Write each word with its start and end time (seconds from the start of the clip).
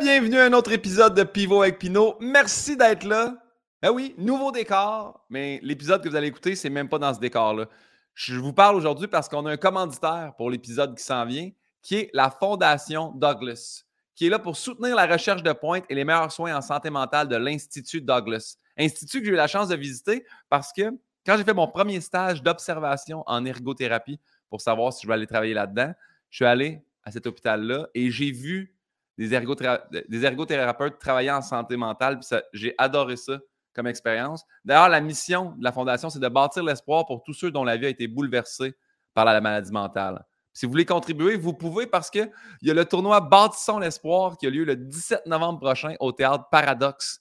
Bienvenue 0.00 0.38
à 0.38 0.44
un 0.44 0.52
autre 0.52 0.70
épisode 0.70 1.16
de 1.16 1.24
Pivot 1.24 1.62
avec 1.62 1.80
Pinot. 1.80 2.16
Merci 2.20 2.76
d'être 2.76 3.02
là. 3.02 3.34
Ben 3.82 3.90
oui, 3.90 4.14
nouveau 4.16 4.52
décor, 4.52 5.24
mais 5.28 5.58
l'épisode 5.64 6.04
que 6.04 6.08
vous 6.08 6.14
allez 6.14 6.28
écouter, 6.28 6.54
c'est 6.54 6.70
même 6.70 6.88
pas 6.88 7.00
dans 7.00 7.12
ce 7.12 7.18
décor-là. 7.18 7.66
Je 8.14 8.36
vous 8.36 8.52
parle 8.52 8.76
aujourd'hui 8.76 9.08
parce 9.08 9.28
qu'on 9.28 9.44
a 9.46 9.50
un 9.50 9.56
commanditaire 9.56 10.34
pour 10.36 10.50
l'épisode 10.50 10.96
qui 10.96 11.02
s'en 11.02 11.26
vient, 11.26 11.50
qui 11.82 11.96
est 11.96 12.10
la 12.12 12.30
Fondation 12.30 13.10
Douglas, 13.10 13.82
qui 14.14 14.26
est 14.26 14.30
là 14.30 14.38
pour 14.38 14.56
soutenir 14.56 14.94
la 14.94 15.06
recherche 15.06 15.42
de 15.42 15.52
pointe 15.52 15.84
et 15.88 15.96
les 15.96 16.04
meilleurs 16.04 16.30
soins 16.30 16.56
en 16.56 16.62
santé 16.62 16.90
mentale 16.90 17.26
de 17.26 17.36
l'Institut 17.36 18.00
Douglas. 18.00 18.56
Institut 18.78 19.18
que 19.18 19.26
j'ai 19.26 19.32
eu 19.32 19.36
la 19.36 19.48
chance 19.48 19.66
de 19.66 19.74
visiter 19.74 20.24
parce 20.48 20.72
que 20.72 20.92
quand 21.26 21.36
j'ai 21.36 21.44
fait 21.44 21.54
mon 21.54 21.66
premier 21.66 22.00
stage 22.00 22.40
d'observation 22.40 23.24
en 23.26 23.44
ergothérapie 23.44 24.20
pour 24.48 24.60
savoir 24.60 24.92
si 24.92 25.02
je 25.02 25.08
vais 25.08 25.14
aller 25.14 25.26
travailler 25.26 25.54
là-dedans, 25.54 25.92
je 26.30 26.36
suis 26.36 26.44
allé 26.44 26.84
à 27.02 27.10
cet 27.10 27.26
hôpital-là 27.26 27.88
et 27.94 28.12
j'ai 28.12 28.30
vu 28.30 28.77
des, 29.18 30.24
ergothérapeutes 30.24 30.98
travailler 30.98 31.30
en 31.30 31.42
santé 31.42 31.76
mentale. 31.76 32.20
J'ai 32.52 32.74
adoré 32.78 33.16
ça 33.16 33.38
comme 33.74 33.88
expérience. 33.88 34.44
D'ailleurs, 34.64 34.88
la 34.88 35.00
mission 35.00 35.54
de 35.56 35.64
la 35.64 35.72
Fondation, 35.72 36.08
c'est 36.08 36.20
de 36.20 36.28
bâtir 36.28 36.62
l'espoir 36.62 37.04
pour 37.04 37.22
tous 37.22 37.34
ceux 37.34 37.50
dont 37.50 37.64
la 37.64 37.76
vie 37.76 37.86
a 37.86 37.88
été 37.88 38.06
bouleversée 38.06 38.74
par 39.14 39.24
la 39.24 39.40
maladie 39.40 39.72
mentale. 39.72 40.24
Si 40.52 40.66
vous 40.66 40.72
voulez 40.72 40.84
contribuer, 40.84 41.36
vous 41.36 41.52
pouvez 41.52 41.86
parce 41.86 42.10
qu'il 42.10 42.30
y 42.62 42.70
a 42.70 42.74
le 42.74 42.84
tournoi 42.84 43.20
Bâtissons 43.20 43.78
l'espoir 43.78 44.36
qui 44.36 44.46
a 44.46 44.50
lieu 44.50 44.64
le 44.64 44.76
17 44.76 45.26
novembre 45.26 45.60
prochain 45.60 45.94
au 46.00 46.10
théâtre 46.12 46.48
Paradoxe. 46.50 47.20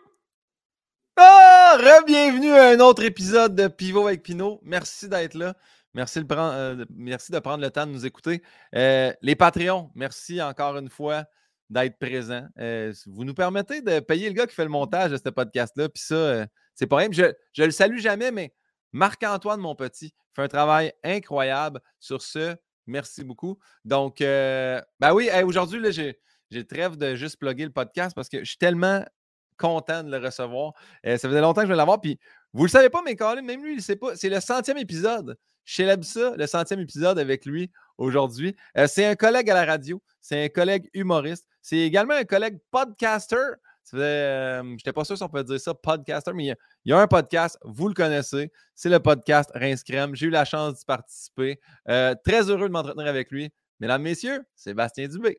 Ah! 1.17 1.77
Re-bienvenue 1.79 2.51
à 2.53 2.71
un 2.71 2.81
autre 2.81 3.05
épisode 3.05 3.55
de 3.55 3.69
Pivot 3.69 4.07
avec 4.07 4.23
Pinot. 4.23 4.61
Merci 4.65 5.09
d'être 5.09 5.35
là. 5.35 5.55
Merci 5.95 6.21
de, 6.21 6.27
prendre, 6.27 6.53
euh, 6.55 6.85
merci 6.91 7.33
de 7.33 7.39
prendre 7.39 7.63
le 7.63 7.71
temps 7.71 7.87
de 7.87 7.93
nous 7.93 8.05
écouter. 8.05 8.43
Euh, 8.75 9.13
les 9.23 9.37
Patreons, 9.37 9.91
merci 9.95 10.43
encore 10.43 10.77
une 10.77 10.91
fois 10.91 11.25
d'être 11.71 11.99
présents. 11.99 12.47
Euh, 12.59 12.93
vous 13.07 13.25
nous 13.25 13.35
permettez 13.35 13.81
de 13.81 14.01
payer 14.01 14.29
le 14.29 14.35
gars 14.35 14.47
qui 14.47 14.55
fait 14.55 14.65
le 14.65 14.71
montage 14.71 15.13
de 15.13 15.17
ce 15.17 15.29
podcast-là. 15.29 15.89
Puis 15.89 16.03
ça, 16.03 16.47
c'est 16.75 16.87
pas 16.87 16.97
rien. 16.97 17.09
Je, 17.13 17.33
je 17.53 17.63
le 17.63 17.71
salue 17.71 17.99
jamais, 17.99 18.31
mais 18.31 18.55
Marc-Antoine, 18.93 19.61
mon 19.61 19.75
petit, 19.75 20.13
fait 20.37 20.43
un 20.43 20.49
travail 20.49 20.93
incroyable. 21.03 21.81
Sur 21.99 22.23
ce, 22.23 22.57
Merci 22.87 23.25
beaucoup. 23.25 23.59
Donc, 23.85 24.21
euh, 24.21 24.81
ben 25.01 25.13
oui, 25.13 25.29
aujourd'hui, 25.45 25.81
j'ai, 25.93 26.19
j'ai 26.51 26.65
trêve 26.65 26.97
de 26.97 27.15
juste 27.17 27.39
plugger 27.39 27.65
le 27.65 27.73
podcast 27.73 28.15
parce 28.15 28.29
que 28.29 28.41
je 28.41 28.45
suis 28.45 28.59
tellement 28.59 29.05
content 29.59 30.05
de 30.05 30.11
le 30.11 30.25
recevoir. 30.25 30.73
Euh, 31.05 31.19
ça 31.19 31.29
faisait 31.29 31.41
longtemps 31.41 31.63
que 31.63 31.67
je 31.67 31.73
voulais 31.73 31.77
l'avoir. 31.77 32.01
Puis, 32.01 32.19
vous 32.53 32.65
le 32.65 32.71
savez 32.71 32.89
pas, 32.89 33.03
mais 33.05 33.17
Colin, 33.17 33.43
même 33.43 33.63
lui, 33.63 33.73
il 33.73 33.77
ne 33.77 33.83
sait 33.83 33.97
pas. 33.97 34.15
C'est 34.15 34.29
le 34.29 34.41
centième 34.41 34.79
épisode. 34.79 35.37
Je 35.65 35.75
célèbre 35.75 36.05
ça, 36.05 36.35
le 36.37 36.47
centième 36.47 36.79
épisode 36.79 37.19
avec 37.19 37.45
lui 37.45 37.73
aujourd'hui. 37.99 38.55
Euh, 38.79 38.87
c'est 38.87 39.05
un 39.05 39.17
collègue 39.17 39.51
à 39.51 39.55
la 39.55 39.65
radio. 39.65 40.01
C'est 40.21 40.45
un 40.45 40.49
collègue 40.49 40.89
humoriste. 40.95 41.47
C'est 41.61 41.79
également 41.79 42.15
un 42.15 42.25
collègue 42.25 42.59
podcaster. 42.71 43.57
Je 43.93 44.63
n'étais 44.63 44.93
pas 44.93 45.05
sûr 45.05 45.17
si 45.17 45.23
on 45.23 45.29
peut 45.29 45.45
dire 45.45 45.61
ça, 45.61 45.75
podcaster, 45.75 46.33
mais 46.35 46.47
il 46.47 46.57
y, 46.85 46.93
a, 46.93 46.99
un 46.99 47.07
podcast, 47.07 47.59
vous 47.63 47.89
le 47.89 47.95
connaissez, 47.95 48.51
c'est 48.75 48.89
le 48.89 48.99
podcast 48.99 49.51
Rince 49.55 49.83
Crème. 49.83 50.15
J'ai 50.15 50.27
eu 50.27 50.31
la 50.31 50.45
chance 50.45 50.79
d'y 50.79 50.85
participer. 50.85 51.61
Euh, 51.89 52.15
très 52.25 52.51
heureux 52.51 52.69
de 52.69 52.73
m'entretenir 52.73 53.07
avec 53.07 53.31
lui. 53.31 53.51
Mesdames, 53.79 54.03
Messieurs, 54.03 54.43
Sébastien 54.55 55.07
Dubé. 55.07 55.39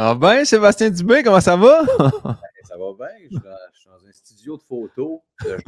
Ah 0.00 0.14
ben, 0.14 0.44
Sébastien 0.44 0.90
Dubé, 0.90 1.24
comment 1.24 1.40
ça 1.40 1.56
va? 1.56 1.80
ça 2.62 2.76
va 2.76 2.92
bien. 2.96 3.08
Je 3.30 3.36
suis, 3.36 3.88
dans 3.88 4.06
un 4.06 4.12
studio 4.12 4.56
de 4.56 4.62
photos. 4.62 5.18
De 5.44 5.58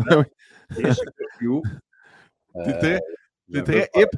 c'est 3.52 3.62
très 3.62 3.90
hip. 3.94 4.10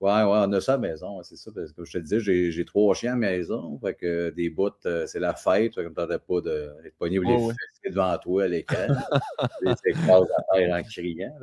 Ouais, 0.00 0.22
ouais, 0.22 0.24
on 0.24 0.50
a 0.52 0.60
ça 0.62 0.72
à 0.72 0.76
la 0.76 0.88
maison, 0.88 1.22
c'est 1.22 1.36
ça. 1.36 1.50
Parce 1.54 1.72
que 1.72 1.84
je 1.84 1.92
te 1.92 1.98
disais, 1.98 2.50
j'ai 2.50 2.64
trois 2.64 2.94
chiens 2.94 3.12
à 3.12 3.14
la 3.16 3.18
maison. 3.18 3.78
Fait 3.80 3.94
que 3.94 4.30
des 4.30 4.48
bouts, 4.48 4.70
euh, 4.86 5.06
c'est 5.06 5.20
la 5.20 5.34
fête. 5.34 5.74
Comme 5.74 5.94
tu 5.94 6.00
n'as 6.00 6.18
pas 6.18 6.40
de 6.40 6.72
les 6.82 6.90
poignées 6.90 7.18
ou 7.18 7.22
les 7.22 7.90
devant 7.90 8.16
toi 8.16 8.44
à 8.44 8.48
l'écran. 8.48 8.86
c'est 9.84 9.92
à 9.92 10.54
terre 10.54 10.74
en 10.74 10.82
criant. 10.84 11.34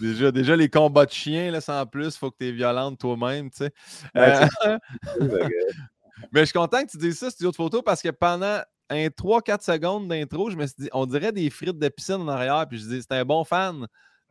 déjà, 0.00 0.32
déjà, 0.32 0.56
les 0.56 0.70
combats 0.70 1.04
de 1.04 1.10
chiens, 1.10 1.50
là, 1.50 1.60
sans 1.60 1.84
plus, 1.84 2.06
il 2.06 2.18
faut 2.18 2.30
que 2.30 2.38
tu 2.40 2.48
es 2.48 2.52
violente 2.52 2.98
toi-même, 2.98 3.50
tu 3.50 3.64
sais. 3.64 3.72
Euh, 4.16 4.46
mais 6.32 6.40
je 6.40 6.44
suis 6.46 6.52
content 6.54 6.82
que 6.82 6.90
tu 6.90 6.96
dises 6.96 7.18
ça, 7.18 7.28
studio 7.28 7.50
de 7.50 7.56
photo, 7.56 7.82
parce 7.82 8.00
que 8.00 8.08
pendant 8.08 8.62
un 8.88 9.08
3-4 9.08 9.62
secondes 9.62 10.08
d'intro, 10.08 10.48
je 10.48 10.56
me 10.56 10.66
suis 10.66 10.76
dit, 10.78 10.88
on 10.94 11.04
dirait 11.04 11.32
des 11.32 11.50
frites 11.50 11.78
de 11.78 11.88
piscine 11.90 12.14
en 12.14 12.28
arrière. 12.28 12.66
Puis 12.66 12.78
je 12.78 12.88
dis, 12.88 13.02
c'est 13.02 13.12
un 13.12 13.26
bon 13.26 13.44
fan 13.44 13.86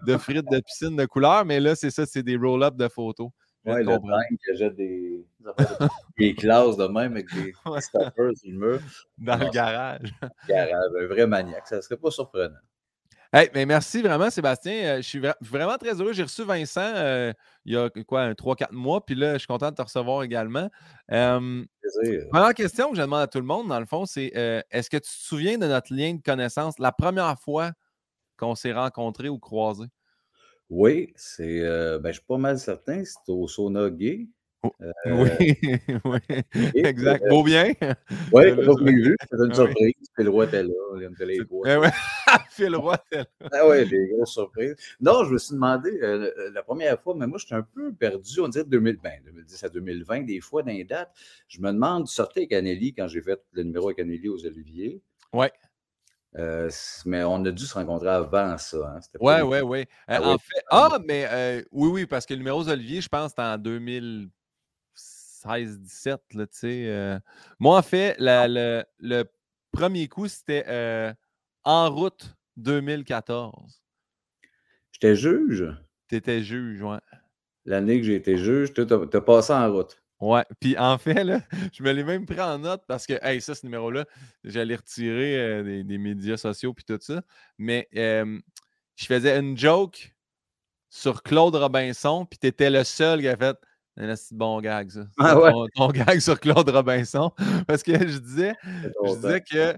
de 0.05 0.17
frites 0.17 0.49
de 0.49 0.59
piscine 0.59 0.95
de 0.95 1.05
couleur, 1.05 1.45
mais 1.45 1.59
là, 1.59 1.75
c'est 1.75 1.91
ça, 1.91 2.05
c'est 2.05 2.23
des 2.23 2.37
roll-ups 2.37 2.77
de 2.77 2.87
photos. 2.87 3.29
Oui, 3.65 3.83
le 3.83 3.85
dingue 3.85 4.37
qui 4.45 4.57
jette 4.57 4.75
des, 4.75 5.25
des 6.17 6.33
classes 6.33 6.77
de 6.77 6.87
même 6.87 7.11
avec 7.13 7.27
des 7.33 7.53
stoppers 7.81 8.37
sur 8.37 8.51
le 8.51 8.57
mur. 8.57 8.79
Dans 9.17 9.37
le 9.37 9.49
garage. 9.49 10.13
garage. 10.47 10.91
Un 10.99 11.07
vrai 11.07 11.27
maniaque, 11.27 11.67
ça 11.67 11.77
ne 11.77 11.81
serait 11.81 11.97
pas 11.97 12.11
surprenant. 12.11 12.55
Hey, 13.31 13.47
mais 13.53 13.67
merci 13.67 14.01
vraiment, 14.01 14.31
Sébastien. 14.31 14.73
Euh, 14.73 14.97
je 14.97 15.07
suis 15.07 15.21
vraiment 15.41 15.77
très 15.77 15.93
heureux. 16.01 16.13
J'ai 16.13 16.23
reçu 16.23 16.43
Vincent 16.43 16.81
euh, 16.95 17.31
il 17.63 17.73
y 17.73 17.77
a 17.77 17.87
quoi, 18.07 18.33
3-4 18.33 18.71
mois, 18.71 19.05
puis 19.05 19.13
là, 19.13 19.33
je 19.33 19.39
suis 19.39 19.47
content 19.47 19.69
de 19.69 19.75
te 19.75 19.83
recevoir 19.83 20.23
également. 20.23 20.67
Euh, 21.11 21.63
première 22.31 22.53
question 22.55 22.89
que 22.89 22.97
je 22.97 23.01
demande 23.01 23.21
à 23.21 23.27
tout 23.27 23.37
le 23.37 23.45
monde, 23.45 23.67
dans 23.67 23.79
le 23.79 23.85
fond, 23.85 24.07
c'est 24.07 24.31
est-ce 24.71 24.89
que 24.89 24.97
tu 24.97 25.03
te 25.03 25.07
souviens 25.07 25.59
de 25.59 25.67
notre 25.67 25.93
lien 25.93 26.15
de 26.15 26.21
connaissance? 26.23 26.79
La 26.79 26.91
première 26.91 27.37
fois 27.39 27.71
qu'on 28.39 28.55
s'est 28.55 28.73
rencontrés 28.73 29.29
ou 29.29 29.37
croisés? 29.37 29.89
Oui, 30.69 31.13
c'est, 31.15 31.61
euh, 31.61 31.99
ben, 31.99 32.09
je 32.09 32.19
suis 32.19 32.25
pas 32.27 32.37
mal 32.37 32.57
certain, 32.57 33.03
c'était 33.03 33.31
au 33.31 33.47
sauna 33.47 33.89
gay. 33.89 34.27
Oh, 34.61 34.71
euh, 34.81 34.91
oui, 35.05 35.55
oui, 36.03 36.19
exact. 36.75 37.23
Beau 37.29 37.43
bien. 37.43 37.71
Oui, 38.33 38.43
je 38.49 38.65
pas 38.65 38.83
vu. 38.83 39.15
C'était 39.21 39.45
une 39.45 39.53
surprise. 39.53 39.93
Phil 40.17 40.27
Roy 40.27 40.45
était 40.45 40.63
là. 40.63 41.09
Était 41.09 41.25
les. 41.25 41.39
Ben 41.63 41.91
Phil 42.49 42.75
Roy 42.75 42.97
était 43.05 43.19
là. 43.19 43.49
Ah 43.53 43.67
oui, 43.69 43.87
des 43.87 44.09
grosses 44.09 44.33
surprises. 44.33 44.75
Non, 44.99 45.23
je 45.23 45.31
me 45.31 45.37
suis 45.37 45.53
demandé 45.53 45.97
euh, 46.01 46.51
la 46.53 46.61
première 46.61 47.01
fois, 47.01 47.15
mais 47.17 47.25
moi, 47.25 47.37
j'étais 47.39 47.55
un 47.55 47.63
peu 47.73 47.93
perdu. 47.93 48.41
On 48.41 48.49
dirait 48.49 48.65
2000, 48.65 48.97
ben, 49.01 49.21
2010 49.25 49.63
à 49.63 49.69
2020, 49.69 50.23
des 50.23 50.41
fois, 50.41 50.61
dans 50.61 50.73
les 50.73 50.83
dates. 50.83 51.13
Je 51.47 51.61
me 51.61 51.71
demande, 51.71 52.07
tu 52.07 52.13
sortais 52.13 52.41
avec 52.41 52.51
Anneli 52.51 52.93
quand 52.93 53.07
j'ai 53.07 53.21
fait 53.21 53.41
le 53.53 53.63
numéro 53.63 53.87
avec 53.87 53.99
Anneli 53.99 54.27
aux 54.27 54.45
Oliviers? 54.45 55.01
Oui. 55.31 55.47
Euh, 56.37 56.69
mais 57.05 57.23
on 57.23 57.43
a 57.43 57.51
dû 57.51 57.65
se 57.65 57.73
rencontrer 57.73 58.09
avant 58.09 58.57
ça. 58.57 58.95
Hein? 58.95 58.99
Oui, 59.19 59.33
oui, 59.43 59.59
oui. 59.61 59.85
Ah, 60.07 60.21
en 60.21 60.37
fait, 60.37 60.63
ah, 60.69 60.99
mais 61.05 61.25
euh, 61.29 61.63
oui, 61.71 61.89
oui, 61.89 62.05
parce 62.05 62.25
que 62.25 62.33
le 62.33 62.39
numéro 62.39 62.67
Olivier, 62.69 63.01
je 63.01 63.09
pense, 63.09 63.31
c'était 63.31 63.41
en 63.41 63.57
2016-17. 63.57 64.29
tu 66.31 66.47
sais. 66.51 66.85
Euh. 66.87 67.19
Moi, 67.57 67.77
en 67.77 67.81
fait, 67.81 68.15
le, 68.19 68.83
le, 68.99 69.23
premier 69.71 70.07
coup, 70.07 70.27
c'était 70.27 71.15
en 71.63 71.89
route 71.89 72.35
2014. 72.57 73.81
J'étais 74.91 75.15
juge. 75.15 75.65
Tu 76.09 76.15
étais 76.15 76.41
juge, 76.43 76.81
oui. 76.81 76.97
L'année 77.65 77.99
que 77.99 78.05
j'ai 78.05 78.15
été 78.15 78.37
juge, 78.37 78.73
tu 78.73 78.81
as 78.81 79.21
passé 79.21 79.53
en 79.53 79.71
route. 79.71 80.01
Ouais, 80.19 80.43
puis 80.59 80.77
en 80.77 80.97
fait, 80.97 81.23
là, 81.23 81.41
je 81.73 81.81
me 81.81 81.91
l'ai 81.91 82.03
même 82.03 82.25
pris 82.25 82.41
en 82.41 82.59
note 82.59 82.83
parce 82.87 83.05
que, 83.05 83.13
hey, 83.21 83.41
ça, 83.41 83.55
ce 83.55 83.65
numéro-là, 83.65 84.05
j'allais 84.43 84.75
retirer 84.75 85.37
euh, 85.37 85.83
des, 85.83 85.97
médias 85.97 86.37
sociaux 86.37 86.73
puis 86.73 86.83
tout 86.83 86.99
ça. 86.99 87.21
Mais 87.57 87.87
je 87.93 89.05
faisais 89.05 89.37
une 89.39 89.57
joke 89.57 90.13
sur 90.89 91.23
Claude 91.23 91.55
Robinson, 91.55 92.25
puis 92.25 92.39
tu 92.39 92.47
étais 92.47 92.69
le 92.69 92.83
seul 92.83 93.21
qui 93.21 93.27
a 93.27 93.37
fait 93.37 93.55
un 93.97 94.13
bon 94.31 94.61
gag, 94.61 94.89
ça. 94.89 95.05
Ah 95.19 95.39
ouais. 95.39 95.51
ton, 95.75 95.89
gag 95.89 96.19
sur 96.19 96.39
Claude 96.39 96.69
Robinson. 96.69 97.31
Parce 97.67 97.83
que 97.83 97.93
je 97.93 98.17
disais, 98.17 98.55
je 99.05 99.15
disais 99.15 99.41
que 99.41 99.77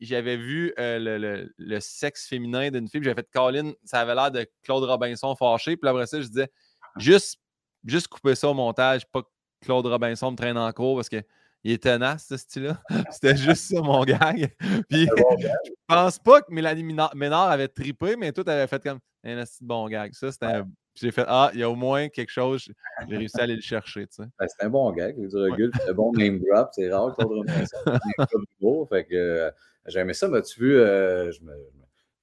j'avais 0.00 0.36
vu 0.36 0.72
le, 0.76 1.80
sexe 1.80 2.26
féminin 2.26 2.70
d'une 2.70 2.88
fille. 2.88 3.02
J'avais 3.02 3.22
fait 3.22 3.28
Colin, 3.32 3.72
ça 3.84 4.00
avait 4.00 4.14
l'air 4.14 4.30
de 4.30 4.46
Claude 4.62 4.84
Robinson 4.84 5.34
fâché. 5.36 5.76
Puis 5.76 5.88
après 5.88 6.06
ça, 6.06 6.20
je 6.20 6.26
disais 6.26 6.48
juste, 6.96 7.40
juste 7.84 8.08
couper 8.08 8.34
ça 8.34 8.48
au 8.48 8.54
montage, 8.54 9.06
pas 9.10 9.22
que 9.22 9.28
Claude 9.64 9.86
Robinson 9.86 10.30
me 10.30 10.36
traîne 10.36 10.58
en 10.58 10.70
cours 10.72 10.96
parce 10.96 11.08
que 11.08 11.22
il 11.64 11.72
est 11.72 11.82
tenace, 11.82 12.26
ce 12.28 12.36
style-là. 12.36 12.80
C'était 13.10 13.36
juste 13.36 13.72
ça, 13.72 13.80
mon 13.80 14.04
gag. 14.04 14.54
Puis, 14.90 15.06
je 15.06 15.72
pense 15.88 16.18
pas 16.18 16.42
que 16.42 16.52
Mélanie 16.52 16.84
Ménard 17.14 17.50
avait 17.50 17.68
trippé, 17.68 18.16
mais 18.16 18.32
tout 18.32 18.44
avait 18.46 18.66
fait 18.66 18.82
comme 18.82 18.98
un 19.24 19.42
bon 19.62 19.88
gag. 19.88 20.12
Ça, 20.12 20.30
c'était 20.30 20.62
J'ai 20.94 21.10
fait 21.10 21.24
Ah, 21.26 21.50
il 21.54 21.60
y 21.60 21.62
a 21.62 21.70
au 21.70 21.74
moins 21.74 22.08
quelque 22.10 22.30
chose, 22.30 22.68
j'ai 23.08 23.16
réussi 23.16 23.40
à 23.40 23.44
aller 23.44 23.56
le 23.56 23.62
chercher. 23.62 24.06
Tu 24.06 24.16
sais. 24.16 24.28
Ben, 24.38 24.46
c'est 24.46 24.66
un 24.66 24.68
bon 24.68 24.92
gag, 24.92 25.16
du 25.16 25.36
recul, 25.36 25.72
c'est 25.74 25.90
un 25.90 25.94
bon 25.94 26.12
name 26.12 26.38
drop. 26.38 26.68
C'est 26.72 26.92
rare 26.92 27.16
ça. 27.18 27.24
beau. 28.60 28.86
Fait 28.90 29.04
que 29.04 29.14
euh, 29.14 29.50
j'aimais 29.86 30.12
ça, 30.12 30.28
mais 30.28 30.42
tu 30.42 30.60
vu, 30.60 30.76
euh, 30.76 31.32
je 31.32 31.42
me, 31.42 31.52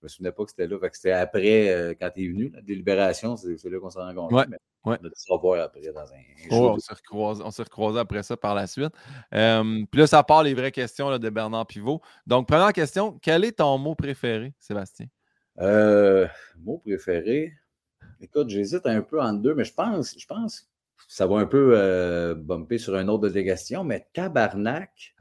me 0.03 0.07
souvenais 0.07 0.31
pas 0.31 0.44
que 0.44 0.50
c'était 0.51 0.68
là. 0.68 0.80
Fait 0.80 0.89
que 0.89 0.95
c'était 0.95 1.12
après, 1.12 1.69
euh, 1.69 1.94
quand 2.00 2.09
tu 2.13 2.25
es 2.25 2.27
venu, 2.27 2.51
la 2.53 2.62
délibération, 2.62 3.38
c'est 3.38 3.63
là 3.63 3.80
qu'on 3.80 3.89
s'est 3.89 4.00
rencontrés. 4.00 4.36
Ouais. 4.36 4.57
Ouais. 4.83 4.98
On 5.00 5.06
a 5.06 5.09
se 5.13 5.31
revoir 5.31 5.62
après 5.62 5.81
dans 5.81 6.01
un. 6.01 6.18
Oh, 6.50 6.75
on 6.75 7.51
s'est 7.51 7.63
recroisé, 7.63 8.00
après 8.00 8.24
ça 8.24 8.36
par 8.36 8.56
la 8.56 8.65
suite. 8.65 8.94
puis 9.30 10.00
là, 10.00 10.07
ça 10.07 10.24
part 10.24 10.42
les 10.42 10.56
vraies 10.56 10.71
questions 10.71 11.09
là, 11.09 11.19
de 11.19 11.30
Bernard 11.30 11.68
Pivot. 11.68 12.01
Donc, 12.25 12.48
première 12.48 12.74
question, 12.74 13.19
quel 13.21 13.45
est 13.45 13.59
ton 13.59 13.77
mot 13.77 13.94
préféré, 13.94 14.53
Sébastien? 14.59 15.06
Euh, 15.59 16.27
mot 16.57 16.80
préféré? 16.80 17.54
Écoute, 18.19 18.50
j'hésite 18.50 18.86
un 18.86 19.01
peu 19.01 19.21
entre 19.21 19.42
deux, 19.42 19.54
mais 19.54 19.63
je 19.63 19.74
pense, 19.74 20.15
je 20.18 20.25
pense 20.25 20.62
que 20.62 20.65
ça 21.07 21.27
va 21.27 21.38
un 21.38 21.45
peu 21.45 21.74
euh, 21.75 22.36
bumper 22.36 22.77
sur 22.77 22.95
un 22.95 23.07
autre 23.07 23.24
de 23.24 23.30
tes 23.30 23.44
questions, 23.44 23.83
mais 23.83 24.07
tabarnak. 24.13 25.15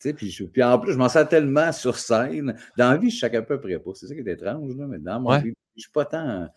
Puis, 0.00 0.48
puis, 0.52 0.62
en 0.62 0.78
plus, 0.78 0.92
je 0.92 0.98
m'en 0.98 1.08
sers 1.08 1.28
tellement 1.28 1.72
sur 1.72 1.98
scène. 1.98 2.56
Dans 2.76 2.90
la 2.90 2.96
vie, 2.96 3.10
je 3.10 3.18
sais 3.18 3.36
à 3.36 3.42
peu 3.42 3.60
près 3.60 3.78
pas. 3.78 3.90
C'est 3.94 4.06
ça 4.06 4.14
qui 4.14 4.20
est 4.20 4.32
étrange, 4.32 4.76
là, 4.76 4.86
mais 4.86 4.98
dans 4.98 5.20
mon 5.20 5.38
vie, 5.38 5.54
je 5.76 5.82
suis 5.82 5.90
pas 5.90 6.04
tant 6.04 6.48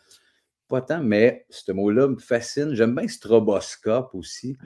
pas 0.71 0.81
tant, 0.81 1.03
mais 1.03 1.45
ce 1.49 1.71
mot-là 1.73 2.07
me 2.07 2.17
fascine. 2.17 2.73
J'aime 2.73 2.95
bien 2.95 3.07
stroboscope 3.07 4.15
aussi. 4.15 4.57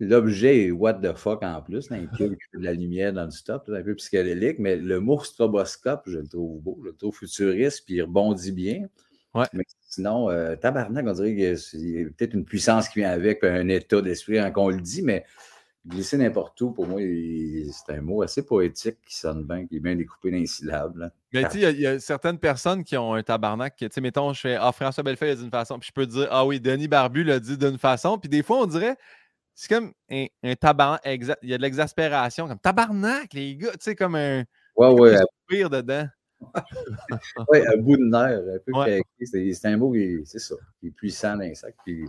L'objet 0.00 0.64
est 0.64 0.70
what 0.70 0.94
the 0.94 1.14
fuck 1.14 1.42
en 1.42 1.62
plus, 1.62 1.90
un 1.92 2.06
fait 2.16 2.28
de 2.28 2.64
la 2.64 2.72
lumière 2.72 3.12
dans 3.12 3.24
le 3.24 3.30
stop, 3.30 3.70
un 3.72 3.82
peu 3.82 3.94
psychédélique, 3.94 4.58
mais 4.58 4.76
le 4.76 5.00
mot 5.00 5.22
stroboscope, 5.22 6.02
je 6.06 6.18
le 6.18 6.26
trouve 6.26 6.60
beau, 6.60 6.78
je 6.82 6.88
le 6.88 6.96
trouve 6.96 7.16
futuriste, 7.16 7.84
puis 7.86 7.96
il 7.96 8.02
rebondit 8.02 8.52
bien. 8.52 8.86
Ouais. 9.34 9.44
Mais 9.52 9.64
sinon, 9.88 10.30
euh, 10.30 10.56
tabarnak, 10.56 11.06
on 11.06 11.12
dirait 11.12 11.34
qu'il 11.34 11.90
y 11.90 12.02
a 12.02 12.04
peut-être 12.04 12.34
une 12.34 12.44
puissance 12.44 12.88
qui 12.88 13.00
vient 13.00 13.10
avec, 13.10 13.44
un 13.44 13.68
état 13.68 14.00
d'esprit 14.00 14.38
quand 14.54 14.64
on 14.64 14.70
le 14.70 14.80
dit, 14.80 15.02
mais 15.02 15.24
Glisser 15.86 16.16
n'importe 16.16 16.60
où, 16.60 16.72
pour 16.72 16.86
moi, 16.86 17.00
c'est 17.00 17.92
un 17.92 18.00
mot 18.00 18.22
assez 18.22 18.44
poétique 18.44 18.98
qui 19.06 19.16
sonne 19.16 19.44
bien, 19.44 19.66
qui 19.66 19.76
est 19.76 19.80
bien 19.80 19.94
découpé 19.94 20.30
dans 20.30 20.38
les 20.38 20.46
syllabes. 20.46 21.10
Mais 21.32 21.44
tu 21.44 21.60
sais, 21.60 21.72
il 21.72 21.80
y, 21.80 21.86
a 21.86 22.00
certaines 22.00 22.38
personnes 22.38 22.82
qui 22.82 22.96
ont 22.96 23.14
un 23.14 23.22
tabarnak. 23.22 23.76
Tu 23.76 23.88
sais, 23.90 24.00
mettons, 24.00 24.32
je 24.32 24.40
fais 24.40 24.56
Ah, 24.58 24.72
François 24.72 25.04
Bellefeuille 25.04 25.30
a 25.30 25.34
dit 25.36 25.42
d'une 25.42 25.50
façon, 25.50 25.78
puis 25.78 25.88
je 25.88 25.92
peux 25.92 26.06
dire 26.06 26.28
Ah 26.30 26.44
oui, 26.44 26.60
Denis 26.60 26.88
Barbu 26.88 27.22
l'a 27.22 27.38
dit 27.38 27.56
d'une 27.56 27.78
façon. 27.78 28.18
Puis 28.18 28.28
des 28.28 28.42
fois, 28.42 28.62
on 28.62 28.66
dirait 28.66 28.96
c'est 29.56 29.74
comme 29.74 29.92
un, 30.10 30.54
tabarnak. 30.54 31.00
Il 31.42 31.48
y 31.48 31.54
a 31.54 31.56
de 31.56 31.62
l'exaspération, 31.62 32.46
comme 32.46 32.58
tabarnak, 32.58 33.32
les 33.32 33.56
gars. 33.56 33.72
Tu 33.72 33.78
sais, 33.80 33.96
comme 33.96 34.14
un. 34.14 34.44
Ouais, 34.76 34.88
ouais. 34.88 35.16
Un 35.16 35.68
dedans. 35.68 36.06
oui, 37.50 37.60
un 37.66 37.78
bout 37.78 37.96
de 37.96 38.04
nerf, 38.04 38.40
un 38.40 38.58
peu 38.58 38.72
C'est 39.24 39.68
un 39.68 39.76
mot 39.78 39.90
qui, 39.92 40.20
c'est 40.26 40.38
ça, 40.38 40.54
qui 40.78 40.88
est 40.88 40.90
puissant 40.90 41.36
dans 41.36 41.44
les 41.44 41.54
sacs. 41.54 41.74
Puis 41.84 42.06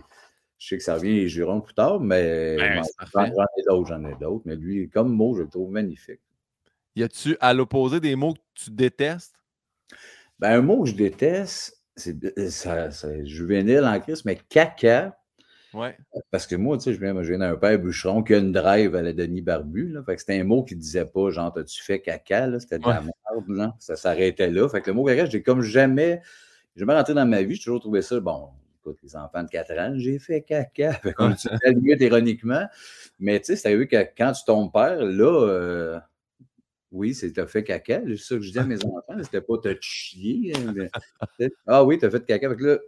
je 0.58 0.68
sais 0.68 0.76
que 0.76 0.82
ça 0.82 0.94
revient 0.94 1.14
les 1.14 1.28
jurons 1.28 1.60
plus 1.60 1.74
tard, 1.74 2.00
mais 2.00 2.58
j'en 2.58 3.24
ai 3.24 3.62
d'autres, 3.66 3.88
j'en 3.88 4.04
ai 4.04 4.14
d'autres. 4.20 4.42
Mais 4.44 4.56
lui, 4.56 4.88
comme 4.88 5.12
mot, 5.12 5.34
je 5.36 5.42
le 5.42 5.48
trouve 5.48 5.70
magnifique. 5.70 6.20
Y 6.96 7.04
a-tu, 7.04 7.36
à 7.40 7.54
l'opposé, 7.54 8.00
des 8.00 8.16
mots 8.16 8.34
que 8.34 8.40
tu 8.54 8.70
détestes? 8.70 9.36
Ben, 10.40 10.58
un 10.58 10.62
mot 10.62 10.82
que 10.82 10.90
je 10.90 10.96
déteste, 10.96 11.80
c'est 11.94 12.16
euh, 12.24 13.24
juvénile 13.24 13.84
en 13.84 14.00
crise, 14.00 14.24
mais 14.24 14.36
caca. 14.48 15.16
Ouais. 15.74 15.96
Parce 16.30 16.46
que 16.46 16.56
moi, 16.56 16.76
tu 16.76 16.84
sais, 16.84 16.94
je 16.94 17.00
viens, 17.00 17.14
je 17.22 17.28
viens 17.28 17.38
d'un 17.38 17.56
père 17.56 17.78
bûcheron 17.78 18.22
qui 18.22 18.34
a 18.34 18.38
une 18.38 18.52
drive 18.52 18.96
à 18.96 19.02
la 19.02 19.12
Denis 19.12 19.42
Barbu. 19.42 19.90
Là, 19.90 20.02
fait 20.02 20.14
que 20.14 20.20
c'était 20.20 20.40
un 20.40 20.44
mot 20.44 20.64
qui 20.64 20.74
ne 20.74 20.80
disait 20.80 21.04
pas, 21.04 21.30
genre, 21.30 21.56
as-tu 21.56 21.82
fait 21.82 22.00
caca? 22.00 22.58
C'était 22.58 22.78
de 22.78 22.88
la 22.88 23.00
merde. 23.00 23.48
Là. 23.48 23.76
Ça 23.78 23.94
s'arrêtait 23.94 24.50
là. 24.50 24.68
Fait 24.68 24.80
que 24.80 24.90
le 24.90 24.94
mot 24.94 25.04
caca, 25.04 25.26
j'ai 25.26 25.42
comme 25.42 25.62
jamais, 25.62 26.20
jamais 26.74 26.94
rentré 26.94 27.14
dans 27.14 27.26
ma 27.26 27.42
vie. 27.42 27.54
J'ai 27.54 27.64
toujours 27.64 27.80
trouvé 27.80 28.02
ça, 28.02 28.18
bon, 28.18 28.48
les 29.02 29.16
enfants 29.16 29.42
de 29.42 29.48
4 29.48 29.78
ans, 29.78 29.92
j'ai 29.96 30.18
fait 30.18 30.42
caca. 30.42 31.00
On 31.18 31.28
le 31.28 31.80
mieux 31.80 32.02
ironiquement. 32.02 32.66
Mais 33.18 33.40
tu 33.40 33.46
sais, 33.46 33.56
c'est 33.56 33.76
vu 33.76 33.86
que 33.88 33.96
quand 34.16 34.32
tu 34.32 34.44
tombes 34.44 34.72
père, 34.72 35.04
là, 35.04 35.48
euh, 35.48 35.98
oui, 36.92 37.14
c'est 37.14 37.32
t'as 37.32 37.46
fait 37.46 37.64
caca. 37.64 38.00
C'est 38.06 38.16
ça 38.16 38.34
que 38.36 38.42
je 38.42 38.52
dis 38.52 38.58
à 38.58 38.64
mes 38.64 38.76
enfants, 38.84 39.22
c'était 39.22 39.40
pas 39.40 39.58
te 39.58 39.76
chier. 39.80 40.52
Hein, 40.56 40.88
ah 41.66 41.84
oui, 41.84 41.98
t'as 41.98 42.10
fait 42.10 42.24
caca. 42.24 42.48
Fait 42.50 42.62
là, 42.62 42.78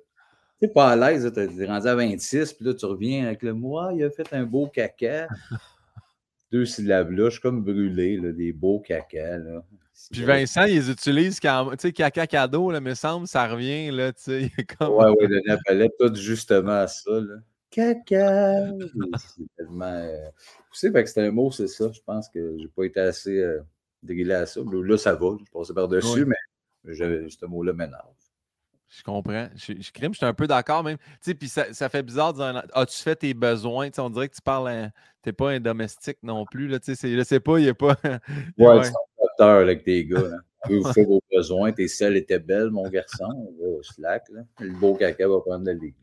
tu 0.61 0.69
pas 0.69 0.91
à 0.91 0.97
l'aise, 0.97 1.31
t'es 1.33 1.67
rendu 1.67 1.87
à 1.87 1.95
26, 1.95 2.53
puis 2.53 2.67
là, 2.67 2.75
tu 2.75 2.85
reviens 2.85 3.27
avec 3.27 3.43
le 3.43 3.55
moi, 3.55 3.93
il 3.95 4.05
a 4.05 4.11
fait 4.11 4.31
un 4.33 4.45
beau 4.45 4.67
caca. 4.67 5.27
Deux 6.53 6.67
syllabes 6.67 7.13
là, 7.13 7.27
je 7.27 7.35
suis 7.35 7.41
comme 7.41 7.63
brûlé, 7.63 8.17
là, 8.17 8.33
des 8.33 8.53
beaux 8.53 8.81
caca. 8.81 9.39
Là. 9.39 9.65
Puis 10.11 10.25
Vincent, 10.25 10.65
ils 10.65 10.91
utilisent 10.91 11.41
quand, 11.41 11.71
tu 11.73 11.77
sais, 11.79 11.93
caca 11.93 12.27
cadeau, 12.27 12.71
là, 12.71 12.81
me 12.81 12.95
semble, 12.95 13.27
ça 13.27 13.47
revient, 13.47 13.91
là, 13.91 14.13
tu 14.13 14.23
sais. 14.23 14.51
Comme... 14.79 14.95
Ouais, 14.95 15.11
ouais, 15.11 15.29
de 15.29 15.59
palette, 15.65 15.93
tout 15.99 16.15
justement 16.15 16.81
à 16.81 16.87
ça, 16.87 17.11
là. 17.13 17.37
Caca! 17.71 18.67
c'est 19.17 19.45
tellement 19.57 19.85
euh, 19.85 20.31
poussé, 20.69 20.91
fait 20.91 21.05
que 21.05 21.09
c'était 21.09 21.27
un 21.27 21.31
mot, 21.31 21.53
c'est 21.53 21.69
ça. 21.69 21.91
Je 21.93 22.01
pense 22.05 22.29
que 22.29 22.57
j'ai 22.59 22.69
pas 22.69 22.85
été 22.85 23.01
assez 23.01 23.39
euh, 23.39 23.63
à 24.33 24.47
ça. 24.47 24.61
Là, 24.61 24.99
ça 24.99 25.15
va, 25.15 25.37
je 25.39 25.51
passais 25.53 25.75
par-dessus, 25.75 26.25
mais 26.25 26.37
ce 26.95 27.47
mot-là 27.47 27.73
m'énerve. 27.73 28.15
Je 28.89 29.05
comprends. 29.05 29.49
Je, 29.55 29.75
je 29.81 29.93
crime, 29.93 30.13
je 30.13 30.19
suis 30.19 30.27
un 30.27 30.35
peu 30.35 30.49
d'accord 30.49 30.83
même. 30.83 30.97
Tu 30.99 31.05
sais, 31.21 31.35
puis 31.35 31.49
ça, 31.49 31.73
ça, 31.73 31.89
fait 31.89 32.03
bizarre 32.03 32.33
de 32.33 32.39
dire 32.39 32.65
As-tu 32.73 33.01
fait 33.01 33.15
tes 33.15 33.35
besoins? 33.35 33.89
Tu 33.89 33.95
sais, 33.95 34.01
on 34.01 34.11
dirait 34.11 34.29
que 34.29 34.35
tu 34.35 34.43
parles, 34.43 34.91
tu 35.23 35.29
n'es 35.29 35.33
pas 35.33 35.51
un 35.51 35.61
domestique 35.61 36.19
non 36.25 36.45
plus. 36.45 36.67
Là, 36.67 36.81
tu 36.81 36.97
sais, 36.97 37.17
je 37.17 37.23
sais 37.23 37.39
pas, 37.39 37.59
il 37.59 37.65
n'y 37.65 37.69
a 37.69 37.75
pas. 37.75 37.95
ouais, 38.59 38.91
avec 39.41 39.85
tes 39.85 40.05
gars. 40.05 40.19
Hein. 40.19 40.41
Vous 40.69 40.93
faites 40.93 41.09
vos 41.09 41.23
besoins, 41.33 41.73
tes 41.73 41.89
selles 41.89 42.17
étaient 42.17 42.39
belles, 42.39 42.71
mon 42.71 42.87
garçon. 42.89 43.51
slack, 43.83 44.29
là. 44.29 44.43
Le 44.59 44.73
beau 44.73 44.95
caca 44.95 45.27
va 45.27 45.41
prendre 45.41 45.65
la 45.65 45.73
ligue. 45.73 45.95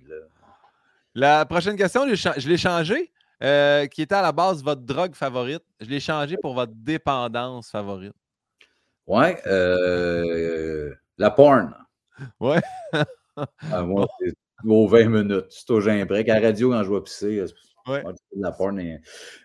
La 1.14 1.46
prochaine 1.46 1.76
question, 1.76 2.08
je 2.08 2.50
l'ai 2.50 2.58
changé. 2.58 3.12
Euh, 3.44 3.86
qui 3.86 4.02
était 4.02 4.16
à 4.16 4.24
la 4.24 4.32
base 4.32 4.64
votre 4.64 4.82
drogue 4.82 5.14
favorite. 5.14 5.64
Je 5.80 5.88
l'ai 5.88 6.00
changé 6.00 6.38
pour 6.38 6.56
votre 6.56 6.74
dépendance 6.74 7.70
favorite. 7.70 8.16
Ouais, 9.06 9.40
euh, 9.46 10.94
la 11.18 11.30
porn. 11.30 11.74
Ouais. 12.40 12.62
ah, 13.72 13.84
moi, 13.84 14.08
c'est 14.20 14.34
aux 14.66 14.88
20 14.88 15.06
minutes. 15.06 15.46
C'est 15.50 15.70
au 15.70 15.80
break. 15.80 16.30
À 16.30 16.40
la 16.40 16.48
radio, 16.48 16.72
quand 16.72 16.84
je 16.84 16.92
vais 16.92 17.02
pisser, 17.02 17.46
Ouais. 17.88 18.04
La 18.36 18.52
porn, 18.52 18.80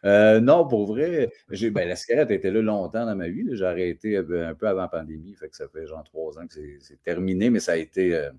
euh, 0.05 0.41
non, 0.41 0.67
pour 0.67 0.87
vrai, 0.87 1.31
ben, 1.49 1.89
la 1.89 1.97
cigarette 1.97 2.31
était 2.31 2.51
là 2.51 2.61
longtemps 2.61 3.07
dans 3.07 3.15
ma 3.15 3.29
vie. 3.29 3.45
J'ai 3.53 3.65
arrêté 3.65 4.17
euh, 4.17 4.51
un 4.51 4.55
peu 4.55 4.69
avant 4.69 4.83
la 4.83 4.89
pandémie, 4.89 5.35
fait 5.35 5.49
que 5.49 5.57
ça 5.57 5.69
fait 5.69 5.87
genre 5.87 6.05
trois 6.05 6.39
ans 6.39 6.47
que 6.47 6.55
c'est 6.81 7.03
terminé, 7.03 7.51
mais 7.51 7.61
ça 7.61 7.73
a 7.73 7.77
été, 7.77 8.15
euh, 8.15 8.31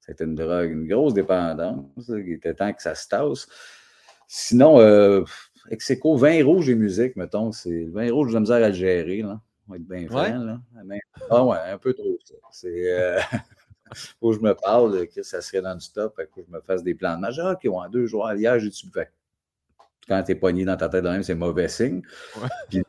ça 0.00 0.10
a 0.10 0.12
été 0.12 0.24
une 0.24 0.34
drogue, 0.34 0.70
une 0.70 0.86
grosse 0.86 1.14
dépendance. 1.14 1.84
il 2.08 2.32
était 2.32 2.54
temps 2.54 2.72
que 2.72 2.82
ça 2.82 2.94
se 2.94 3.08
tasse. 3.08 3.48
Sinon, 4.28 4.80
euh, 4.80 5.24
Execo, 5.70 6.16
vin 6.16 6.44
rouge 6.44 6.68
et 6.68 6.74
musique, 6.74 7.16
mettons, 7.16 7.52
c'est 7.52 7.84
le 7.84 7.90
vin 7.90 8.10
rouge, 8.12 8.28
j'ai 8.28 8.34
la 8.34 8.40
misère 8.40 8.64
à 8.64 8.68
le 8.68 8.74
gérer. 8.74 9.22
Là. 9.22 9.40
On 9.66 9.72
va 9.72 9.76
être 9.78 9.88
bien 9.88 10.06
franc. 10.06 10.44
Là. 10.44 10.60
Ah 11.30 11.44
ouais, 11.44 11.58
un 11.72 11.78
peu 11.78 11.92
trop 11.94 12.18
ça. 12.24 12.34
C'est. 12.52 13.18
faut 14.20 14.30
que 14.30 14.36
je 14.36 14.40
me 14.40 14.54
parle, 14.54 15.06
que 15.08 15.22
ça 15.22 15.40
serait 15.40 15.62
dans 15.62 15.74
du 15.74 15.84
stop, 15.84 16.14
faut 16.16 16.40
que 16.40 16.46
je 16.46 16.52
me 16.52 16.60
fasse 16.60 16.82
des 16.82 16.94
plans 16.94 17.16
de 17.16 17.20
match. 17.20 17.36
Ah, 17.38 17.52
OK, 17.52 17.64
ouais, 17.64 17.88
deux 17.90 18.06
joueurs, 18.06 18.34
hier, 18.34 18.58
j'ai-tu 18.58 18.88
quand 20.06 20.22
tu 20.22 20.32
es 20.32 20.34
pogné 20.34 20.64
dans 20.64 20.76
ta 20.76 20.88
tête 20.88 21.04
de 21.04 21.08
même, 21.08 21.22
c'est 21.22 21.34
mauvais 21.34 21.68
signe. 21.68 22.02
Puis, 22.70 22.82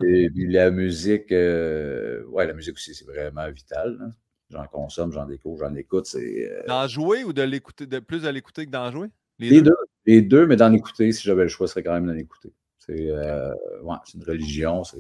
la 0.48 0.72
musique, 0.72 1.32
euh, 1.32 2.24
ouais, 2.26 2.48
la 2.48 2.54
musique 2.54 2.76
aussi, 2.76 2.94
c'est 2.94 3.06
vraiment 3.06 3.50
vital. 3.52 4.14
J'en 4.50 4.66
consomme, 4.68 5.12
j'en 5.12 5.26
découvre, 5.26 5.66
j'en 5.66 5.76
écoute. 5.76 6.08
Euh, 6.16 6.64
D'en 6.68 6.88
jouer 6.88 7.24
ou 7.24 7.34
de 7.34 7.42
l'écouter, 7.42 7.88
de 7.88 8.00
plus 8.00 8.24
de 8.24 8.30
l'écouter 8.30 8.66
que 8.66 8.72
d'en 8.72 8.92
jouer? 8.92 9.08
Les, 9.40 9.62
deux? 9.62 9.76
Les 10.06 10.22
deux, 10.22 10.46
mais 10.46 10.56
d'en 10.56 10.72
écouter, 10.72 11.12
si 11.12 11.24
j'avais 11.24 11.44
le 11.44 11.50
choix, 11.50 11.68
ce 11.68 11.74
serait 11.74 11.84
quand 11.84 11.94
même 11.94 12.06
d'en 12.06 12.16
écouter. 12.16 12.54
C'est, 12.78 13.10
euh, 13.10 13.52
ouais, 13.82 13.96
une 14.14 14.24
religion, 14.24 14.84
c'est 14.84 15.00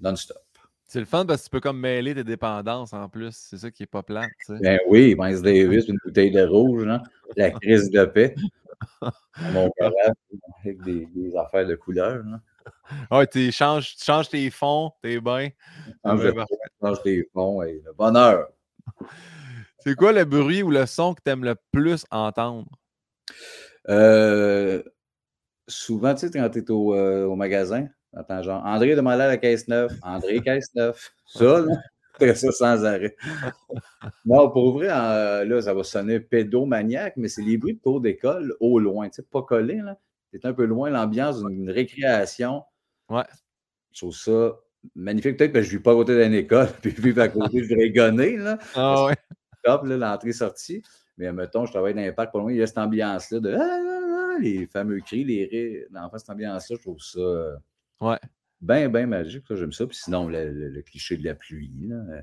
non-stop. 0.00 0.36
C'est 0.84 0.98
le 0.98 1.06
fun 1.06 1.24
parce 1.24 1.42
que 1.42 1.44
tu 1.46 1.50
peux 1.50 1.60
comme 1.60 1.78
mêler 1.78 2.14
tes 2.16 2.24
dépendances 2.24 2.92
en 2.92 3.08
plus. 3.08 3.30
C'est 3.32 3.58
ça 3.58 3.70
qui 3.70 3.84
est 3.84 3.86
pas 3.86 4.02
plat. 4.02 4.26
Ben 4.48 4.80
oui, 4.88 5.14
Miles 5.16 5.40
Davis, 5.40 5.86
une 5.86 5.98
bouteille 6.04 6.32
de 6.32 6.42
rouge, 6.42 6.84
hein? 6.86 7.00
la 7.36 7.50
crise 7.60 7.90
de 7.90 8.04
paix. 8.04 8.34
Mon 9.52 9.70
garage, 9.78 10.14
avec 10.60 10.82
des, 10.82 11.36
affaires 11.36 11.66
de 11.66 11.74
couleur. 11.74 12.22
Ouais, 13.10 13.26
tu 13.26 13.50
changes, 13.52 13.96
changes, 13.98 14.28
tes 14.28 14.50
fonds, 14.50 14.92
tes 15.02 15.20
bains. 15.20 15.48
Je 16.04 16.44
change 16.80 17.02
tes 17.02 17.28
fonds 17.32 17.62
et 17.62 17.82
le 17.84 17.92
bonheur. 17.92 18.48
C'est 19.78 19.94
quoi 19.94 20.12
le 20.12 20.24
bruit 20.24 20.62
ou 20.62 20.70
le 20.70 20.84
son 20.84 21.14
que 21.14 21.22
tu 21.24 21.30
aimes 21.30 21.44
le 21.44 21.56
plus 21.72 22.04
entendre? 22.10 22.68
Euh, 23.88 24.82
souvent, 25.66 26.14
tu 26.14 26.28
sais, 26.28 26.30
quand 26.30 26.50
tu 26.50 26.58
es 26.58 26.70
au, 26.70 26.94
euh, 26.94 27.24
au, 27.24 27.34
magasin, 27.34 27.88
Attends, 28.14 28.42
genre, 28.42 28.64
André 28.66 28.96
demandait 28.96 29.22
à 29.22 29.28
la 29.28 29.36
caisse 29.36 29.68
9. 29.68 29.92
André, 30.02 30.40
caisse 30.40 30.74
9. 30.74 31.12
Ça, 31.26 31.60
là, 31.60 31.76
ça 32.34 32.52
sans 32.52 32.84
arrêt. 32.84 33.16
Non, 34.24 34.50
pour 34.50 34.66
ouvrir, 34.66 34.92
là, 34.92 35.62
ça 35.62 35.74
va 35.74 35.82
sonner 35.82 36.20
pédomaniaque, 36.20 37.14
mais 37.16 37.28
c'est 37.28 37.42
les 37.42 37.58
bruits 37.58 37.74
de 37.74 37.80
cours 37.80 38.00
d'école 38.00 38.54
au 38.60 38.78
loin. 38.78 39.08
Tu 39.08 39.16
sais, 39.16 39.22
pas 39.22 39.42
collé, 39.42 39.76
là. 39.76 39.98
C'est 40.32 40.44
un 40.44 40.52
peu 40.52 40.64
loin, 40.64 40.90
l'ambiance 40.90 41.42
d'une 41.42 41.70
récréation. 41.70 42.62
Ouais. 43.08 43.24
Je 43.92 44.00
trouve 44.00 44.14
ça 44.14 44.56
magnifique. 44.94 45.36
Peut-être 45.36 45.52
que 45.52 45.62
je 45.62 45.72
ne 45.72 45.78
vis 45.78 45.82
pas 45.82 45.92
à 45.92 45.94
côté 45.94 46.22
d'une 46.22 46.34
école, 46.34 46.68
puis 46.82 46.94
je 46.96 47.02
vis 47.02 47.18
à 47.20 47.28
côté, 47.28 47.64
je 47.64 47.74
vais 47.74 47.90
gonner, 47.90 48.36
là. 48.36 48.58
Ah 48.74 49.06
ouais. 49.06 49.16
Hop, 49.66 49.82
l'entrée-sortie. 49.84 50.82
Mais 51.18 51.32
mettons, 51.32 51.66
je 51.66 51.72
travaille 51.72 51.94
dans 51.94 52.00
l'impact 52.00 52.32
pas 52.32 52.38
loin, 52.38 52.52
il 52.52 52.58
y 52.58 52.62
a 52.62 52.66
cette 52.66 52.78
ambiance-là 52.78 53.40
de 53.40 53.52
ah, 53.52 53.60
ah, 53.60 54.34
ah, 54.34 54.38
les 54.40 54.66
fameux 54.66 55.00
cris, 55.00 55.24
les 55.24 55.44
rires. 55.44 55.86
Dans 55.90 56.10
cette 56.16 56.30
ambiance-là, 56.30 56.76
je 56.78 56.82
trouve 56.82 57.00
ça. 57.00 57.20
Euh, 57.20 57.56
ouais. 58.00 58.18
Bien, 58.60 58.88
bien 58.88 59.06
magique. 59.06 59.44
J'aime 59.50 59.72
ça. 59.72 59.86
Puis 59.86 59.96
sinon, 59.96 60.28
le, 60.28 60.82
cliché 60.82 61.16
de 61.16 61.24
la 61.24 61.34
pluie. 61.34 61.72
Là, 61.88 61.96
euh, 61.96 62.20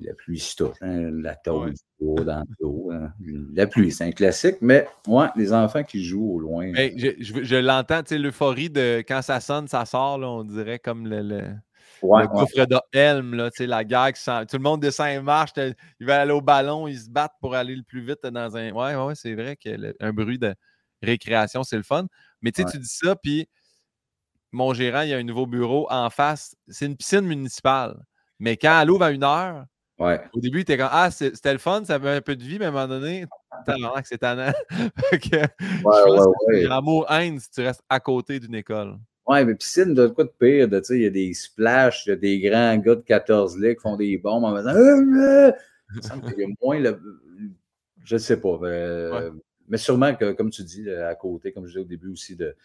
la 0.00 0.14
pluie, 0.14 0.38
c'est 0.38 0.56
tout. 0.56 0.72
Hein, 0.80 1.10
la 1.10 1.34
tôle 1.36 1.74
ouais. 2.00 2.24
dans 2.24 2.44
l'eau. 2.60 2.90
Hein. 2.92 3.12
La 3.54 3.66
pluie, 3.66 3.92
c'est 3.92 4.04
un 4.04 4.12
classique. 4.12 4.56
Mais 4.60 4.86
ouais, 5.06 5.26
les 5.36 5.52
enfants 5.52 5.84
qui 5.84 6.04
jouent 6.04 6.34
au 6.34 6.38
loin. 6.38 6.72
je, 6.74 7.10
je, 7.18 7.56
l'entends, 7.56 8.02
tu 8.02 8.10
sais, 8.10 8.18
l'euphorie 8.18 8.70
de 8.70 9.02
quand 9.06 9.22
ça 9.22 9.40
sonne, 9.40 9.68
ça 9.68 9.84
sort, 9.84 10.18
là, 10.18 10.28
on 10.28 10.44
dirait 10.44 10.78
comme 10.78 11.06
le 11.06 11.54
Ouais, 12.02 12.22
le 12.22 12.28
gouffre 12.28 12.66
de 12.66 12.76
Helm, 12.92 13.34
là, 13.34 13.50
la 13.60 13.84
guerre 13.84 14.12
qui. 14.12 14.24
Tout 14.24 14.56
le 14.56 14.62
monde 14.62 14.80
descend 14.80 15.08
et 15.08 15.20
marche, 15.20 15.52
ils 15.56 15.74
veulent 16.00 16.10
aller 16.10 16.32
au 16.32 16.40
ballon, 16.40 16.88
ils 16.88 16.98
se 16.98 17.08
battent 17.08 17.36
pour 17.40 17.54
aller 17.54 17.76
le 17.76 17.84
plus 17.84 18.04
vite 18.04 18.26
dans 18.26 18.56
un. 18.56 18.72
Ouais, 18.72 18.94
ouais, 18.96 19.14
c'est 19.14 19.34
vrai 19.34 19.56
qu'un 19.56 20.12
bruit 20.12 20.38
de 20.38 20.54
récréation, 21.00 21.62
c'est 21.62 21.76
le 21.76 21.84
fun. 21.84 22.06
Mais 22.40 22.50
tu 22.50 22.64
dis 22.64 22.78
ça, 22.82 23.14
puis 23.14 23.48
mon 24.52 24.74
gérant, 24.74 25.02
il 25.02 25.08
y 25.08 25.14
a 25.14 25.18
un 25.18 25.22
nouveau 25.22 25.46
bureau 25.46 25.86
en 25.90 26.10
face. 26.10 26.54
C'est 26.68 26.86
une 26.86 26.96
piscine 26.96 27.22
municipale. 27.22 27.96
Mais 28.38 28.56
quand 28.56 28.80
elle 28.80 28.90
ouvre 28.90 29.04
à 29.04 29.10
une 29.10 29.24
heure, 29.24 29.66
au 29.98 30.40
début, 30.40 30.58
il 30.58 30.62
était 30.62 30.76
comme 30.76 30.88
Ah, 30.90 31.10
c'était 31.10 31.52
le 31.52 31.58
fun, 31.58 31.84
ça 31.84 31.94
avait 31.94 32.10
un 32.10 32.20
peu 32.20 32.34
de 32.36 32.42
vie, 32.42 32.58
mais 32.58 32.66
à 32.66 32.68
un 32.68 32.72
moment 32.72 32.88
donné, 32.88 33.26
c'est 34.04 34.18
tannant. 34.18 34.52
ouais, 35.12 36.66
Amour-haine 36.68 37.38
si 37.38 37.50
tu 37.50 37.60
restes 37.62 37.82
à 37.88 38.00
côté 38.00 38.40
d'une 38.40 38.54
école. 38.54 38.98
Ouais, 39.26 39.44
mais 39.44 39.54
piscine, 39.54 39.94
de 39.94 40.08
quoi 40.08 40.24
de 40.24 40.32
pire? 40.36 40.68
Il 40.90 41.02
y 41.02 41.06
a 41.06 41.10
des 41.10 41.32
splashs, 41.32 42.06
il 42.06 42.10
y 42.10 42.12
a 42.12 42.16
des 42.16 42.40
grands 42.40 42.76
gars 42.78 42.96
de 42.96 43.02
14 43.02 43.56
lits 43.58 43.76
qui 43.76 43.80
font 43.80 43.96
des 43.96 44.18
bombes 44.18 44.44
en 44.44 44.56
faisant. 44.56 44.72
Il 45.94 46.40
y 46.40 46.44
a 46.44 46.48
moins 46.62 46.80
le. 46.80 46.98
Je 48.02 48.14
ne 48.14 48.18
sais 48.18 48.40
pas. 48.40 48.58
Euh, 48.62 49.30
mais 49.68 49.76
sûrement 49.76 50.14
que, 50.14 50.32
comme 50.32 50.50
tu 50.50 50.64
dis, 50.64 50.90
à 50.90 51.14
côté, 51.14 51.52
comme 51.52 51.66
je 51.66 51.72
disais 51.72 51.80
au 51.80 51.84
début 51.84 52.12
aussi, 52.12 52.34
de 52.34 52.56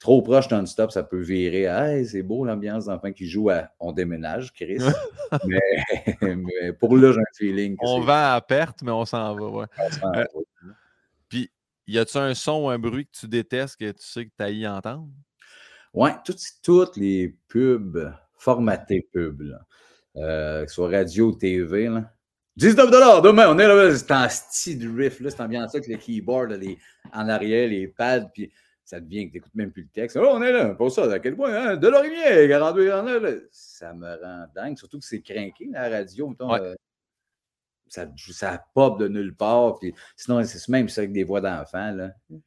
trop 0.00 0.22
proche 0.22 0.50
non-stop, 0.50 0.90
ça 0.90 1.04
peut 1.04 1.20
virer 1.20 1.64
Hey, 1.64 2.06
c'est 2.06 2.22
beau 2.22 2.44
l'ambiance 2.44 2.86
d'enfants 2.86 3.12
qui 3.12 3.28
jouent 3.28 3.50
à 3.50 3.70
On 3.78 3.92
déménage, 3.92 4.52
Chris. 4.52 4.78
mais, 5.46 6.72
pour 6.72 6.96
là, 6.96 7.12
j'ai 7.12 7.20
un 7.20 7.36
feeling. 7.36 7.76
on 7.80 8.00
va 8.00 8.34
à 8.34 8.40
perte, 8.40 8.82
mais 8.82 8.90
on 8.90 9.04
s'en 9.04 9.36
va. 9.36 9.46
Ouais. 9.50 9.66
Euh, 10.16 10.24
puis, 11.28 11.52
y 11.86 11.98
a-tu 11.98 12.16
un 12.16 12.34
son 12.34 12.64
ou 12.64 12.68
un 12.70 12.78
bruit 12.78 13.06
que 13.06 13.12
tu 13.12 13.28
détestes 13.28 13.78
que 13.78 13.92
tu 13.92 14.02
sais 14.02 14.24
que 14.24 14.32
tu 14.36 14.42
as 14.42 14.50
y 14.50 14.66
entendre? 14.66 15.08
Oui, 15.92 16.10
toutes, 16.62 16.96
les 16.96 17.36
pubs, 17.48 18.12
formatés 18.38 19.06
pubs, 19.12 19.42
là, 19.42 19.60
euh, 20.16 20.64
que 20.64 20.68
ce 20.70 20.76
soit 20.76 20.88
radio 20.88 21.28
ou 21.28 21.36
TV, 21.36 21.88
là. 21.88 22.10
19 22.56 22.90
demain, 23.22 23.48
on 23.48 23.58
est 23.58 23.66
là, 23.66 23.96
c'est 23.96 24.10
en 24.10 24.28
style 24.28 24.94
riff, 24.94 25.20
là, 25.20 25.30
c'est 25.30 25.40
ambiance 25.40 25.74
avec 25.74 25.88
le 25.88 25.96
keyboard, 25.96 26.52
les, 26.52 26.78
en 27.12 27.28
arrière, 27.28 27.68
les 27.68 27.88
pads, 27.88 28.26
puis 28.34 28.52
ça 28.90 28.98
devient 28.98 29.26
que 29.26 29.30
tu 29.30 29.36
n'écoutes 29.36 29.54
même 29.54 29.70
plus 29.70 29.82
le 29.82 29.88
texte. 29.88 30.16
Oh, 30.20 30.26
on 30.32 30.42
est 30.42 30.50
là, 30.50 30.74
pour 30.74 30.90
ça, 30.90 31.04
à 31.12 31.20
quel 31.20 31.36
point, 31.36 31.54
hein? 31.54 31.76
De 31.76 31.86
l'orimier, 31.86 32.48
42 32.48 32.88
là, 32.88 33.30
ça 33.52 33.94
me 33.94 34.20
rend 34.20 34.46
dingue, 34.52 34.76
surtout 34.76 34.98
que 34.98 35.04
c'est 35.04 35.20
craqué, 35.20 35.68
la 35.70 35.88
radio, 35.88 36.28
mettons, 36.28 36.52
euh, 36.52 36.74
ça, 37.86 38.08
ça 38.16 38.64
pop 38.74 38.98
de 38.98 39.06
nulle 39.06 39.36
part. 39.36 39.78
Puis, 39.78 39.94
sinon, 40.16 40.42
c'est 40.42 40.68
même 40.68 40.88
ça 40.88 41.02
avec 41.02 41.12
des 41.12 41.22
voix 41.22 41.40
d'enfants. 41.40 41.96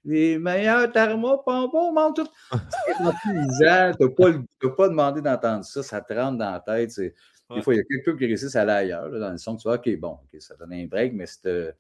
Les 0.04 0.38
meilleurs 0.38 0.92
tarma, 0.92 1.38
pompons, 1.46 1.94
mange 1.94 2.16
tout. 2.16 2.28
Tu 2.52 3.64
n'as 3.64 3.94
pas, 3.96 4.90
demandé 4.90 5.22
d'entendre 5.22 5.64
ça. 5.64 5.82
Ça 5.82 6.02
te 6.02 6.14
rentre 6.14 6.40
dans 6.40 6.52
la 6.52 6.60
tête. 6.60 6.94
Des 6.98 7.62
fois, 7.62 7.74
il 7.74 7.78
y 7.78 7.80
a 7.80 7.84
quelqu'un 7.84 8.18
qui 8.18 8.26
réussit 8.26 8.54
à 8.56 8.64
aller 8.64 8.72
ailleurs, 8.72 9.10
dans 9.10 9.32
le 9.32 9.38
son. 9.38 9.56
Tu 9.56 9.64
vois, 9.64 9.76
OK, 9.76 9.98
bon, 9.98 10.18
ça 10.40 10.56
donne 10.56 10.74
un 10.74 10.88
break, 10.88 11.14
mais 11.14 11.26
c'est 11.26 11.74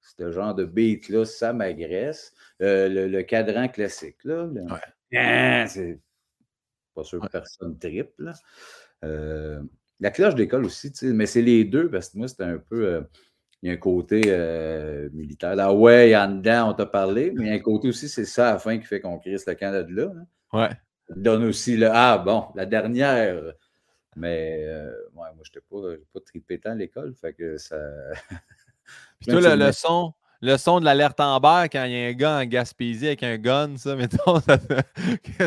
ce 0.00 0.30
genre 0.30 0.54
de 0.54 0.64
beat-là, 0.64 1.24
ça 1.24 1.52
m'agresse. 1.52 2.32
Euh, 2.62 3.08
le, 3.08 3.22
cadran 3.22 3.68
classique, 3.68 4.22
là. 4.24 4.48
Ah, 5.14 5.66
c'est 5.66 5.98
pas 6.94 7.04
sûr 7.04 7.20
que 7.20 7.28
personne 7.28 7.78
triple. 7.78 8.32
Euh, 9.04 9.62
la 10.00 10.10
cloche 10.10 10.34
d'école 10.34 10.64
aussi, 10.64 10.92
mais 11.02 11.26
c'est 11.26 11.42
les 11.42 11.64
deux, 11.64 11.90
parce 11.90 12.10
que 12.10 12.18
moi, 12.18 12.28
c'était 12.28 12.44
un 12.44 12.58
peu. 12.58 12.86
Euh, 12.86 13.00
il 13.62 13.68
y 13.68 13.70
a 13.70 13.74
un 13.74 13.76
côté 13.76 14.20
militaire. 15.12 15.54
Là, 15.54 15.74
ouais, 15.74 16.16
en 16.16 16.36
dedans, 16.36 16.70
on 16.70 16.74
t'a 16.74 16.86
parlé, 16.86 17.30
mais 17.30 17.44
il 17.44 17.48
y 17.48 17.50
a 17.50 17.54
un 17.56 17.58
côté 17.58 17.88
aussi, 17.88 18.08
c'est 18.08 18.24
ça 18.24 18.48
à 18.48 18.52
la 18.52 18.58
fin 18.58 18.78
qui 18.78 18.86
fait 18.86 19.02
qu'on 19.02 19.18
crisse 19.18 19.46
le 19.46 19.54
camp 19.54 19.70
de 19.70 19.94
là. 19.94 20.10
Hein. 20.16 20.26
Ouais. 20.58 20.70
donne 21.14 21.44
aussi 21.44 21.76
le 21.76 21.90
Ah, 21.92 22.16
bon, 22.16 22.46
la 22.54 22.64
dernière. 22.64 23.52
Mais 24.16 24.66
moi, 25.12 25.30
je 25.42 25.50
n'étais 25.50 25.66
pas, 25.68 26.02
pas 26.10 26.20
tripé 26.20 26.58
tant 26.58 26.70
à 26.70 26.74
l'école, 26.74 27.14
fait 27.14 27.34
que 27.34 27.58
ça. 27.58 27.76
Puis 29.20 29.30
toi, 29.30 29.54
le, 29.54 29.72
son, 29.72 30.14
le 30.40 30.56
son 30.56 30.80
de 30.80 30.84
l'alerte 30.84 31.20
en 31.20 31.38
bas 31.40 31.68
quand 31.68 31.84
il 31.84 31.92
y 31.92 32.04
a 32.04 32.08
un 32.08 32.12
gars 32.12 32.38
en 32.38 32.44
Gaspésie 32.44 33.08
avec 33.08 33.22
un 33.22 33.36
gun, 33.36 33.76
ça, 33.76 33.94
mettons, 33.96 34.40
ça. 34.40 34.58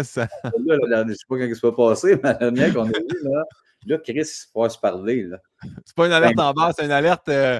ça... 0.03 0.27
Là, 0.43 1.03
je 1.03 1.03
ne 1.03 1.13
sais 1.13 1.25
pas 1.27 1.37
quand 1.37 1.45
il 1.45 1.55
s'est 1.55 1.71
passé, 1.71 2.15
mais 2.23 2.29
la 2.29 2.33
dernière 2.35 2.73
qu'on 2.73 2.85
a 2.85 2.87
vu, 2.87 3.23
là. 3.23 3.43
Là, 3.85 3.97
Chris 3.97 4.29
va 4.55 4.69
se 4.69 4.77
parler. 4.77 5.23
Là. 5.23 5.37
C'est 5.83 5.95
pas 5.95 6.05
une 6.05 6.13
alerte 6.13 6.39
en 6.39 6.53
bas, 6.53 6.71
c'est 6.77 6.85
une 6.85 6.91
alerte 6.91 7.27
euh, 7.27 7.59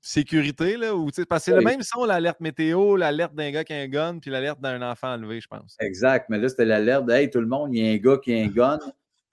sécurité. 0.00 0.76
Là, 0.76 0.92
parce 1.28 1.44
que 1.44 1.50
c'est 1.50 1.56
le 1.56 1.64
même 1.64 1.82
son, 1.82 2.04
l'alerte 2.04 2.38
météo, 2.40 2.94
l'alerte 2.94 3.34
d'un 3.34 3.50
gars 3.50 3.64
qui 3.64 3.72
a 3.72 3.78
un 3.78 3.88
gun, 3.88 4.18
puis 4.20 4.30
l'alerte 4.30 4.60
d'un 4.60 4.80
enfant 4.82 5.14
enlevé, 5.14 5.40
je 5.40 5.48
pense. 5.48 5.76
Exact. 5.80 6.26
Mais 6.28 6.38
là, 6.38 6.48
c'était 6.48 6.66
l'alerte 6.66 7.06
de 7.06 7.12
Hey, 7.12 7.30
tout 7.30 7.40
le 7.40 7.48
monde, 7.48 7.74
il 7.74 7.84
y 7.84 7.88
a 7.88 7.92
un 7.92 7.96
gars 7.96 8.18
qui 8.22 8.32
a 8.32 8.44
un 8.44 8.46
gun 8.46 8.78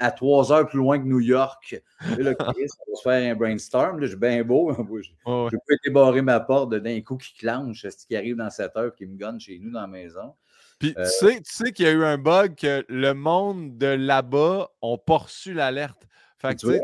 à 0.04 0.12
trois 0.12 0.52
heures 0.52 0.68
plus 0.68 0.80
loin 0.80 1.00
que 1.00 1.06
New 1.06 1.22
York. 1.22 1.82
Là, 2.18 2.36
Chris, 2.36 2.68
on 2.86 2.92
va 2.92 2.98
se 2.98 3.02
faire 3.04 3.32
un 3.32 3.36
brainstorm. 3.36 4.00
Là, 4.00 4.06
je 4.06 4.12
suis 4.12 4.20
bien 4.20 4.44
beau. 4.44 4.74
Je, 5.02 5.10
oh, 5.26 5.50
peux 5.50 5.78
débarrer 5.86 6.22
ma 6.22 6.42
porte 6.42 6.74
d'un 6.76 7.00
coup 7.02 7.16
qui 7.16 7.34
clenche, 7.36 7.88
ce 7.88 8.06
qui 8.06 8.16
arrive 8.16 8.36
dans 8.36 8.50
cette 8.50 8.76
heure, 8.76 8.94
qui 8.94 9.06
me 9.06 9.18
gonne 9.18 9.40
chez 9.40 9.60
nous 9.60 9.72
dans 9.72 9.82
la 9.82 9.88
maison. 9.88 10.36
Puis 10.78 10.94
euh, 10.98 11.06
tu 11.06 11.10
sais, 11.10 11.42
tu 11.42 11.54
sais 11.54 11.72
qu'il 11.72 11.86
y 11.86 11.88
a 11.88 11.92
eu 11.92 12.04
un 12.04 12.18
bug 12.18 12.56
que 12.56 12.84
le 12.90 13.14
monde 13.14 13.78
de 13.78 13.88
là-bas 13.88 14.70
ont 14.82 14.98
pas 14.98 15.18
reçu 15.20 15.54
l'alerte. 15.54 16.06
Fait 16.38 16.54
que, 16.60 16.80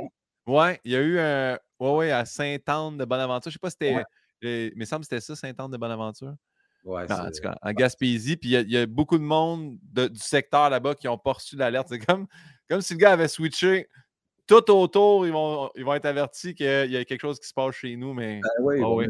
ouais, 0.48 0.80
il 0.86 0.94
y 0.94 0.96
a 0.96 1.02
eu 1.02 1.20
un. 1.20 1.60
Ouais, 1.80 1.96
ouais, 1.96 2.12
à 2.12 2.24
Saint-Anne 2.24 2.98
de 2.98 3.04
Bonaventure. 3.04 3.52
Je 3.52 3.56
sais 3.56 3.60
pas 3.60 3.70
si 3.70 3.78
c'était. 3.82 4.02
Mais 4.42 4.68
il 4.68 4.78
me 4.78 4.86
semble 4.86 5.02
que 5.02 5.08
c'était 5.08 5.22
ça, 5.22 5.36
Saint-Anne 5.36 5.72
de 5.72 5.78
Bonaventure. 5.78 6.36
Ouais, 6.84 7.12
en 7.12 7.26
tout 7.32 7.42
cas, 7.42 7.56
en 7.62 7.72
Gaspésie. 7.72 8.38
Puis 8.38 8.52
il 8.54 8.72
y, 8.72 8.78
a 8.78 8.86
beaucoup 8.86 9.18
de 9.18 9.24
monde 9.24 9.78
du 9.94 10.20
secteur 10.20 10.70
là-bas 10.70 10.96
qui 10.96 11.08
n'ont 11.08 11.18
pas 11.18 11.34
reçu 11.34 11.56
l'alerte. 11.56 11.88
C'est 11.90 12.00
comme, 12.00 12.28
comme 12.70 12.82
si 12.82 12.94
le 12.94 13.00
gars 13.00 13.12
avait 13.14 13.28
switché 13.28 13.88
tout 14.48 14.72
autour, 14.72 15.28
ils 15.28 15.34
vont, 15.34 15.70
ils 15.76 15.86
vont 15.86 15.94
être 15.94 16.06
avertis 16.06 16.56
qu'il 16.56 16.66
y 16.92 16.98
a 16.98 17.06
quelque 17.06 17.22
chose 17.22 17.40
qui 17.40 17.48
se 17.48 17.54
passe 17.54 17.76
chez 17.76 17.96
nous. 17.96 18.14
Mais... 18.14 18.42
Ben 18.42 18.64
oui, 18.64 18.82
oh, 18.82 18.96
ouais, 18.96 19.08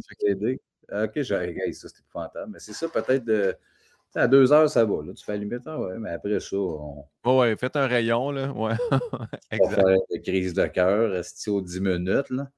Ok, 0.91 1.11
j'ai 1.15 1.73
ça, 1.73 1.87
c'était 1.87 2.01
épouvantable. 2.01 2.51
Mais 2.51 2.59
c'est 2.59 2.73
ça, 2.73 2.87
peut-être 2.89 3.23
de 3.23 3.55
à 4.15 4.27
deux 4.27 4.51
heures, 4.51 4.69
ça 4.69 4.85
va. 4.85 5.03
Là. 5.03 5.13
Tu 5.13 5.23
fais 5.23 5.37
limite, 5.37 5.61
ah 5.65 5.79
ouais, 5.79 5.99
mais 5.99 6.09
après 6.09 6.39
ça, 6.39 6.57
on. 6.57 7.05
ouais, 7.25 7.55
faites 7.57 7.75
un 7.75 7.87
rayon, 7.87 8.31
là. 8.31 8.51
Ouais. 8.51 8.73
faire 9.51 9.97
des 10.09 10.21
crises 10.21 10.53
de 10.53 10.65
cœur, 10.65 11.11
rester 11.11 11.51
aux 11.51 11.61
10 11.61 11.79
minutes, 11.79 12.29
là. 12.31 12.49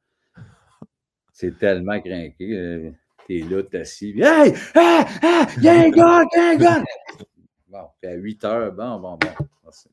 C'est 1.33 1.57
tellement 1.57 1.99
craqué. 1.99 2.93
T'es 3.27 3.39
là, 3.39 3.63
t'es 3.63 3.79
assis. 3.79 4.13
Hey! 4.17 4.53
Ah! 4.75 5.05
Ah! 5.21 5.47
Il 5.57 5.63
y 5.63 5.69
a 5.69 5.73
un 5.73 5.89
gars! 5.89 6.23
Il 6.33 6.37
y 6.37 6.39
a 6.39 6.49
un 6.51 6.55
gars! 6.55 6.83
Bon, 7.67 7.87
puis 8.01 8.11
à 8.11 8.15
8 8.15 8.43
heures, 8.43 8.73
bon, 8.73 8.99
bon, 8.99 9.15
bon. 9.15 9.45
Merci. 9.63 9.87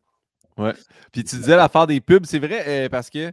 Ouais. 0.57 0.73
Puis 1.13 1.23
tu 1.23 1.37
disais 1.37 1.55
l'affaire 1.55 1.87
des 1.87 2.01
pubs, 2.01 2.27
c'est 2.27 2.41
vrai, 2.41 2.65
euh, 2.67 2.89
parce 2.89 3.09
que. 3.09 3.33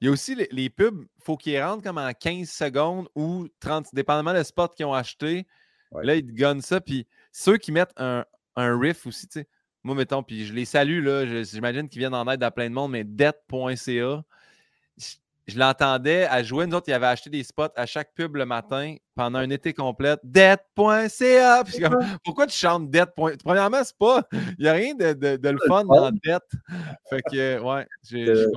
Il 0.00 0.06
y 0.06 0.08
a 0.08 0.12
aussi 0.12 0.36
les, 0.50 0.68
pubs, 0.68 1.00
il 1.00 1.24
faut 1.24 1.36
qu'ils 1.36 1.60
rentrent 1.62 1.82
comme 1.82 1.96
en 1.96 2.12
15 2.12 2.50
secondes 2.50 3.08
ou 3.14 3.48
30, 3.60 3.94
dépendamment 3.94 4.34
des 4.34 4.44
spots 4.44 4.68
qu'ils 4.68 4.84
ont 4.84 4.92
acheté. 4.92 5.46
Là, 6.02 6.16
ils 6.16 6.26
te 6.26 6.38
gonnent 6.38 6.60
ça. 6.60 6.82
Puis 6.82 7.06
ceux 7.32 7.56
qui 7.56 7.72
mettent 7.72 7.94
un, 7.96 8.24
riff 8.56 9.06
aussi, 9.06 9.26
tu 9.26 9.40
sais, 9.40 9.48
moi, 9.82 9.94
mettons, 9.94 10.22
puis 10.22 10.44
je 10.44 10.52
les 10.52 10.64
salue, 10.66 11.02
là, 11.02 11.42
j'imagine 11.44 11.88
qu'ils 11.88 12.00
viennent 12.00 12.14
en 12.14 12.30
aide 12.30 12.42
à 12.42 12.50
plein 12.50 12.68
de 12.68 12.74
monde, 12.74 12.92
mais 12.92 13.04
debt.ca, 13.04 14.22
je, 15.46 15.58
l'entendais 15.58 16.24
à 16.26 16.42
jouer. 16.42 16.66
Nous 16.66 16.76
autres, 16.76 16.88
ils 16.88 16.92
avaient 16.92 17.06
acheté 17.06 17.30
des 17.30 17.42
spots 17.42 17.68
à 17.76 17.86
chaque 17.86 18.14
pub 18.14 18.36
le 18.36 18.46
matin 18.46 18.96
pendant 19.14 19.38
un 19.38 19.50
été 19.50 19.72
complet. 19.72 20.16
Debt.ca. 20.24 21.64
Pourquoi 22.24 22.46
tu 22.46 22.56
chantes 22.56 22.90
debt. 22.90 23.08
Premièrement, 23.44 23.82
c'est 23.84 23.96
pas. 23.96 24.22
Il 24.32 24.62
n'y 24.62 24.68
a 24.68 24.72
rien 24.72 24.94
de, 24.94 25.12
de, 25.36 25.48
le 25.48 25.58
fun 25.66 25.84
dans 25.84 26.10
debt. 26.10 26.42
Fait 27.08 27.22
que, 27.22 27.60
ouais. 27.60 27.86
j'ai, 28.02 28.28
euh, 28.28 28.50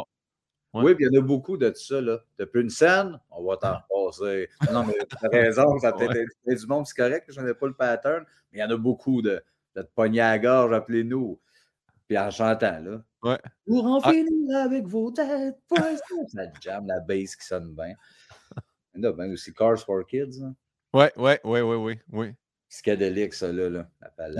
oui, 0.73 0.93
puis 0.93 1.05
il 1.05 1.13
y 1.13 1.17
en 1.17 1.21
a 1.21 1.25
beaucoup 1.25 1.57
de 1.57 1.71
ça. 1.73 1.99
Là. 1.99 2.19
Tu 2.37 2.45
plus 2.45 2.61
une 2.61 2.69
scène, 2.69 3.19
on 3.31 3.43
va 3.43 3.57
t'en 3.57 3.77
repasser. 3.89 4.49
Non, 4.71 4.83
mais 4.83 4.93
tu 4.93 5.25
as 5.25 5.29
raison, 5.31 5.79
ça 5.79 5.93
peut-être 5.93 6.29
du 6.45 6.67
monde, 6.67 6.85
c'est 6.85 6.95
correct, 6.95 7.25
je 7.29 7.41
n'ai 7.41 7.53
pas 7.53 7.67
le 7.67 7.73
pattern, 7.73 8.23
mais 8.51 8.59
il 8.59 8.61
y 8.61 8.63
en 8.63 8.69
a 8.69 8.77
beaucoup 8.77 9.21
de, 9.21 9.41
de 9.75 9.81
te 9.81 9.89
pogner 9.95 10.21
à 10.21 10.31
la 10.31 10.39
gorge, 10.39 10.73
appelez-nous. 10.73 11.39
Puis 12.07 12.17
en 12.17 12.29
chantant, 12.29 12.79
là. 12.79 13.01
Ouais. 13.21 13.39
Pour 13.65 13.85
en 13.85 13.99
ah. 13.99 14.11
finir 14.11 14.57
avec 14.57 14.85
vos 14.85 15.11
têtes, 15.11 15.57
ça 16.27 16.43
jam, 16.61 16.87
la 16.87 16.99
bass 17.01 17.35
qui 17.35 17.45
sonne 17.45 17.75
bien. 17.75 17.93
Là, 18.95 19.11
ben 19.11 19.31
aussi 19.31 19.53
Cars 19.53 19.79
for 19.79 20.05
Kids. 20.05 20.41
Hein. 20.41 20.55
Ouais, 20.93 21.11
ouais, 21.17 21.39
ouais, 21.43 21.61
ouais, 21.61 21.75
ouais, 21.75 22.35
ça, 23.31 23.51
là. 23.51 23.69
là 23.69 23.87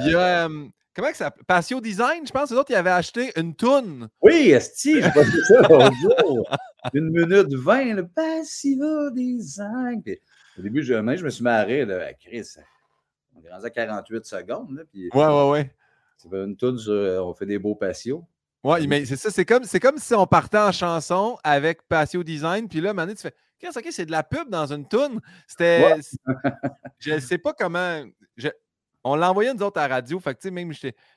Il 0.06 0.12
y 0.12 0.16
a, 0.16 0.46
euh, 0.46 0.68
comment 0.94 1.08
ça 1.10 1.14
s'appelle? 1.14 1.44
Patio 1.46 1.82
Design, 1.82 2.26
je 2.26 2.32
pense, 2.32 2.52
les 2.52 2.58
autres, 2.58 2.72
ils 2.72 2.76
avaient 2.76 2.90
acheté 2.90 3.32
une 3.36 3.56
toune. 3.56 4.10
Oui, 4.22 4.52
Esti, 4.52 5.02
j'ai 5.02 5.12
pas 5.12 5.24
vu 5.24 5.42
ça. 5.48 5.92
Une 6.94 7.10
minute 7.12 7.54
vingt, 7.54 7.94
le 7.94 8.08
Patio 8.08 9.12
Design. 9.12 10.02
au 10.58 10.62
début, 10.62 10.84
je, 10.84 10.94
je 10.94 11.24
me 11.24 11.30
suis 11.30 11.44
marré, 11.44 11.86
là, 11.86 12.14
Chris, 12.14 12.48
on 13.36 13.44
est 13.44 13.52
rendu 13.52 13.66
à 13.66 13.70
48 13.70 14.26
secondes. 14.26 14.72
Là, 14.72 14.84
puis, 14.92 15.10
ouais, 15.14 15.26
ouais, 15.26 15.50
ouais. 15.50 15.76
C'est 16.18 16.30
une 16.34 16.58
toune 16.58 16.78
sur 16.78 16.92
euh, 16.92 17.20
on 17.22 17.34
fait 17.34 17.46
des 17.46 17.60
beaux 17.60 17.76
patios. 17.76 18.26
Oui, 18.64 18.88
mais 18.88 19.06
c'est 19.06 19.16
ça, 19.16 19.30
c'est 19.32 19.46
comme, 19.46 19.64
comme 19.82 19.98
si 19.98 20.14
on 20.14 20.28
partait 20.28 20.58
en 20.58 20.72
chanson 20.72 21.38
avec 21.44 21.82
Patio 21.88 22.24
Design, 22.24 22.68
puis 22.68 22.82
là, 22.82 22.94
maintenant, 22.94 23.16
tu 23.16 23.22
fais 23.22 23.34
Qu'est-ce 23.60 23.80
que 23.80 23.92
c'est 23.92 24.06
de 24.06 24.12
la 24.12 24.24
pub 24.24 24.50
dans 24.50 24.72
une 24.72 24.88
toune? 24.88 25.20
C'était. 25.46 25.96
je 27.00 27.12
ne 27.12 27.20
sais 27.20 27.38
pas 27.38 27.54
comment. 27.54 28.06
on 29.04 29.16
l'a 29.16 29.30
envoyé 29.30 29.54
nous 29.54 29.62
autres 29.64 29.80
à 29.80 29.88
la 29.88 29.96
radio. 29.96 30.20
Fait 30.20 30.34
que, 30.34 30.48
même 30.48 30.72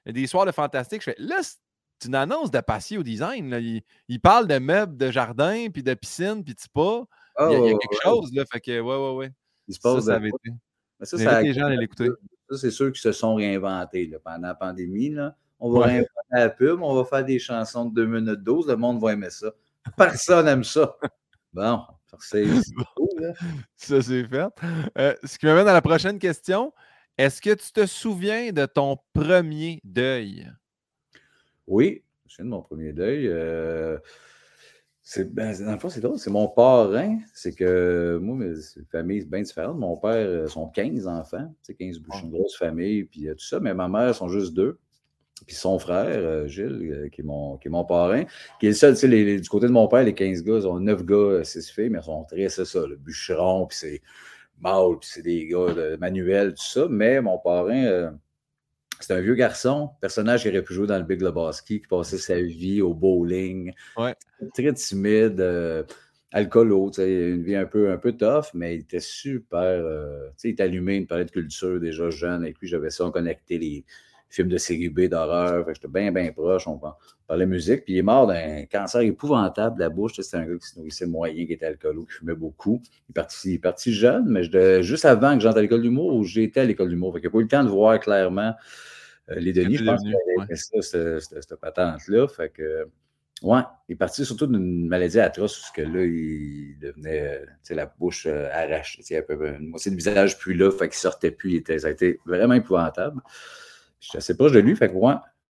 des 0.04 0.26
soirs 0.26 0.44
de 0.44 0.52
fantastique. 0.52 1.02
Je 1.02 1.12
fais 1.12 1.16
là, 1.18 1.36
c'est 1.40 2.08
une 2.08 2.16
annonce 2.16 2.50
de 2.50 2.60
Patio 2.60 3.04
Design. 3.04 3.48
Là. 3.48 3.60
Il, 3.60 4.20
parle 4.20 4.48
de 4.48 4.58
meubles 4.58 4.96
de 4.96 5.10
jardin, 5.12 5.68
puis 5.72 5.84
de 5.84 5.94
piscine, 5.94 6.42
puis 6.42 6.54
de 6.54 6.60
spa. 6.60 7.04
il, 7.38 7.52
y 7.52 7.54
a, 7.54 7.60
oh, 7.60 7.78
quelque 7.78 8.02
chose, 8.02 8.32
là. 8.34 8.44
Fait 8.50 8.60
que, 8.60 8.80
ouais, 8.80 8.96
ouais, 8.96 9.16
ouais. 9.16 9.32
Il 9.68 9.74
se 9.74 9.80
passe 9.80 10.00
ça, 10.00 10.06
ça 10.06 10.14
avait 10.16 10.30
été. 10.30 10.50
Ça, 11.02 11.18
ça, 11.18 11.42
les 11.42 11.54
gens 11.54 11.68
l'écouter. 11.68 12.08
Ça, 12.50 12.58
c'est 12.58 12.70
ceux 12.72 12.90
qui 12.90 13.00
se 13.00 13.12
sont 13.12 13.36
réinventés 13.36 14.06
là, 14.08 14.18
pendant 14.18 14.48
la 14.48 14.54
pandémie. 14.54 15.10
Là. 15.10 15.36
On 15.64 15.70
va 15.70 15.86
réinventer 15.86 16.10
la 16.32 16.50
pub, 16.50 16.82
on 16.82 16.92
va 16.92 17.04
faire 17.04 17.24
des 17.24 17.38
chansons 17.38 17.84
de 17.84 17.94
2 17.94 18.06
minutes 18.06 18.42
12, 18.42 18.66
le 18.66 18.76
monde 18.76 19.00
va 19.00 19.12
aimer 19.12 19.30
ça. 19.30 19.52
Personne 19.96 20.44
n'aime 20.44 20.64
ça. 20.64 20.96
Bon, 21.52 21.80
c'est 22.18 22.44
Ça, 23.76 24.02
c'est 24.02 24.24
fait. 24.24 24.46
Euh, 24.98 25.14
ce 25.22 25.38
qui 25.38 25.46
m'amène 25.46 25.68
à 25.68 25.72
la 25.72 25.80
prochaine 25.80 26.18
question. 26.18 26.72
Est-ce 27.16 27.40
que 27.40 27.54
tu 27.54 27.70
te 27.70 27.86
souviens 27.86 28.50
de 28.50 28.66
ton 28.66 28.96
premier 29.12 29.80
deuil? 29.84 30.50
Oui, 31.68 32.02
je 32.24 32.24
me 32.24 32.30
souviens 32.30 32.44
de 32.44 32.50
mon 32.50 32.62
premier 32.62 32.92
deuil. 32.92 33.28
Euh, 33.28 33.98
c'est, 35.00 35.32
ben, 35.32 35.56
dans 35.64 35.72
le 35.74 35.78
fond, 35.78 35.90
c'est 35.90 36.00
drôle. 36.00 36.18
C'est 36.18 36.30
mon 36.30 36.48
parrain. 36.48 37.18
C'est 37.34 37.54
que 37.54 38.18
moi, 38.20 38.34
mes 38.34 38.54
familles, 38.90 39.26
bien 39.26 39.42
différentes. 39.42 39.78
Mon 39.78 39.96
père, 39.96 40.26
euh, 40.26 40.48
sont 40.48 40.66
15 40.66 41.06
enfants. 41.06 41.54
C'est 41.62 41.74
15 41.74 42.00
bouchons, 42.00 42.26
une 42.26 42.32
grosse 42.32 42.56
famille, 42.56 43.04
puis 43.04 43.28
tout 43.30 43.44
ça. 43.44 43.60
Mais 43.60 43.74
ma 43.74 43.86
mère, 43.86 44.12
sont 44.12 44.28
juste 44.28 44.54
deux. 44.54 44.80
Puis 45.46 45.56
son 45.56 45.78
frère, 45.78 46.06
euh, 46.08 46.46
Gilles, 46.46 46.90
euh, 46.92 47.08
qui, 47.08 47.20
est 47.20 47.24
mon, 47.24 47.56
qui 47.56 47.68
est 47.68 47.70
mon 47.70 47.84
parrain, 47.84 48.24
qui 48.60 48.66
est 48.66 48.70
le 48.70 48.74
seul, 48.74 48.94
tu 48.94 49.00
sais, 49.00 49.40
du 49.40 49.48
côté 49.48 49.66
de 49.66 49.72
mon 49.72 49.88
père, 49.88 50.02
les 50.02 50.14
15 50.14 50.42
gars, 50.42 50.56
ils 50.56 50.66
ont 50.66 50.78
9 50.78 51.04
gars, 51.04 51.44
6 51.44 51.70
filles, 51.70 51.90
mais 51.90 51.98
ils 51.98 52.04
sont 52.04 52.24
très, 52.24 52.48
c'est 52.48 52.64
ça, 52.64 52.86
le 52.86 52.96
bûcheron, 52.96 53.66
puis 53.66 53.78
c'est 53.78 54.02
mâle, 54.60 54.98
puis 55.00 55.10
c'est 55.12 55.22
des 55.22 55.46
gars 55.46 55.72
de 55.74 55.96
manuel, 55.96 56.54
tout 56.54 56.64
ça. 56.64 56.86
Mais 56.88 57.20
mon 57.20 57.38
parrain, 57.38 57.84
euh, 57.84 58.10
c'est 59.00 59.14
un 59.14 59.20
vieux 59.20 59.34
garçon, 59.34 59.90
personnage 60.00 60.42
qui 60.42 60.48
aurait 60.48 60.62
pu 60.62 60.74
jouer 60.74 60.86
dans 60.86 60.98
le 60.98 61.04
Big 61.04 61.20
Lebowski, 61.20 61.80
qui 61.80 61.86
passait 61.86 62.18
sa 62.18 62.40
vie 62.40 62.80
au 62.80 62.94
bowling. 62.94 63.72
Très 64.54 64.72
timide, 64.74 65.40
euh, 65.40 65.82
alcoolo, 66.30 66.90
une 66.98 67.42
vie 67.42 67.56
un 67.56 67.66
peu, 67.66 67.90
un 67.90 67.98
peu 67.98 68.12
tough, 68.12 68.46
mais 68.54 68.76
il 68.76 68.80
était 68.80 69.00
super. 69.00 69.84
sais, 70.36 70.48
il 70.48 70.52
était 70.52 70.62
allumé, 70.62 70.96
il 70.98 71.06
parlait 71.06 71.24
de 71.24 71.30
culture 71.30 71.80
déjà 71.80 72.10
jeune, 72.10 72.44
et 72.44 72.52
puis 72.52 72.68
j'avais 72.68 72.90
ça, 72.90 73.06
on 73.06 73.10
connectait 73.10 73.58
les 73.58 73.84
film 74.32 74.48
de 74.48 74.56
série 74.56 74.88
B 74.88 75.02
d'horreur. 75.02 75.66
J'étais 75.68 75.88
bien, 75.88 76.10
bien 76.10 76.32
proche. 76.32 76.66
On 76.66 76.80
parlait 77.26 77.46
musique. 77.46 77.84
Puis 77.84 77.94
il 77.94 77.98
est 77.98 78.02
mort 78.02 78.26
d'un 78.26 78.64
cancer 78.64 79.02
épouvantable 79.02 79.76
de 79.76 79.80
la 79.80 79.90
bouche. 79.90 80.12
C'était 80.16 80.38
un 80.38 80.46
gars 80.46 80.58
qui 80.58 80.68
se 80.68 80.78
nourrissait 80.78 81.06
moyen, 81.06 81.46
qui 81.46 81.52
était 81.52 81.66
alcoolo, 81.66 82.06
qui 82.06 82.14
fumait 82.14 82.34
beaucoup. 82.34 82.80
Il 83.08 83.12
est 83.12 83.14
parti, 83.14 83.58
parti 83.58 83.92
jeune, 83.92 84.24
mais 84.26 84.82
juste 84.82 85.04
avant 85.04 85.34
que 85.34 85.40
j'entre 85.40 85.58
à 85.58 85.62
l'école 85.62 85.82
d'humour, 85.82 86.24
j'étais 86.24 86.60
à 86.60 86.64
l'école 86.64 86.88
d'humour. 86.88 87.18
Il 87.18 87.24
n'a 87.24 87.30
pas 87.30 87.38
eu 87.38 87.42
le 87.42 87.48
temps 87.48 87.62
de 87.62 87.68
voir 87.68 88.00
clairement 88.00 88.54
euh, 89.30 89.34
les 89.36 89.52
Denis. 89.52 89.76
Je 89.76 89.84
pense 89.84 90.02
que 90.02 90.54
c'était 90.54 90.82
ça, 90.82 91.20
cette, 91.20 91.60
patente-là. 91.60 92.26
Fait 92.26 92.48
que. 92.48 92.88
Ouais, 93.42 93.62
il 93.88 93.94
est 93.94 93.96
parti 93.96 94.24
surtout 94.24 94.46
d'une 94.46 94.86
maladie 94.86 95.18
atroce, 95.18 95.58
parce 95.58 95.72
que 95.72 95.82
là, 95.82 96.04
il 96.04 96.78
devenait, 96.80 97.44
sais, 97.64 97.74
la 97.74 97.86
bouche 97.86 98.26
euh, 98.26 98.48
arrachée, 98.52 99.02
un 99.18 99.22
peu, 99.22 99.34
une 99.58 99.66
moitié 99.66 99.90
du 99.90 99.96
visage 99.96 100.38
plus 100.38 100.54
là, 100.54 100.70
fait 100.70 100.88
qu'il 100.88 100.98
sortait 100.98 101.32
plus, 101.32 101.50
il 101.50 101.56
était, 101.56 101.80
ça 101.80 101.88
a 101.88 101.90
été 101.90 102.20
vraiment 102.24 102.54
épouvantable 102.54 103.20
suis 104.08 104.18
assez 104.18 104.36
proche 104.36 104.52
de 104.52 104.60
lui, 104.60 104.76
fait 104.76 104.88
que 104.88 104.94
ouais, 104.94 105.14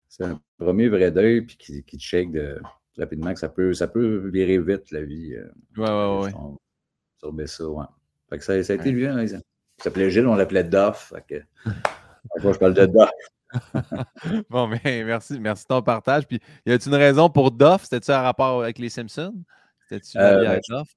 c'est 0.08 0.24
un 0.24 0.40
premier 0.58 0.88
vrai 0.88 1.12
deuil, 1.12 1.42
puis 1.42 1.58
qui, 1.58 1.84
qui 1.84 2.28
de, 2.28 2.62
rapidement, 2.98 3.34
que 3.34 3.40
ça 3.40 3.50
peut, 3.50 3.74
ça 3.74 3.88
peut 3.88 4.30
virer 4.30 4.60
vite 4.60 4.92
la 4.92 5.02
vie. 5.02 5.36
Euh, 5.36 5.50
ouais, 5.78 5.90
ouais, 5.90 6.24
ouais. 6.24 6.32
Sur, 7.18 7.34
ça, 7.48 7.70
ouais. 7.70 7.86
Fait 8.30 8.38
que 8.38 8.44
ça, 8.44 8.64
ça 8.64 8.74
a 8.74 8.76
été 8.76 8.92
lui, 8.92 9.08
hein, 9.08 9.22
il 9.22 9.42
s'appelait 9.82 10.10
Gilles, 10.10 10.28
on 10.28 10.36
l'appelait. 10.36 10.70
Fait 10.94 11.26
que, 11.28 11.42
je 12.54 12.58
parle 12.58 12.74
de 12.74 12.86
Duff. 12.86 13.10
bon, 14.50 14.68
mais 14.68 15.04
merci, 15.04 15.40
merci 15.40 15.64
de 15.64 15.68
ton 15.68 15.82
partage. 15.82 16.28
Puis, 16.28 16.40
y 16.66 16.72
a-t-il 16.72 16.90
une 16.90 17.00
raison 17.00 17.30
pour 17.30 17.52
Duff? 17.52 17.84
C'était-tu 17.84 18.12
un 18.12 18.22
rapport 18.22 18.64
avec 18.64 18.80
les 18.80 18.90
Simpsons? 18.90 19.36
C'était-tu 19.88 20.18
euh, 20.18 20.50
avec 20.50 20.64
Duff? 20.68 20.88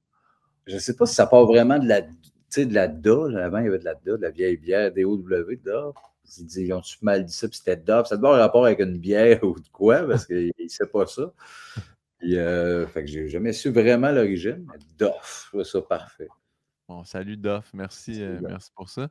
Je 0.67 0.75
ne 0.75 0.81
sais 0.81 0.97
pas 0.97 1.07
si 1.07 1.15
ça 1.15 1.27
part 1.27 1.47
vraiment 1.47 1.79
de 1.79 1.87
la, 1.87 2.03
de 2.03 2.75
la 2.75 2.89
DA. 2.89 3.45
Avant, 3.45 3.59
il 3.59 3.65
y 3.65 3.69
avait 3.69 3.79
de 3.79 3.85
la 3.85 3.95
DA, 3.95 4.17
de 4.17 4.23
la 4.23 4.31
vieille 4.31 4.57
bière 4.57 4.93
DOW, 4.93 5.19
Duff. 5.19 5.95
Il 6.39 6.47
dit, 6.47 6.63
ils 6.63 6.73
ont-tu 6.73 6.99
mal 7.03 7.25
dit 7.25 7.33
ça, 7.33 7.49
puis 7.49 7.59
c'était 7.59 7.77
Duff. 7.77 8.07
Ça 8.07 8.17
doit 8.17 8.31
avoir 8.31 8.35
un 8.35 8.43
rapport 8.43 8.67
avec 8.67 8.81
une 8.81 8.99
bière 8.99 9.43
ou 9.45 9.59
de 9.59 9.69
quoi, 9.69 10.07
parce 10.07 10.27
qu'il 10.27 10.53
ne 10.59 10.69
sait 10.69 10.87
pas 10.87 11.07
ça. 11.07 11.33
Puis, 12.19 12.37
euh, 12.37 12.87
fait 12.87 13.05
que 13.05 13.11
j'ai 13.11 13.29
jamais 13.29 13.53
su 13.53 13.71
vraiment 13.71 14.11
l'origine, 14.11 14.67
mais 14.71 14.79
Duff, 14.99 15.53
ça 15.65 15.83
parfait. 15.83 16.29
Bon, 16.89 17.05
salut 17.05 17.37
Duff, 17.37 17.71
merci, 17.75 18.23
euh, 18.23 18.39
merci 18.41 18.71
pour 18.75 18.89
ça. 18.89 19.09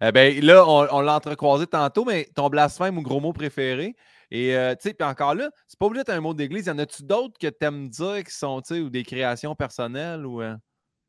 Eh 0.00 0.12
ben, 0.12 0.40
là, 0.44 0.64
on, 0.66 1.00
l'a 1.00 1.16
entrecroisé 1.16 1.66
tantôt, 1.66 2.04
mais 2.04 2.28
ton 2.34 2.48
blasphème 2.48 2.98
ou 2.98 3.02
gros 3.02 3.20
mot 3.20 3.32
préféré. 3.32 3.96
Et 4.30 4.56
euh, 4.56 4.74
tu 4.74 4.88
sais, 4.88 4.94
puis 4.94 5.06
encore 5.06 5.34
là, 5.34 5.50
c'est 5.66 5.78
pas 5.78 5.86
obligé 5.86 6.04
d'être 6.04 6.16
un 6.16 6.20
mot 6.20 6.34
d'église. 6.34 6.66
Y 6.66 6.70
en 6.70 6.78
a-tu 6.78 7.02
d'autres 7.02 7.36
que 7.38 7.48
tu 7.48 7.66
aimes 7.66 7.88
dire 7.88 8.22
qui 8.24 8.32
sont, 8.32 8.60
tu 8.60 8.74
sais, 8.74 8.80
ou 8.80 8.90
des 8.90 9.02
créations 9.02 9.54
personnelles 9.54 10.24
ou. 10.24 10.40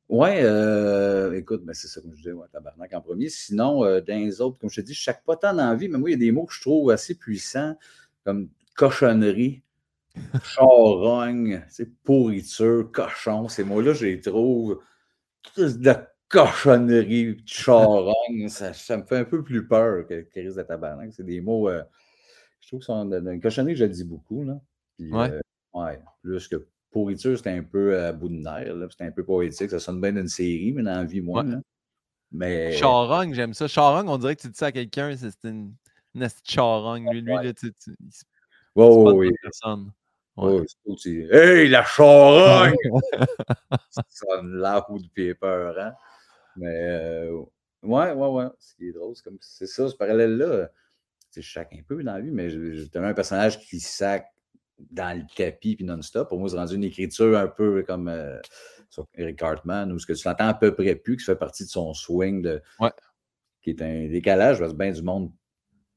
Oui, 0.09 0.29
euh, 0.31 1.33
écoute, 1.33 1.65
ben 1.65 1.73
c'est 1.73 1.87
ça 1.87 1.99
que 1.99 2.07
je 2.09 2.15
disais, 2.15 2.31
ouais, 2.31 2.47
tabarnak 2.51 2.93
en 2.93 3.01
premier. 3.01 3.27
Sinon, 3.27 3.83
euh, 3.83 3.99
dans 3.99 4.17
les 4.17 4.39
autres, 4.39 4.57
comme 4.57 4.69
je 4.69 4.79
te 4.79 4.85
dis, 4.85 4.93
je 4.93 5.01
chaque 5.01 5.23
pas 5.25 5.35
tant 5.35 5.53
d'envie, 5.53 5.89
mais 5.89 5.97
moi, 5.97 6.09
il 6.09 6.13
y 6.13 6.15
a 6.15 6.19
des 6.19 6.31
mots 6.31 6.45
que 6.45 6.53
je 6.53 6.61
trouve 6.61 6.91
assez 6.91 7.15
puissants, 7.15 7.77
comme 8.23 8.49
cochonnerie, 8.75 9.63
charogne, 10.43 11.61
pourriture, 12.03 12.89
cochon. 12.91 13.49
Ces 13.49 13.65
mots-là, 13.65 13.93
je 13.93 14.05
les 14.05 14.21
trouve 14.21 14.81
de 15.57 15.93
cochonnerie, 16.29 17.43
charogne. 17.45 18.47
Ça, 18.47 18.71
ça, 18.71 18.97
me 18.97 19.03
fait 19.03 19.17
un 19.17 19.25
peu 19.25 19.43
plus 19.43 19.67
peur 19.67 20.07
que 20.07 20.21
Chris 20.21 20.53
de 20.55 20.61
tabarnak. 20.61 21.11
C'est 21.11 21.25
des 21.25 21.41
mots, 21.41 21.69
euh, 21.69 21.83
je 22.61 22.67
trouve 22.67 22.79
que 22.79 22.85
sont 22.85 23.11
une 23.11 23.41
cochonnerie, 23.41 23.75
je 23.75 23.83
le 23.83 23.91
dis 23.91 24.05
beaucoup, 24.05 24.45
là. 24.45 24.59
Puis, 24.97 25.11
ouais. 25.11 25.31
Euh, 25.31 25.41
ouais, 25.73 25.99
plus 26.21 26.47
que 26.47 26.65
pourriture, 26.97 27.37
c'était 27.37 27.51
un 27.51 27.63
peu 27.63 27.99
à 27.99 28.11
bout 28.11 28.29
de 28.29 28.35
nerfs. 28.35 28.89
C'était 28.91 29.05
un 29.05 29.11
peu 29.11 29.23
poétique. 29.23 29.69
Ça 29.69 29.79
sonne 29.79 30.01
bien 30.01 30.13
d'une 30.13 30.27
série, 30.27 30.73
mais 30.73 30.83
dans 30.83 30.95
la 30.95 31.03
vie, 31.03 31.21
moins. 31.21 31.61
Mais... 32.31 32.73
Charogne, 32.73 33.33
j'aime 33.33 33.53
ça. 33.53 33.67
Charogne, 33.67 34.07
on 34.09 34.17
dirait 34.17 34.35
que 34.35 34.41
tu 34.41 34.49
dis 34.49 34.57
ça 34.57 34.67
à 34.67 34.71
quelqu'un, 34.71 35.15
c'est 35.15 35.43
une, 35.43 35.73
une 36.15 36.27
charogne. 36.43 37.09
Lui, 37.11 37.21
lui 37.21 37.33
là, 37.33 37.53
tu, 37.53 37.71
tu, 37.73 37.91
wow, 38.75 39.13
oui. 39.13 39.31
Personne. 39.41 39.91
Ouais. 40.35 40.61
Oh, 40.85 40.95
hey, 41.05 41.67
la 41.69 41.83
charogne! 41.83 42.75
ça 43.89 44.03
sonne 44.09 44.55
là 44.55 44.85
de 44.87 45.07
pied 45.07 45.33
peur, 45.33 45.75
hein? 45.79 45.93
Mais 46.57 46.87
euh, 46.89 47.41
ouais, 47.83 48.11
ouais, 48.11 48.27
ouais. 48.27 48.47
Ce 48.59 48.75
qui 48.75 48.89
est 48.89 48.91
drôle, 48.91 49.15
c'est 49.15 49.23
comme 49.23 49.37
c'est 49.39 49.67
ça, 49.67 49.87
ce 49.89 49.95
parallèle-là. 49.95 50.69
C'est 51.31 51.41
chaque 51.41 51.73
un 51.73 51.81
peu 51.87 52.03
dans 52.03 52.13
la 52.13 52.21
vie, 52.21 52.31
mais 52.31 52.49
j'ai 52.49 52.87
un 52.95 53.13
personnage 53.13 53.59
qui 53.59 53.79
sac 53.79 54.31
dans 54.91 55.17
le 55.17 55.23
tapis 55.35 55.75
puis 55.75 55.85
non-stop. 55.85 56.29
Pour 56.29 56.39
moi, 56.39 56.49
c'est 56.49 56.57
rendu 56.57 56.75
une 56.75 56.83
écriture 56.83 57.37
un 57.37 57.47
peu 57.47 57.83
comme 57.83 58.07
euh, 58.07 58.39
sur 58.89 59.05
Eric 59.15 59.37
Cartman, 59.37 59.91
où 59.91 59.99
ce 59.99 60.05
que 60.05 60.13
tu 60.13 60.27
l'entends 60.27 60.47
à 60.47 60.53
peu 60.53 60.73
près 60.73 60.95
plus, 60.95 61.17
qui 61.17 61.25
fait 61.25 61.35
partie 61.35 61.63
de 61.63 61.69
son 61.69 61.93
swing, 61.93 62.41
de, 62.41 62.61
qui 63.61 63.71
est 63.71 63.81
un 63.81 64.07
décalage, 64.07 64.59
parce 64.59 64.73
que 64.73 64.77
bien 64.77 64.91
du 64.91 65.01
monde 65.01 65.31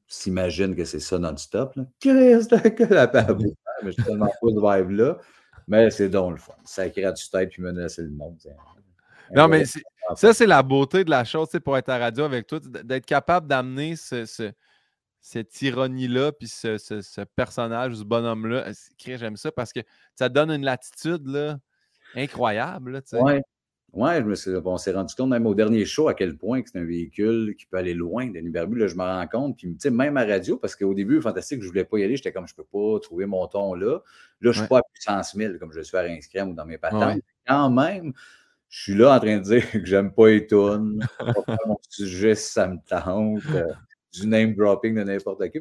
s'imagine 0.07 0.75
que 0.75 0.83
c'est 0.83 0.99
ça 0.99 1.17
non-stop. 1.17 1.77
Qu'est-ce 1.99 2.49
que 2.69 2.93
la 2.93 3.07
Mais 3.83 3.91
je 3.91 3.91
suis 3.91 4.03
tellement 4.03 4.27
pas 4.27 4.77
de 4.77 4.83
vibe-là. 4.83 5.17
Mais 5.67 5.89
c'est 5.89 6.09
donc 6.09 6.31
le 6.31 6.37
fun. 6.37 6.53
Ça 6.65 6.89
crée 6.89 7.11
du 7.11 7.29
tête 7.29 7.49
puis 7.49 7.61
menacer 7.61 8.03
le 8.03 8.09
monde. 8.09 8.37
Non, 9.33 9.47
mais 9.47 9.63
ça, 10.15 10.33
c'est 10.33 10.45
la 10.45 10.61
beauté 10.61 11.03
de 11.03 11.09
la 11.09 11.23
chose, 11.23 11.49
pour 11.63 11.77
être 11.77 11.89
à 11.89 11.97
radio 11.97 12.25
avec 12.25 12.47
toi, 12.47 12.59
d'être 12.59 13.05
capable 13.05 13.47
d'amener 13.47 13.95
ce, 13.95 14.51
cette 15.21 15.61
ironie-là, 15.61 16.31
puis 16.31 16.47
ce, 16.47 17.23
personnage, 17.35 17.95
ce 17.95 18.03
bonhomme-là. 18.03 18.67
Euh, 18.67 18.73
j'aime 18.99 19.37
ça 19.37 19.51
parce 19.51 19.71
que 19.71 19.81
ça 20.15 20.29
donne 20.29 20.51
une 20.51 20.65
latitude 20.65 21.27
là, 21.27 21.59
incroyable. 22.15 23.01
Oui. 23.13 23.33
Ouais, 23.93 24.21
je 24.21 24.25
me 24.25 24.35
suis, 24.35 24.51
on 24.63 24.77
s'est 24.77 24.93
rendu 24.93 25.13
compte, 25.13 25.29
même 25.29 25.45
au 25.45 25.53
dernier 25.53 25.83
show, 25.83 26.07
à 26.07 26.13
quel 26.13 26.37
point 26.37 26.61
c'est 26.65 26.79
un 26.79 26.85
véhicule 26.85 27.55
qui 27.57 27.65
peut 27.65 27.75
aller 27.75 27.93
loin, 27.93 28.27
Denis 28.27 28.49
Barbu. 28.49 28.79
Là, 28.79 28.87
je 28.87 28.95
me 28.95 29.03
rends 29.03 29.27
compte. 29.27 29.57
Puis, 29.57 29.77
même 29.89 30.15
à 30.15 30.25
radio, 30.25 30.55
parce 30.55 30.77
qu'au 30.77 30.93
début, 30.93 31.21
fantastique, 31.21 31.59
je 31.59 31.65
ne 31.65 31.71
voulais 31.71 31.83
pas 31.83 31.97
y 31.97 32.03
aller. 32.05 32.15
J'étais 32.15 32.31
comme, 32.31 32.47
je 32.47 32.53
ne 32.53 32.63
peux 32.63 32.69
pas 32.71 32.99
trouver 33.01 33.25
mon 33.25 33.45
ton 33.47 33.73
là. 33.73 33.95
Là, 33.95 34.01
je 34.39 34.47
ne 34.47 34.53
suis 34.53 34.67
pas 34.67 34.79
à 34.79 34.81
puissance 34.93 35.35
1000 35.35 35.57
comme 35.59 35.73
je 35.73 35.81
suis 35.81 35.97
à 35.97 36.01
Rince 36.03 36.29
ou 36.33 36.53
dans 36.53 36.65
mes 36.65 36.77
patentes. 36.77 37.19
Quand 37.45 37.69
même, 37.69 38.13
je 38.69 38.81
suis 38.81 38.95
là 38.95 39.13
en 39.13 39.19
train 39.19 39.37
de 39.37 39.43
dire 39.43 39.61
que 39.71 39.85
j'aime 39.85 40.13
pas 40.13 40.29
les 40.29 40.47
tunes. 40.47 41.05
mon 41.67 41.77
sujet, 41.89 42.35
ça 42.35 42.67
me 42.67 42.77
tente. 42.87 43.43
Du 44.13 44.27
name 44.27 44.53
dropping 44.55 44.95
de 44.95 45.03
n'importe 45.03 45.49
qui. 45.49 45.59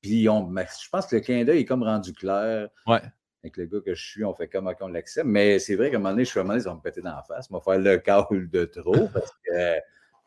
Puis, 0.00 0.28
on, 0.28 0.54
je 0.54 0.88
pense 0.90 1.06
que 1.06 1.16
le 1.16 1.22
clin 1.22 1.44
d'œil 1.44 1.60
est 1.60 1.64
comme 1.64 1.82
rendu 1.82 2.12
clair. 2.12 2.68
Ouais 2.86 3.00
avec 3.42 3.56
le 3.56 3.66
gars 3.66 3.80
que 3.84 3.94
je 3.94 4.04
suis, 4.04 4.24
on 4.24 4.34
fait 4.34 4.48
comme 4.48 4.72
on 4.80 4.88
l'accepte. 4.88 5.26
Mais 5.26 5.58
c'est 5.58 5.76
vrai 5.76 5.90
qu'à 5.90 5.96
un 5.96 6.00
moment 6.00 6.10
donné, 6.10 6.24
je 6.24 6.30
suis 6.30 6.38
à 6.38 6.42
un 6.42 6.44
moment 6.44 6.54
donné, 6.54 6.64
ça 6.64 6.70
va 6.70 6.76
me 6.76 6.80
péter 6.80 7.00
dans 7.00 7.14
la 7.14 7.22
face. 7.22 7.48
Ça 7.48 7.54
va 7.54 7.60
faire 7.60 7.78
le 7.78 7.98
call 7.98 8.50
de 8.50 8.64
trop 8.64 9.08
parce 9.12 9.30
que 9.44 9.78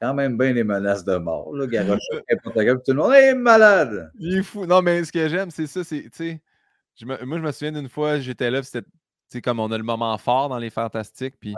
quand 0.01 0.13
même 0.13 0.37
bien 0.37 0.53
les 0.53 0.63
menaces 0.63 1.03
de 1.03 1.15
mort. 1.17 1.55
Là, 1.55 1.67
garoche, 1.67 1.99
tout 2.85 2.91
le 2.91 2.93
monde 2.93 3.13
est 3.13 3.35
malade. 3.35 4.11
Il 4.17 4.39
est 4.39 4.43
fou. 4.43 4.65
Non, 4.65 4.81
mais 4.81 5.03
ce 5.03 5.11
que 5.11 5.27
j'aime, 5.27 5.51
c'est 5.51 5.67
ça. 5.67 5.83
C'est, 5.83 6.41
moi, 7.03 7.17
je 7.19 7.43
me 7.43 7.51
souviens 7.51 7.71
d'une 7.71 7.89
fois, 7.89 8.19
j'étais 8.19 8.49
là, 8.49 8.61
c'était 8.63 9.41
comme 9.41 9.59
on 9.59 9.71
a 9.71 9.77
le 9.77 9.83
moment 9.83 10.17
fort 10.17 10.49
dans 10.49 10.57
les 10.57 10.69
fantastiques. 10.69 11.35
Puis 11.39 11.53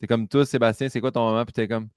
c'est 0.00 0.06
comme 0.06 0.28
toi, 0.28 0.44
Sébastien, 0.44 0.88
c'est 0.88 1.00
quoi 1.00 1.12
ton 1.12 1.30
moment? 1.30 1.44
Puis 1.44 1.52
t'es 1.52 1.68
comme. 1.68 1.88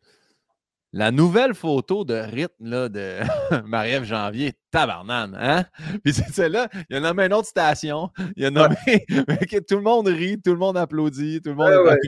La 0.92 1.12
nouvelle 1.12 1.54
photo 1.54 2.04
de 2.04 2.16
rythme 2.16 2.68
là, 2.68 2.90
de 2.90 3.20
Marie-Ève 3.68 4.06
Janvier, 4.06 4.54
tabarnane, 4.72 5.38
hein? 5.40 5.66
Puis 6.04 6.14
c'est 6.14 6.32
celle-là, 6.32 6.68
il 6.90 6.96
a 6.96 7.00
nommé 7.00 7.26
une 7.26 7.34
autre 7.34 7.48
station, 7.48 8.10
il 8.36 8.46
a 8.46 8.50
nommé 8.50 8.76
que 9.08 9.60
tout 9.60 9.76
le 9.76 9.84
monde 9.84 10.08
rit, 10.08 10.42
tout 10.42 10.52
le 10.52 10.58
monde 10.58 10.78
applaudit, 10.78 11.42
tout 11.42 11.52
le 11.52 11.56
monde 11.56 11.70
ouais, 11.70 12.00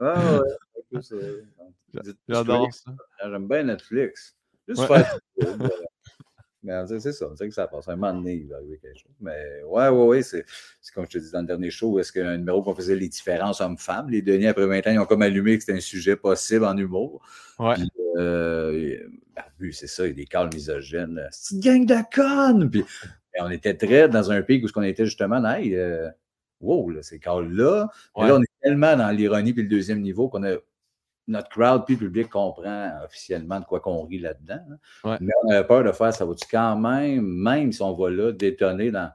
ouais. 0.00 0.32
J'adore 2.28 2.72
ça. 2.72 2.92
J'aime 3.24 3.48
bien 3.48 3.64
Netflix. 3.64 4.36
Juste 4.68 4.86
faire 4.86 5.18
mais 6.64 6.72
c'est 6.86 7.12
ça, 7.12 7.26
c'est 7.36 7.46
que 7.46 7.54
ça 7.54 7.68
passe. 7.68 7.88
Un 7.88 7.96
moment 7.96 8.14
donné, 8.14 8.36
il 8.36 8.48
va 8.48 8.56
arriver 8.56 8.78
quelque 8.78 8.98
chose. 8.98 9.12
Mais 9.20 9.62
ouais, 9.66 9.88
ouais, 9.88 10.06
ouais, 10.06 10.22
c'est 10.22 10.44
comme 10.94 11.04
je 11.04 11.18
te 11.18 11.18
dis 11.18 11.30
dans 11.30 11.42
le 11.42 11.46
dernier 11.46 11.70
show, 11.70 11.98
est-ce 11.98 12.10
qu'un 12.10 12.38
numéro 12.38 12.62
qu'on 12.62 12.74
faisait 12.74 12.96
les 12.96 13.08
différences 13.08 13.60
hommes-femmes, 13.60 14.08
les 14.08 14.22
Denis, 14.22 14.46
après 14.46 14.66
20 14.66 14.78
ans, 14.78 14.90
ils 14.92 14.98
ont 14.98 15.04
comme 15.04 15.22
allumé 15.22 15.56
que 15.56 15.60
c'était 15.64 15.76
un 15.76 15.80
sujet 15.80 16.16
possible 16.16 16.64
en 16.64 16.76
humour. 16.76 17.22
Ouais. 17.58 17.74
euh, 18.16 18.98
ben, 19.36 19.72
c'est 19.72 19.86
ça, 19.86 20.06
il 20.06 20.08
y 20.08 20.12
a 20.12 20.14
des 20.14 20.24
calmes 20.24 20.50
misogynes. 20.54 21.28
C'est 21.30 21.54
une 21.54 21.60
gang 21.60 21.86
de 21.86 22.14
connes! 22.14 22.70
Puis 22.70 22.84
on 23.38 23.50
était 23.50 23.74
très 23.74 24.08
dans 24.08 24.30
un 24.30 24.40
pic 24.40 24.64
où 24.64 24.68
on 24.76 24.82
était 24.82 25.04
justement, 25.04 25.44
hey, 25.44 25.76
euh, 25.76 26.08
wow, 26.60 26.88
là, 26.90 27.02
ces 27.02 27.18
calls-là. 27.18 27.88
Là, 28.16 28.36
on 28.36 28.40
est 28.40 28.52
tellement 28.62 28.96
dans 28.96 29.10
l'ironie 29.10 29.52
puis 29.52 29.64
le 29.64 29.68
deuxième 29.68 30.00
niveau 30.00 30.28
qu'on 30.28 30.44
a 30.44 30.56
notre 31.26 31.48
crowd 31.48 31.84
puis 31.86 31.94
le 31.94 32.00
public 32.00 32.28
comprend 32.28 32.92
officiellement 33.04 33.60
de 33.60 33.64
quoi 33.64 33.80
qu'on 33.80 34.04
rit 34.04 34.18
là-dedans. 34.18 34.60
Hein. 35.04 35.18
Mais 35.20 35.32
on 35.44 35.50
avait 35.50 35.66
peur 35.66 35.84
de 35.84 35.92
faire 35.92 36.12
ça 36.12 36.24
va-tu 36.24 36.46
quand 36.50 36.76
même, 36.76 37.26
même 37.26 37.72
si 37.72 37.82
on 37.82 37.94
va 37.94 38.10
là, 38.10 38.32
détonner 38.32 38.90
dans. 38.90 39.10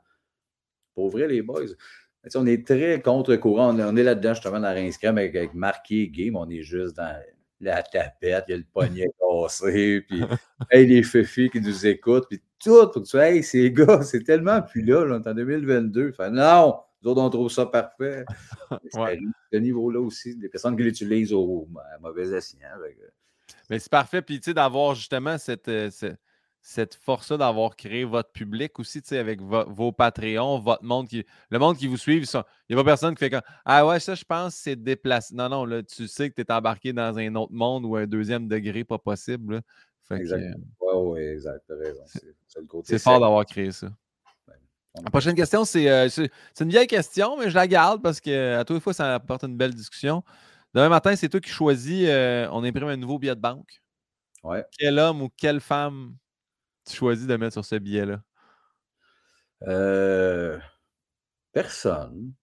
Pour 0.95 1.10
vrai, 1.10 1.28
les 1.28 1.41
boys. 1.41 1.65
on 2.36 2.45
est 2.45 2.65
très 2.65 3.02
contre-courant. 3.02 3.78
On 3.78 3.95
est 3.95 4.04
là-dedans, 4.04 4.34
justement, 4.34 4.60
dans 4.60 4.74
Rinskram 4.74 5.17
avec, 5.17 5.36
avec 5.36 5.54
Marqué 5.54 6.10
Game. 6.10 6.36
On 6.36 6.50
est 6.50 6.63
juste 6.63 6.98
dans 6.98 7.15
la 7.62 7.84
tapette, 7.84 8.45
il 8.48 8.52
y 8.52 8.54
a 8.54 8.58
le 8.58 8.63
poignet 8.72 9.08
cassé, 9.19 10.02
puis 10.08 10.24
hey, 10.72 10.88
les 10.88 11.04
fefis 11.04 11.50
qui 11.50 11.62
nous 11.62 11.86
écoutent, 11.86 12.28
puis 12.30 12.41
tout 12.63 12.89
pour 12.91 13.04
que 13.04 13.08
tu 13.08 13.17
hey, 13.17 13.43
ces 13.43 13.72
gars, 13.72 14.02
c'est 14.02 14.24
tellement 14.24 14.62
plus 14.62 14.82
là, 14.82 15.06
là 15.06 15.15
on 15.15 15.22
est 15.22 15.30
en 15.30 15.34
2022. 15.34 16.12
Fait, 16.13 16.30
non! 16.30 16.76
Nous 17.02 17.12
autres, 17.12 17.22
on 17.22 17.30
trouve 17.30 17.50
ça 17.50 17.66
parfait. 17.66 18.26
ouais. 18.96 19.20
Ce 19.52 19.58
niveau-là 19.58 20.00
aussi, 20.00 20.36
des 20.36 20.50
personnes 20.50 20.76
qui 20.76 20.84
l'utilisent 20.84 21.34
au 21.34 21.68
mauvais 22.02 22.30
escient. 22.34 22.60
Mais 23.70 23.80
c'est 23.80 23.92
parfait. 23.92 24.22
Puis, 24.22 24.40
tu 24.40 24.46
sais, 24.46 24.54
d'avoir 24.54 24.96
justement 24.96 25.38
cette, 25.38 25.70
euh, 25.70 25.90
cette, 26.62 26.96
force-là 26.96 27.38
d'avoir 27.38 27.76
créé 27.76 28.04
votre 28.04 28.32
public 28.32 28.80
aussi, 28.80 29.02
tu 29.02 29.10
sais, 29.10 29.18
avec 29.18 29.40
vos 29.42 29.92
Patreons, 29.94 30.60
votre 30.60 30.84
monde 30.84 31.08
qui. 31.08 31.26
Le 31.50 31.60
monde 31.60 31.78
qui 31.78 31.88
vous 31.88 31.98
suit, 31.98 32.18
il 32.18 32.44
n'y 32.70 32.76
a 32.76 32.84
pas 32.84 32.84
personne 32.84 33.16
qui 33.16 33.20
fait 33.20 33.30
comme 33.30 33.42
Ah 33.64 33.88
ouais, 33.88 34.00
ça, 34.00 34.16
je 34.16 34.26
pense, 34.26 34.56
c'est 34.56 34.76
déplacé. 34.76 35.34
Non, 35.34 35.48
non, 35.48 35.66
là, 35.66 35.82
tu 35.84 36.08
sais 36.08 36.30
que 36.30 36.36
tu 36.36 36.42
es 36.42 36.52
embarqué 36.52 36.92
dans 36.92 37.18
un 37.18 37.34
autre 37.36 37.54
monde 37.54 37.86
ou 37.86 37.96
un 37.96 38.08
deuxième 38.08 38.48
degré 38.48 38.84
pas 38.84 38.98
possible. 38.98 39.62
exact. 40.12 40.58
Oui, 40.82 40.94
oui, 40.96 41.22
exact. 41.22 41.64
C'est 42.84 43.00
fort 43.00 43.22
d'avoir 43.22 43.46
créé 43.46 43.72
ça. 43.72 43.90
La 44.95 45.12
prochaine 45.12 45.36
question, 45.36 45.63
euh, 45.75 46.10
c'est 46.10 46.32
une 46.60 46.69
vieille 46.69 46.88
question, 46.88 47.38
mais 47.38 47.49
je 47.49 47.56
la 47.56 47.67
garde 47.67 48.02
parce 48.02 48.19
que 48.19 48.56
à 48.56 48.65
toutes 48.65 48.75
les 48.75 48.82
fois, 48.82 48.93
ça 48.93 49.15
apporte 49.15 49.43
une 49.43 49.56
belle 49.56 49.73
discussion. 49.73 50.23
Demain 50.73 50.89
matin, 50.89 51.15
c'est 51.15 51.30
toi 51.30 51.39
qui 51.39 51.49
choisis. 51.49 52.06
Euh, 52.08 52.47
on 52.52 52.63
imprime 52.63 52.88
un 52.88 52.97
nouveau 52.97 53.19
billet 53.19 53.36
de 53.36 53.41
banque. 53.41 53.82
Ouais. 54.43 54.65
Quel 54.78 54.99
homme 54.99 55.21
ou 55.21 55.30
quelle 55.36 55.60
femme 55.62 56.15
tu 56.86 56.95
choisis 56.95 57.28
de 57.28 57.36
mettre 57.38 57.54
sur 57.54 57.65
ce 57.65 57.75
billet-là? 57.75 58.21
Euh, 59.67 60.58
personne. 61.52 62.34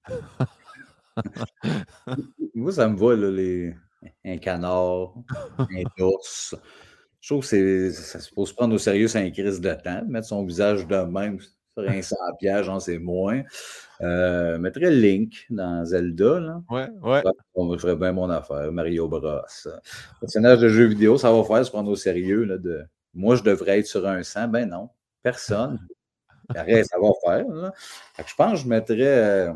Moi, 2.54 2.72
ça 2.72 2.88
me 2.88 2.96
va, 2.96 3.16
là, 3.16 3.30
les... 3.30 3.74
un 4.24 4.38
canard, 4.38 5.14
un 5.59 5.66
ours. 6.00 6.54
Je 7.20 7.35
trouve 7.35 7.48
que 7.48 7.90
ça 7.90 8.20
se 8.20 8.32
pose 8.32 8.52
prendre 8.52 8.74
au 8.74 8.78
sérieux, 8.78 9.09
c'est 9.09 9.24
un 9.24 9.30
crise 9.30 9.61
de 9.61 9.74
temps. 9.74 10.04
Mettre 10.06 10.28
son 10.28 10.44
visage 10.44 10.87
de 10.87 10.96
même, 10.96 11.40
un 11.77 12.03
100 12.03 12.17
pièges, 12.39 12.71
c'est 12.81 12.99
moins. 12.99 13.43
Euh, 14.03 14.59
mettrais 14.59 14.91
Link 14.91 15.47
dans 15.51 15.85
Zelda. 15.85 16.41
Là. 16.41 16.62
Ouais, 16.71 16.89
ouais. 17.03 17.23
On 17.55 17.77
ferait 17.79 17.97
bien 17.97 18.12
mon 18.12 18.31
affaire. 18.31 18.71
Mario 18.73 19.09
Bros. 19.09 19.43
Personnage 20.21 20.59
de 20.59 20.69
jeu 20.69 20.85
vidéo, 20.85 21.19
ça 21.19 21.33
va 21.33 21.43
faire 21.45 21.65
se 21.65 21.71
prendre 21.71 21.91
au 21.91 21.97
sérieux. 21.97 22.45
Là, 22.45 22.59
de... 22.59 22.85
Moi, 23.15 23.37
je 23.37 23.43
devrais 23.43 23.79
être 23.79 23.87
sur 23.87 24.07
un 24.07 24.23
100. 24.23 24.49
Ben 24.49 24.69
non, 24.69 24.91
personne. 25.23 25.79
Arrête, 26.55 26.87
ça 26.87 26.97
va 27.01 27.09
faire. 27.25 27.49
Là. 27.49 27.73
je 28.19 28.35
pense 28.37 28.53
que 28.53 28.59
je 28.59 28.69
mettrais. 28.69 29.01
Euh, 29.01 29.53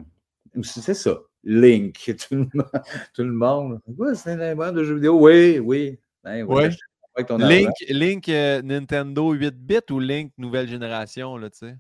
c'est 0.63 0.95
ça. 0.95 1.19
Link. 1.45 2.15
Tout 2.29 3.23
le 3.23 3.33
monde. 3.33 3.81
c'est 4.15 4.33
un 4.33 4.73
de 4.73 4.85
jeu 4.85 4.95
vidéo? 4.95 5.19
Oui, 5.21 5.59
oui. 5.59 5.99
Ben, 6.25 6.45
ouais. 6.45 6.71
Link, 7.39 7.75
Link 7.89 8.29
euh, 8.29 8.63
Nintendo 8.63 9.33
8 9.33 9.55
bits 9.55 9.79
ou 9.91 9.99
Link 9.99 10.33
nouvelle 10.39 10.69
génération, 10.69 11.37
là, 11.37 11.51
tu 11.51 11.59
sais? 11.59 11.77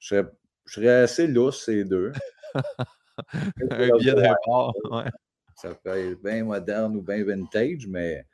Je 0.00 0.24
serais, 0.66 1.02
assez 1.02 1.26
lousse, 1.26 1.64
ces 1.64 1.84
deux. 1.84 2.12
un 2.54 3.96
billet 3.98 4.14
de 4.14 4.26
rapport, 4.26 4.74
ouais. 4.90 5.10
Ça 5.54 5.74
peut 5.74 5.90
être 5.90 6.22
bien 6.22 6.44
moderne 6.44 6.96
ou 6.96 7.02
bien 7.02 7.22
vintage, 7.22 7.86
mais 7.86 8.26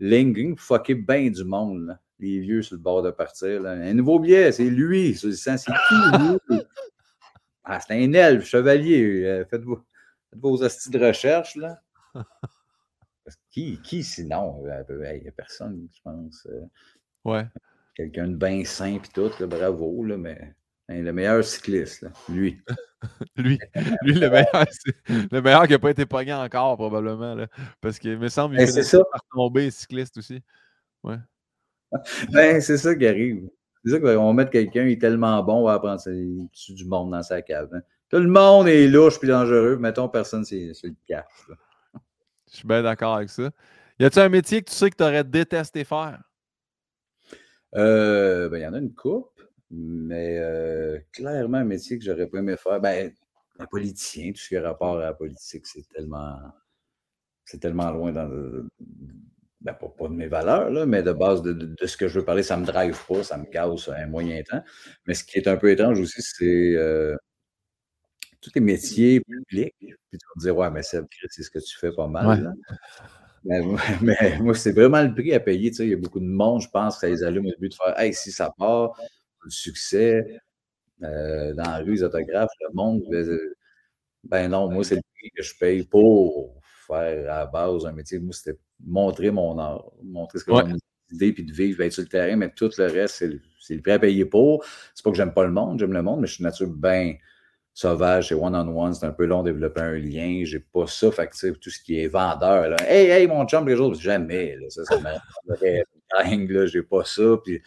Linging, 0.00 0.56
fucker 0.56 0.94
bien 0.94 1.28
du 1.28 1.44
monde, 1.44 1.86
là. 1.86 2.00
les 2.20 2.38
vieux 2.38 2.62
sur 2.62 2.76
le 2.76 2.82
bord 2.82 3.02
de 3.02 3.10
partir. 3.10 3.62
Là. 3.62 3.72
Un 3.72 3.94
nouveau 3.94 4.20
billet, 4.20 4.52
c'est 4.52 4.70
lui. 4.70 5.14
C'est 5.14 5.30
qui, 5.30 5.72
lui? 6.50 6.60
Ah, 7.70 7.80
c'est 7.80 8.02
un 8.02 8.12
elfe, 8.14 8.46
chevalier. 8.46 9.24
Euh, 9.26 9.44
faites, 9.44 9.62
vos, 9.62 9.76
faites 10.30 10.40
vos 10.40 10.62
astuces 10.64 10.90
de 10.90 11.04
recherche, 11.04 11.54
là. 11.56 11.82
Qui, 13.50 13.78
qui 13.82 14.02
sinon? 14.02 14.64
Euh, 14.66 15.12
il 15.14 15.22
n'y 15.22 15.28
a 15.28 15.32
personne, 15.32 15.86
je 15.92 16.00
pense. 16.02 16.46
Euh. 16.50 16.64
Ouais. 17.26 17.46
Quelqu'un 17.94 18.28
de 18.28 18.36
bien 18.36 18.64
sain 18.64 18.94
et 18.94 19.02
tout, 19.12 19.30
là, 19.38 19.46
bravo, 19.46 20.02
là, 20.02 20.16
mais 20.16 20.54
le 20.88 21.12
meilleur 21.12 21.44
cycliste, 21.44 22.02
là. 22.02 22.10
lui. 22.28 22.58
lui, 23.36 23.58
lui 24.02 24.14
le 24.14 24.30
meilleur, 24.30 24.66
le 25.30 25.40
meilleur 25.40 25.66
qui 25.66 25.72
n'a 25.72 25.78
pas 25.78 25.90
été 25.90 26.06
pogné 26.06 26.32
encore, 26.32 26.76
probablement. 26.76 27.34
Là, 27.34 27.46
parce 27.80 27.98
qu'il 27.98 28.18
me 28.18 28.28
semble 28.28 28.56
qu'il 28.56 28.66
ben, 28.66 28.78
est 28.78 29.10
par 29.10 29.20
tomber 29.32 29.70
cycliste 29.70 30.16
aussi. 30.18 30.42
Ouais. 31.04 31.18
Ben, 32.32 32.60
c'est 32.60 32.76
ça 32.76 32.94
qui 32.94 33.06
arrive. 33.06 33.48
C'est 33.84 33.92
ça 33.92 34.00
qu'on 34.00 34.26
va 34.26 34.32
mettre 34.32 34.50
quelqu'un, 34.50 34.84
il 34.84 34.92
est 34.92 35.00
tellement 35.00 35.42
bon, 35.42 35.60
on 35.60 35.64
va 35.64 35.74
apprendre 35.74 36.02
tue 36.52 36.74
du 36.74 36.84
monde 36.84 37.12
dans 37.12 37.22
sa 37.22 37.40
cave. 37.40 37.70
Hein. 37.72 37.80
Tout 38.10 38.18
le 38.18 38.28
monde 38.28 38.68
est 38.68 38.88
louche 38.88 39.18
puis 39.18 39.28
dangereux. 39.28 39.76
Mettons, 39.78 40.08
personne, 40.08 40.44
c'est 40.44 40.72
le 40.82 40.94
cash. 41.06 41.24
Je 42.50 42.56
suis 42.56 42.66
bien 42.66 42.82
d'accord 42.82 43.16
avec 43.16 43.30
ça. 43.30 43.50
Y 43.98 44.04
a-t-il 44.04 44.22
un 44.22 44.28
métier 44.28 44.62
que 44.62 44.70
tu 44.70 44.76
sais 44.76 44.90
que 44.90 44.96
tu 44.96 45.02
aurais 45.02 45.24
détesté 45.24 45.84
faire? 45.84 46.22
Euh, 47.74 48.48
ben, 48.48 48.58
il 48.58 48.62
y 48.62 48.66
en 48.66 48.74
a 48.74 48.78
une 48.78 48.94
coupe. 48.94 49.37
Mais 49.70 50.38
euh, 50.38 50.98
clairement, 51.12 51.58
un 51.58 51.64
métier 51.64 51.98
que 51.98 52.04
j'aurais 52.04 52.26
pas 52.26 52.38
aimé 52.38 52.56
faire, 52.56 52.80
ben, 52.80 53.12
un 53.58 53.66
politicien, 53.66 54.32
tout 54.32 54.38
ce 54.38 54.48
qui 54.48 54.56
a 54.56 54.62
rapport 54.62 54.98
à 54.98 55.04
la 55.04 55.12
politique, 55.12 55.66
c'est 55.66 55.86
tellement, 55.88 56.38
c'est 57.44 57.58
tellement 57.58 57.90
loin 57.90 58.12
dans 58.12 58.28
ben, 59.60 59.74
pas, 59.74 60.08
de 60.08 60.14
mes 60.14 60.28
valeurs, 60.28 60.70
là, 60.70 60.86
mais 60.86 61.02
de 61.02 61.12
base 61.12 61.42
de, 61.42 61.86
ce 61.86 61.96
que 61.96 62.08
je 62.08 62.20
veux 62.20 62.24
parler, 62.24 62.42
ça 62.42 62.56
me 62.56 62.64
drive 62.64 62.98
pas, 63.06 63.24
ça 63.24 63.36
me 63.36 63.44
casse 63.44 63.88
un 63.88 64.06
moyen 64.06 64.42
temps. 64.42 64.62
Mais 65.06 65.14
ce 65.14 65.24
qui 65.24 65.38
est 65.38 65.48
un 65.48 65.56
peu 65.56 65.70
étrange 65.70 65.98
aussi, 66.00 66.22
c'est 66.22 66.74
euh, 66.76 67.16
tous 68.40 68.52
les 68.54 68.60
métiers 68.60 69.20
publics. 69.20 69.74
Puis 69.80 70.18
tu 70.18 70.26
vas 70.26 70.34
te 70.36 70.40
dire, 70.40 70.56
ouais, 70.56 70.70
mais 70.70 70.82
c'est 70.82 71.02
ce 71.02 71.50
que 71.50 71.58
tu 71.58 71.78
fais 71.78 71.92
pas 71.92 72.06
mal. 72.08 72.54
Mais, 74.02 74.38
moi, 74.40 74.52
c'est 74.52 74.72
vraiment 74.72 75.00
le 75.00 75.14
prix 75.14 75.32
à 75.32 75.40
payer. 75.40 75.70
Il 75.78 75.88
y 75.88 75.94
a 75.94 75.96
beaucoup 75.96 76.20
de 76.20 76.26
monde, 76.26 76.60
je 76.60 76.68
pense, 76.68 76.96
que 76.96 77.00
ça 77.02 77.08
les 77.08 77.22
allume 77.22 77.46
au 77.46 77.60
but 77.60 77.70
de 77.70 77.74
faire 77.74 77.98
Hey, 77.98 78.12
si 78.12 78.32
ça 78.32 78.52
part, 78.58 79.00
le 79.44 79.50
succès 79.50 80.40
euh, 81.02 81.52
dans 81.54 81.62
la 81.62 81.78
rue, 81.78 81.92
les 81.92 82.02
autographes, 82.02 82.50
le 82.60 82.74
monde. 82.74 83.02
Ben 84.24 84.48
non, 84.48 84.70
moi, 84.70 84.84
c'est 84.84 84.96
le 84.96 85.02
prix 85.14 85.30
que 85.36 85.42
je 85.42 85.56
paye 85.58 85.84
pour 85.84 86.60
faire 86.86 87.30
à 87.30 87.38
la 87.40 87.46
base 87.46 87.86
un 87.86 87.92
métier. 87.92 88.18
Moi, 88.18 88.32
c'était 88.32 88.58
montrer 88.84 89.30
mon 89.30 89.58
art, 89.58 89.90
montrer 90.02 90.38
ce 90.38 90.44
que 90.44 90.52
j'ai 90.54 90.74
idée, 91.10 91.32
puis 91.32 91.44
de 91.44 91.52
vivre, 91.52 91.82
être 91.82 91.92
sur 91.92 92.02
le 92.02 92.08
terrain, 92.08 92.36
mais 92.36 92.50
tout 92.50 92.70
le 92.76 92.84
reste, 92.84 93.24
c'est 93.60 93.74
le 93.74 93.80
prêt 93.80 93.92
à 93.92 93.98
payer 93.98 94.24
pour. 94.24 94.64
C'est 94.94 95.02
pas 95.02 95.10
que 95.10 95.16
j'aime 95.16 95.32
pas 95.32 95.44
le 95.44 95.52
monde, 95.52 95.78
j'aime 95.78 95.92
le 95.92 96.02
monde, 96.02 96.20
mais 96.20 96.26
je 96.26 96.34
suis 96.34 96.42
une 96.42 96.50
nature 96.50 96.68
bien 96.68 97.14
sauvage, 97.72 98.28
c'est 98.28 98.34
one-on-one, 98.34 98.92
c'est 98.92 99.06
un 99.06 99.12
peu 99.12 99.24
long 99.24 99.42
de 99.42 99.50
développer 99.50 99.80
un 99.80 99.94
lien. 99.98 100.42
J'ai 100.44 100.58
pas 100.58 100.86
ça. 100.86 101.10
Fait 101.12 101.28
que, 101.28 101.50
tout 101.52 101.70
ce 101.70 101.80
qui 101.80 102.00
est 102.00 102.08
vendeur, 102.08 102.68
là, 102.70 102.76
hey, 102.88 103.08
hey, 103.08 103.26
mon 103.26 103.46
chum, 103.46 103.68
les 103.68 103.76
autres, 103.76 104.00
jamais. 104.00 104.56
Là, 104.56 104.68
ça, 104.68 104.84
ça 104.84 104.98
m'arrêterait 105.00 105.84
dingue, 106.18 106.66
j'ai 106.66 106.82
pas 106.82 107.04
ça. 107.04 107.36
Puis, 107.44 107.62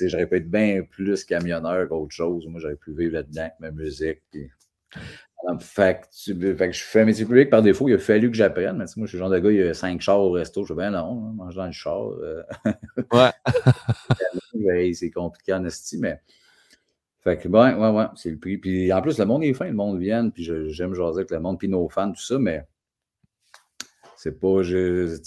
j'aurais 0.00 0.26
pu 0.26 0.36
être 0.36 0.50
bien 0.50 0.82
plus 0.82 1.24
camionneur 1.24 1.88
qu'autre 1.88 2.14
chose. 2.14 2.46
Moi, 2.46 2.60
j'aurais 2.60 2.76
pu 2.76 2.94
vivre 2.94 3.14
là-dedans 3.14 3.42
avec 3.42 3.60
ma 3.60 3.70
musique. 3.70 4.22
Puis... 4.30 4.50
Fait 5.60 6.00
que, 6.00 6.72
je 6.72 6.82
fais 6.82 7.02
un 7.02 7.04
métier 7.04 7.24
public 7.24 7.50
par 7.50 7.62
défaut. 7.62 7.88
Il 7.88 7.94
a 7.94 7.98
fallu 7.98 8.30
que 8.30 8.36
j'apprenne. 8.36 8.78
Mais 8.78 8.84
moi, 8.96 9.06
je 9.06 9.10
suis 9.10 9.18
le 9.18 9.20
genre 9.22 9.30
de 9.30 9.38
gars, 9.38 9.50
il 9.50 9.58
y 9.58 9.62
a 9.62 9.74
cinq 9.74 10.00
chars 10.00 10.20
au 10.20 10.30
resto. 10.32 10.64
Je 10.64 10.74
fais 10.74 10.80
bien 10.80 10.90
non, 10.90 11.28
hein, 11.28 11.32
manger 11.34 11.56
dans 11.56 11.66
le 11.66 11.72
char. 11.72 12.08
Euh. 12.08 12.42
ouais. 13.12 14.92
c'est 14.94 15.10
compliqué 15.10 15.52
en 15.52 15.64
esti, 15.64 15.98
mais 15.98 16.20
fait 17.26 17.38
que, 17.38 17.48
ouais, 17.48 17.74
ouais, 17.74 17.90
ouais, 17.90 18.06
c'est 18.14 18.30
le 18.30 18.38
prix. 18.38 18.56
Puis 18.56 18.92
en 18.92 19.02
plus, 19.02 19.18
le 19.18 19.24
monde 19.24 19.42
est 19.42 19.52
fin, 19.52 19.66
le 19.66 19.72
monde 19.72 19.98
vient, 19.98 20.30
puis 20.30 20.44
j'aime 20.44 20.94
jaser 20.94 21.18
avec 21.18 21.30
le 21.32 21.40
monde, 21.40 21.58
puis 21.58 21.68
nos 21.68 21.88
fans, 21.88 22.12
tout 22.12 22.22
ça, 22.22 22.38
mais 22.38 22.64
c'est 24.16 24.38
pas, 24.38 24.62
je 24.62 25.18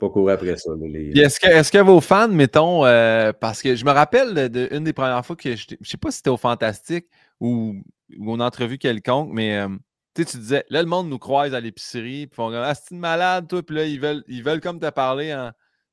pas 0.00 0.08
couru 0.08 0.32
après 0.32 0.56
ça. 0.56 0.72
Est-ce 0.82 1.38
que, 1.38 1.46
est 1.46 1.70
que, 1.70 1.78
vos 1.78 2.00
fans, 2.00 2.28
mettons, 2.28 2.84
euh, 2.84 3.32
parce 3.32 3.62
que 3.62 3.76
je 3.76 3.84
me 3.84 3.90
rappelle 3.92 4.48
d'une 4.48 4.84
des 4.84 4.92
premières 4.92 5.24
fois 5.24 5.36
que 5.36 5.54
je 5.54 5.66
ne 5.78 5.84
sais 5.84 5.96
pas 5.96 6.10
si 6.10 6.18
c'était 6.18 6.30
au 6.30 6.36
Fantastique 6.36 7.06
ou, 7.38 7.76
ou 8.18 8.34
une 8.34 8.42
entrevue 8.42 8.78
quelconque, 8.78 9.30
mais 9.32 9.58
euh, 9.58 9.68
tu 10.14 10.24
disais, 10.24 10.64
là, 10.70 10.82
le 10.82 10.88
monde 10.88 11.08
nous 11.08 11.18
croise 11.18 11.54
à 11.54 11.60
l'épicerie, 11.60 12.26
puis 12.26 12.40
on 12.40 12.50
dit, 12.50 12.56
ah, 12.56 12.74
c'est 12.74 12.94
malade, 12.94 13.46
toi, 13.48 13.62
puis 13.62 13.76
là, 13.76 13.84
ils 13.84 14.00
veulent, 14.00 14.24
ils 14.26 14.42
veulent 14.42 14.60
comme 14.60 14.80
te 14.80 14.90
parler 14.90 15.32
en 15.34 15.52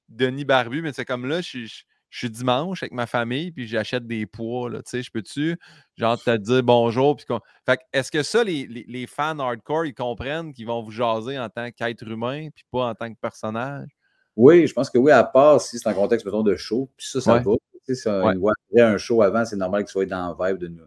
Denis 0.09 0.45
Barbu, 0.45 0.81
mais 0.81 0.93
c'est 0.93 1.05
comme 1.05 1.27
là, 1.27 1.41
je 1.41 1.47
suis 1.47 1.83
je 2.09 2.19
suis 2.19 2.29
dimanche 2.29 2.83
avec 2.83 2.93
ma 2.93 3.05
famille, 3.05 3.51
puis 3.51 3.67
j'achète 3.67 4.07
des 4.07 4.25
poids, 4.25 4.71
tu 4.71 4.81
sais, 4.85 5.03
je 5.03 5.11
peux-tu, 5.11 5.57
genre, 5.97 6.21
te 6.21 6.35
dire 6.37 6.63
bonjour, 6.63 7.15
puis 7.15 7.25
Fait 7.65 7.79
est-ce 7.93 8.11
que 8.11 8.23
ça, 8.23 8.43
les, 8.43 8.65
les, 8.65 9.07
fans 9.07 9.39
hardcore, 9.39 9.85
ils 9.85 9.93
comprennent 9.93 10.53
qu'ils 10.53 10.67
vont 10.67 10.81
vous 10.81 10.91
jaser 10.91 11.37
en 11.37 11.49
tant 11.49 11.69
qu'être 11.71 12.07
humain, 12.07 12.49
puis 12.53 12.63
pas 12.71 12.89
en 12.89 12.95
tant 12.95 13.13
que 13.13 13.19
personnage? 13.19 13.89
Oui, 14.37 14.67
je 14.67 14.73
pense 14.73 14.89
que 14.91 14.99
oui, 14.99 15.11
à 15.11 15.23
part 15.23 15.59
si 15.59 15.79
c'est 15.79 15.89
un 15.89 15.93
contexte, 15.93 16.25
mettons, 16.25 16.43
de 16.43 16.55
show, 16.55 16.87
puis 16.95 17.07
ça, 17.07 17.19
ça 17.19 17.39
va. 17.39 17.53
Tu 17.85 17.95
sais, 17.95 17.95
si 17.95 18.07
on 18.07 18.39
voit 18.39 18.53
un 18.77 18.97
show 18.97 19.23
avant, 19.23 19.43
c'est 19.43 19.55
normal 19.55 19.83
qu'ils 19.83 19.91
soient 19.91 20.05
dans 20.05 20.37
le 20.37 20.47
vibe 20.47 20.59
de 20.59 20.67
nous 20.67 20.83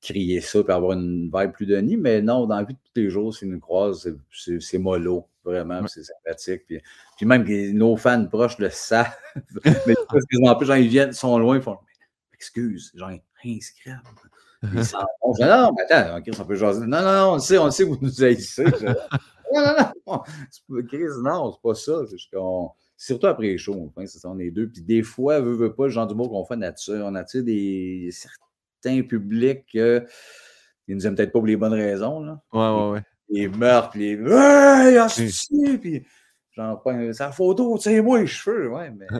crier 0.00 0.40
ça, 0.40 0.62
puis 0.64 0.72
avoir 0.72 0.92
une 0.92 1.30
vibe 1.32 1.52
plus 1.52 1.66
de 1.66 1.76
nid, 1.76 1.96
mais 1.96 2.22
non, 2.22 2.46
dans 2.46 2.56
la 2.56 2.64
vie 2.64 2.74
de 2.74 2.78
tous 2.78 3.00
les 3.00 3.10
jours, 3.10 3.34
s'ils 3.34 3.50
nous 3.50 3.60
croisent, 3.60 4.08
c'est 4.30 4.78
mollo. 4.78 5.28
Vraiment, 5.44 5.86
c'est 5.88 6.04
sympathique. 6.04 6.62
Puis, 6.66 6.80
puis, 7.16 7.26
même 7.26 7.44
que 7.44 7.72
nos 7.72 7.96
fans 7.96 8.26
proches 8.26 8.58
le 8.58 8.70
savent. 8.70 9.12
mais 9.86 9.94
en 10.46 10.54
plus, 10.54 10.66
genre, 10.66 10.76
ils 10.76 10.88
viennent, 10.88 11.12
sont 11.12 11.36
loin, 11.38 11.56
ils 11.56 11.62
font 11.62 11.78
Excuse, 12.32 12.92
genre, 12.94 13.10
scrap. 13.60 14.00
Ils 14.74 14.84
s'en 14.84 14.98
vont. 15.20 15.34
Non, 15.40 15.72
mais 15.76 15.92
attends, 15.92 16.20
Chris, 16.22 16.36
on 16.40 16.44
peut 16.44 16.54
jaser. 16.54 16.86
Non, 16.86 17.02
non, 17.02 17.12
non, 17.12 17.32
on 17.34 17.38
sait, 17.40 17.58
on 17.58 17.70
sait 17.70 17.84
que 17.84 17.88
vous 17.88 17.98
nous 18.00 18.22
haïssez. 18.22 18.64
non, 19.54 19.74
non, 20.06 20.22
non. 20.68 20.82
Chris, 20.88 21.04
non, 21.22 21.52
c'est 21.52 21.62
pas 21.62 21.74
ça. 21.74 22.04
C'est 22.06 23.08
surtout 23.08 23.26
après 23.26 23.46
les 23.46 23.58
shows, 23.58 23.90
enfin, 23.90 24.06
c'est 24.06 24.18
ça, 24.18 24.28
on 24.28 24.38
est 24.38 24.50
deux. 24.50 24.68
Puis 24.68 24.82
des 24.82 25.02
fois, 25.02 25.40
veut, 25.40 25.54
veut 25.54 25.74
pas, 25.74 25.84
le 25.84 25.90
genre 25.90 26.06
du 26.06 26.14
mot 26.14 26.28
qu'on 26.28 26.44
fait 26.44 26.56
nature. 26.56 27.04
On 27.04 27.14
attire 27.14 27.42
des 27.42 28.10
certains 28.12 29.02
publics 29.02 29.64
qui 29.66 29.78
ne 29.78 30.00
nous 30.88 31.06
aiment 31.06 31.14
peut-être 31.14 31.32
pas 31.32 31.38
pour 31.38 31.46
les 31.46 31.56
bonnes 31.56 31.74
raisons. 31.74 32.20
Là. 32.20 32.40
Ouais, 32.52 32.84
ouais, 32.84 32.90
ouais 32.92 33.02
les 33.32 33.48
meurtres, 33.48 33.96
les 33.96 34.12
Hey! 34.12 35.78
Puis 35.78 36.06
genre, 36.52 36.84
sa 37.12 37.32
photo, 37.32 37.78
tu 37.78 37.84
sais, 37.84 38.00
moi 38.00 38.20
les 38.20 38.26
cheveux, 38.26 38.70
ouais, 38.70 38.90
mais. 38.90 39.06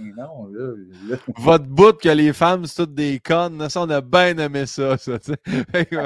Ben 0.00 0.14
non, 0.16 0.46
là, 0.46 1.16
Votre 1.38 1.64
bout 1.64 1.98
que 1.98 2.08
les 2.08 2.32
femmes, 2.32 2.66
c'est 2.66 2.84
toutes 2.84 2.94
des 2.94 3.18
connes, 3.18 3.68
ça, 3.68 3.82
on 3.82 3.90
a 3.90 4.00
bien 4.00 4.38
aimé 4.38 4.64
ça, 4.64 4.96
ça, 4.96 5.18
tu 5.18 5.32
sais. 5.32 5.38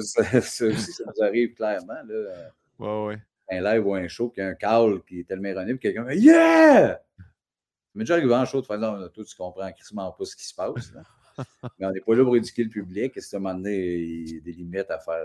ça, 0.00 0.40
ça, 0.40 0.40
ça 0.40 1.04
nous 1.06 1.24
arrive 1.24 1.54
clairement, 1.54 1.94
là. 2.08 2.50
Ouais, 2.78 3.06
ouais. 3.06 3.18
Un 3.50 3.60
live 3.60 3.86
ou 3.86 3.94
un 3.94 4.08
show, 4.08 4.30
qui 4.30 4.40
a 4.40 4.48
un 4.48 4.54
call 4.54 5.02
qui 5.06 5.20
est 5.20 5.24
tellement 5.24 5.48
erroné, 5.48 5.74
puis 5.74 5.80
quelqu'un 5.80 6.04
dit 6.04 6.26
Yeah! 6.26 7.00
Mais 7.94 8.02
déjà 8.02 8.14
arrivé 8.14 8.34
en 8.34 8.44
show 8.44 8.60
de 8.60 8.66
faire 8.66 8.78
là, 8.78 9.08
toi, 9.12 9.24
tu 9.24 9.36
comprends 9.36 9.70
quasiment 9.72 10.10
pas 10.10 10.24
ce 10.24 10.34
qui 10.34 10.44
se 10.44 10.54
passe. 10.54 10.92
Là. 10.92 11.02
Mais 11.78 11.86
on 11.86 11.90
n'est 11.92 12.00
pas 12.00 12.14
là 12.14 12.24
pour 12.24 12.36
éduquer 12.36 12.64
le 12.64 12.70
public. 12.70 13.16
Et 13.16 13.20
c'est 13.20 13.36
à 13.36 13.38
un 13.38 13.42
moment 13.42 13.54
donné, 13.54 13.96
il 13.96 14.34
y 14.34 14.38
a 14.38 14.40
des 14.40 14.52
limites 14.52 14.90
à 14.90 14.98
faire. 14.98 15.22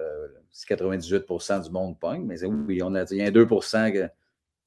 Si 0.52 0.66
98% 0.66 1.64
du 1.64 1.72
monde 1.72 2.00
pogne, 2.00 2.26
mais 2.26 2.44
oui, 2.46 2.82
on 2.84 2.96
a, 2.96 3.04
il 3.12 3.18
y 3.18 3.22
a 3.22 3.32
2 3.32 3.46
que 3.46 4.10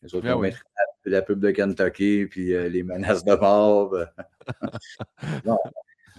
les 0.03 0.15
autres 0.15 0.29
vont 0.29 0.39
mettre 0.41 0.65
la 1.05 1.23
pub 1.23 1.41
de 1.41 1.51
Kentucky, 1.51 2.27
puis 2.27 2.55
euh, 2.55 2.69
les 2.69 2.83
menaces 2.83 3.25
de 3.25 3.35
mort. 3.35 3.93
non. 5.45 5.59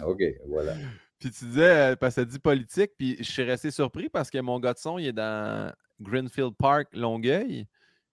OK, 0.04 0.22
voilà. 0.46 0.74
Puis 1.18 1.30
tu 1.30 1.46
disais, 1.46 1.92
euh, 1.92 1.96
parce 1.96 2.16
que 2.16 2.20
ça 2.22 2.24
dit 2.26 2.38
politique, 2.38 2.92
puis 2.98 3.16
je 3.18 3.30
suis 3.30 3.42
resté 3.42 3.70
surpris 3.70 4.08
parce 4.08 4.30
que 4.30 4.38
mon 4.38 4.60
gars 4.60 4.74
de 4.74 4.78
son, 4.78 4.98
il 4.98 5.06
est 5.06 5.12
dans 5.12 5.72
Greenfield 6.00 6.54
Park, 6.56 6.88
Longueuil. 6.92 7.66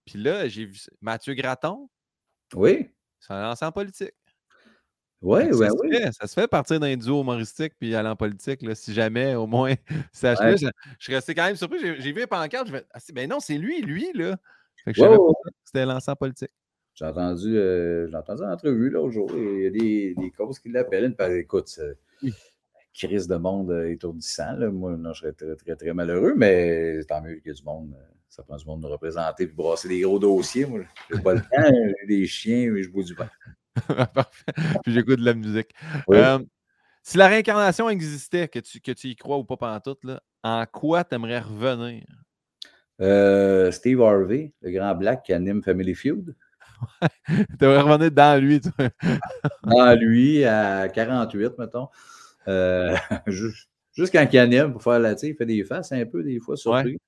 Puis 0.04 0.18
là, 0.18 0.48
j'ai 0.48 0.66
vu 0.66 0.78
Mathieu 1.00 1.34
Graton. 1.34 1.88
Oui. 2.54 2.90
C'est 3.20 3.32
un 3.32 3.50
ancien 3.50 3.70
politique. 3.70 4.14
Oui, 5.20 5.44
oui, 5.52 5.66
oui. 5.80 5.98
ça 6.10 6.26
se 6.26 6.34
fait 6.34 6.48
partir 6.48 6.80
d'un 6.80 6.96
duo 6.96 7.22
humoristique 7.22 7.74
puis 7.78 7.94
aller 7.94 8.08
en 8.08 8.16
politique, 8.16 8.60
là, 8.62 8.74
si 8.74 8.92
jamais, 8.92 9.36
au 9.36 9.46
moins, 9.46 9.74
ça 10.12 10.34
ouais. 10.34 10.56
je, 10.56 10.66
je, 10.98 11.04
suis 11.04 11.14
resté 11.14 11.32
quand 11.32 11.44
même 11.44 11.54
surpris. 11.54 11.78
J'ai 11.80 12.12
vu 12.12 12.22
un 12.22 12.26
pancarte, 12.26 12.66
je 12.66 12.72
me 12.72 12.84
ah, 12.92 12.98
ben 13.14 13.30
non, 13.30 13.38
c'est 13.38 13.56
lui, 13.56 13.82
lui, 13.82 14.10
là. 14.14 14.36
Fait 14.84 14.92
que 14.92 14.96
je 14.96 15.02
savais 15.02 15.16
pas 15.16 15.50
c'était 15.64 15.86
lancé 15.86 16.10
en 16.10 16.16
politique. 16.16 16.50
J'ai 16.94 17.04
entendu, 17.04 17.56
euh, 17.56 18.08
j'ai 18.08 18.16
entendu 18.16 18.42
une 18.42 18.50
entrevue 18.50 18.90
l'autre 18.90 19.12
jour. 19.12 19.30
Il 19.32 19.62
y 19.62 19.66
a 19.66 19.70
des, 19.70 20.14
des 20.18 20.30
causes 20.32 20.58
qui 20.58 20.70
l'appellent. 20.70 21.14
Écoute, 21.38 21.80
oui. 22.20 22.34
Crise 22.92 23.26
de 23.26 23.36
monde 23.36 23.70
euh, 23.70 23.90
étourdissant. 23.90 24.52
Là. 24.56 24.70
Moi, 24.70 24.96
non, 24.96 25.12
je 25.12 25.20
serais 25.20 25.32
très, 25.32 25.56
très, 25.56 25.76
très 25.76 25.92
malheureux, 25.92 26.34
mais 26.36 27.02
tant 27.04 27.22
mieux 27.22 27.36
qu'il 27.36 27.48
y 27.48 27.50
ait 27.50 27.54
du 27.54 27.64
monde. 27.64 27.94
Euh, 27.94 28.04
ça 28.28 28.42
prend 28.42 28.56
du 28.56 28.64
monde 28.64 28.80
de 28.80 28.86
représenter 28.86 29.42
et 29.42 29.46
de 29.46 29.52
brasser 29.52 29.88
des 29.88 30.00
gros 30.00 30.18
dossiers. 30.18 30.64
Moi, 30.64 30.80
j'ai 31.10 31.20
pas 31.20 31.34
le 31.34 31.40
temps, 31.40 31.94
j'ai 32.00 32.06
des 32.06 32.26
chiens, 32.26 32.70
mais 32.70 32.82
je 32.82 32.88
bois 32.90 33.04
du 33.04 33.14
vin. 33.14 33.28
Parfait. 34.14 34.52
Puis 34.82 34.92
j'écoute 34.92 35.20
de 35.20 35.24
la 35.24 35.34
musique. 35.34 35.70
Euh, 36.10 36.38
si 37.02 37.18
la 37.18 37.28
réincarnation 37.28 37.90
existait, 37.90 38.48
que 38.48 38.58
tu, 38.58 38.80
que 38.80 38.92
tu 38.92 39.08
y 39.08 39.16
crois 39.16 39.36
ou 39.36 39.44
pas 39.44 39.58
pendant 39.58 39.80
tout, 39.80 39.98
là, 40.04 40.22
en 40.42 40.64
quoi 40.64 41.04
tu 41.04 41.14
aimerais 41.14 41.40
revenir? 41.40 42.04
Euh, 43.02 43.70
Steve 43.70 44.00
Harvey, 44.00 44.54
le 44.62 44.70
grand 44.70 44.94
black 44.94 45.24
qui 45.24 45.32
anime 45.34 45.62
Family 45.62 45.94
Feud. 45.94 46.34
tu 47.28 47.64
aimerais 47.64 47.80
revenir 47.80 48.12
dans 48.12 48.42
lui, 48.42 48.60
toi. 48.60 48.88
dans 49.64 49.98
lui, 49.98 50.44
à 50.44 50.88
48, 50.88 51.58
mettons. 51.58 51.88
Euh, 52.48 52.96
juste, 53.26 54.12
quand 54.12 54.26
il 54.32 54.38
anime 54.38 54.72
pour 54.72 54.82
faire 54.82 54.98
la, 54.98 55.12
il 55.12 55.34
fait 55.34 55.46
des 55.46 55.64
faces 55.64 55.92
un 55.92 56.04
peu 56.06 56.22
des 56.22 56.38
fois 56.38 56.56
surpris. 56.56 56.98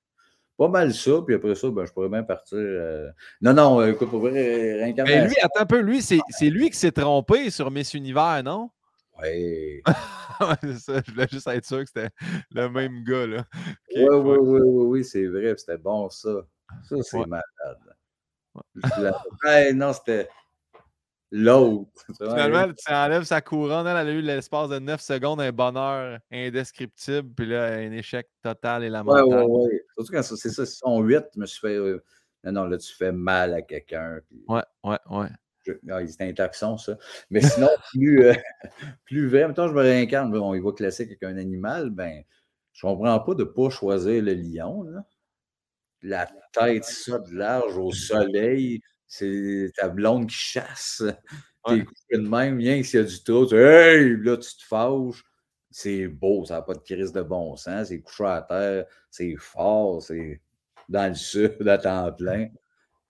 Pas 0.56 0.68
mal 0.68 0.94
ça, 0.94 1.20
puis 1.26 1.34
après 1.34 1.56
ça, 1.56 1.68
ben, 1.70 1.84
je 1.84 1.92
pourrais 1.92 2.08
bien 2.08 2.22
partir. 2.22 2.58
Euh, 2.58 3.10
non, 3.40 3.54
non, 3.54 3.80
euh, 3.80 3.90
écoute, 3.90 4.08
pour 4.08 4.20
vrai, 4.20 4.74
réincarnation. 4.74 5.22
Mais 5.22 5.28
lui, 5.28 5.34
attends 5.42 5.60
un 5.60 5.66
peu, 5.66 5.80
lui, 5.80 6.00
c'est 6.00 6.20
lui 6.42 6.70
qui 6.70 6.78
s'est 6.78 6.92
trompé 6.92 7.50
sur 7.50 7.70
Miss 7.72 7.92
Univers, 7.94 8.42
non? 8.44 8.70
Oui. 9.20 9.82
c'est 10.60 10.78
ça, 10.78 11.00
je 11.04 11.12
voulais 11.12 11.26
juste 11.30 11.48
être 11.48 11.64
sûr 11.64 11.80
que 11.80 11.86
c'était 11.86 12.10
le 12.52 12.68
même 12.68 13.02
gars, 13.02 13.26
là. 13.26 13.44
oui, 13.96 14.06
oui, 14.10 14.38
oui, 14.38 14.60
oui, 14.62 14.86
oui, 14.86 15.04
c'est 15.04 15.26
vrai, 15.26 15.54
c'était 15.56 15.78
bon, 15.78 16.08
ça. 16.08 16.46
Ça, 16.88 16.96
c'est 17.02 17.26
malade. 17.26 17.44
Ouais. 19.44 19.72
non, 19.72 19.92
c'était 19.92 20.28
l'autre. 21.34 21.90
Finalement, 22.16 22.72
tu 22.72 22.92
enlèves 22.92 23.24
sa 23.24 23.40
couronne, 23.40 23.86
elle 23.86 23.96
a 23.96 24.10
eu 24.10 24.20
l'espace 24.20 24.68
de 24.68 24.78
9 24.78 25.00
secondes 25.00 25.40
un 25.40 25.50
bonheur 25.50 26.20
indescriptible, 26.32 27.28
puis 27.34 27.46
là, 27.46 27.74
un 27.74 27.92
échec 27.92 28.28
total 28.42 28.84
et 28.84 28.88
lamentable. 28.88 29.28
Oui, 29.28 29.44
oui, 29.48 29.68
oui. 29.72 29.80
Surtout 29.96 30.12
quand 30.12 30.22
c'est 30.22 30.50
ça, 30.50 30.64
si 30.64 30.76
son 30.76 31.00
8, 31.00 31.24
je 31.34 31.40
me 31.40 31.46
suis 31.46 31.60
fait. 31.60 31.74
Euh, 31.74 32.02
non, 32.44 32.52
non, 32.52 32.64
là, 32.66 32.78
tu 32.78 32.94
fais 32.94 33.10
mal 33.10 33.54
à 33.54 33.62
quelqu'un. 33.62 34.20
Puis... 34.28 34.44
Ouais, 34.48 34.62
ouais, 34.84 34.98
ouais. 35.10 35.28
C'est 36.06 36.20
un 36.20 36.32
taxon, 36.32 36.78
ça. 36.78 36.98
Mais 37.30 37.40
sinon, 37.40 37.68
plus, 37.92 38.26
euh, 38.26 38.34
plus 39.04 39.28
vrai, 39.28 39.46
maintenant 39.46 39.66
je 39.66 39.72
me 39.72 39.80
réincarne, 39.82 40.30
bon, 40.30 40.54
il 40.54 40.62
va 40.62 40.72
classique 40.72 41.08
avec 41.08 41.22
un 41.22 41.36
animal, 41.36 41.90
ben, 41.90 42.22
je 42.72 42.86
comprends 42.86 43.18
pas 43.20 43.34
de 43.34 43.44
ne 43.44 43.48
pas 43.48 43.70
choisir 43.70 44.22
le 44.22 44.34
lion. 44.34 44.82
Là. 44.82 45.04
La 46.02 46.28
tête, 46.52 46.84
ça, 46.84 47.18
de 47.18 47.34
large 47.34 47.78
au 47.78 47.90
soleil, 47.90 48.82
c'est 49.06 49.70
ta 49.76 49.88
blonde 49.88 50.28
qui 50.28 50.36
chasse. 50.36 51.02
T'es 51.66 51.84
couché 51.84 52.22
de 52.22 52.28
même, 52.28 52.58
viens 52.58 52.82
s'il 52.82 53.00
y 53.00 53.02
a 53.02 53.06
du 53.06 53.22
trou, 53.22 53.46
tu 53.46 53.56
hey, 53.56 54.16
là, 54.22 54.36
tu 54.36 54.56
te 54.56 54.64
fâches. 54.64 55.24
C'est 55.70 56.06
beau, 56.06 56.44
ça 56.44 56.54
n'a 56.54 56.62
pas 56.62 56.74
de 56.74 56.80
crise 56.80 57.12
de 57.12 57.22
bon 57.22 57.56
sens. 57.56 57.88
C'est 57.88 58.00
couché 58.00 58.24
à 58.24 58.42
terre, 58.42 58.86
c'est 59.10 59.34
fort, 59.36 60.02
c'est 60.02 60.40
dans 60.88 61.08
le 61.08 61.14
sud, 61.14 61.56
à 61.68 61.78
temps 61.78 62.12
plein. 62.12 62.48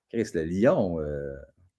Chris, 0.08 0.28
le 0.34 0.44
lion. 0.44 1.00
Euh... 1.00 1.34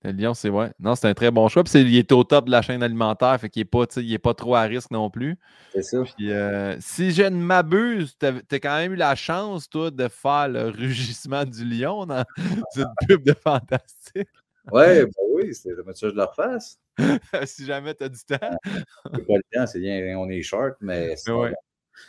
Le 0.06 0.12
lion, 0.12 0.36
c'est 0.36 0.50
ouais. 0.50 0.70
Non, 0.80 0.94
c'est 0.96 1.08
un 1.08 1.13
très 1.15 1.32
bon 1.32 1.48
choix. 1.48 1.63
Puis 1.63 1.82
il 1.82 1.96
est 1.98 2.12
au 2.12 2.24
top 2.24 2.46
de 2.46 2.52
la 2.52 2.62
chaîne 2.62 2.84
alimentaire, 2.84 3.39
fait 3.39 3.50
qu'il 3.50 3.62
n'est 3.62 3.65
pas, 3.65 3.86
est 3.96 4.18
pas 4.20 4.34
trop 4.36 4.56
à 4.56 4.62
risque 4.62 4.91
non 4.91 5.10
plus. 5.10 5.38
C'est 5.74 5.82
ça. 5.82 6.04
Puis, 6.04 6.32
euh, 6.32 6.78
si 6.80 7.12
je 7.12 7.24
ne 7.24 7.38
m'abuse, 7.38 8.15
tu 8.20 8.28
as, 8.28 8.60
quand 8.60 8.78
même 8.78 8.94
eu 8.94 8.98
la 8.98 9.15
chance, 9.15 9.68
toi, 9.68 9.89
de 9.89 10.08
faire 10.08 10.48
le 10.48 10.70
rugissement 10.70 11.44
du 11.44 11.65
lion 11.65 12.06
dans 12.06 12.24
cette 12.72 12.88
pub 13.08 13.24
de 13.24 13.34
Fantastique. 13.34 14.30
Ouais, 14.72 15.06
ben 15.06 15.12
oui, 15.32 15.54
c'est 15.54 15.70
le 15.70 15.84
ça 15.94 16.08
de 16.08 16.15
leur 16.15 16.36
face. 16.36 16.80
si 17.46 17.65
jamais 17.65 17.94
tu 17.96 18.04
as 18.04 18.10
du 18.10 18.20
temps. 18.20 18.38
pas 18.39 18.58
le 19.12 19.44
temps, 19.54 19.65
c'est 19.65 19.80
bien, 19.80 20.18
on 20.18 20.30
est 20.30 20.41
short, 20.44 20.76
mais 20.82 21.15
sinon, 21.18 21.41
ouais. 21.41 21.54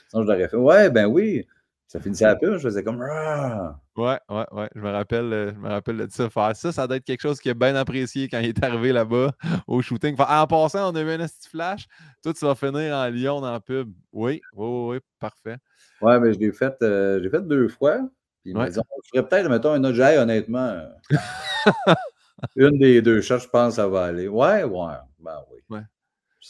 sinon 0.09 0.23
je 0.23 0.31
l'aurais 0.31 0.49
fait. 0.49 0.57
Ouais, 0.57 0.91
ben 0.91 1.07
oui. 1.07 1.47
Ça 1.89 2.01
finissait 2.01 2.25
à 2.25 2.31
la 2.31 2.37
pub, 2.37 2.55
je 2.55 2.59
faisais 2.59 2.83
comme. 2.83 3.01
Ouais, 3.01 4.19
ouais, 4.29 4.47
ouais. 4.51 4.69
Je 4.75 4.81
me 4.81 4.91
rappelle, 4.91 5.33
euh, 5.33 5.53
je 5.53 5.59
me 5.59 5.69
rappelle 5.69 5.99
de 5.99 6.09
ça. 6.11 6.29
Faire 6.29 6.57
ça, 6.57 6.73
ça 6.73 6.87
doit 6.89 6.97
être 6.97 7.05
quelque 7.05 7.21
chose 7.21 7.39
qui 7.39 7.49
est 7.49 7.55
bien 7.55 7.77
apprécié 7.77 8.29
quand 8.29 8.41
il 8.41 8.49
est 8.49 8.65
arrivé 8.65 8.93
là-bas 8.93 9.31
au 9.69 9.81
shooting. 9.83 10.17
en 10.19 10.47
passant, 10.49 10.93
on 10.93 10.97
a 10.97 11.01
eu 11.01 11.11
un 11.11 11.19
petit 11.19 11.49
flash. 11.49 11.87
Toi, 12.25 12.35
tu 12.35 12.45
vas 12.45 12.57
finir 12.57 12.97
en 12.97 13.07
Lyon 13.09 13.41
dans 13.41 13.53
la 13.53 13.61
pub. 13.61 13.93
Oui, 14.13 14.41
oui, 14.55 14.67
oui, 14.67 14.97
oui 14.97 14.99
parfait. 15.21 15.59
Ouais, 16.03 16.19
mais 16.19 16.33
je 16.33 16.41
l'ai 16.41 16.51
fait, 16.51 16.75
euh, 16.83 17.23
j'ai 17.23 17.31
fait 17.31 17.47
deux 17.47 17.69
fois. 17.69 17.99
Puis 18.43 18.53
ils 18.53 18.71
dit, 18.71 18.79
on 18.79 19.03
ferait 19.13 19.29
peut-être, 19.29 19.49
mettons, 19.49 19.73
un 19.73 19.85
autre 19.85 19.95
jet, 19.95 20.19
honnêtement. 20.19 20.59
Euh, 20.59 20.89
une 22.57 22.79
des 22.79 23.01
deux 23.01 23.21
shots, 23.21 23.39
je 23.39 23.49
pense, 23.49 23.75
ça 23.75 23.87
va 23.87 24.07
aller. 24.07 24.27
Ouais, 24.27 24.65
ouais. 24.65 24.95
Ben 25.21 25.39
oui. 25.53 25.56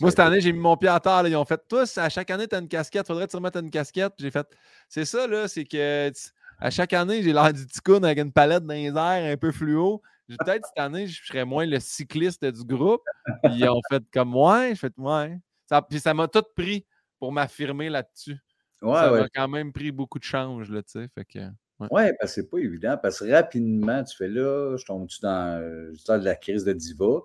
Ouais. 0.01 0.05
Moi, 0.05 0.11
cette 0.11 0.21
année, 0.21 0.41
j'ai 0.41 0.53
mis 0.53 0.59
mon 0.59 0.77
pied 0.77 0.89
à 0.89 1.01
terre. 1.01 1.27
Ils 1.27 1.37
ont 1.37 1.45
fait 1.45 1.61
tous, 1.69 1.97
à 1.97 2.09
chaque 2.09 2.31
année, 2.31 2.47
tu 2.47 2.55
as 2.55 2.59
une 2.59 2.69
casquette. 2.69 3.07
Faudrait 3.07 3.27
que 3.27 3.31
tu 3.31 3.37
remettes 3.37 3.57
une 3.57 3.71
casquette. 3.71 4.13
J'ai 4.19 4.31
fait, 4.31 4.47
c'est 4.89 5.05
ça, 5.05 5.27
là, 5.27 5.49
c'est 5.49 5.65
que 5.65 6.13
à 6.59 6.71
chaque 6.71 6.93
année, 6.93 7.23
j'ai 7.23 7.33
l'air 7.33 7.53
du 7.53 7.67
ticoun 7.67 8.05
avec 8.05 8.19
une 8.19 8.33
palette 8.33 8.65
dans 8.65 8.75
les 8.75 8.89
airs 8.89 9.33
un 9.33 9.37
peu 9.37 9.53
fluo. 9.53 10.03
Peut-être 10.29 10.67
cette 10.67 10.83
année, 10.83 11.07
je 11.07 11.25
serais 11.25 11.45
moins 11.45 11.67
le 11.67 11.79
cycliste 11.81 12.45
du 12.45 12.65
groupe. 12.65 13.03
Puis 13.45 13.55
ils 13.55 13.69
ont 13.69 13.81
fait 13.91 14.03
comme 14.13 14.31
moi. 14.31 14.71
Je 14.71 14.75
fait 14.75 14.93
ouais. 14.99 15.39
Ça, 15.67 15.83
puis 15.83 16.01
ça 16.01 16.15
m'a 16.15 16.29
tout 16.29 16.45
pris 16.55 16.85
pour 17.19 17.33
m'affirmer 17.33 17.89
là-dessus. 17.89 18.37
Ouais, 18.83 18.95
ça 18.95 19.11
m'a 19.11 19.29
quand 19.29 19.49
même 19.49 19.73
pris 19.73 19.93
beaucoup 19.93 20.19
de 20.19 20.25
change, 20.25 20.71
là, 20.71 20.83
tu 20.83 20.93
sais. 20.93 21.09
Fait 21.15 21.25
que. 21.25 21.39
Ouais, 21.79 21.89
ouais 21.91 22.13
parce 22.19 22.35
que 22.35 22.43
c'est 22.43 22.51
pas 22.51 22.59
évident. 22.59 22.99
Parce 23.01 23.21
que 23.21 23.31
rapidement, 23.31 24.03
tu 24.05 24.17
fais 24.17 24.29
là, 24.29 24.77
je 24.77 24.85
tombe-tu 24.85 25.21
dans, 25.23 25.93
dans 26.07 26.23
la 26.23 26.35
crise 26.35 26.65
de 26.65 26.73
diva. 26.73 27.21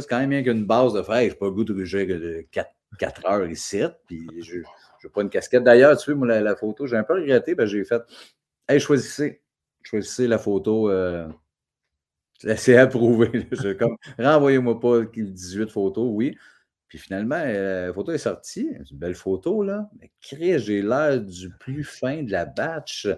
C'est 0.00 0.08
quand 0.08 0.18
même 0.18 0.30
bien 0.30 0.42
qu'une 0.42 0.64
base 0.64 0.92
de 0.92 1.02
frère. 1.02 1.22
Je 1.22 1.28
n'ai 1.28 1.34
pas 1.34 1.46
le 1.46 1.52
goût 1.52 1.64
de 1.64 1.84
jouer 1.84 2.46
4, 2.50 2.70
4 2.98 3.26
heures 3.26 3.48
ici. 3.48 3.82
Puis 4.06 4.26
je 4.42 4.58
n'ai 4.58 5.10
pas 5.12 5.22
une 5.22 5.30
casquette. 5.30 5.64
D'ailleurs, 5.64 5.96
tu 5.96 6.12
vois, 6.12 6.26
moi, 6.26 6.40
la, 6.40 6.56
photo, 6.56 6.86
j'ai 6.86 6.96
un 6.96 7.04
peu 7.04 7.14
regretté. 7.14 7.54
Ben, 7.54 7.66
j'ai 7.66 7.84
fait 7.84 8.02
Hey, 8.68 8.80
choisissez. 8.80 9.42
Choisissez 9.82 10.26
la 10.28 10.38
photo. 10.38 10.90
Euh, 10.90 11.28
c'est 12.56 12.76
approuvé. 12.76 13.48
comme 13.78 13.96
renvoyez-moi 14.18 14.80
pas 14.80 15.00
18 15.02 15.70
photos, 15.70 16.08
oui. 16.10 16.36
Puis 16.88 16.98
finalement, 16.98 17.42
euh, 17.42 17.86
la 17.86 17.92
photo 17.92 18.12
est 18.12 18.18
sortie. 18.18 18.68
C'est 18.78 18.90
une 18.90 18.98
belle 18.98 19.14
photo, 19.14 19.62
là. 19.62 19.88
Mais 19.98 20.10
Chris, 20.20 20.58
j'ai 20.58 20.82
l'air 20.82 21.20
du 21.20 21.50
plus 21.58 21.84
fin 21.84 22.22
de 22.22 22.30
la 22.30 22.44
batch. 22.44 23.08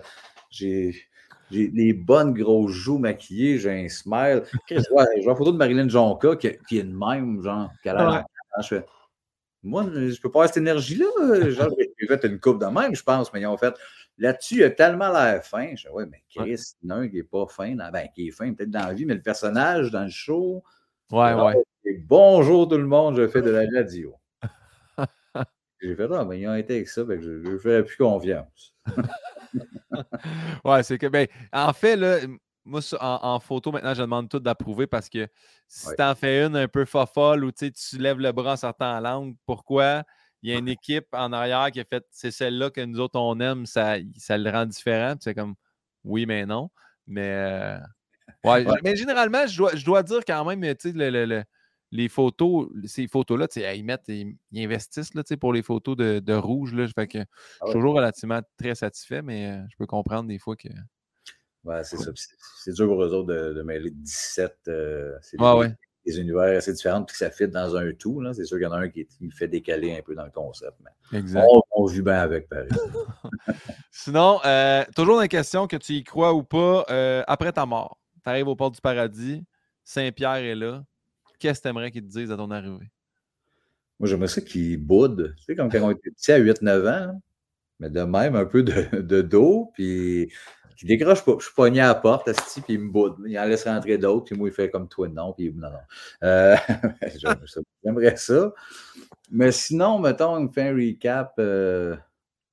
J'ai 0.51 0.95
j'ai 1.55 1.71
les 1.73 1.93
bonnes 1.93 2.35
grosses 2.35 2.73
joues 2.73 2.99
maquillées, 2.99 3.59
j'ai 3.59 3.71
un 3.85 3.89
smile. 3.89 4.43
je 4.69 4.91
vois 4.91 5.07
la 5.25 5.35
photo 5.35 5.53
de 5.53 5.57
Marilyn 5.57 5.89
Jonca 5.89 6.37
qui, 6.37 6.51
qui 6.69 6.79
est 6.79 6.83
de 6.83 6.93
même, 6.93 7.43
genre, 7.43 7.71
qui 7.83 7.89
a 7.89 7.95
l'air 7.95 8.25
je 8.63 8.69
fais, 8.69 8.85
moi, 9.63 9.85
je 9.85 10.21
peux 10.21 10.31
pas 10.31 10.41
avoir 10.41 10.49
cette 10.49 10.59
énergie-là. 10.59 11.51
Genre, 11.51 11.71
j'ai 11.99 12.07
fait 12.07 12.25
une 12.27 12.39
coupe 12.39 12.61
de 12.61 12.67
même, 12.67 12.95
je 12.95 13.03
pense, 13.03 13.33
mais 13.33 13.41
ils 13.41 13.47
ont 13.47 13.57
fait. 13.57 13.75
Là-dessus, 14.19 14.57
il 14.57 14.65
a 14.65 14.71
tellement 14.71 15.11
l'air 15.11 15.43
fin. 15.43 15.75
Je 15.75 15.89
dis, 15.89 15.93
ouais, 15.93 16.07
mais 16.07 16.23
Chris, 16.29 16.75
non, 16.83 17.09
qui 17.09 17.17
n'est 17.17 17.23
pas 17.23 17.47
fin, 17.49 17.75
ben, 17.75 18.09
qui 18.15 18.29
est 18.29 18.31
fin 18.31 18.53
peut-être 18.53 18.71
dans 18.71 18.87
la 18.87 18.93
vie, 18.93 19.07
mais 19.07 19.15
le 19.15 19.23
personnage 19.23 19.91
dans 19.91 20.05
le 20.05 20.11
show. 20.11 20.63
Ouais, 21.11 21.35
ouais. 21.35 21.55
bonjour 22.07 22.69
tout 22.69 22.77
le 22.77 22.87
monde, 22.87 23.17
je 23.17 23.27
fais 23.27 23.43
de 23.43 23.51
la 23.51 23.65
radio. 23.75 24.15
j'ai 25.81 25.97
fait, 25.97 26.09
ah, 26.13 26.25
mais 26.25 26.41
ils 26.41 26.49
ont 26.49 26.55
été 26.55 26.77
avec 26.77 26.89
ça, 26.89 27.03
je 27.09 27.31
ne 27.31 27.59
fais 27.59 27.83
plus 27.83 27.97
confiance. 27.97 28.75
ouais, 30.65 30.83
c'est 30.83 30.99
que, 30.99 31.07
ben, 31.07 31.27
en 31.53 31.73
fait, 31.73 31.97
là, 31.97 32.19
moi, 32.65 32.81
en, 33.01 33.41
photo, 33.41 33.73
maintenant, 33.73 33.95
je 33.95 34.03
demande 34.03 34.29
tout 34.29 34.41
d'approuver 34.41 34.87
parce 34.87 35.09
que 35.09 35.29
si 35.69 35.95
tu 35.97 36.03
en 36.03 36.15
fais 36.15 36.45
une 36.45 36.57
un 36.57 36.69
peu 36.69 36.85
fofolle 36.85 37.45
ou 37.45 37.53
tu 37.53 37.71
lèves 37.99 38.19
le 38.19 38.33
bras 38.33 38.55
en 38.55 38.57
sortant 38.57 38.97
en 38.97 39.01
langue, 39.01 39.37
pourquoi? 39.47 40.03
Il 40.43 40.51
y 40.51 40.55
a 40.55 40.59
une 40.59 40.69
équipe 40.69 41.07
en 41.13 41.33
arrière 41.33 41.71
qui 41.71 41.81
a 41.81 41.85
fait 41.85 42.05
c'est 42.11 42.31
celle-là 42.31 42.71
que 42.71 42.83
nous 42.83 43.01
autres 43.01 43.19
on 43.19 43.41
aime, 43.41 43.65
ça, 43.65 43.97
ça 44.17 44.37
le 44.37 44.51
rend 44.51 44.67
différent. 44.67 45.15
C'est 45.21 45.35
comme 45.35 45.55
oui, 46.05 46.27
mais 46.27 46.45
non. 46.45 46.71
Mais, 47.07 47.31
euh, 47.31 47.79
ouais, 48.45 48.65
mais 48.83 48.97
généralement, 48.97 49.47
je 49.47 49.57
dois, 49.57 49.75
je 49.75 49.85
dois 49.85 50.03
dire 50.03 50.21
quand 50.27 50.45
même, 50.45 50.61
tu 50.77 50.91
sais, 50.91 50.93
le, 50.95 51.43
les 51.95 52.09
photos, 52.09 52.69
ces 52.87 53.07
photos-là, 53.07 53.47
ils 53.75 53.85
mettent, 53.85 54.09
ils, 54.09 54.37
investissent 54.57 55.15
là, 55.15 55.23
pour 55.41 55.53
les 55.53 55.63
photos 55.63 55.97
de, 55.97 56.19
de 56.19 56.35
rouge. 56.35 56.75
Là, 56.75 56.87
fait 56.89 57.07
que 57.07 57.19
je 57.19 57.25
ah 57.61 57.67
suis 57.67 57.75
toujours 57.75 57.95
relativement 57.95 58.41
très 58.59 58.75
satisfait, 58.75 59.23
mais 59.23 59.53
euh, 59.53 59.63
je 59.71 59.77
peux 59.77 59.87
comprendre 59.87 60.29
des 60.29 60.39
fois 60.41 60.57
que. 60.57 60.69
Ouais, 61.63 61.83
c'est 61.85 61.97
ça. 61.97 62.11
C'est 62.63 62.73
dur 62.73 62.89
pour 62.89 63.03
eux 63.03 63.15
autres 63.15 63.33
de, 63.33 63.63
mêler 63.63 63.91
17. 63.91 64.57
Euh, 64.69 65.13
des, 66.05 66.21
univers 66.21 66.59
assez 66.59 66.73
différents, 66.73 67.03
puis 67.05 67.13
que 67.13 67.19
ça 67.19 67.31
fit 67.31 67.49
dans 67.49 67.77
un 67.77 67.93
tout. 67.93 68.21
C'est 68.35 68.45
sûr 68.45 68.59
qu'il 68.59 68.65
y 68.65 68.67
en 68.67 68.73
a 68.73 68.81
un 68.81 68.89
qui, 68.89 69.07
fait 69.31 69.49
décaler 69.49 69.97
un 69.97 70.03
peu 70.03 70.15
dans 70.15 70.25
le 70.25 70.33
concept. 70.33 70.75
Mais 70.81 71.19
exact. 71.19 71.47
On, 71.71 71.87
vit 71.87 72.03
bien 72.03 72.19
avec 72.19 72.49
Paris. 72.49 72.69
Sinon, 73.93 74.41
euh, 74.45 74.85
toujours 74.97 75.21
une 75.21 75.29
question 75.29 75.67
que 75.67 75.77
tu 75.77 75.93
y 75.93 76.05
crois 76.05 76.35
ou 76.35 76.43
pas, 76.43 76.85
après 77.29 77.53
ta 77.53 77.65
mort, 77.65 77.99
tu 78.23 78.29
arrives 78.29 78.49
au 78.49 78.57
port 78.57 78.73
du 78.73 78.81
paradis, 78.81 79.45
Saint-Pierre 79.85 80.37
est 80.37 80.55
là, 80.55 80.85
qu'est-ce 81.45 81.61
que 81.61 81.65
tu 81.65 81.69
aimerais 81.69 81.91
qu'ils 81.91 82.03
te 82.03 82.09
disent 82.09 82.31
à 82.31 82.37
ton 82.39 82.51
arrivée? 82.51 82.91
Moi, 84.01 84.09
j'aimerais 84.09 84.29
ça 84.29 84.41
qu'ils 84.41 84.79
boudent. 84.79 85.35
Tu 85.37 85.45
sais, 85.45 85.55
comme 85.55 85.71
quand 85.71 85.83
on 85.83 85.91
était 85.91 86.11
petit 86.11 86.33
à 86.33 86.41
8-9 86.41 86.89
ans, 86.89 87.21
mais 87.81 87.91
de 87.91 88.01
même 88.01 88.35
un 88.35 88.47
peu 88.47 88.63
de, 88.63 89.21
dos, 89.21 89.71
puis 89.75 90.33
qui 90.77 90.87
décroche 90.87 91.23
pas. 91.23 91.37
Je 91.39 91.45
suis 91.45 91.55
pogné 91.55 91.81
à 91.81 91.89
la 91.89 91.95
porte, 91.97 92.31
puis 92.33 92.63
il 92.75 92.81
me 92.81 92.91
boude. 92.91 93.17
Il 93.27 93.39
en 93.39 93.45
laisse 93.45 93.65
rentrer 93.65 93.99
d'autres, 93.99 94.25
puis 94.25 94.37
moi, 94.37 94.49
il 94.49 94.55
fait 94.55 94.71
comme 94.71 94.89
toi, 94.89 95.07
non, 95.09 95.35
puis 95.35 95.53
non, 95.55 95.69
non. 95.71 95.79
Euh, 96.23 96.57
j'aimerais 97.85 98.17
ça. 98.17 98.53
Mais 99.31 99.53
sinon, 99.53 99.99
mettons, 99.99 100.39
il 100.39 100.47
me 100.47 100.51
fait 100.51 100.69
un 100.69 100.75
recap. 100.75 101.35
Euh, 101.39 101.95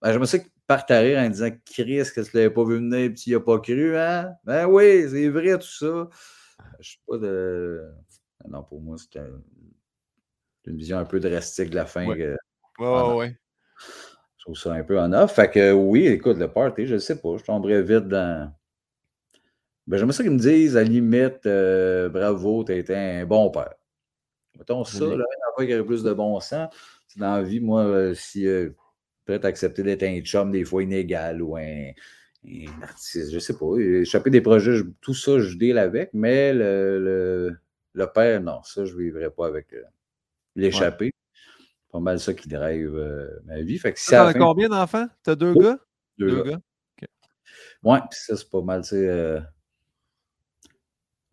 ben, 0.02 0.12
j'aimerais 0.12 0.28
ça 0.28 0.40
qu'il 0.40 0.52
parte 0.68 0.92
à 0.92 1.00
rire 1.00 1.20
en 1.20 1.30
disant 1.30 1.50
Chris, 1.66 2.04
que 2.14 2.22
tu 2.22 2.36
l'avais 2.36 2.50
pas 2.50 2.66
vu 2.66 2.76
venir, 2.76 3.10
puis 3.10 3.24
tu 3.24 3.30
n'y 3.30 3.36
as 3.36 3.40
pas 3.40 3.60
cru, 3.60 3.98
hein? 3.98 4.34
Ben 4.44 4.66
oui, 4.68 5.08
c'est 5.10 5.30
vrai, 5.30 5.58
tout 5.58 5.66
ça. 5.66 6.10
Je 6.80 6.90
suis 6.90 7.00
pas 7.08 7.18
de. 7.18 7.90
Non, 8.50 8.64
pour 8.64 8.82
moi, 8.82 8.98
c'est 8.98 9.20
une 10.66 10.78
vision 10.78 10.98
un 10.98 11.06
peu 11.06 11.20
drastique 11.20 11.70
de 11.70 11.76
la 11.76 11.86
fin. 11.86 12.06
Je 14.42 14.46
trouve 14.46 14.58
ça 14.58 14.74
un 14.74 14.84
peu 14.84 15.00
en 15.00 15.14
off. 15.14 15.36
Fait 15.36 15.50
que 15.52 15.72
oui, 15.72 16.08
écoute, 16.08 16.38
le 16.38 16.52
party, 16.52 16.88
je 16.88 16.96
ne 16.96 17.00
sais 17.00 17.22
pas, 17.22 17.38
je 17.38 17.44
tomberais 17.44 17.84
vite 17.84 18.08
dans. 18.08 18.52
Ben, 19.88 19.98
j'aimerais 19.98 20.14
ça 20.14 20.24
qu'ils 20.24 20.32
me 20.32 20.40
disent, 20.40 20.78
à 20.78 20.84
la 20.84 20.90
limite, 20.90 21.46
euh, 21.46 22.10
bravo, 22.10 22.64
tu 22.64 22.72
as 22.72 22.76
été 22.76 22.96
un 22.96 23.26
bon 23.26 23.52
père. 23.52 23.74
Mettons 24.58 24.84
ça, 24.84 25.06
là, 25.06 25.26
il 25.60 25.70
y 25.70 25.74
aurait 25.76 25.86
plus 25.86 26.04
de 26.04 26.14
bon 26.14 26.40
sens. 26.40 26.74
Dans 27.18 27.36
la 27.36 27.44
vie, 27.44 27.60
moi, 27.60 27.84
euh, 27.84 28.14
si 28.14 28.48
euh, 28.48 28.70
peut-être 29.26 29.46
accepter 29.46 29.84
d'être 29.84 30.04
un 30.04 30.22
chum 30.22 30.52
des 30.52 30.64
fois 30.64 30.84
inégal 30.84 31.42
ou 31.42 31.58
un, 31.58 31.92
artiste, 32.82 33.30
je 33.30 33.36
ne 33.36 33.40
sais 33.40 33.58
pas. 33.58 33.78
Échapper 33.78 34.30
des 34.30 34.42
projets, 34.42 34.82
tout 35.02 35.14
ça, 35.14 35.40
je 35.40 35.58
deal 35.58 35.78
avec, 35.78 36.12
mais 36.14 36.54
le 36.54 37.00
le 37.00 37.58
père, 38.08 38.42
non, 38.42 38.62
ça, 38.64 38.86
je 38.86 38.94
ne 38.94 39.00
vivrai 39.00 39.30
pas 39.30 39.48
avec 39.48 39.74
euh, 39.74 39.84
l'échappée. 40.56 41.14
Pas 41.92 42.00
mal 42.00 42.20
ça 42.20 42.34
qui 42.34 42.48
drive 42.48 42.96
euh, 42.96 43.28
ma 43.46 43.62
vie. 43.62 43.78
Fait 43.78 43.94
que 43.94 44.00
tu 44.00 44.16
as 44.16 44.34
combien 44.34 44.70
d'enfants? 44.70 45.08
Tu 45.24 45.30
as 45.32 45.36
deux 45.36 45.54
gars? 45.54 45.78
Deux, 46.18 46.44
gars. 46.44 46.60
Ouais, 47.84 48.00
puis 48.10 48.20
ça, 48.20 48.38
c'est 48.38 48.50
pas 48.50 48.62
mal, 48.62 48.82
tu 48.84 48.90
sais. 48.90 49.08
Euh... 49.08 49.40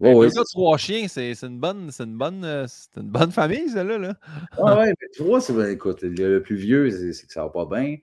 Ouais, 0.00 0.30
deux 0.30 0.44
trois 0.52 0.78
chiens, 0.78 1.06
c'est 1.08 1.32
une 1.42 1.58
bonne, 1.58 1.90
c'est 1.90 2.04
une 2.04 2.16
bonne, 2.16 2.44
euh, 2.44 2.66
c'est 2.68 3.00
une 3.00 3.10
bonne 3.10 3.32
famille, 3.32 3.68
celle-là. 3.68 3.98
Là. 3.98 4.14
ouais, 4.58 4.76
ouais, 4.76 4.86
mais 4.86 5.08
tu 5.12 5.24
vois, 5.24 5.40
c'est 5.40 5.72
écoute, 5.72 6.02
le 6.02 6.40
plus 6.40 6.54
vieux, 6.54 6.90
c'est 7.12 7.26
que 7.26 7.32
ça 7.32 7.42
va 7.42 7.50
pas 7.50 7.66
bien 7.66 7.96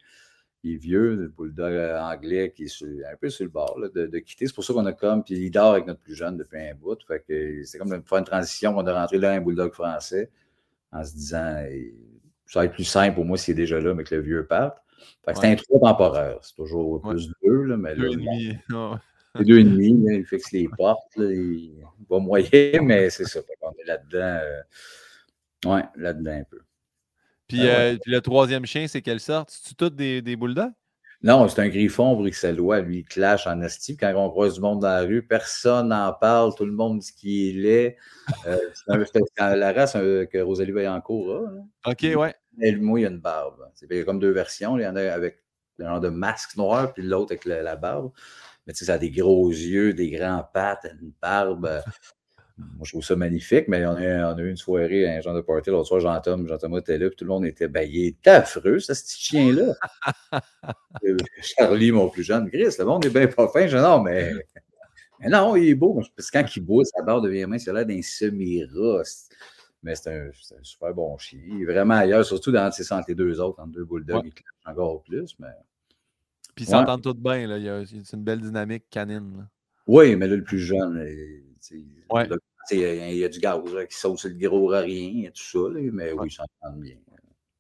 est 0.74 0.78
vieux, 0.78 1.16
le 1.16 1.28
bulldog 1.28 1.74
euh, 1.74 2.00
anglais 2.00 2.52
qui 2.56 2.64
est 2.64 2.84
un 2.84 3.16
peu 3.20 3.30
sur 3.30 3.46
le 3.46 3.52
bord 3.52 3.80
de, 3.94 4.20
quitter. 4.20 4.48
C'est 4.48 4.56
pour 4.56 4.64
ça 4.64 4.74
qu'on 4.74 4.86
a 4.86 4.94
comme, 4.94 5.24
puis 5.24 5.36
il 5.36 5.52
dort 5.52 5.74
avec 5.74 5.86
notre 5.86 6.02
plus 6.02 6.16
jeune 6.16 6.38
depuis 6.38 6.60
un 6.60 6.74
bout. 6.76 6.98
Fait 7.08 7.24
que 7.28 7.64
c'est 7.64 7.78
comme 7.78 7.90
de 7.90 8.02
faire 8.06 8.18
une 8.18 8.26
transition 8.26 8.74
qu'on 8.74 8.86
a 8.88 8.94
rentré 8.94 9.18
là 9.18 9.34
un 9.34 9.42
bulldog 9.42 9.74
français 9.74 10.30
en 10.92 11.04
se 11.04 11.14
disant 11.14 11.64
ça 12.48 12.60
va 12.60 12.66
être 12.66 12.74
plus 12.74 12.84
simple 12.84 13.16
pour 13.16 13.26
moi 13.26 13.38
s'il 13.38 13.54
est 13.54 13.56
déjà 13.56 13.80
là, 13.80 13.94
mais 13.94 14.04
que 14.04 14.16
le 14.16 14.22
vieux 14.22 14.46
parte. 14.46 14.78
Fait 15.26 15.34
que 15.34 15.40
c'est 15.40 15.48
un 15.52 15.56
trois 15.56 15.92
temporaire. 15.92 16.38
C'est 16.42 16.56
toujours 16.56 17.02
plus 17.02 17.32
deux, 17.44 17.64
là, 17.64 17.78
mais 17.78 17.96
deux 17.96 18.12
et 18.12 18.16
demi. 18.16 18.58
C'est 19.38 19.44
deux 19.44 19.60
et 19.60 19.64
demi, 19.64 19.94
il 20.08 20.26
fixe 20.26 20.52
les 20.54 20.70
portes, 20.78 21.12
il 21.18 21.74
va 22.10 22.20
moyer, 22.20 22.80
mais 22.82 23.10
c'est 23.10 23.26
ça. 23.26 23.42
On 23.62 23.72
est 23.72 23.86
là-dedans. 23.86 24.40
Euh, 24.42 25.74
ouais, 25.74 25.84
là-dedans 25.98 26.32
un 26.32 26.44
peu. 26.44 26.60
Ben 27.52 27.60
euh, 27.62 27.98
puis, 28.02 28.12
le 28.12 28.22
troisième 28.22 28.66
chien, 28.66 28.88
c'est 28.88 29.02
quelle 29.02 29.20
sorte? 29.20 29.52
C'est-tu 29.52 29.76
toutes 29.76 29.96
des, 29.96 30.22
des 30.22 30.36
bulldogs? 30.36 30.72
Non, 31.24 31.48
c'est 31.48 31.62
un 31.62 31.70
griffon 31.70 32.16
bruxellois. 32.16 32.82
Lui, 32.82 33.00
il 33.00 33.04
clash 33.04 33.48
en 33.48 33.62
esti. 33.62 33.98
Quand 33.98 34.14
on 34.16 34.30
croise 34.30 34.56
du 34.56 34.62
monde 34.62 34.82
dans 34.82 34.90
la 34.90 35.02
rue, 35.02 35.26
personne 35.26 35.90
n'en 35.90 36.14
parle. 36.14 36.54
Tout 36.56 36.66
le 36.66 36.72
monde 36.72 37.00
dit 37.00 37.14
qu'il 37.16 37.66
est. 37.66 37.98
Euh, 38.46 38.58
c'est 38.86 39.24
la 39.40 39.74
race 39.74 39.94
que 39.94 40.42
Rosalie 40.42 40.72
Vaillancourt 40.72 41.36
a. 41.36 41.42
Là. 41.42 41.62
OK, 41.88 42.20
ouais. 42.20 42.36
Elle, 42.62 42.80
moi, 42.82 43.00
il 43.00 43.04
y 43.04 43.06
a 43.06 43.10
une 43.10 43.20
barbe. 43.20 43.60
Il 43.82 43.98
y 43.98 44.00
a 44.00 44.04
comme 44.04 44.20
deux 44.20 44.32
versions. 44.32 44.78
Il 44.78 44.84
y 44.84 44.88
en 44.88 44.96
a 44.96 45.02
avec 45.12 45.44
un 45.80 45.86
genre 45.88 46.00
de 46.00 46.10
masque 46.10 46.56
noir, 46.58 46.94
puis 46.94 47.04
l'autre 47.04 47.32
avec 47.32 47.46
la, 47.46 47.76
barbe. 47.76 48.12
Mais 48.68 48.74
tu 48.74 48.80
sais, 48.80 48.86
ça 48.86 48.94
a 48.94 48.98
des 48.98 49.12
gros 49.12 49.50
yeux, 49.50 49.94
des 49.94 50.10
grands 50.12 50.48
pattes, 50.54 50.86
une 51.02 51.12
barbe. 51.22 51.82
Moi, 52.58 52.84
je 52.84 52.92
trouve 52.92 53.04
ça 53.04 53.18
magnifique, 53.18 53.68
mais 53.68 53.86
on 53.86 53.98
a, 53.98 54.34
on 54.34 54.38
a 54.38 54.42
eu 54.42 54.50
une 54.50 54.56
soirée, 54.56 55.10
un 55.10 55.20
genre 55.20 55.36
de 55.36 55.42
party. 55.42 55.72
L'autre 55.72 55.88
soir, 55.88 56.00
Jean-Thomas 56.00 56.48
Jean 56.48 56.78
était 56.78 56.98
là, 56.98 57.10
puis 57.10 57.18
tout 57.18 57.26
le 57.26 57.30
monde 57.30 57.46
était, 57.46 57.68
ben, 57.68 57.82
il 57.90 58.08
est 58.08 58.28
affreux, 58.28 58.80
ce 58.80 58.94
petit 58.94 59.22
chien-là. 59.22 59.74
Euh, 61.04 61.18
Charlie, 61.42 61.92
mon 61.92 62.10
plus 62.10 62.24
jeune, 62.24 62.50
Chris, 62.50 62.74
le 62.80 62.86
monde 62.86 63.06
est 63.06 63.10
bien 63.10 63.28
pas 63.28 63.50
fin. 63.50 63.68
Je 63.68 63.76
dis, 63.76 63.84
non, 63.84 64.02
mais, 64.02 64.32
mais 65.20 65.28
non, 65.28 65.56
il 65.56 65.70
est 65.70 65.76
beau. 65.76 66.02
Parce 66.16 66.32
que 66.32 66.40
quand 66.40 66.56
il 66.56 66.62
boit, 66.62 66.86
sa 66.86 67.04
barre 67.04 67.22
devient 67.22 67.46
mince, 67.46 67.66
il 67.66 67.70
a 67.70 67.74
l'air 67.74 67.86
d'un 67.86 68.02
semi-ras. 68.02 69.30
Mais 69.84 69.96
c'est 69.96 70.10
un, 70.10 70.30
un, 70.30 70.64
super 70.64 70.94
bon 70.94 71.18
chien. 71.18 71.42
Il 71.46 71.62
est 71.62 71.66
vraiment 71.66 71.96
ailleurs, 71.96 72.26
surtout 72.26 72.52
dans 72.52 72.66
entre 72.66 73.06
les 73.10 73.16
deux 73.16 73.40
autres, 73.42 73.60
entre 73.60 73.74
deux 73.74 73.86
bulldogs, 73.86 74.26
il 74.26 74.70
encore 74.72 75.04
plus. 75.04 75.36
Mais... 75.38 75.48
Puis 76.56 76.66
ils 76.66 76.70
s'entendent 76.70 77.04
tous 77.04 77.14
bien. 77.14 77.46
Là. 77.46 77.84
C'est 77.86 78.16
une 78.16 78.24
belle 78.24 78.42
dynamique 78.42 78.86
canine. 78.90 79.48
Oui, 79.88 80.16
mais 80.16 80.28
là, 80.28 80.36
le 80.38 80.44
plus 80.44 80.60
jeune, 80.60 81.06
ouais. 82.10 82.30
il 82.72 83.18
y 83.18 83.24
a 83.24 83.30
du 83.30 83.40
gaz 83.40 83.62
qui 83.90 83.98
saute 83.98 84.20
sur 84.20 84.30
le 84.30 84.36
gros 84.36 84.68
rien, 84.68 85.30
tout 85.30 85.44
ça, 85.44 85.60
mais 85.92 86.12
oui, 86.12 86.32
ça 86.32 86.46
s'entend 86.62 86.78
bien. 86.78 86.96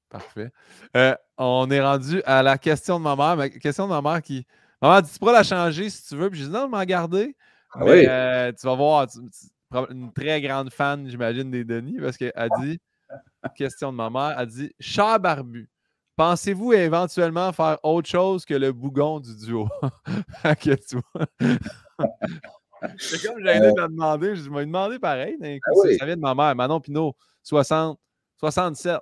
Parfait. 0.09 0.51
Euh, 0.95 1.15
on 1.37 1.69
est 1.69 1.81
rendu 1.81 2.21
à 2.25 2.41
la 2.41 2.57
question 2.57 2.99
de 2.99 3.03
ma 3.03 3.15
mère. 3.15 3.35
La 3.35 3.49
question 3.49 3.85
de 3.85 3.89
ma 3.89 4.01
mère 4.01 4.21
qui. 4.21 4.45
Maman 4.81 5.01
dit 5.01 5.11
Tu 5.11 5.19
pourras 5.19 5.33
la 5.33 5.43
changer 5.43 5.89
si 5.89 6.07
tu 6.07 6.15
veux. 6.15 6.29
Puis 6.29 6.39
je 6.39 6.45
dis 6.45 6.51
Non, 6.51 6.69
m'en 6.69 6.83
garder. 6.83 7.35
Ah 7.73 7.83
oui. 7.83 8.05
Euh, 8.07 8.53
tu 8.53 8.65
vas 8.65 8.75
voir, 8.75 9.07
une 9.89 10.13
très 10.13 10.41
grande 10.41 10.71
fan, 10.71 11.09
j'imagine, 11.09 11.51
des 11.51 11.65
Denis, 11.65 11.97
parce 11.99 12.17
qu'elle 12.17 12.49
dit 12.61 12.79
Question 13.55 13.91
de 13.91 13.97
ma 13.97 14.09
mère 14.09 14.39
elle 14.39 14.47
dit 14.47 14.71
Cher 14.79 15.19
barbu, 15.19 15.69
pensez-vous 16.15 16.73
éventuellement 16.73 17.51
faire 17.51 17.77
autre 17.83 18.07
chose 18.07 18.45
que 18.45 18.53
le 18.53 18.71
bougon 18.71 19.19
du 19.19 19.35
duo? 19.35 19.67
C'est 22.99 23.25
comme 23.25 23.39
j'allais 23.41 23.71
te 23.71 23.81
demander, 23.81 24.35
je 24.35 24.49
m'ai 24.49 24.65
demandé 24.65 24.99
pareil. 24.99 25.37
Ah 25.41 25.71
ça 25.97 26.05
vient 26.05 26.15
de 26.15 26.21
ma 26.21 26.35
mère, 26.35 26.55
Manon 26.55 26.79
Pinot, 26.79 27.15
60, 27.43 27.99
67. 28.37 28.99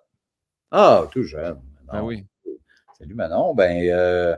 Ah, 0.71 1.07
tout 1.11 1.23
jeune. 1.23 1.61
Ben 1.91 2.01
oui. 2.01 2.25
Salut 2.97 3.15
Manon. 3.15 3.53
Ben, 3.53 3.87
euh, 3.89 4.35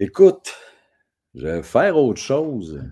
écoute, 0.00 0.54
je 1.34 1.46
vais 1.46 1.62
faire 1.62 1.96
autre 1.96 2.20
chose. 2.20 2.82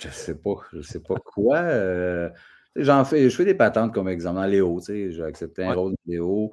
Je 0.00 0.08
sais 0.08 0.34
pas, 0.34 0.56
je 0.72 0.80
sais 0.82 1.00
pas 1.00 1.16
quoi. 1.16 1.58
Euh, 1.58 2.30
j'en 2.76 3.04
fais, 3.04 3.28
je 3.28 3.36
fais 3.36 3.44
des 3.44 3.54
patentes 3.54 3.92
comme 3.92 4.08
exemple 4.08 4.36
dans 4.36 4.46
Léo, 4.46 4.80
tu 4.80 4.86
sais, 4.86 5.12
j'ai 5.12 5.22
accepté 5.22 5.64
un 5.64 5.74
rôle 5.74 5.92
de 5.92 6.12
Léo. 6.12 6.52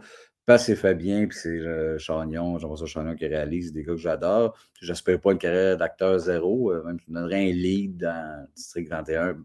C'est 0.58 0.76
Fabien, 0.76 1.28
puis 1.28 1.38
c'est 1.38 1.50
euh, 1.50 1.98
Chagnon, 1.98 2.58
Jean-François 2.58 2.88
Chagnon 2.88 3.16
qui 3.16 3.28
réalise 3.28 3.72
des 3.72 3.84
gars 3.84 3.94
que 3.94 4.00
j'adore. 4.00 4.58
J'espère 4.82 5.20
pas 5.20 5.32
une 5.32 5.38
carrière 5.38 5.78
d'acteur 5.78 6.18
zéro. 6.18 6.74
même 6.84 7.00
si 7.00 7.06
je 7.08 7.14
donnerais 7.14 7.50
un 7.50 7.54
lead 7.54 7.98
dans 7.98 8.48
District 8.56 8.90
21, 8.90 9.38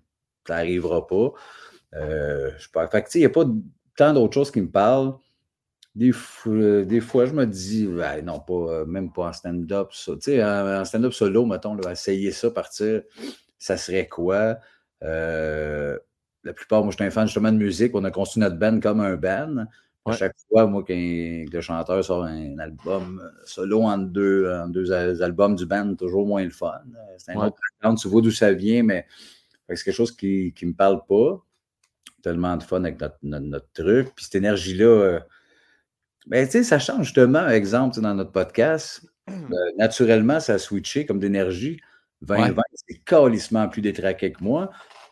ça 0.46 0.56
n'arrivera 0.56 1.06
pas. 1.06 1.32
Euh, 1.94 2.50
pas. 2.72 2.88
Il 3.14 3.18
n'y 3.18 3.24
a 3.24 3.30
pas 3.30 3.44
tant 3.96 4.12
d'autres 4.12 4.34
choses 4.34 4.50
qui 4.50 4.60
me 4.60 4.70
parlent. 4.70 5.14
Des, 5.94 6.10
fois, 6.10 7.24
je 7.24 7.32
me 7.32 7.44
dis, 7.46 7.86
non, 8.24 8.40
pas, 8.40 8.52
euh, 8.54 8.84
même 8.84 9.12
pas 9.12 9.28
en 9.28 9.32
stand-up. 9.32 9.92
Sais, 9.92 10.42
en, 10.42 10.84
stand-up 10.84 11.12
solo, 11.12 11.46
mettons, 11.46 11.78
essayer 11.88 12.32
ça, 12.32 12.50
partir, 12.50 13.02
ça 13.58 13.76
serait 13.76 14.08
quoi? 14.08 14.58
Euh, 15.04 15.96
la 16.42 16.52
plupart, 16.52 16.82
moi, 16.82 16.90
je 16.90 16.96
suis 16.96 17.04
un 17.04 17.10
fan 17.10 17.26
justement 17.26 17.52
de 17.52 17.58
musique. 17.58 17.94
On 17.94 18.02
a 18.02 18.10
construit 18.10 18.40
notre 18.40 18.58
band 18.58 18.80
comme 18.80 19.00
un 19.00 19.14
band. 19.14 19.66
À 20.06 20.12
chaque 20.12 20.36
fois, 20.48 20.66
moi, 20.66 20.84
quand 20.86 20.94
le 20.94 21.60
chanteur 21.60 22.04
sort 22.04 22.24
un 22.24 22.58
album 22.58 23.22
solo 23.44 23.82
en 23.82 23.96
deux, 23.96 24.52
en 24.52 24.68
deux 24.68 24.92
albums 24.92 25.54
du 25.54 25.64
band, 25.64 25.94
toujours 25.94 26.26
moins 26.26 26.44
le 26.44 26.50
fun. 26.50 26.82
C'est 27.16 27.32
un 27.32 27.46
autre 27.46 27.56
tu 28.00 28.08
vois 28.08 28.20
d'où 28.20 28.30
ça 28.30 28.52
vient, 28.52 28.82
mais 28.82 29.06
c'est 29.68 29.82
quelque 29.82 29.94
chose 29.94 30.14
qui 30.14 30.54
ne 30.60 30.68
me 30.68 30.74
parle 30.74 31.00
pas 31.08 31.42
tellement 32.24 32.56
de 32.56 32.62
fun 32.62 32.82
avec 32.84 32.98
notre, 33.22 33.70
truc. 33.74 34.14
Puis 34.16 34.24
cette 34.24 34.36
énergie-là, 34.36 34.86
euh, 34.86 35.20
ben, 36.26 36.46
tu 36.46 36.52
sais, 36.52 36.64
ça 36.64 36.78
change 36.78 37.04
justement, 37.06 37.46
exemple, 37.48 38.00
dans 38.00 38.14
notre 38.14 38.32
podcast. 38.32 39.02
Euh, 39.28 39.54
naturellement, 39.78 40.40
ça 40.40 40.54
a 40.54 40.58
switché 40.58 41.04
comme 41.06 41.18
d'énergie. 41.18 41.80
2020, 42.22 42.62
c'est 42.74 43.04
calissement 43.04 43.68
plus 43.68 43.82
détraqué 43.82 44.32
que 44.32 44.42
moi. 44.42 44.70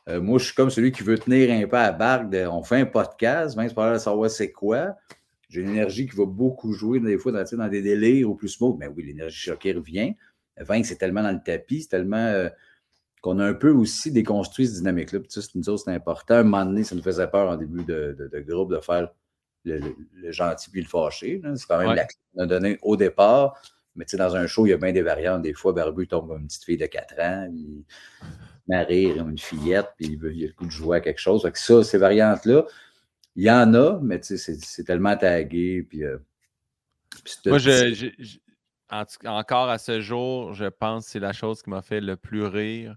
Euh, 0.09 0.21
moi, 0.21 0.39
je 0.39 0.47
suis 0.47 0.55
comme 0.55 0.71
celui 0.71 0.93
qui 0.93 1.03
veut 1.03 1.19
tenir 1.19 1.51
un 1.51 1.69
peu 1.69 1.77
à 1.77 1.93
barque. 1.93 2.35
on 2.51 2.63
fait 2.63 2.81
un 2.81 2.87
podcast, 2.87 3.57
20, 3.57 3.69
c'est 3.69 3.75
pas 3.75 3.95
de 3.95 3.99
savoir 3.99 4.31
c'est 4.31 4.51
quoi. 4.51 4.97
J'ai 5.49 5.61
une 5.61 5.71
énergie 5.71 6.09
qui 6.09 6.17
va 6.17 6.25
beaucoup 6.25 6.73
jouer 6.73 6.99
des 6.99 7.19
fois 7.19 7.31
dans, 7.31 7.45
dans 7.45 7.69
des 7.69 7.83
délires 7.83 8.31
ou 8.31 8.35
plus 8.35 8.49
smooth. 8.49 8.77
Mais 8.79 8.89
oui, 8.89 9.05
l'énergie 9.05 9.39
choquée 9.39 9.73
revient. 9.73 10.15
20, 10.59 10.85
c'est 10.85 10.97
tellement 10.97 11.23
dans 11.23 11.33
le 11.33 11.43
tapis, 11.43 11.83
c'est 11.83 11.89
tellement 11.89 12.49
qu'on 13.23 13.39
a 13.39 13.47
un 13.47 13.55
peu 13.55 13.71
aussi 13.71 14.11
déconstruit 14.11 14.67
cette 14.67 14.79
dynamique-là. 14.79 15.21
Puis, 15.21 15.31
ça, 15.31 15.41
c'est 15.41 15.63
c'est 15.63 15.91
important. 15.91 16.35
Un 16.35 16.43
moment 16.43 16.65
donné, 16.67 16.85
ça 16.85 16.95
nous 16.95 17.03
faisait 17.03 17.29
peur 17.29 17.49
en 17.49 17.57
début 17.57 17.85
de, 17.85 18.45
groupe 18.47 18.73
de 18.73 18.81
faire 18.81 19.09
le, 19.65 19.95
gentil 20.31 20.71
puis 20.71 20.83
le 20.83 20.89
fâché. 20.89 21.41
C'est 21.55 21.67
quand 21.67 21.79
même 21.79 21.95
la 21.95 22.05
clé 22.05 22.19
qu'on 22.35 22.43
a 22.43 22.47
donnée 22.47 22.79
au 22.83 22.97
départ. 22.97 23.63
Mais 23.95 24.05
tu 24.05 24.13
sais, 24.13 24.17
dans 24.17 24.35
un 24.35 24.47
show, 24.47 24.67
il 24.67 24.71
y 24.71 24.73
a 24.73 24.77
bien 24.77 24.93
des 24.93 25.03
variantes. 25.03 25.43
Des 25.43 25.55
fois, 25.55 25.73
Barbu 25.73 26.09
tombe 26.09 26.29
comme 26.29 26.41
une 26.41 26.47
petite 26.49 26.65
fille 26.65 26.79
de 26.79 26.87
4 26.87 27.21
ans, 27.21 27.49
il 27.53 27.85
à 28.71 28.85
rire 28.85 29.27
une 29.29 29.39
fillette, 29.39 29.91
puis 29.97 30.07
il, 30.07 30.19
veut, 30.19 30.35
il 30.35 30.45
a 30.45 30.47
le 30.47 30.53
coup 30.53 30.67
de 30.67 30.71
jouer 30.71 30.99
à 30.99 31.01
quelque 31.01 31.21
chose. 31.21 31.43
Fait 31.43 31.53
que 31.53 31.59
ça, 31.59 31.83
ces 31.83 31.99
variantes-là, 31.99 32.65
il 33.37 33.45
y 33.45 33.51
en 33.51 33.75
a, 33.75 33.99
mais 34.01 34.21
tu 34.21 34.39
sais, 34.39 34.55
c'est 34.61 34.85
tellement 34.85 35.17
tagué. 35.17 35.87
Puis, 35.89 36.05
euh, 36.05 36.19
Moi, 37.47 37.59
je, 37.59 38.29
encore 38.91 39.69
à 39.69 39.79
ce 39.79 40.01
jour, 40.01 40.53
je 40.53 40.67
pense 40.67 41.07
que 41.07 41.13
c'est 41.13 41.21
la 41.21 41.33
chose 41.33 41.63
qui 41.63 41.71
m'a 41.71 41.83
fait 41.83 42.01
le 42.01 42.17
plus 42.17 42.45
rire 42.45 42.97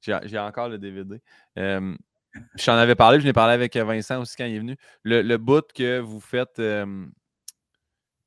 j'ai 0.00 0.38
encore 0.38 0.68
le 0.68 0.78
DVD. 0.78 1.20
J'en 1.56 2.74
avais 2.74 2.94
parlé, 2.94 3.20
je 3.20 3.24
n'ai 3.24 3.32
parlé 3.32 3.54
avec 3.54 3.76
Vincent 3.76 4.20
aussi 4.20 4.36
quand 4.36 4.44
il 4.44 4.56
est 4.56 4.58
venu. 4.58 4.76
Le, 5.04 5.36
bout 5.36 5.66
que 5.72 5.98
vous 5.98 6.20
faites, 6.20 6.60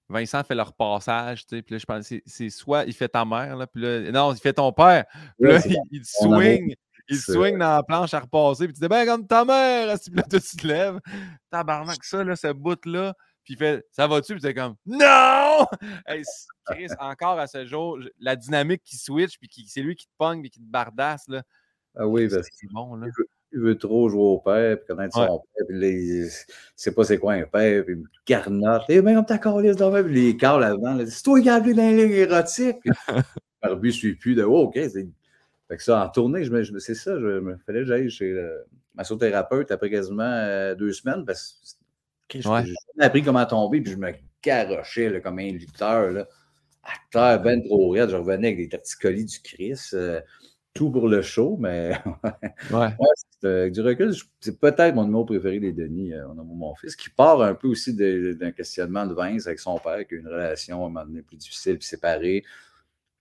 Vincent 0.10 0.43
fait 0.43 0.55
leur 0.55 0.74
passage, 0.74 1.45
tu 1.45 1.55
sais, 1.55 1.62
puis 1.62 1.76
là, 1.76 1.80
je 1.80 1.86
pense 1.86 2.14
c'est 2.26 2.49
soit 2.49 2.84
il 2.86 2.93
fait 2.93 3.10
ta 3.10 3.24
mère, 3.26 3.55
là, 3.55 3.68
puis 3.68 3.82
là, 3.82 4.12
non, 4.12 4.34
il 4.34 4.39
fait 4.39 4.53
ton 4.53 4.72
père. 4.72 5.05
Puis 5.39 5.51
là, 5.51 5.60
il, 5.91 6.03
swing, 6.03 6.76
il 7.07 7.18
swing 7.18 7.57
dans 7.60 7.76
la 7.76 7.84
planche 7.84 8.14
à 8.16 8.20
repasser, 8.20 8.66
puis 8.66 8.74
tu 8.74 8.82
dis, 8.82 8.88
ben, 8.88 9.05
comme 9.05 9.28
ta 9.28 9.45
mère, 9.45 9.95
puis 9.99 10.16
là, 10.16 10.24
tu 10.24 10.57
te 10.57 10.68
lèves. 10.68 10.99
Tabarnak, 11.51 12.03
ça, 12.03 12.24
là, 12.24 12.36
ce 12.36 12.51
bout-là. 12.51 13.14
Puis 13.43 13.53
il 13.53 13.57
fait, 13.57 13.86
ça 13.91 14.07
va-tu? 14.07 14.34
Puis 14.34 14.41
c'est 14.41 14.53
comme, 14.53 14.76
non! 14.86 15.66
Chris, 16.66 16.89
encore 16.99 17.39
à 17.39 17.47
ce 17.47 17.66
jour, 17.66 17.99
la 18.20 18.36
dynamique 18.36 18.84
qui 18.84 18.97
switch, 18.97 19.38
puis 19.39 19.49
c'est 19.68 19.82
lui 19.82 19.95
qui 19.95 20.05
te 20.05 20.12
pogne, 20.18 20.41
puis 20.41 20.49
qui 20.49 20.60
te 20.60 20.66
bardasse, 20.66 21.28
là. 21.28 21.43
Ah 21.95 22.07
oui, 22.07 22.30
parce 22.30 22.49
qu'il 22.49 22.70
bon, 22.72 22.99
il, 23.52 23.60
veut, 23.60 23.78
trop 23.78 24.10
jouer 24.10 24.22
au 24.22 24.39
père, 24.39 24.78
puis 24.78 24.88
connaître 24.88 25.16
son 25.16 25.39
père, 25.39 25.66
puis 25.68 25.80
là, 25.80 25.88
il 25.88 26.30
sait 26.76 26.93
pas 26.93 27.04
c'est 27.04 27.18
quoi 27.18 27.34
un 27.34 27.43
père, 27.43 27.84
puis 27.84 27.95
il 27.95 28.02
me 28.02 28.08
carnote. 28.26 28.84
Eh 28.89 29.02
bien, 29.02 29.16
comme 29.16 29.26
ta 29.26 29.38
calice 29.38 29.76
dans 29.76 29.91
même, 29.91 30.06
puis 30.06 30.14
les 30.14 30.38
cales 30.38 30.64
avant, 30.64 30.97
c'est 31.06 31.24
toi 31.24 31.41
qui 31.41 31.50
as 31.50 31.56
appelé 31.56 31.74
dans 31.74 31.84
les 31.84 32.06
lignes 32.06 32.18
érotiques. 32.18 32.78
Barbu 33.62 33.88
ne 33.89 33.93
suit 33.93 34.16
plus 34.16 34.36
de 34.36 34.43
oh, 34.43 34.64
OK. 34.64 34.76
Fait 34.76 35.78
que 35.78 35.84
ça, 35.84 36.04
en 36.04 36.10
tournée, 36.10 36.43
je 36.43 36.52
me, 36.52 36.80
c'est 36.80 36.95
ça, 36.95 37.20
je 37.20 37.39
me 37.39 37.58
fallait 37.66 37.82
que 37.82 37.86
j'aille 37.86 38.10
chez 38.10 38.32
le 38.32 38.66
massothérapeute 38.95 39.72
après 39.72 39.89
quasiment 39.89 40.24
euh, 40.24 40.74
deux 40.76 40.93
semaines 40.93 41.26
parce 41.26 41.78
que 42.28 42.39
j'ai 42.41 42.74
appris 43.00 43.24
comment 43.24 43.45
tomber, 43.45 43.82
puis 43.82 43.91
je 43.91 43.97
me 43.97 44.12
garochais 44.43 45.22
comme 45.22 45.39
un 45.39 45.52
lutteur, 45.52 46.12
là. 46.12 46.28
Acteur 46.84 47.41
ben 47.41 47.62
trop 47.64 47.89
raide, 47.89 48.10
je 48.10 48.16
revenais 48.16 48.47
avec 48.47 48.58
des 48.58 48.70
torticolis 48.70 49.26
du 49.26 49.39
Christ. 49.41 49.93
Euh, 49.93 50.22
tout 50.74 50.91
pour 50.91 51.07
le 51.07 51.22
show, 51.22 51.57
mais 51.59 51.93
ouais. 52.72 52.95
avec 53.43 53.74
du 53.74 53.82
recul, 53.82 54.13
c'est 54.39 54.59
peut-être 54.59 54.95
mon 54.95 55.05
numéro 55.05 55.26
préféré 55.26 55.59
des 55.59 55.74
Denis, 55.74 56.13
euh, 56.13 56.28
mon 56.34 56.76
fils, 56.76 56.95
qui 56.95 57.09
part 57.09 57.41
un 57.41 57.55
peu 57.55 57.67
aussi 57.67 57.95
d'un 57.95 58.51
questionnement 58.51 59.05
de 59.05 59.13
Vince 59.13 59.47
avec 59.47 59.59
son 59.59 59.78
père, 59.80 60.05
qui 60.07 60.15
a 60.15 60.17
une 60.17 60.28
relation 60.28 60.84
à 60.84 60.86
un 60.86 60.89
moment 60.89 61.05
donné 61.05 61.22
plus 61.22 61.38
difficile, 61.38 61.78
puis 61.78 61.88
séparée. 61.88 62.43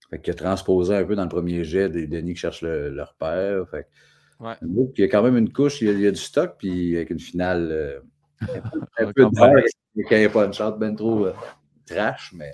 Fait 0.09 0.19
qu'il 0.19 0.31
a 0.31 0.35
transposé 0.35 0.95
un 0.95 1.03
peu 1.03 1.15
dans 1.15 1.23
le 1.23 1.29
premier 1.29 1.63
jet 1.63 1.89
des 1.89 2.07
Denis 2.07 2.33
qui 2.33 2.39
cherchent 2.39 2.63
leur 2.63 3.13
père. 3.15 3.67
Fait 3.69 3.87
ouais. 4.39 4.55
il 4.61 5.01
y 5.01 5.03
a 5.03 5.07
quand 5.07 5.23
même 5.23 5.37
une 5.37 5.51
couche, 5.51 5.81
il 5.81 5.99
y 5.99 6.07
a, 6.07 6.11
du 6.11 6.17
stock, 6.17 6.55
puis 6.57 6.95
avec 6.95 7.09
une 7.11 7.19
finale 7.19 7.69
euh, 7.71 7.99
un 8.97 9.11
peu, 9.13 9.25
de 9.25 9.69
il 9.95 10.17
n'y 10.17 10.25
a 10.25 10.29
pas 10.29 10.45
une 10.45 10.53
charte 10.53 10.79
bien 10.79 10.95
trop 10.95 11.25
euh, 11.25 11.33
trash, 11.85 12.31
mais 12.33 12.53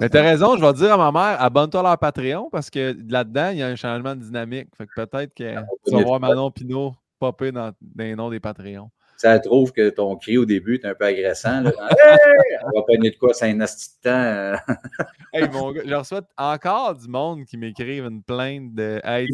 mais 0.00 0.08
t'as 0.08 0.22
raison, 0.22 0.56
je 0.56 0.64
vais 0.64 0.72
dire 0.72 0.92
à 0.92 0.96
ma 0.96 1.12
mère, 1.12 1.42
abonne-toi 1.42 1.80
à 1.80 1.82
leur 1.82 1.98
Patreon 1.98 2.48
parce 2.50 2.70
que 2.70 2.96
là-dedans, 3.08 3.50
il 3.50 3.58
y 3.58 3.62
a 3.62 3.68
un 3.68 3.76
changement 3.76 4.14
de 4.14 4.22
dynamique. 4.22 4.68
Fait 4.76 4.86
que 4.86 5.04
peut-être 5.04 5.34
que 5.34 5.56
ah, 5.56 5.64
tu 5.86 5.94
vas 5.94 6.02
voir 6.02 6.20
Manon 6.20 6.50
Pinot 6.50 6.94
popper 7.18 7.52
dans, 7.52 7.72
les 7.96 8.14
noms 8.14 8.30
des 8.30 8.40
Patreons. 8.40 8.90
ça 9.16 9.38
trouve 9.38 9.72
que 9.72 9.88
ton 9.90 10.16
cri 10.16 10.36
au 10.38 10.44
début 10.44 10.76
est 10.76 10.86
un 10.86 10.94
peu 10.94 11.06
agressant. 11.06 11.62
Là. 11.62 11.72
hey! 11.90 12.58
On 12.64 12.78
va 12.78 12.84
pogner 12.86 13.10
de 13.10 13.16
quoi, 13.16 13.32
c'est 13.34 13.50
un 13.50 13.60
asti 13.60 13.90
de 13.98 14.10
temps. 14.10 14.62
hey, 15.32 15.48
mon 15.50 15.72
gars, 15.72 15.82
je 15.84 15.94
reçois 15.94 16.22
encore 16.36 16.94
du 16.94 17.08
monde 17.08 17.44
qui 17.44 17.56
m'écrivent 17.56 18.06
une 18.06 18.22
plainte 18.22 18.74
de. 18.74 19.00
Hey, 19.04 19.28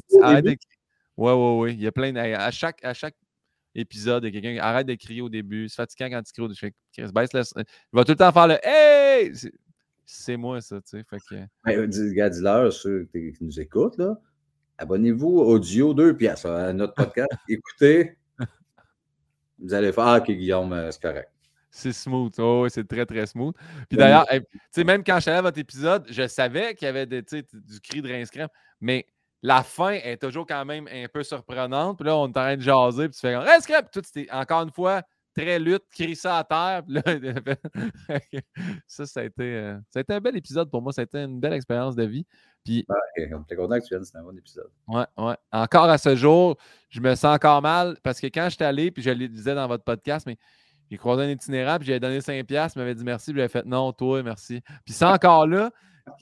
Ouais, 1.19 1.33
ouais, 1.33 1.59
ouais. 1.59 1.75
Il 1.75 1.83
y 1.83 1.87
a 1.87 1.93
plein 1.93 2.11
de... 2.11 2.19
à, 2.19 2.51
chaque, 2.51 2.83
à 2.83 2.95
chaque 2.95 3.15
épisode, 3.75 4.25
il 4.25 4.29
y 4.29 4.31
a 4.31 4.41
quelqu'un 4.41 4.55
qui 4.55 4.61
arrête 4.61 4.87
de 4.87 4.95
crier 4.95 5.21
au 5.21 5.29
début. 5.29 5.69
C'est 5.69 5.77
fatigant 5.77 6.09
quand 6.09 6.23
tu 6.23 6.33
cries 6.33 6.43
au 6.43 6.49
début. 6.49 6.75
Je 6.97 7.03
vais 7.03 8.05
tout 8.05 8.13
le 8.13 8.17
temps 8.17 8.33
faire 8.33 8.47
le 8.49 8.59
Hey! 8.63 9.31
C'est 10.15 10.37
moi, 10.37 10.61
ça, 10.61 10.77
tu 10.83 10.99
sais. 10.99 11.05
Fait 11.09 11.17
que... 11.19 11.35
Ben, 11.65 12.13
gars, 12.13 12.29
dis-leur, 12.29 12.71
ceux 12.71 13.09
qui 13.11 13.33
nous 13.41 13.59
écoutent, 13.59 13.97
là, 13.97 14.21
abonnez-vous 14.77 15.39
audio 15.39 15.95
2 15.95 16.17
pièces 16.17 16.45
à 16.45 16.73
notre 16.75 16.93
podcast. 16.93 17.31
Écoutez, 17.49 18.19
vous 19.59 19.73
allez 19.73 19.91
faire, 19.91 20.21
OK, 20.21 20.31
Guillaume, 20.31 20.73
euh, 20.75 20.91
c'est 20.91 21.01
correct. 21.01 21.31
C'est 21.71 21.93
smooth. 21.93 22.35
Oh, 22.39 22.67
c'est 22.69 22.87
très, 22.87 23.07
très 23.07 23.27
smooth. 23.27 23.55
Puis 23.89 23.97
d'ailleurs, 23.97 24.27
tu 24.29 24.43
sais, 24.71 24.85
même 24.85 25.03
quand 25.03 25.19
je 25.19 25.31
à 25.31 25.41
votre 25.41 25.59
épisode, 25.59 26.07
je 26.11 26.29
savais 26.29 26.75
qu'il 26.75 26.85
y 26.85 26.89
avait 26.91 27.07
des, 27.07 27.23
du 27.23 27.81
cri 27.83 28.03
de 28.03 28.13
rince 28.13 28.31
mais 28.83 29.07
la 29.41 29.63
fin 29.63 29.93
est 29.93 30.21
toujours 30.21 30.47
quand 30.47 30.65
même 30.67 30.87
un 30.93 31.07
peu 31.09 31.23
surprenante. 31.23 31.99
Puis 31.99 32.07
là, 32.07 32.17
on 32.19 32.27
est 32.27 32.29
en 32.29 32.33
train 32.33 32.57
de 32.57 32.61
jaser, 32.61 33.09
puis 33.09 33.15
tu 33.15 33.21
fais 33.21 33.35
rince 33.35 33.67
crème. 33.67 33.83
Puis 33.91 34.01
tout, 34.01 34.07
c'était 34.07 34.31
encore 34.31 34.63
une 34.63 34.73
fois 34.73 35.01
très 35.35 35.59
lutte, 35.59 35.85
crie 35.91 36.17
ça 36.17 36.39
à 36.39 36.45
terre. 36.45 36.83
Là, 36.89 37.03
ça, 38.87 39.07
ça 39.07 39.21
a, 39.21 39.25
été, 39.25 39.43
euh, 39.43 39.79
ça 39.91 39.99
a 39.99 40.03
été 40.03 40.13
un 40.15 40.21
bel 40.21 40.37
épisode 40.37 40.71
pour 40.71 40.83
moi. 40.83 40.93
Ça 40.93 41.03
a 41.03 41.05
été 41.05 41.19
une 41.19 41.41
belle 41.41 41.55
expérience 41.55 41.97
de 41.97 42.05
vie. 42.05 42.27
Puis, 42.65 42.87
ouais, 42.89 43.31
on 43.33 43.43
content 43.57 43.79
que 43.79 43.85
tu 43.85 43.89
viennes, 43.91 44.05
c'était 44.05 44.19
un 44.19 44.23
bon 44.23 44.37
épisode. 44.37 44.71
Ouais, 44.87 45.05
ouais. 45.19 45.35
Encore 45.51 45.89
à 45.89 45.99
ce 45.99 46.15
jour, 46.15 46.57
je 46.91 47.01
me 47.01 47.15
sens 47.15 47.35
encore 47.35 47.61
mal 47.61 47.97
parce 48.03 48.21
que 48.21 48.29
quand 48.29 48.49
j'étais 48.51 48.65
allé, 48.65 48.91
puis 48.91 49.03
je 49.03 49.11
le 49.11 49.29
disais 49.29 49.55
dans 49.55 49.67
votre 49.67 49.85
podcast, 49.85 50.27
mais 50.27 50.39
j'ai 50.91 50.99
croisé 50.99 51.25
un 51.25 51.31
itinérant, 51.31 51.79
puis 51.79 51.87
j'avais 51.87 52.01
donné 52.01 52.19
5$, 52.19 52.45
il 52.45 52.79
m'avait 52.79 52.95
dit 52.95 53.05
merci, 53.05 53.33
puis 53.33 53.39
j'avais 53.41 53.49
fait 53.49 53.65
non, 53.65 53.93
toi, 53.93 54.23
merci. 54.23 54.61
Puis 54.85 54.95
c'est 54.95 55.07
encore 55.07 55.47
là, 55.47 55.71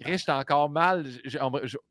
j'étais 0.07 0.33
encore 0.33 0.71
mal. 0.71 1.07
Je, 1.25 1.39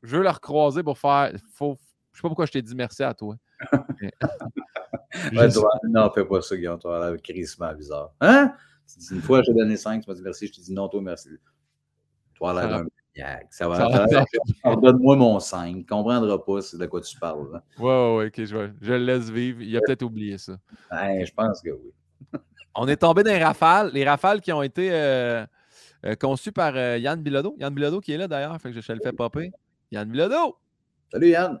veux 0.02 0.22
le 0.22 0.30
recroiser 0.30 0.82
pour 0.82 0.98
faire. 0.98 1.32
Faut, 1.52 1.78
je 2.12 2.18
sais 2.18 2.22
pas 2.22 2.28
pourquoi 2.28 2.46
je 2.46 2.52
t'ai 2.52 2.62
dit 2.62 2.74
merci 2.74 3.02
à 3.02 3.14
toi. 3.14 3.36
non, 5.88 6.10
fais 6.14 6.24
pas 6.24 6.42
ça, 6.42 6.56
Guillaume, 6.56 6.78
tu 6.78 6.88
as 6.88 7.10
l'air 7.10 7.22
crissement 7.22 7.74
bizarre. 7.74 8.12
Hein? 8.20 8.54
Une 9.10 9.20
fois, 9.20 9.42
j'ai 9.42 9.52
donné 9.52 9.76
5, 9.76 10.02
tu 10.02 10.10
m'as 10.10 10.16
dit 10.16 10.22
merci, 10.22 10.46
je 10.46 10.52
t'ai 10.52 10.62
dit 10.62 10.72
non, 10.72 10.88
toi, 10.88 11.02
merci. 11.02 11.30
Toi, 12.34 12.54
l'air 12.54 12.68
d'un 12.68 12.86
ça 13.50 13.68
va. 13.68 14.06
Donne-moi 14.76 15.16
mon 15.16 15.40
5. 15.40 15.66
Il 15.66 15.76
ne 15.78 15.82
comprendra 15.82 16.38
pas 16.38 16.60
de 16.60 16.86
quoi 16.86 17.00
tu 17.00 17.18
parles. 17.18 17.60
Oui, 17.78 17.78
oui, 17.78 18.16
ouais, 18.16 18.26
ok, 18.26 18.44
je, 18.44 18.70
je, 18.80 18.92
le 18.92 19.04
laisse 19.04 19.30
vivre. 19.30 19.62
Il 19.62 19.76
a 19.76 19.80
peut-être 19.80 20.02
oublié 20.02 20.38
ça. 20.38 20.56
Je 20.90 21.32
pense 21.32 21.60
que 21.60 21.70
oui. 21.70 21.92
On 22.74 22.86
est 22.86 22.96
tombé 22.96 23.22
dans 23.22 23.32
les 23.32 23.42
rafales. 23.42 23.90
Les 23.92 24.04
rafales 24.04 24.40
qui 24.40 24.52
ont 24.52 24.62
été 24.62 24.90
euh, 24.92 25.44
euh, 26.06 26.14
conçues 26.14 26.52
par 26.52 26.76
euh, 26.76 26.98
Yann 26.98 27.20
Bilodeau. 27.20 27.56
Yann 27.58 27.74
Bilodeau 27.74 28.00
qui 28.00 28.12
est 28.12 28.16
là 28.16 28.28
d'ailleurs, 28.28 28.58
fait 28.60 28.72
que 28.72 28.80
je, 28.80 28.92
le 28.92 29.00
fais 29.02 29.12
popper. 29.12 29.50
Yann 29.90 30.08
Bilodeau! 30.08 30.56
Salut 31.10 31.30
Yann! 31.30 31.60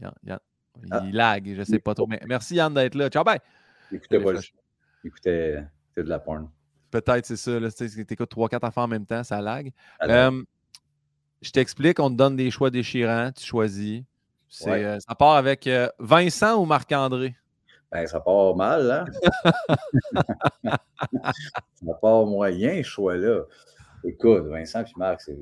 Yann, 0.00 0.14
Yann. 0.24 0.40
Ah. 0.90 1.02
Il 1.04 1.14
lag, 1.14 1.46
je 1.46 1.58
ne 1.58 1.64
sais 1.64 1.78
pas 1.78 1.94
trop. 1.94 2.06
Mais 2.06 2.20
merci 2.26 2.56
Yann 2.56 2.72
d'être 2.72 2.94
là. 2.94 3.08
Ciao, 3.08 3.24
bye! 3.24 3.40
Écoutez, 3.92 4.22
écoutez, 5.04 5.58
de 5.96 6.02
la 6.02 6.18
porn. 6.18 6.48
Peut-être, 6.90 7.26
c'est 7.26 7.36
ça. 7.36 7.58
Tu 7.70 7.84
écoutes 8.08 8.34
3-4 8.34 8.58
affaires 8.62 8.82
en 8.84 8.88
même 8.88 9.06
temps, 9.06 9.22
ça 9.22 9.40
lag. 9.40 9.70
je 10.00 11.50
t'explique, 11.50 11.98
on 12.00 12.10
te 12.10 12.16
donne 12.16 12.36
des 12.36 12.50
choix 12.50 12.70
déchirants, 12.70 13.30
tu 13.32 13.44
choisis. 13.44 14.02
ça 14.48 14.98
part 15.18 15.36
avec 15.36 15.68
Vincent 15.98 16.60
ou 16.60 16.64
Marc-André? 16.64 17.34
Ben, 17.92 18.06
ça 18.06 18.20
part 18.20 18.54
mal, 18.54 18.90
hein? 18.90 19.04
ça 21.74 21.94
part 22.00 22.24
moyen, 22.24 22.76
ce 22.84 22.88
choix-là. 22.88 23.42
Écoute, 24.02 24.46
Vincent 24.46 24.80
et 24.80 24.92
Marc, 24.96 25.20
c'est 25.20 25.36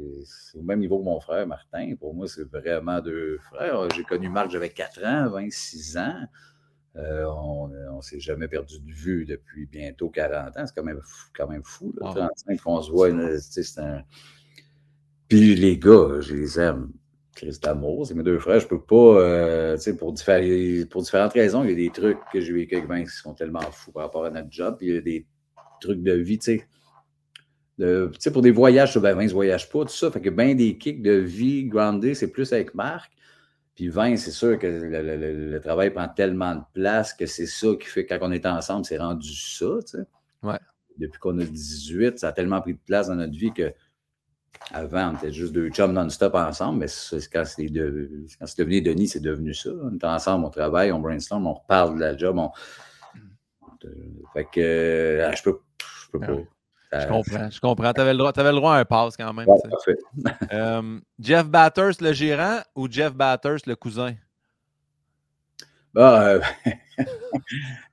au 0.58 0.62
même 0.62 0.80
niveau 0.80 0.98
que 0.98 1.04
mon 1.04 1.20
frère 1.20 1.46
Martin. 1.46 1.94
Pour 1.98 2.14
moi, 2.14 2.26
c'est 2.26 2.48
vraiment 2.48 3.00
deux 3.00 3.38
frères. 3.38 3.88
J'ai 3.94 4.02
connu 4.02 4.28
Marc, 4.28 4.50
j'avais 4.50 4.70
4 4.70 5.04
ans, 5.04 5.30
26 5.30 5.96
ans. 5.96 6.16
Euh, 6.96 7.24
on 7.26 7.68
ne 7.68 8.00
s'est 8.02 8.18
jamais 8.18 8.48
perdu 8.48 8.80
de 8.80 8.92
vue 8.92 9.24
depuis 9.24 9.66
bientôt 9.66 10.10
40 10.10 10.56
ans. 10.56 10.66
C'est 10.66 10.74
quand 10.74 10.82
même 10.82 11.00
fou, 11.04 11.30
quand 11.36 11.48
même 11.48 11.62
fou 11.64 11.94
35 12.00 12.60
qu'on 12.60 12.82
se 12.82 12.90
voit. 12.90 13.10
C'est 13.38 13.78
un... 13.78 14.02
Puis 15.28 15.54
les 15.54 15.78
gars, 15.78 16.20
je 16.20 16.34
les 16.34 16.58
aime. 16.58 16.90
Christ 17.36 17.62
d'amour, 17.62 18.04
c'est 18.04 18.14
mes 18.14 18.24
deux 18.24 18.40
frères. 18.40 18.58
Je 18.58 18.66
peux 18.66 18.82
pas, 18.82 19.20
euh, 19.20 19.76
pour, 19.96 20.14
pour 20.90 21.02
différentes 21.02 21.32
raisons, 21.34 21.62
il 21.62 21.70
y 21.70 21.72
a 21.72 21.76
des 21.76 21.90
trucs 21.90 22.18
que 22.32 22.40
j'ai 22.40 22.52
vécu 22.52 22.74
avec 22.74 22.88
Vince 22.88 23.12
qui 23.12 23.18
sont 23.18 23.34
tellement 23.34 23.60
fous 23.70 23.92
par 23.92 24.02
rapport 24.02 24.24
à 24.24 24.30
notre 24.30 24.50
job. 24.50 24.74
Puis 24.76 24.88
il 24.88 24.94
y 24.94 24.98
a 24.98 25.00
des 25.00 25.26
trucs 25.80 26.02
de 26.02 26.14
vie, 26.14 26.38
tu 26.38 26.56
sais. 26.56 26.66
Pour 28.32 28.42
des 28.42 28.50
voyages, 28.50 28.98
ben 28.98 29.14
Vince 29.14 29.28
ne 29.28 29.34
voyage 29.34 29.68
pas, 29.68 29.80
tout 29.80 29.88
ça. 29.88 30.10
Fait 30.10 30.20
que 30.20 30.30
bien 30.30 30.54
des 30.54 30.76
kicks 30.76 31.02
de 31.02 31.12
vie 31.12 31.64
grounded, 31.64 32.14
c'est 32.14 32.30
plus 32.30 32.52
avec 32.52 32.74
Marc. 32.74 33.12
Puis 33.74 33.88
Vince, 33.88 34.24
c'est 34.24 34.32
sûr 34.32 34.58
que 34.58 34.66
le, 34.66 35.60
travail 35.60 35.90
prend 35.90 36.08
tellement 36.08 36.56
de 36.56 36.62
place 36.74 37.12
que 37.12 37.26
c'est 37.26 37.46
ça 37.46 37.68
qui 37.80 37.86
fait 37.86 38.04
que 38.04 38.14
quand 38.14 38.28
on 38.28 38.32
est 38.32 38.46
ensemble, 38.46 38.84
c'est 38.84 38.98
rendu 38.98 39.32
ça, 39.32 39.66
tu 39.82 39.98
sais. 39.98 40.04
Ouais. 40.42 40.58
Depuis 40.96 41.20
qu'on 41.20 41.38
a 41.38 41.44
18, 41.44 42.18
ça 42.18 42.28
a 42.28 42.32
tellement 42.32 42.60
pris 42.60 42.74
de 42.74 42.80
place 42.84 43.06
dans 43.06 43.14
notre 43.14 43.36
vie 43.36 43.52
que 43.52 43.72
avant, 44.72 45.12
on 45.12 45.16
était 45.16 45.32
juste 45.32 45.52
deux 45.52 45.70
chums 45.70 45.92
non-stop 45.92 46.34
ensemble, 46.34 46.80
mais 46.80 46.86
quand 47.32 47.44
c'est 47.44 47.68
devenu 47.68 48.82
Denis, 48.82 49.08
c'est 49.08 49.20
devenu 49.20 49.54
ça. 49.54 49.70
On 49.70 49.94
est 49.94 50.04
ensemble, 50.04 50.46
on 50.46 50.50
travaille, 50.50 50.90
on 50.90 50.98
brainstorm, 50.98 51.46
on 51.46 51.54
reparle 51.54 51.94
de 51.94 52.00
la 52.00 52.16
job. 52.16 52.36
On... 52.38 52.50
Fait 54.34 54.46
que 54.52 55.20
ah, 55.24 55.34
je 55.34 55.42
peux, 55.42 55.60
je 55.78 56.10
peux 56.10 56.20
pas. 56.20 56.57
Je 56.92 57.06
comprends, 57.06 57.50
je 57.50 57.60
comprends. 57.60 57.92
Tu 57.92 58.00
avais, 58.00 58.12
le 58.12 58.18
droit, 58.18 58.32
avais 58.34 58.50
le 58.50 58.56
droit 58.56 58.74
à 58.74 58.78
un 58.78 58.84
pass 58.84 59.16
quand 59.16 59.32
même. 59.32 59.46
parfait. 59.46 59.96
Euh, 60.52 61.00
Jeff 61.18 61.46
Batters, 61.46 62.00
le 62.00 62.12
gérant, 62.12 62.60
ou 62.74 62.90
Jeff 62.90 63.14
Batters, 63.14 63.58
le 63.66 63.76
cousin? 63.76 64.14
Bah, 65.92 66.28
euh, 66.28 66.40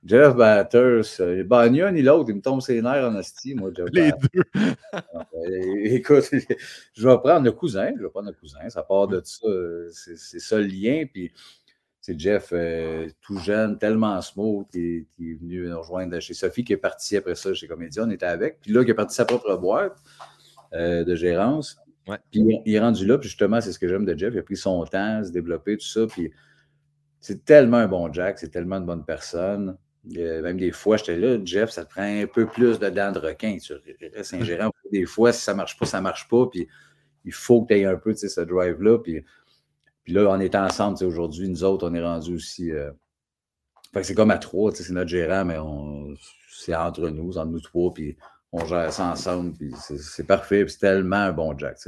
Jeff 0.04 0.34
Batters, 0.34 1.20
euh, 1.20 1.44
bah, 1.44 1.68
ni 1.68 1.82
un 1.82 1.92
ni 1.92 2.02
l'autre, 2.02 2.30
il 2.30 2.36
me 2.36 2.40
tombe 2.40 2.60
ses 2.60 2.80
nerfs 2.80 3.04
en 3.04 3.14
asti, 3.16 3.54
moi, 3.54 3.70
Jeff 3.76 3.88
Les 3.92 4.12
deux. 4.12 4.44
écoute, 5.84 6.30
je 6.94 7.08
vais 7.08 7.18
prendre 7.18 7.44
le 7.44 7.52
cousin, 7.52 7.92
je 7.96 8.02
vais 8.02 8.10
prendre 8.10 8.28
le 8.28 8.34
cousin, 8.34 8.68
ça 8.68 8.82
part 8.82 9.08
de 9.08 9.20
ça, 9.24 9.46
c'est 9.92 10.40
ça 10.40 10.58
le 10.58 10.66
lien, 10.66 11.04
puis 11.12 11.32
c'est 12.06 12.20
Jeff, 12.20 12.50
euh, 12.52 13.08
tout 13.20 13.36
jeune, 13.38 13.78
tellement 13.78 14.22
smooth, 14.22 14.68
qui, 14.70 15.08
qui, 15.16 15.32
est 15.32 15.34
venu 15.34 15.68
nous 15.68 15.80
rejoindre 15.80 16.20
chez 16.20 16.34
Sophie, 16.34 16.62
qui 16.62 16.72
est 16.72 16.76
partie 16.76 17.16
après 17.16 17.34
ça 17.34 17.52
chez 17.52 17.66
Comédien, 17.66 18.04
on 18.06 18.10
était 18.10 18.26
avec, 18.26 18.60
puis 18.60 18.72
là, 18.72 18.84
qui 18.84 18.92
est 18.92 18.94
parti 18.94 19.16
sa 19.16 19.24
propre 19.24 19.56
boîte 19.56 19.98
de 20.72 21.14
gérance. 21.16 21.78
Puis 22.30 22.44
il 22.64 22.74
est 22.74 22.78
rendu 22.78 23.06
là, 23.06 23.18
puis 23.18 23.28
justement, 23.28 23.60
c'est 23.60 23.72
ce 23.72 23.78
que 23.80 23.88
j'aime 23.88 24.04
de 24.04 24.16
Jeff, 24.16 24.32
il 24.32 24.38
a 24.38 24.42
pris 24.44 24.56
son 24.56 24.84
temps 24.84 25.18
à 25.18 25.24
se 25.24 25.32
développer, 25.32 25.76
tout 25.76 25.86
ça, 25.86 26.06
puis 26.06 26.30
c'est 27.18 27.44
tellement 27.44 27.78
un 27.78 27.88
bon 27.88 28.12
Jack, 28.12 28.38
c'est 28.38 28.50
tellement 28.50 28.76
une 28.76 28.86
bonne 28.86 29.04
personne. 29.04 29.76
même 30.04 30.58
des 30.58 30.70
fois, 30.70 30.98
j'étais 30.98 31.16
là, 31.16 31.38
Jeff, 31.44 31.70
ça 31.70 31.84
te 31.84 31.90
prend 31.90 32.02
un 32.02 32.28
peu 32.28 32.46
plus 32.46 32.78
de 32.78 32.88
dents 32.88 33.10
de 33.10 33.18
requin. 33.18 33.56
Tu 33.60 33.72
restes 34.14 34.34
un 34.34 34.44
gérant. 34.44 34.70
Des 34.92 35.06
fois, 35.06 35.32
si 35.32 35.42
ça 35.42 35.50
ne 35.52 35.56
marche 35.56 35.76
pas, 35.76 35.86
ça 35.86 35.98
ne 35.98 36.04
marche 36.04 36.28
pas. 36.28 36.46
Puis 36.46 36.68
il 37.24 37.32
faut 37.32 37.62
que 37.62 37.74
tu 37.74 37.80
aies 37.80 37.84
un 37.84 37.96
peu 37.96 38.14
ce 38.14 38.40
drive-là. 38.40 38.98
Puis, 38.98 39.24
puis 40.06 40.14
là, 40.14 40.28
on 40.30 40.38
est 40.38 40.54
ensemble 40.54 41.04
aujourd'hui. 41.04 41.48
Nous 41.48 41.64
autres, 41.64 41.90
on 41.90 41.92
est 41.92 42.00
rendus 42.00 42.36
aussi. 42.36 42.70
Euh, 42.70 42.92
c'est 44.02 44.14
comme 44.14 44.30
à 44.30 44.38
trois, 44.38 44.70
c'est 44.70 44.88
notre 44.90 45.10
gérant, 45.10 45.44
mais 45.44 45.56
c'est 46.48 46.76
entre 46.76 47.08
nous, 47.08 47.36
entre 47.36 47.50
nous 47.50 47.60
trois. 47.60 47.92
Puis 47.92 48.16
on 48.52 48.64
gère 48.64 48.92
ça 48.92 49.06
ensemble. 49.06 49.54
Puis 49.54 49.74
c'est 49.76 50.24
parfait. 50.24 50.64
Puis 50.64 50.74
c'est 50.74 50.78
tellement 50.78 51.16
un 51.16 51.32
bon 51.32 51.58
Jack 51.58 51.78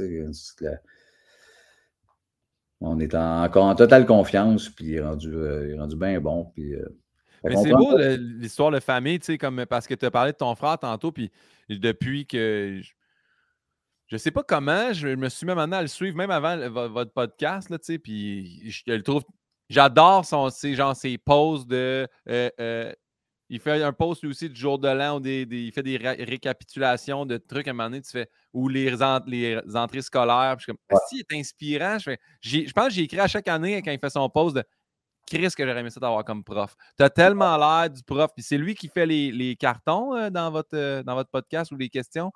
on 2.81 2.99
est 2.99 3.15
encore 3.15 3.65
en 3.65 3.75
totale 3.75 4.05
confiance, 4.05 4.69
puis 4.69 4.85
il 4.85 4.95
est 4.95 5.01
rendu, 5.01 5.33
euh, 5.33 5.75
rendu 5.77 5.95
bien 5.95 6.19
bon. 6.19 6.45
Puis, 6.53 6.75
euh, 6.75 6.87
Mais 7.45 7.55
c'est 7.55 7.71
beau 7.71 7.97
l'histoire 7.97 8.71
de 8.71 8.79
famille, 8.81 9.19
tu 9.19 9.27
sais, 9.27 9.37
comme 9.37 9.65
parce 9.65 9.87
que 9.87 9.93
tu 9.93 10.05
as 10.05 10.11
parlé 10.11 10.33
de 10.33 10.37
ton 10.37 10.55
frère 10.55 10.77
tantôt, 10.77 11.13
puis 11.13 11.31
depuis 11.69 12.25
que. 12.25 12.81
Je 12.81 12.91
ne 14.15 14.17
sais 14.17 14.31
pas 14.31 14.43
comment, 14.43 14.91
je 14.93 15.09
me 15.09 15.29
suis 15.29 15.45
même 15.45 15.57
amené 15.57 15.77
à 15.77 15.81
le 15.81 15.87
suivre, 15.87 16.17
même 16.17 16.31
avant 16.31 16.57
votre 16.89 17.11
podcast, 17.11 17.69
là, 17.69 17.77
tu 17.77 17.85
sais, 17.85 17.99
puis 17.99 18.69
je 18.69 18.83
le 18.87 19.03
trouve. 19.03 19.23
J'adore 19.69 20.25
son, 20.25 20.49
genre, 20.49 20.95
ses 20.95 21.17
poses 21.19 21.67
de. 21.67 22.07
Euh, 22.27 22.91
il 23.49 23.59
fait 23.59 23.81
un 23.81 23.93
post 23.93 24.21
lui 24.21 24.29
aussi 24.29 24.49
du 24.49 24.59
jour 24.59 24.77
de 24.77 24.87
l'an 24.87 25.19
où 25.19 25.25
il 25.25 25.71
fait 25.71 25.83
des 25.83 25.97
récapitulations 25.97 27.25
de 27.25 27.37
trucs 27.37 27.67
à 27.67 27.71
un 27.71 27.73
moment 27.73 27.89
donné, 27.89 28.01
tu 28.01 28.11
fais, 28.11 28.29
ou 28.53 28.67
les, 28.67 28.95
les 29.27 29.75
entrées 29.75 30.01
scolaires. 30.03 30.55
je 30.59 30.63
suis 30.63 30.71
comme, 30.71 30.99
si, 31.07 31.17
il 31.17 31.35
est 31.35 31.39
inspirant. 31.39 31.97
Je, 31.99 32.11
je 32.41 32.71
pense 32.71 32.87
que 32.87 32.93
j'ai 32.93 33.03
écrit 33.03 33.19
à 33.19 33.27
chaque 33.27 33.47
année 33.47 33.81
quand 33.81 33.91
il 33.91 33.99
fait 33.99 34.09
son 34.09 34.29
post 34.29 34.55
de 34.55 34.63
Chris 35.29 35.49
que 35.55 35.65
j'aurais 35.65 35.79
aimé 35.79 35.89
ça 35.89 35.99
d'avoir 35.99 36.23
comme 36.23 36.43
prof. 36.43 36.75
Tu 36.97 37.03
as 37.03 37.09
tellement 37.09 37.57
l'air 37.57 37.89
du 37.89 38.03
prof. 38.03 38.31
Puis 38.35 38.43
c'est 38.43 38.57
lui 38.57 38.75
qui 38.75 38.87
fait 38.87 39.05
les, 39.05 39.55
cartons 39.55 40.15
euh, 40.15 40.29
dans, 40.29 40.51
votre, 40.51 40.75
euh, 40.75 41.03
dans 41.03 41.15
votre 41.15 41.29
podcast 41.29 41.71
ou 41.71 41.77
les 41.77 41.89
questions? 41.89 42.31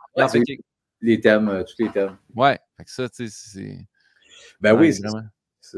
Les 1.03 1.19
thèmes, 1.19 1.49
euh, 1.49 1.63
tous 1.63 1.83
les 1.83 1.91
thèmes. 1.91 2.17
Ouais, 2.35 2.57
fait 2.77 2.83
que 2.85 2.91
ça, 2.91 3.09
tu 3.09 3.27
sais, 3.27 3.51
c'est. 3.51 3.77
Ben 4.59 4.73
oui, 4.73 4.97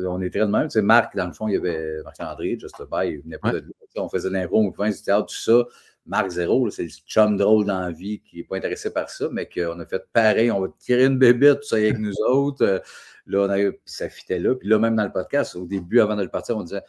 on 0.07 0.21
est 0.21 0.29
très 0.29 0.41
de 0.41 0.45
même. 0.45 0.67
Tu 0.67 0.71
sais, 0.71 0.81
Marc, 0.81 1.15
dans 1.15 1.27
le 1.27 1.33
fond, 1.33 1.47
il 1.47 1.53
y 1.53 1.57
avait 1.57 2.01
Marc-André, 2.03 2.57
Just 2.59 2.75
By, 2.91 3.09
il 3.09 3.21
venait 3.21 3.37
pas 3.37 3.53
de 3.53 3.65
On 3.97 4.09
faisait 4.09 4.29
l'impro, 4.29 4.61
on 4.61 4.71
faisait 4.71 4.97
du 4.97 5.03
théâtre, 5.03 5.25
tout 5.25 5.35
ça. 5.35 5.63
Marc 6.05 6.29
Zéro, 6.29 6.69
c'est 6.69 6.83
le 6.83 6.89
chum 6.89 7.35
drôle 7.35 7.65
dans 7.65 7.79
la 7.79 7.91
vie 7.91 8.21
qui 8.21 8.37
n'est 8.37 8.43
pas 8.43 8.57
intéressé 8.57 8.93
par 8.93 9.09
ça, 9.09 9.27
mais 9.31 9.49
qu'on 9.49 9.79
a 9.79 9.85
fait 9.87 10.03
pareil, 10.13 10.51
on 10.51 10.61
va 10.61 10.67
tirer 10.77 11.05
une 11.05 11.17
bébête, 11.17 11.61
tout 11.61 11.67
ça 11.67 11.77
avec 11.77 11.97
nous 11.97 12.13
autres. 12.27 12.63
Euh, 12.63 12.79
là, 13.25 13.47
on 13.47 13.49
a, 13.49 13.55
puis 13.55 13.79
ça 13.85 14.07
fitait 14.07 14.37
là. 14.37 14.53
Puis 14.53 14.67
là, 14.67 14.77
même 14.77 14.95
dans 14.95 15.03
le 15.03 15.11
podcast, 15.11 15.55
au 15.55 15.65
début, 15.65 15.99
avant 16.01 16.15
de 16.15 16.21
le 16.21 16.29
partir, 16.29 16.57
on 16.57 16.63
disait 16.63 16.83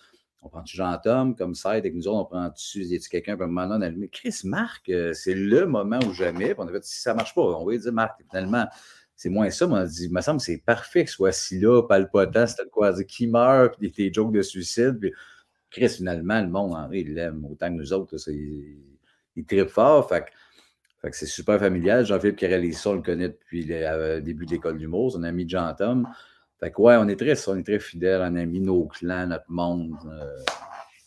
on 0.46 0.48
prend-tu 0.48 0.76
Jean-Tom 0.76 1.34
comme 1.34 1.54
ça, 1.54 1.70
avec 1.70 1.94
nous 1.94 2.06
autres, 2.06 2.18
on 2.18 2.24
prend-tu, 2.24 2.84
y 2.84 2.94
a 2.94 2.98
quelqu'un, 3.10 3.36
puis 3.36 3.44
un 3.44 3.48
moment 3.48 3.76
on 3.76 4.06
Chris, 4.08 4.40
Marc, 4.44 4.88
euh, 4.88 5.12
c'est 5.12 5.34
le 5.34 5.66
moment 5.66 5.98
où 6.06 6.12
jamais. 6.12 6.54
Puis 6.54 6.56
on 6.58 6.68
a 6.68 6.72
fait, 6.72 6.84
si 6.84 7.00
ça 7.00 7.12
ne 7.12 7.16
marche 7.16 7.34
pas, 7.34 7.42
on 7.42 7.66
va 7.66 7.76
dire, 7.76 7.92
Marc, 7.92 8.20
finalement, 8.30 8.66
c'est 9.16 9.28
moins 9.28 9.50
ça. 9.50 9.66
Mais 9.66 9.72
on 9.74 9.76
a 9.76 9.86
dit, 9.86 10.04
il 10.04 10.12
me 10.12 10.20
semble 10.20 10.38
que 10.38 10.44
c'est 10.44 10.62
parfait 10.64 11.04
que 11.04 11.10
ce 11.10 11.16
soit 11.16 11.32
si 11.32 11.58
là, 11.58 11.82
palpotant, 11.82 12.46
c'était 12.46 12.68
quoi, 12.70 12.92
qui 13.02 13.26
meurt, 13.26 13.76
puis 13.78 13.90
des 13.90 14.12
jokes 14.12 14.32
de 14.32 14.42
suicide. 14.42 14.98
Puis 15.00 15.12
Chris, 15.70 15.88
finalement, 15.88 16.40
le 16.40 16.48
monde, 16.48 16.74
Henri, 16.74 17.00
il 17.00 17.14
l'aime 17.14 17.44
autant 17.44 17.68
que 17.68 17.74
nous 17.74 17.92
autres. 17.92 18.16
il, 18.28 19.44
tripe 19.46 19.68
fort. 19.68 20.08
Fait 20.08 20.24
que, 21.02 21.16
c'est 21.16 21.26
super 21.26 21.58
familial. 21.58 22.06
Jean-Philippe 22.06 22.74
ça, 22.74 22.90
on 22.90 22.94
le 22.94 23.02
connaît 23.02 23.28
depuis 23.28 23.64
le 23.64 23.74
euh, 23.74 24.20
début 24.20 24.46
de 24.46 24.52
l'école 24.52 24.78
d'humour. 24.78 25.16
Un 25.16 25.24
ami 25.24 25.48
Jean-Tom. 25.48 26.06
Fait 26.58 26.70
que 26.70 26.80
ouais, 26.80 26.96
on 26.96 27.06
est 27.08 27.16
très, 27.16 27.48
on 27.48 27.56
est 27.56 27.62
très 27.62 27.78
fidèles, 27.78 28.20
on 28.22 28.34
a 28.34 28.44
mis 28.46 28.60
nos 28.60 28.86
clans, 28.86 29.26
notre 29.26 29.50
monde. 29.50 29.94
Euh, 30.06 30.38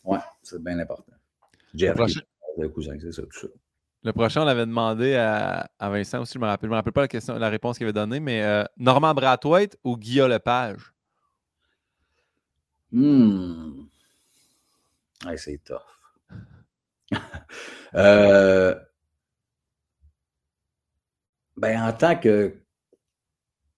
ouais, 0.04 0.20
c'est 0.44 0.62
bien 0.62 0.78
important. 0.78 1.14
Jeff, 1.74 1.98
le 2.58 2.70
cousin, 2.70 2.98
c'est 3.00 3.12
ça, 3.12 3.22
tout 3.24 3.40
ça. 3.40 3.48
Le 4.04 4.14
prochain, 4.14 4.44
on 4.44 4.46
l'avait 4.46 4.66
demandé 4.66 5.16
à, 5.16 5.70
Vincent 5.80 6.22
aussi, 6.22 6.34
je 6.36 6.40
me 6.40 6.46
rappelle, 6.46 6.70
me 6.70 6.76
rappelle 6.76 6.94
pas 6.94 7.02
la 7.02 7.08
question, 7.08 7.38
la 7.38 7.50
réponse 7.50 7.78
qu'il 7.78 7.86
avait 7.86 7.94
donnée, 7.94 8.20
mais 8.20 8.44
euh, 8.44 8.64
Normand 8.78 9.14
Brathwaite 9.14 9.78
ou 9.84 9.98
Guillaume 9.98 10.30
Lepage? 10.30 10.94
Hmm. 12.92 13.84
c'est 15.36 15.62
tough. 15.64 15.82
euh... 17.96 18.76
ben, 21.58 21.82
en 21.82 21.94
tant 21.94 22.16
que 22.16 22.56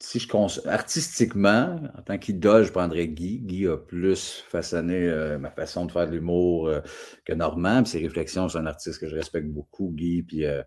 si 0.01 0.19
je 0.19 0.67
artistiquement, 0.67 1.79
en 1.95 2.01
tant 2.01 2.17
qu'idole, 2.17 2.63
je 2.63 2.71
prendrais 2.71 3.07
Guy. 3.07 3.39
Guy 3.39 3.67
a 3.67 3.77
plus 3.77 4.43
façonné 4.47 4.95
euh, 4.95 5.37
ma 5.37 5.51
façon 5.51 5.85
de 5.85 5.91
faire 5.91 6.07
de 6.07 6.13
l'humour 6.13 6.67
euh, 6.67 6.81
que 7.23 7.33
Normand. 7.33 7.85
ses 7.85 7.99
réflexions, 7.99 8.49
c'est 8.49 8.57
un 8.57 8.65
artiste 8.65 8.99
que 8.99 9.07
je 9.07 9.15
respecte 9.15 9.47
beaucoup, 9.47 9.93
Guy. 9.95 10.23
Puis, 10.23 10.45
euh, 10.45 10.63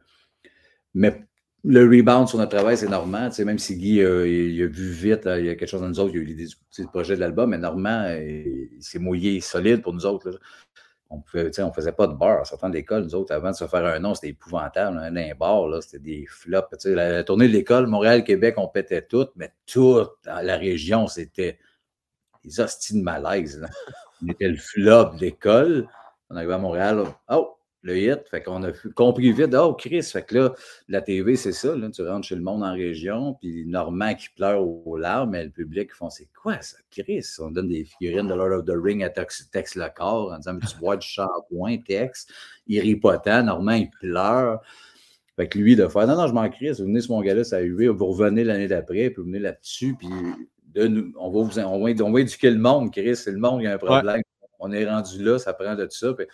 mais 0.95 1.25
le 1.65 1.83
rebound 1.85 2.29
sur 2.29 2.39
notre 2.39 2.57
travail, 2.57 2.77
c'est 2.77 2.89
Normand. 2.89 3.29
même 3.45 3.59
si 3.59 3.77
Guy 3.77 3.97
il, 3.97 4.63
a 4.63 4.67
vu 4.67 4.91
vite, 4.91 5.23
il 5.27 5.47
y 5.47 5.49
a 5.49 5.57
quelque 5.57 5.67
chose 5.67 5.81
dans 5.81 5.89
nous 5.89 5.99
autres, 5.99 6.15
il 6.15 6.21
a 6.21 6.23
eu 6.23 6.27
l'idée 6.27 6.47
du, 6.47 6.87
projet 6.87 7.17
de 7.17 7.21
l'album, 7.21 7.51
mais 7.51 7.59
Normand, 7.59 8.07
il, 8.17 8.83
s'est 8.83 9.01
mouillé 9.01 9.41
solide 9.41 9.83
pour 9.83 9.95
nous 9.95 10.07
autres 10.07 10.39
on 11.11 11.17
ne 11.19 11.73
faisait 11.73 11.93
pas 11.93 12.07
de 12.07 12.15
bar. 12.15 12.41
À 12.41 12.45
certaines 12.45 12.73
d'école, 12.73 13.05
nous 13.05 13.15
autres, 13.15 13.33
avant 13.33 13.51
de 13.51 13.57
se 13.57 13.67
faire 13.67 13.85
un 13.85 13.99
nom, 13.99 14.15
c'était 14.15 14.29
épouvantable. 14.29 14.99
Un, 14.99 15.17
un 15.17 15.35
bar, 15.35 15.83
c'était 15.83 15.99
des 15.99 16.27
flops. 16.29 16.85
La, 16.87 17.23
tournée 17.25 17.49
de 17.49 17.53
l'école, 17.53 17.87
Montréal, 17.87 18.25
Québec, 18.25 18.55
on 18.57 18.69
pétait 18.69 19.03
tout, 19.03 19.29
mais 19.37 19.53
toute 19.67 20.17
la 20.25 20.57
région, 20.57 21.07
c'était 21.07 21.59
des 22.45 22.61
hosties 22.61 22.99
de 22.99 23.03
malaise. 23.03 23.67
On 24.23 24.29
était 24.29 24.49
le 24.49 24.57
flop 24.57 25.15
de 25.15 25.21
l'école. 25.21 25.89
On 26.31 26.37
arrivait 26.37 26.55
à 26.55 26.59
Montréal, 26.59 27.05
oh, 27.29 27.57
le 27.85 27.97
hit. 27.99 28.29
Fait 28.29 28.43
qu'on 28.43 28.63
a 28.65 28.73
compris 28.95 29.31
vite, 29.33 29.55
oh 29.55 29.75
Chris, 29.75 30.03
fait 30.03 30.23
que 30.23 30.35
là, 30.35 30.55
la 30.89 31.03
TV, 31.03 31.37
c'est 31.37 31.53
ça, 31.53 31.77
là, 31.77 31.89
tu 31.91 32.03
rentres 32.03 32.27
chez 32.27 32.35
le 32.35 32.41
monde 32.41 32.65
en 32.65 32.73
région, 32.73 33.35
puis 33.35 33.65
Normand 33.67 34.15
qui 34.15 34.31
pleure 34.31 34.67
aux 34.67 34.97
larmes, 34.97 35.31
mais 35.31 35.45
le 35.45 35.51
public 35.51 35.93
font 35.95 36.11
c'est 36.11 36.29
quoi 36.35 36.61
ça, 36.63 36.79
Chris? 36.91 37.25
On 37.39 37.51
donne 37.51 37.69
des 37.69 37.85
figurines 37.85 38.27
de 38.27 38.35
Lord 38.35 38.59
of 38.59 38.65
the 38.65 38.73
Ring 38.75 39.05
à 39.05 39.11
Tex, 39.11 39.77
le 39.77 39.87
corps 39.95 40.33
en 40.33 40.39
disant 40.39 40.55
mais 40.55 40.67
tu 40.67 40.79
bois 40.79 40.97
du 40.97 41.07
shampoing, 41.07 41.79
Tex, 41.87 42.27
il 42.67 42.81
rit 42.81 42.97
pas 42.97 43.19
tant, 43.19 43.43
Normand 43.45 43.73
il 43.73 43.91
pleure. 43.91 44.61
Fait 45.37 45.49
que 45.49 45.59
lui, 45.59 45.77
de 45.77 45.87
faire 45.89 46.07
non, 46.07 46.17
non, 46.17 46.27
je 46.27 46.33
m'en 46.33 46.49
crie, 46.49 46.71
vous 46.71 46.85
venez 46.85 47.03
sur 47.03 47.15
mon 47.15 47.21
gars-là, 47.21 47.45
ça 47.45 47.57
a 47.57 47.61
eu, 47.61 47.89
vous 47.89 48.07
revenez 48.07 48.45
l'année 48.45 48.69
d'après, 48.69 49.11
puis 49.11 49.17
vous 49.19 49.25
venez 49.25 49.41
là-dessus, 49.41 49.95
puis 49.99 50.09
de 50.75 50.87
nous, 50.87 51.13
on, 51.19 51.31
va 51.31 51.43
vous, 51.43 51.59
on, 51.59 51.85
va, 51.85 52.05
on 52.05 52.13
va 52.13 52.21
éduquer 52.21 52.51
le 52.51 52.59
monde, 52.59 52.93
Chris, 52.93 53.17
c'est 53.17 53.31
le 53.31 53.39
monde 53.39 53.61
qui 53.61 53.67
a 53.67 53.75
un 53.75 53.79
problème. 53.79 54.23
On 54.59 54.73
est 54.73 54.89
rendu 54.89 55.23
là, 55.23 55.39
ça 55.39 55.53
prend 55.53 55.75
de 55.75 55.85
tout 55.85 55.97
ça. 55.97 56.15
Puis, 56.15 56.27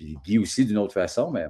puis 0.00 0.18
Guy 0.24 0.38
aussi 0.38 0.64
d'une 0.64 0.78
autre 0.78 0.94
façon, 0.94 1.30
mais. 1.30 1.46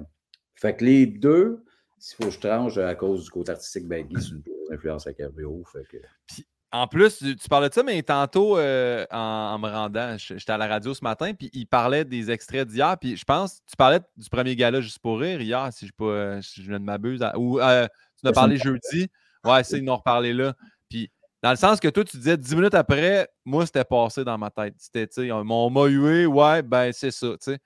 Fait 0.55 0.75
que 0.75 0.83
les 0.85 1.07
deux, 1.07 1.63
s'il 1.97 2.17
faut 2.17 2.29
que 2.29 2.35
je 2.35 2.39
tranche 2.39 2.77
à 2.77 2.93
cause 2.93 3.23
du 3.23 3.29
côté 3.31 3.51
artistique, 3.53 3.87
ben 3.87 4.05
Guy, 4.05 4.21
c'est 4.21 4.29
une 4.31 4.43
influence. 4.71 5.05
Fait 5.05 5.15
que... 5.15 5.97
Puis, 6.27 6.45
en 6.71 6.87
plus, 6.87 7.17
tu, 7.17 7.49
parlais 7.49 7.69
de 7.69 7.73
ça, 7.73 7.81
mais 7.81 8.01
tantôt, 8.03 8.57
euh, 8.57 9.05
en, 9.09 9.57
me 9.57 9.67
rendant, 9.67 10.17
j'étais 10.17 10.51
à 10.51 10.57
la 10.57 10.67
radio 10.67 10.93
ce 10.93 11.03
matin, 11.03 11.33
puis 11.33 11.49
il 11.53 11.65
parlait 11.65 12.05
des 12.05 12.29
extraits 12.29 12.67
d'hier. 12.67 12.97
Puis 12.99 13.17
je 13.17 13.23
pense, 13.23 13.61
tu 13.65 13.75
parlais 13.75 13.99
du 14.15 14.29
premier 14.29 14.55
gala 14.55 14.81
juste 14.81 14.99
pour 14.99 15.19
rire 15.19 15.41
hier, 15.41 15.69
si 15.73 15.87
je, 15.87 15.93
pas, 15.93 16.41
si 16.41 16.63
je 16.63 16.71
ne 16.71 16.77
m'abuse. 16.77 17.25
Ou 17.35 17.59
euh, 17.59 17.87
tu 18.19 18.27
en 18.27 18.29
as 18.29 18.33
parlé 18.33 18.57
jeudi. 18.57 19.09
Ouais, 19.43 19.63
c'est, 19.63 19.79
ils 19.79 19.83
nous 19.83 19.95
reparlé 19.95 20.33
là. 20.33 20.53
Puis 20.89 21.09
dans 21.41 21.49
le 21.49 21.55
sens 21.55 21.79
que 21.79 21.87
toi, 21.87 22.03
tu 22.03 22.17
disais 22.17 22.37
dix 22.37 22.55
minutes 22.55 22.75
après, 22.75 23.27
moi, 23.43 23.65
c'était 23.65 23.83
passé 23.83 24.23
dans 24.23 24.37
ma 24.37 24.51
tête. 24.51 24.75
C'était, 24.77 25.07
tu 25.07 25.23
sais, 25.23 25.31
on 25.31 25.69
m'a 25.69 25.85
hué, 25.85 26.25
ouais, 26.25 26.61
ben 26.61 26.91
c'est 26.93 27.11
ça, 27.11 27.29
tu 27.31 27.51
sais. 27.51 27.59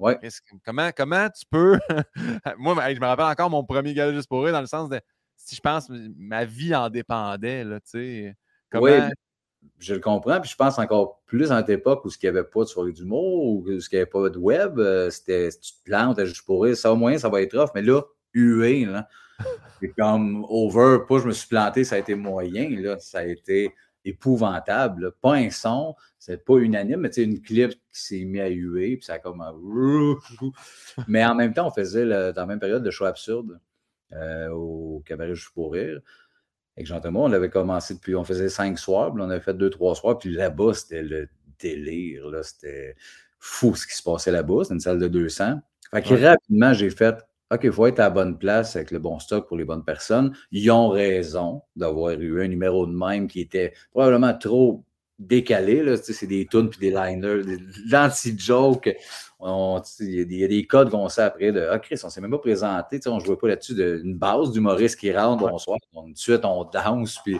Ouais. 0.00 0.18
Comment, 0.64 0.90
comment 0.96 1.28
tu 1.28 1.44
peux. 1.48 1.78
Moi, 2.58 2.74
je 2.94 3.00
me 3.00 3.06
rappelle 3.06 3.26
encore 3.26 3.50
mon 3.50 3.64
premier 3.64 3.92
gala 3.94 4.12
juste 4.12 4.28
pour 4.28 4.50
dans 4.50 4.60
le 4.60 4.66
sens 4.66 4.88
de 4.88 5.00
si 5.36 5.56
je 5.56 5.60
pense 5.60 5.90
ma 6.16 6.44
vie 6.44 6.74
en 6.74 6.88
dépendait, 6.90 7.64
là, 7.64 7.80
tu 7.80 7.90
sais. 7.90 8.36
Comment... 8.70 8.84
Oui, 8.84 8.92
je 9.78 9.94
le 9.94 10.00
comprends. 10.00 10.40
Puis 10.40 10.50
je 10.50 10.56
pense 10.56 10.78
encore 10.78 11.20
plus 11.26 11.50
en 11.52 11.56
notre 11.56 11.70
époque 11.70 12.04
où 12.04 12.08
il 12.08 12.16
n'y 12.22 12.28
avait 12.28 12.44
pas 12.44 12.60
de 12.60 12.66
soirée 12.66 12.92
d'humour, 12.92 13.44
ou 13.44 13.64
où 13.66 13.70
il 13.70 13.78
n'y 13.92 13.98
avait 13.98 14.06
pas 14.06 14.28
de 14.30 14.38
web, 14.38 14.78
euh, 14.78 15.10
c'était 15.10 15.50
si 15.50 15.60
tu 15.60 15.72
te 15.72 15.84
plantes 15.84 16.24
juste 16.24 16.44
pour 16.46 16.66
ça 16.74 16.92
au 16.92 16.96
moins, 16.96 17.18
ça 17.18 17.28
va 17.28 17.42
être 17.42 17.54
off. 17.54 17.70
Mais 17.74 17.82
là, 17.82 18.02
hué, 18.32 18.84
là. 18.84 19.08
C'est 19.80 19.92
comme 19.96 20.44
over, 20.48 20.98
pas 21.08 21.18
je 21.18 21.26
me 21.26 21.32
suis 21.32 21.48
planté, 21.48 21.84
ça 21.84 21.96
a 21.96 21.98
été 21.98 22.14
moyen, 22.14 22.68
là. 22.80 22.98
Ça 22.98 23.20
a 23.20 23.24
été 23.24 23.74
épouvantable. 24.04 25.12
Pas 25.20 25.34
un 25.34 25.50
son, 25.50 25.94
c'est 26.18 26.44
pas 26.44 26.56
unanime, 26.56 27.00
mais 27.00 27.10
une 27.10 27.40
clip 27.40 27.72
qui 27.72 27.78
s'est 27.90 28.24
mis 28.24 28.40
à 28.40 28.48
huer, 28.48 28.96
puis 28.96 29.04
ça 29.04 29.14
a 29.14 29.18
comme 29.18 29.42
Mais 31.08 31.24
en 31.24 31.34
même 31.34 31.52
temps, 31.52 31.66
on 31.66 31.70
faisait 31.70 32.06
dans 32.06 32.32
la 32.34 32.46
même 32.46 32.60
période 32.60 32.82
de 32.82 32.90
show 32.90 33.04
absurde 33.04 33.60
euh, 34.12 34.48
au 34.50 35.02
Cabaret 35.06 35.34
Juste 35.34 35.54
pour 35.54 35.72
rire. 35.72 36.00
Avec 36.76 36.86
Jean-Thomas, 36.86 37.20
on 37.20 37.32
avait 37.32 37.50
commencé 37.50 37.94
depuis, 37.94 38.14
on 38.14 38.24
faisait 38.24 38.48
cinq 38.48 38.78
soirs, 38.78 39.12
puis 39.12 39.22
on 39.22 39.30
avait 39.30 39.40
fait 39.40 39.54
deux, 39.54 39.70
trois 39.70 39.94
soirs, 39.94 40.18
puis 40.18 40.30
là-bas, 40.30 40.74
c'était 40.74 41.02
le 41.02 41.28
délire, 41.58 42.28
là, 42.28 42.42
c'était 42.42 42.96
fou 43.38 43.74
ce 43.74 43.86
qui 43.86 43.94
se 43.94 44.02
passait 44.02 44.30
là-bas, 44.30 44.62
c'était 44.62 44.74
une 44.74 44.80
salle 44.80 44.98
de 44.98 45.08
200. 45.08 45.60
Fait 45.90 46.02
que 46.02 46.14
rapidement, 46.14 46.72
j'ai 46.72 46.90
fait 46.90 47.16
OK, 47.52 47.60
il 47.64 47.72
faut 47.72 47.86
être 47.86 47.98
à 47.98 48.04
la 48.04 48.10
bonne 48.10 48.38
place 48.38 48.76
avec 48.76 48.92
le 48.92 49.00
bon 49.00 49.18
stock 49.18 49.48
pour 49.48 49.56
les 49.56 49.64
bonnes 49.64 49.84
personnes. 49.84 50.32
Ils 50.52 50.70
ont 50.70 50.88
raison 50.88 51.62
d'avoir 51.74 52.12
eu 52.12 52.44
un 52.44 52.48
numéro 52.48 52.86
de 52.86 52.92
même 52.92 53.26
qui 53.26 53.40
était 53.40 53.72
probablement 53.90 54.32
trop 54.34 54.84
décalé. 55.18 55.96
C'est 55.96 56.28
des 56.28 56.46
tunes 56.46 56.70
puis 56.70 56.78
des 56.78 56.90
liners, 56.90 57.42
l'anti-joke. 57.90 58.96
Il 60.00 60.32
y, 60.32 60.44
a 60.44 60.48
des 60.48 60.66
codes 60.66 60.90
qu'on 60.90 61.08
sait 61.08 61.22
après 61.22 61.50
de 61.50 61.66
Ah, 61.70 61.80
Chris, 61.80 61.98
on 62.04 62.06
ne 62.06 62.12
s'est 62.12 62.20
même 62.20 62.30
pas 62.30 62.38
présenté. 62.38 63.00
On 63.06 63.16
ne 63.16 63.20
jouait 63.20 63.36
pas 63.36 63.48
là-dessus 63.48 63.74
d'une 63.74 64.16
base 64.16 64.52
d'humoriste 64.52 65.00
qui 65.00 65.12
rentre, 65.12 65.48
bonsoir. 65.48 65.78
On, 65.92 66.04
tout 66.04 66.12
de 66.12 66.18
suite, 66.18 66.44
on 66.44 66.64
danse. 66.64 67.18
Puis, 67.24 67.38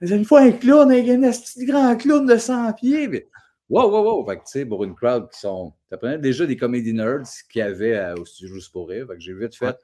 une 0.00 0.24
fois 0.24 0.40
un 0.40 0.52
clown, 0.52 0.90
un 0.90 1.30
petit 1.30 1.64
grand 1.64 1.96
clown 1.96 2.26
de 2.26 2.36
100 2.36 2.72
pieds. 2.72 3.28
Wow, 3.70 3.90
wow, 3.90 4.02
wow. 4.04 4.26
Fait 4.26 4.36
que, 4.36 4.42
tu 4.42 4.50
sais, 4.50 4.66
pour 4.66 4.84
une 4.84 4.94
crowd 4.94 5.30
qui 5.30 5.40
sont. 5.40 5.72
Ça 5.88 5.96
prenait 5.96 6.18
déjà 6.18 6.46
des 6.46 6.56
comédie 6.56 6.92
nerds 6.92 7.22
qu'il 7.50 7.60
y 7.60 7.62
avait 7.62 8.12
au 8.18 8.24
studio 8.24 8.54
Juste 8.54 8.72
pour 8.72 8.88
rire. 8.88 9.06
Fait 9.08 9.14
que 9.14 9.20
j'ai 9.20 9.34
vite 9.34 9.54
fait. 9.54 9.76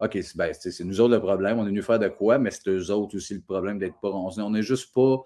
OK, 0.00 0.18
ben, 0.36 0.52
c'est 0.52 0.84
nous 0.84 1.00
autres 1.00 1.14
le 1.14 1.20
problème. 1.20 1.58
On 1.58 1.64
est 1.64 1.68
venu 1.68 1.82
faire 1.82 1.98
de 1.98 2.08
quoi, 2.08 2.38
mais 2.38 2.50
c'est 2.50 2.68
eux 2.68 2.90
autres 2.90 3.16
aussi 3.16 3.34
le 3.34 3.40
problème 3.40 3.78
d'être 3.78 3.98
pas. 4.00 4.10
On 4.10 4.50
n'est 4.50 4.62
juste 4.62 4.92
pas. 4.94 5.22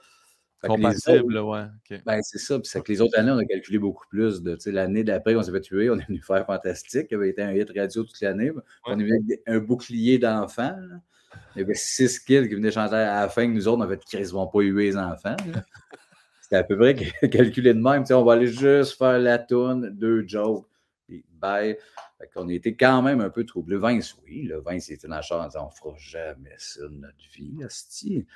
Compatible, 0.63 1.39
ouais. 1.39 1.65
Ben, 2.07 2.21
c'est 2.23 2.39
ça. 2.39 2.59
Puis 2.59 2.69
c'est 2.69 2.81
que 2.83 2.93
les 2.93 3.01
autres 3.01 3.19
années, 3.19 3.33
on 3.33 3.39
a 3.39 3.45
calculé 3.45 3.79
beaucoup 3.79 4.07
plus. 4.09 4.43
De, 4.43 4.57
l'année 4.67 5.03
d'après, 5.03 5.35
on 5.35 5.43
s'est 5.43 5.51
fait 5.51 5.61
tuer. 5.61 5.91
On 5.91 5.99
est 5.99 6.07
venu 6.07 6.23
faire 6.23 6.47
Fantastique, 6.47 7.09
qui 7.09 7.15
avait 7.15 7.31
été 7.31 7.43
un 7.43 7.53
hit 7.53 7.71
radio 7.77 8.05
toute 8.05 8.21
l'année. 8.21 8.53
On 8.87 8.93
avait 8.93 9.43
un 9.47 9.59
bouclier 9.59 10.19
d'enfants. 10.19 10.77
Il 11.57 11.61
y 11.61 11.63
avait 11.63 11.75
six 11.75 12.19
kids 12.21 12.49
qui 12.49 12.55
venaient 12.55 12.71
chanter 12.71 12.95
à 12.95 13.23
la 13.23 13.29
fin 13.29 13.47
que 13.47 13.53
nous 13.53 13.67
autres, 13.67 13.79
on 13.79 13.83
avait 13.83 13.99
Chris, 13.99 14.19
ils 14.21 14.27
vont 14.27 14.47
pas 14.47 14.61
eu 14.61 14.77
les 14.79 14.97
enfants. 14.97 15.37
C'est 16.53 16.59
à 16.59 16.65
peu 16.65 16.77
près 16.77 16.95
calculé 17.31 17.73
de 17.73 17.81
même. 17.81 18.05
on 18.11 18.25
va 18.25 18.35
aller 18.35 18.47
juste 18.47 18.99
faire 18.99 19.19
la 19.19 19.39
toune, 19.39 19.89
deux 19.89 20.29
jokes, 20.29 20.67
puis 21.09 21.25
bye. 21.31 21.79
Fait 22.19 22.29
qu'on 22.29 22.47
était 22.51 22.75
quand 22.75 23.01
même 23.01 23.23
un 23.23 23.31
peu 23.31 23.47
troublé. 23.47 23.79
Vince, 23.79 24.15
oui, 24.23 24.43
le 24.43 24.61
Vince 24.61 24.91
était 24.91 25.09
dans 25.09 25.15
la 25.15 25.23
chambre 25.23 25.45
en 25.45 25.47
disant 25.47 25.69
on 25.69 25.71
fera 25.71 25.95
jamais 25.97 26.55
ça 26.59 26.83
de 26.83 26.89
notre 26.89 27.17
vie, 27.33 27.65
asti. 27.65 28.27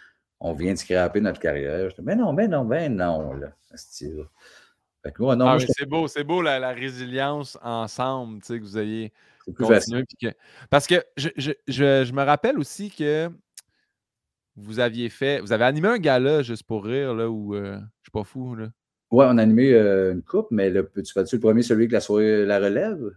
On 0.40 0.54
vient 0.54 0.72
de 0.72 0.78
scraper 0.78 1.20
notre 1.20 1.40
carrière. 1.40 1.90
mais 2.02 2.16
non, 2.16 2.32
mais 2.32 2.48
non, 2.48 2.64
mais 2.64 2.88
non, 2.88 3.34
là, 3.34 3.52
asti. 3.70 4.10
ah, 5.04 5.58
c'est 5.68 5.86
beau, 5.86 6.08
c'est 6.08 6.24
beau 6.24 6.40
la, 6.40 6.72
résilience 6.72 7.58
ensemble, 7.60 8.40
tu 8.40 8.46
sais, 8.46 8.58
que 8.58 8.64
vous 8.64 8.78
ayez 8.78 9.12
continué. 9.44 10.04
Que... 10.18 10.28
Parce 10.70 10.86
que 10.86 11.04
je, 11.18 11.28
je, 11.36 11.52
je, 11.68 12.12
me 12.14 12.22
rappelle 12.22 12.58
aussi 12.58 12.90
que 12.90 13.30
vous 14.57 14.80
aviez 14.80 15.09
fait. 15.09 15.40
Vous 15.40 15.52
avez 15.52 15.64
animé 15.64 15.88
un 15.88 15.98
gala 15.98 16.42
juste 16.42 16.64
pour 16.64 16.84
rire, 16.84 17.14
là, 17.14 17.28
ou 17.28 17.54
je 17.54 17.78
suis 18.02 18.11
pas 18.12 18.24
fou, 18.24 18.54
là? 18.54 18.68
Ouais, 19.12 19.24
on 19.28 19.38
a 19.38 19.42
animé 19.42 19.72
une 19.74 20.22
coupe, 20.22 20.48
mais 20.50 20.68
le, 20.68 20.90
tu 20.96 21.12
fais-tu 21.12 21.36
le 21.36 21.40
premier, 21.40 21.62
celui 21.62 21.82
avec 21.82 21.92
la 21.92 22.00
soirée 22.00 22.44
La 22.44 22.59
Relève? 22.59 23.12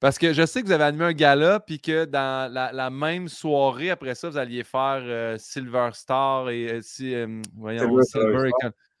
Parce 0.00 0.18
que 0.18 0.32
je 0.32 0.46
sais 0.46 0.60
que 0.60 0.66
vous 0.66 0.72
avez 0.72 0.84
animé 0.84 1.04
un 1.04 1.12
gala, 1.12 1.60
puis 1.60 1.80
que 1.80 2.04
dans 2.04 2.52
la, 2.52 2.90
même 2.90 3.28
soirée, 3.28 3.90
après 3.90 4.14
ça, 4.14 4.28
vous 4.28 4.38
alliez 4.38 4.64
faire 4.64 5.38
Silver 5.38 5.90
Star 5.92 6.50
et 6.50 6.80
si, 6.82 7.14
voyons, 7.56 8.02
Silver. 8.02 8.50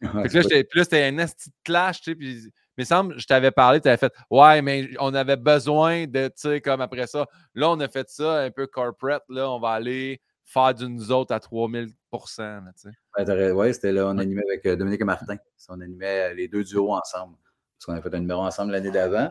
Puis 0.00 0.38
là, 0.38 0.84
c'était 0.84 1.04
un 1.04 1.18
esti 1.18 1.50
clash, 1.64 2.00
tu 2.00 2.12
sais, 2.12 2.14
puis 2.14 2.52
mais 2.78 2.84
semble, 2.84 3.18
je 3.18 3.26
t'avais 3.26 3.50
parlé, 3.50 3.80
tu 3.80 3.88
avais 3.88 3.96
fait 3.96 4.12
Ouais, 4.30 4.62
mais 4.62 4.90
on 5.00 5.12
avait 5.12 5.36
besoin 5.36 6.06
de, 6.06 6.28
tu 6.28 6.34
sais, 6.36 6.60
comme 6.60 6.80
après 6.80 7.08
ça. 7.08 7.26
Là, 7.54 7.70
on 7.70 7.80
a 7.80 7.88
fait 7.88 8.08
ça 8.08 8.42
un 8.42 8.52
peu 8.52 8.68
corporate. 8.68 9.24
Là, 9.28 9.50
on 9.50 9.58
va 9.58 9.70
aller 9.70 10.20
faire 10.48 10.74
d'une 10.74 11.00
autre 11.12 11.34
à 11.34 11.40
3000 11.40 11.88
tu 12.10 12.18
sais. 12.26 13.52
Ouais, 13.52 13.72
c'était 13.72 13.92
là, 13.92 14.06
on 14.06 14.16
animait 14.18 14.42
avec 14.50 14.64
euh, 14.66 14.76
Dominique 14.76 15.02
et 15.02 15.04
Martin. 15.04 15.36
On 15.68 15.80
animait 15.80 16.34
les 16.34 16.48
deux 16.48 16.64
duos 16.64 16.92
ensemble. 16.92 17.36
Parce 17.76 17.84
qu'on 17.84 17.92
a 17.92 18.00
fait 18.00 18.16
un 18.16 18.20
numéro 18.20 18.40
ensemble 18.40 18.72
l'année 18.72 18.90
d'avant. 18.90 19.30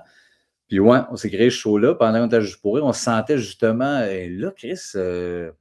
Puis 0.68 0.80
ouais, 0.80 1.00
on 1.10 1.16
s'est 1.16 1.30
créé 1.30 1.50
ce 1.50 1.58
show-là. 1.58 1.96
Pendant 1.96 2.20
qu'on 2.20 2.28
était 2.28 2.42
juste 2.42 2.62
pour 2.62 2.76
on 2.76 2.94
se 2.94 3.02
sentait 3.02 3.40
justement, 3.40 4.02
et 4.04 4.30
là, 4.30 4.52
Chris, 4.52 4.80
euh, 4.96 5.52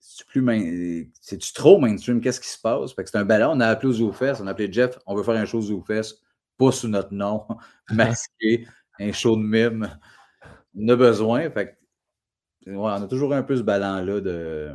c'est-tu 0.00 0.24
plus 0.24 1.12
c'est-tu 1.20 1.52
trop 1.52 1.78
mainstream? 1.78 2.20
Qu'est-ce 2.20 2.40
qui 2.40 2.48
se 2.48 2.60
passe? 2.60 2.92
Fait 2.92 3.04
que 3.04 3.10
c'est 3.10 3.18
un 3.18 3.24
ballon, 3.24 3.52
on 3.52 3.60
a 3.60 3.68
appelé 3.68 3.90
aux 3.90 3.92
ZooFest, 3.92 4.42
on 4.42 4.46
a 4.48 4.50
appelé 4.50 4.72
Jeff, 4.72 4.98
on 5.06 5.14
veut 5.14 5.22
faire 5.22 5.36
un 5.36 5.46
show 5.46 5.60
ZooFest 5.60 6.16
pas 6.60 6.72
sous 6.72 6.88
notre 6.88 7.14
nom, 7.14 7.46
masqué, 7.90 8.66
un 9.00 9.12
show 9.12 9.34
de 9.36 9.42
mime. 9.42 9.98
On 10.76 10.88
a 10.88 10.96
besoin. 10.96 11.50
Fait 11.50 11.78
on 12.66 12.86
a 12.86 13.06
toujours 13.06 13.34
un 13.34 13.42
peu 13.42 13.56
ce 13.56 13.62
ballon-là 13.62 14.20
de. 14.20 14.70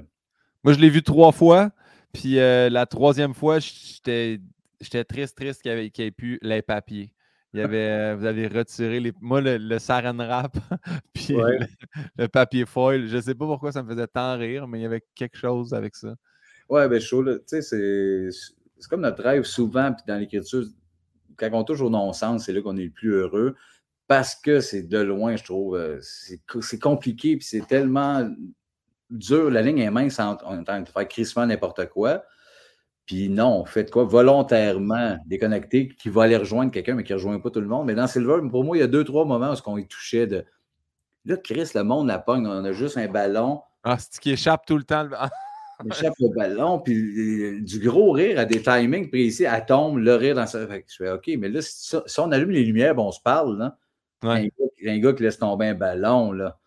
Moi, 0.63 0.73
je 0.73 0.79
l'ai 0.79 0.89
vu 0.89 1.03
trois 1.03 1.31
fois. 1.31 1.71
Puis 2.15 2.39
euh, 2.39 2.69
la 2.69 2.85
troisième 2.85 3.33
fois, 3.33 3.59
j'étais 3.59 4.39
triste, 5.07 5.37
triste 5.37 5.61
qu'il 5.61 5.75
n'y 5.75 6.05
ait, 6.05 6.11
plus 6.11 6.39
les 6.41 6.61
papiers. 6.61 7.11
Il 7.53 7.59
y 7.59 7.63
avait, 7.63 7.89
euh, 7.89 8.15
vous 8.17 8.25
avez 8.25 8.47
retiré 8.47 8.99
les, 8.99 9.13
moi 9.19 9.41
le, 9.41 9.57
le 9.57 9.79
saran 9.79 10.15
wrap, 10.15 10.57
puis 11.13 11.35
le, 12.17 12.27
papier 12.27 12.65
foil. 12.65 13.07
Je 13.07 13.17
ne 13.17 13.21
sais 13.21 13.35
pas 13.35 13.45
pourquoi 13.45 13.71
ça 13.73 13.83
me 13.83 13.89
faisait 13.89 14.07
tant 14.07 14.37
rire, 14.37 14.67
mais 14.67 14.79
il 14.79 14.83
y 14.83 14.85
avait 14.85 15.03
quelque 15.13 15.37
chose 15.37 15.73
avec 15.73 15.95
ça. 15.95 16.15
Ouais, 16.69 16.87
ben 16.87 16.99
chaud, 16.99 17.23
tu 17.23 17.61
sais, 17.61 17.61
c'est 17.61 18.89
comme 18.89 19.01
notre 19.01 19.21
rêve 19.21 19.43
souvent, 19.43 19.91
puis 19.93 20.03
dans 20.07 20.17
l'écriture, 20.17 20.63
quand 21.37 21.49
on 21.51 21.63
touche 21.63 21.81
au 21.81 21.89
non-sens, 21.89 22.45
c'est 22.45 22.53
là 22.53 22.61
qu'on 22.61 22.77
est 22.77 22.85
le 22.85 22.91
plus 22.91 23.11
heureux 23.11 23.55
parce 24.07 24.35
que 24.35 24.59
c'est 24.59 24.83
de 24.83 24.99
loin, 24.99 25.35
je 25.35 25.43
trouve, 25.43 25.75
euh, 25.75 25.99
c'est 26.01 26.79
compliqué, 26.79 27.37
puis 27.37 27.45
c'est 27.45 27.65
tellement 27.67 28.29
dur. 29.09 29.49
La 29.49 29.61
ligne 29.61 29.79
est 29.79 29.91
mince 29.91 30.19
en, 30.19 30.37
en 30.43 30.63
train 30.63 30.81
de 30.81 30.89
faire 30.89 31.07
crissement 31.07 31.45
n'importe 31.45 31.87
quoi. 31.89 32.23
Puis 33.05 33.29
non, 33.29 33.65
faites 33.65 33.91
quoi? 33.91 34.03
Volontairement 34.03 35.17
déconnecté, 35.27 35.89
qui 35.89 36.09
va 36.09 36.23
aller 36.23 36.37
rejoindre 36.37 36.71
quelqu'un, 36.71 36.95
mais 36.95 37.03
qui 37.03 37.11
ne 37.11 37.17
rejoint 37.17 37.39
pas 37.39 37.51
tout 37.51 37.61
le 37.61 37.67
monde. 37.67 37.85
Mais 37.85 37.93
dans 37.93 38.07
Silver, 38.07 38.37
pour 38.49 38.63
moi, 38.63 38.77
il 38.77 38.79
y 38.79 38.83
a 38.83 38.87
deux, 38.87 39.03
trois 39.03 39.25
moments 39.25 39.53
où 39.53 39.57
on 39.67 39.77
y 39.77 39.87
touchait 39.87 40.25
de. 40.25 40.43
Là, 41.25 41.37
Chris, 41.37 41.69
le 41.75 41.83
monde 41.83 42.07
la 42.07 42.19
pogne, 42.19 42.45
on 42.47 42.65
a 42.65 42.71
juste 42.71 42.97
un 42.97 43.07
ballon. 43.07 43.61
Ah, 43.83 43.97
c'est 43.99 44.19
qui 44.19 44.31
échappe 44.31 44.65
tout 44.65 44.77
le 44.77 44.83
temps. 44.83 45.07
échappe 45.85 46.13
le 46.19 46.35
ballon, 46.35 46.79
puis 46.79 47.61
du 47.61 47.79
gros 47.79 48.11
rire 48.11 48.39
à 48.39 48.45
des 48.45 48.61
timings 48.61 49.09
précis, 49.09 49.43
elle 49.43 49.65
tombe, 49.65 49.97
le 49.99 50.15
rire 50.15 50.35
dans 50.35 50.47
sa. 50.47 50.65
Fait 50.67 50.85
je 50.87 50.95
fais 50.95 51.11
OK, 51.11 51.29
mais 51.37 51.49
là, 51.49 51.61
si, 51.61 51.95
on 52.17 52.31
allume 52.31 52.51
les 52.51 52.63
lumières, 52.63 52.95
bon, 52.95 53.07
on 53.07 53.11
se 53.11 53.21
parle, 53.21 53.57
là. 53.57 53.77
Un, 54.31 54.99
gars, 54.99 55.13
qui 55.13 55.23
laisse 55.23 55.37
tomber 55.37 55.67
un 55.67 55.73
ballon, 55.73 56.31
là. 56.31 56.59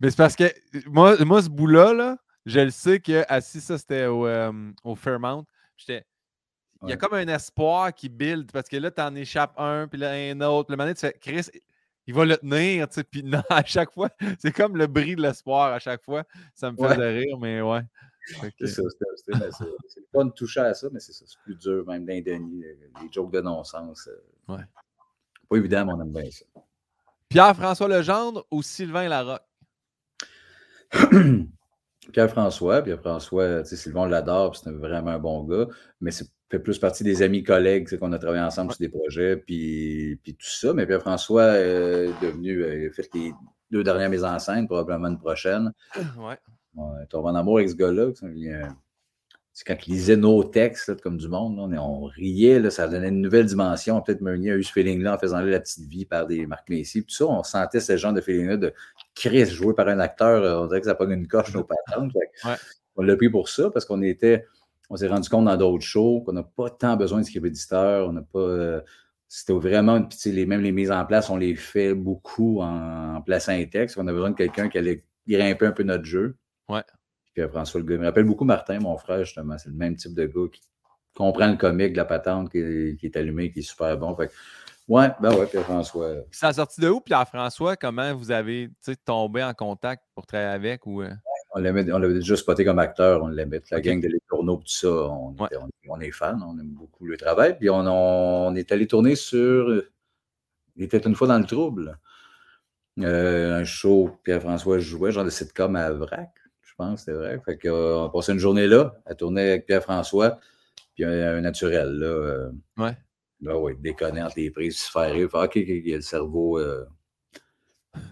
Mais 0.00 0.10
c'est 0.10 0.16
parce 0.16 0.36
que 0.36 0.44
moi, 0.86 1.16
moi 1.24 1.42
ce 1.42 1.48
bout-là, 1.48 1.94
là, 1.94 2.16
je 2.44 2.60
le 2.60 2.70
sais 2.70 2.98
que 2.98 3.24
assis, 3.28 3.60
ça, 3.60 3.78
c'était 3.78 4.06
au, 4.06 4.26
euh, 4.26 4.52
au, 4.82 4.96
Fairmount. 4.96 5.44
J'étais. 5.76 6.04
Il 6.82 6.90
y 6.90 6.92
a 6.92 6.96
comme 6.96 7.14
un 7.14 7.28
espoir 7.28 7.94
qui 7.94 8.08
build 8.08 8.50
parce 8.50 8.68
que 8.68 8.76
là, 8.76 8.90
tu 8.90 9.00
en 9.00 9.14
échappes 9.14 9.54
un, 9.56 9.86
puis 9.86 10.00
là, 10.00 10.10
un 10.10 10.40
autre. 10.40 10.72
Le 10.72 10.76
moment, 10.76 10.92
tu 10.92 10.98
fais 10.98 11.16
Chris, 11.20 11.46
il 12.08 12.14
va 12.14 12.24
le 12.24 12.36
tenir, 12.36 12.88
tu 12.88 12.94
sais. 12.94 13.04
Puis 13.04 13.22
non, 13.22 13.42
à 13.48 13.64
chaque 13.64 13.92
fois, 13.92 14.10
c'est 14.38 14.50
comme 14.50 14.76
le 14.76 14.88
bris 14.88 15.14
de 15.14 15.22
l'espoir 15.22 15.72
à 15.72 15.78
chaque 15.78 16.02
fois. 16.02 16.24
Ça 16.54 16.72
me 16.72 16.76
fait 16.76 16.94
rire, 16.94 17.38
mais 17.38 17.60
ouais. 17.60 17.82
C'est 18.58 18.66
ça, 18.66 18.82
c'est 19.16 20.10
pas 20.12 20.24
de 20.24 20.30
toucher 20.30 20.60
à 20.60 20.74
ça, 20.74 20.88
mais 20.92 21.00
c'est 21.00 21.12
ça, 21.12 21.24
c'est 21.26 21.38
plus 21.40 21.56
dur, 21.56 21.84
même 21.86 22.04
d'un 22.04 22.20
Denis, 22.20 22.62
les 22.62 23.12
jokes 23.12 23.32
de 23.32 23.40
non-sens. 23.40 24.08
Euh. 24.08 24.54
Ouais. 24.54 24.62
Pas 25.48 25.56
évident, 25.56 25.86
mais 25.86 25.92
on 25.92 26.00
aime 26.02 26.12
bien 26.12 26.30
ça. 26.30 26.44
Pierre-François 27.32 27.88
Legendre 27.88 28.46
ou 28.50 28.62
Sylvain 28.62 29.08
Larocque? 29.08 29.40
Pierre-François, 32.12 32.82
Pierre-François, 32.82 33.64
Sylvain 33.64 34.06
l'adore, 34.06 34.54
c'est 34.54 34.70
vraiment 34.70 35.12
un 35.12 35.18
bon 35.18 35.44
gars, 35.44 35.66
mais 36.00 36.10
c'est 36.10 36.26
fait 36.50 36.58
plus 36.58 36.78
partie 36.78 37.02
des 37.02 37.22
amis 37.22 37.42
collègues 37.42 37.98
qu'on 37.98 38.12
a 38.12 38.18
travaillé 38.18 38.42
ensemble 38.42 38.72
sur 38.72 38.80
des 38.80 38.90
projets, 38.90 39.38
puis, 39.38 40.20
puis 40.22 40.34
tout 40.34 40.46
ça. 40.46 40.74
Mais 40.74 40.86
Pierre-François 40.86 41.58
est 41.58 42.12
devenu, 42.20 42.62
euh, 42.62 42.82
il 42.82 42.86
a 42.88 42.92
fait 42.92 43.08
les 43.14 43.32
deux 43.70 43.82
dernières 43.82 44.10
mises 44.10 44.24
en 44.24 44.38
scène, 44.38 44.66
probablement 44.66 45.08
une 45.08 45.18
prochaine. 45.18 45.72
Ouais. 46.18 46.36
Ouais, 46.74 47.06
en 47.14 47.34
amour 47.34 47.58
avec 47.58 47.70
ce 47.70 47.74
gars-là. 47.74 48.08
C'est 49.54 49.64
quand 49.66 49.76
il 49.86 49.92
lisait 49.92 50.16
nos 50.16 50.44
textes, 50.44 50.98
comme 51.02 51.18
du 51.18 51.28
monde, 51.28 51.58
on, 51.58 52.04
riait, 52.04 52.58
là, 52.58 52.70
ça 52.70 52.88
donnait 52.88 53.08
une 53.08 53.20
nouvelle 53.20 53.44
dimension. 53.44 54.00
Peut-être 54.00 54.22
Meunier 54.22 54.52
a 54.52 54.56
eu 54.56 54.62
ce 54.62 54.72
feeling-là 54.72 55.14
en 55.14 55.18
faisant 55.18 55.40
la 55.40 55.60
petite 55.60 55.86
vie 55.88 56.06
par 56.06 56.26
des 56.26 56.46
Marc 56.46 56.70
Messi. 56.70 57.02
Puis 57.02 57.14
ça, 57.14 57.26
on 57.26 57.42
sentait 57.42 57.80
ce 57.80 57.98
genre 57.98 58.14
de 58.14 58.22
feeling-là 58.22 58.56
de 58.56 58.72
Chris 59.14 59.46
joué 59.46 59.74
par 59.74 59.88
un 59.88 60.00
acteur. 60.00 60.42
Euh, 60.42 60.62
on 60.62 60.66
dirait 60.68 60.80
que 60.80 60.86
ça 60.86 60.94
pogne 60.94 61.12
une 61.12 61.28
coche 61.28 61.52
nos 61.52 61.64
patentes. 61.64 62.12
On 62.96 63.02
l'a 63.02 63.16
pris 63.16 63.28
pour 63.28 63.50
ça 63.50 63.70
parce 63.70 63.84
qu'on 63.84 64.00
était, 64.00 64.46
on 64.88 64.96
s'est 64.96 65.08
rendu 65.08 65.28
compte 65.28 65.44
dans 65.44 65.56
d'autres 65.56 65.84
shows 65.84 66.22
qu'on 66.24 66.32
n'a 66.32 66.42
pas 66.44 66.70
tant 66.70 66.96
besoin 66.96 67.20
de 67.20 67.26
script 67.26 67.44
éditeur. 67.44 68.08
On 68.08 68.12
n'a 68.12 68.22
pas. 68.22 68.38
Euh, 68.38 68.80
c'était 69.28 69.52
vraiment, 69.54 70.06
les, 70.26 70.46
même 70.46 70.60
les 70.60 70.72
mises 70.72 70.90
en 70.90 71.04
place, 71.06 71.30
on 71.30 71.36
les 71.36 71.56
fait 71.56 71.94
beaucoup 71.94 72.60
en, 72.60 73.16
en 73.16 73.22
plaçant 73.22 73.52
un 73.52 73.64
texte. 73.64 73.96
On 73.98 74.06
a 74.06 74.12
besoin 74.12 74.30
de 74.30 74.36
quelqu'un 74.36 74.68
qui 74.70 74.78
allait 74.78 75.04
grimper 75.26 75.66
un 75.66 75.72
peu 75.72 75.82
notre 75.82 76.04
jeu. 76.04 76.36
Ouais. 76.68 76.82
Puis 77.34 77.48
François 77.48 77.80
le 77.80 77.86
gars. 77.86 77.94
Il 77.94 78.00
me 78.00 78.06
rappelle 78.06 78.24
beaucoup 78.24 78.44
Martin, 78.44 78.78
mon 78.80 78.96
frère, 78.96 79.24
justement. 79.24 79.56
C'est 79.58 79.70
le 79.70 79.76
même 79.76 79.96
type 79.96 80.14
de 80.14 80.26
gars 80.26 80.48
qui 80.52 80.60
comprend 81.14 81.48
le 81.48 81.56
comique 81.56 81.92
de 81.92 81.98
la 81.98 82.04
patente, 82.04 82.50
qui, 82.50 82.58
est 82.58 83.16
allumé, 83.16 83.50
qui 83.50 83.60
est 83.60 83.62
super 83.62 83.96
bon. 83.98 84.14
Fait 84.16 84.30
ouais, 84.88 85.08
ben 85.20 85.34
ouais, 85.34 85.46
Pierre-François. 85.46 86.24
Ça 86.30 86.48
a 86.48 86.52
sorti 86.52 86.80
de 86.80 86.88
où, 86.88 87.00
Pierre-François? 87.00 87.76
Comment 87.76 88.14
vous 88.14 88.30
avez 88.30 88.70
tombé 89.04 89.42
en 89.42 89.54
contact 89.54 90.04
pour 90.14 90.26
travailler 90.26 90.50
avec? 90.50 90.86
Ou... 90.86 91.02
Euh? 91.02 91.10
On 91.54 91.60
l'avait 91.60 91.84
déjà 91.84 92.34
spoté 92.36 92.64
comme 92.64 92.78
acteur, 92.78 93.22
on 93.22 93.28
l'aimait. 93.28 93.60
La 93.70 93.80
gang 93.80 94.00
de 94.00 94.08
les 94.08 94.20
tourneaux, 94.26 94.56
tout 94.56 94.68
ça, 94.68 94.88
on, 94.88 95.36
on, 95.88 96.00
est 96.00 96.10
fans, 96.10 96.38
on 96.40 96.58
aime 96.58 96.70
beaucoup 96.70 97.04
le 97.04 97.18
travail. 97.18 97.58
Puis 97.58 97.68
on, 97.68 98.54
est 98.54 98.72
allé 98.72 98.86
tourner 98.86 99.16
sur. 99.16 99.82
Il 100.76 100.84
était 100.84 100.98
une 100.98 101.14
fois 101.14 101.28
dans 101.28 101.38
le 101.38 101.44
trouble. 101.44 101.98
Euh, 103.00 103.60
un 103.60 103.64
show, 103.64 104.18
Pierre-François 104.24 104.78
jouait, 104.78 105.12
genre 105.12 105.24
de 105.24 105.30
sitcom 105.30 105.76
à 105.76 105.90
Vrac 105.90 106.30
pense, 106.82 107.04
c'est 107.04 107.12
vrai. 107.12 107.40
Fait 107.44 107.56
qu'on 107.56 107.68
euh, 107.68 108.08
passait 108.08 108.32
une 108.32 108.38
journée 108.38 108.66
là, 108.66 108.94
à 109.06 109.14
tourner 109.14 109.50
avec 109.50 109.66
Pierre-François, 109.66 110.38
puis 110.94 111.04
un, 111.04 111.40
naturel, 111.40 111.92
là. 111.98 112.06
Euh, 112.06 112.50
ouais. 112.78 112.96
Là, 113.40 113.58
oui, 113.58 113.72
déconner 113.78 114.22
entre 114.22 114.34
les 114.36 114.50
prises, 114.50 114.78
se 114.78 114.90
faire 114.90 115.12
rire. 115.12 115.28
OK, 115.32 115.56
il 115.56 115.88
y 115.88 115.92
a 115.92 115.96
le 115.96 116.02
cerveau. 116.02 116.58
Euh, 116.58 116.84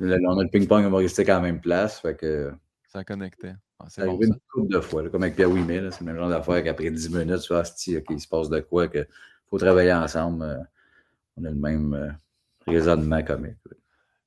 là, 0.00 0.16
on 0.26 0.38
a 0.38 0.42
le 0.42 0.48
ping-pong 0.48 0.84
humoristique 0.84 1.28
à 1.28 1.34
la 1.34 1.40
même 1.40 1.60
place. 1.60 2.00
Fait 2.00 2.16
que. 2.16 2.52
Ça 2.88 3.04
connectait. 3.04 3.54
Ah, 3.78 3.86
c'est 3.88 4.04
bon, 4.04 4.18
une 4.20 4.36
couple 4.52 4.74
de 4.74 4.80
fois, 4.80 5.08
comme 5.08 5.22
avec 5.22 5.36
Pierre 5.36 5.50
Ouimet, 5.50 5.90
c'est 5.90 6.00
le 6.00 6.06
même 6.06 6.16
genre 6.16 6.28
d'affaire 6.28 6.62
qu'après 6.62 6.90
10 6.90 7.10
minutes, 7.14 7.40
tu 7.40 7.52
vois, 7.52 7.62
il 7.86 8.20
se 8.20 8.28
passe 8.28 8.50
de 8.50 8.60
quoi, 8.60 8.88
qu'il 8.88 9.06
faut 9.48 9.58
travailler 9.58 9.92
ensemble. 9.92 10.66
on 11.36 11.44
a 11.44 11.50
le 11.50 11.54
même 11.54 12.18
raisonnement 12.66 13.22
comique. 13.22 13.56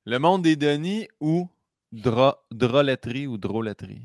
Le 0.06 0.18
monde 0.18 0.42
des 0.42 0.56
Denis 0.56 1.06
ou 1.20 1.48
drôleterie 1.94 3.26
ou 3.26 3.38
drôleterie? 3.38 4.02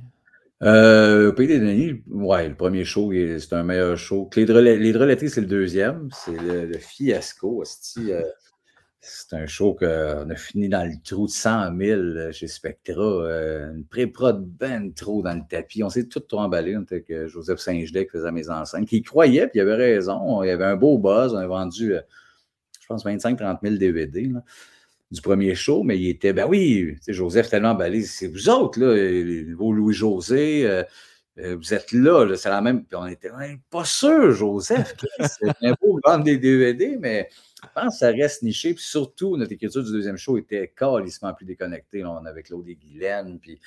Euh, 0.61 1.29
au 1.29 1.33
Pays 1.33 1.47
des 1.47 1.59
Denis, 1.59 2.03
ouais, 2.07 2.49
le 2.49 2.55
premier 2.55 2.83
show, 2.83 3.11
c'est 3.13 3.53
un 3.53 3.63
meilleur 3.63 3.97
show. 3.97 4.29
Les, 4.35 5.29
c'est 5.29 5.41
le 5.41 5.47
deuxième. 5.47 6.09
C'est 6.13 6.37
le, 6.37 6.77
fiasco. 6.77 7.63
Euh, 7.97 8.23
c'est 8.99 9.33
un 9.33 9.45
show 9.47 9.73
qu'on 9.73 10.29
a 10.29 10.35
fini 10.35 10.67
dans 10.67 10.83
le 10.83 10.95
trou 11.01 11.27
de 11.27 11.31
100 11.31 11.77
000 11.77 12.31
chez 12.33 12.47
Spectra. 12.47 13.01
Euh, 13.01 13.73
une 13.73 13.85
pré-prod 13.85 14.45
ben 14.45 14.93
trop 14.93 15.21
dans 15.21 15.33
le 15.33 15.43
tapis. 15.49 15.81
On 15.81 15.89
s'est 15.89 16.07
tout 16.07 16.35
emballé. 16.35 16.75
Avec 16.75 17.11
Joseph 17.27 17.59
Saint-Gelais 17.59 18.05
qui 18.05 18.11
faisait 18.11 18.31
mes 18.33 18.49
enceintes, 18.49 18.85
qui 18.85 19.01
croyait, 19.01 19.47
puis 19.47 19.59
il 19.59 19.61
avait 19.61 19.75
raison. 19.75 20.43
Il 20.43 20.47
y 20.47 20.51
avait 20.51 20.65
un 20.65 20.75
beau 20.75 20.97
buzz. 20.97 21.33
On 21.33 21.37
a 21.37 21.47
vendu, 21.47 21.93
je 22.81 22.87
pense, 22.87 23.05
25-30 23.05 23.59
000 23.63 23.75
DVD. 23.77 24.29
Du 25.11 25.21
premier 25.21 25.55
show, 25.55 25.83
mais 25.83 25.97
il 25.97 26.09
était, 26.09 26.33
ben 26.33 26.45
oui, 26.47 26.97
Joseph 27.07 27.49
tellement 27.49 27.71
emballé, 27.71 28.03
c'est 28.03 28.27
vous 28.27 28.49
autres, 28.49 28.79
là, 28.79 29.55
vos 29.55 29.73
Louis-José, 29.73 30.67
euh, 30.67 30.83
euh, 31.39 31.55
vous 31.55 31.73
êtes 31.73 31.91
là, 31.91 32.35
c'est 32.35 32.49
la 32.49 32.61
même. 32.61 32.85
Puis 32.85 32.95
on 32.95 33.07
était 33.07 33.31
pas 33.69 33.85
sûr, 33.85 34.31
Joseph, 34.31 34.93
c'est 35.19 35.49
un 35.61 35.73
beau 35.81 35.99
vendre 36.03 36.25
des 36.25 36.37
DVD, 36.37 36.97
mais 36.99 37.29
je 37.63 37.67
pense 37.73 37.93
que 37.93 37.99
ça 37.99 38.11
reste 38.11 38.43
niché. 38.43 38.73
Puis 38.73 38.83
surtout, 38.83 39.37
notre 39.37 39.53
écriture 39.53 39.83
du 39.83 39.91
deuxième 39.91 40.17
show 40.17 40.37
était 40.37 40.73
calissement 40.75 41.33
plus 41.33 41.45
déconnectée. 41.45 42.03
on 42.03 42.25
avait 42.25 42.43
Claude 42.43 42.67
et 42.67 42.75
Guylaine, 42.75 43.39
puis 43.39 43.59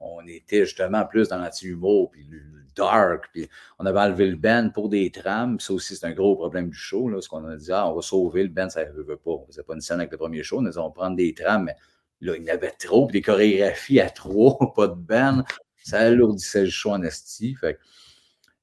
on 0.00 0.26
était 0.26 0.64
justement 0.64 1.04
plus 1.06 1.28
dans 1.28 1.38
l'anti-humour, 1.38 2.10
puis 2.10 2.26
le 2.30 2.40
dark, 2.76 3.28
puis 3.32 3.48
on 3.78 3.86
avait 3.86 4.00
enlevé 4.00 4.26
le 4.26 4.36
band 4.36 4.70
pour 4.72 4.88
des 4.88 5.10
trames. 5.10 5.58
Ça 5.58 5.72
aussi, 5.72 5.96
c'est 5.96 6.06
un 6.06 6.12
gros 6.12 6.36
problème 6.36 6.68
du 6.68 6.76
show. 6.76 7.08
Là, 7.08 7.16
parce 7.16 7.28
qu'on 7.28 7.44
a 7.46 7.56
dit, 7.56 7.72
ah, 7.72 7.90
on 7.90 7.94
va 7.94 8.02
sauver 8.02 8.42
le 8.42 8.50
band, 8.50 8.68
ça 8.68 8.84
ne 8.84 9.02
veut 9.02 9.16
pas. 9.16 9.30
On 9.30 9.46
faisait 9.46 9.62
pas 9.62 9.74
une 9.74 9.80
scène 9.80 10.00
avec 10.00 10.12
le 10.12 10.18
premier 10.18 10.42
show, 10.42 10.58
on 10.60 10.66
a 10.66 10.70
dit, 10.70 10.78
on 10.78 10.88
va 10.88 10.90
prendre 10.90 11.16
des 11.16 11.34
trames, 11.34 11.64
mais 11.64 11.76
là, 12.20 12.36
il 12.36 12.44
y 12.44 12.50
en 12.50 12.54
avait 12.54 12.70
trop, 12.70 13.06
puis 13.06 13.14
des 13.14 13.22
chorégraphies 13.22 14.00
à 14.00 14.10
trois, 14.10 14.58
pas 14.76 14.88
de 14.88 14.94
band. 14.94 15.42
Ça 15.82 16.00
alourdissait 16.00 16.64
le 16.64 16.70
show 16.70 16.90
en 16.90 17.02
esti. 17.02 17.56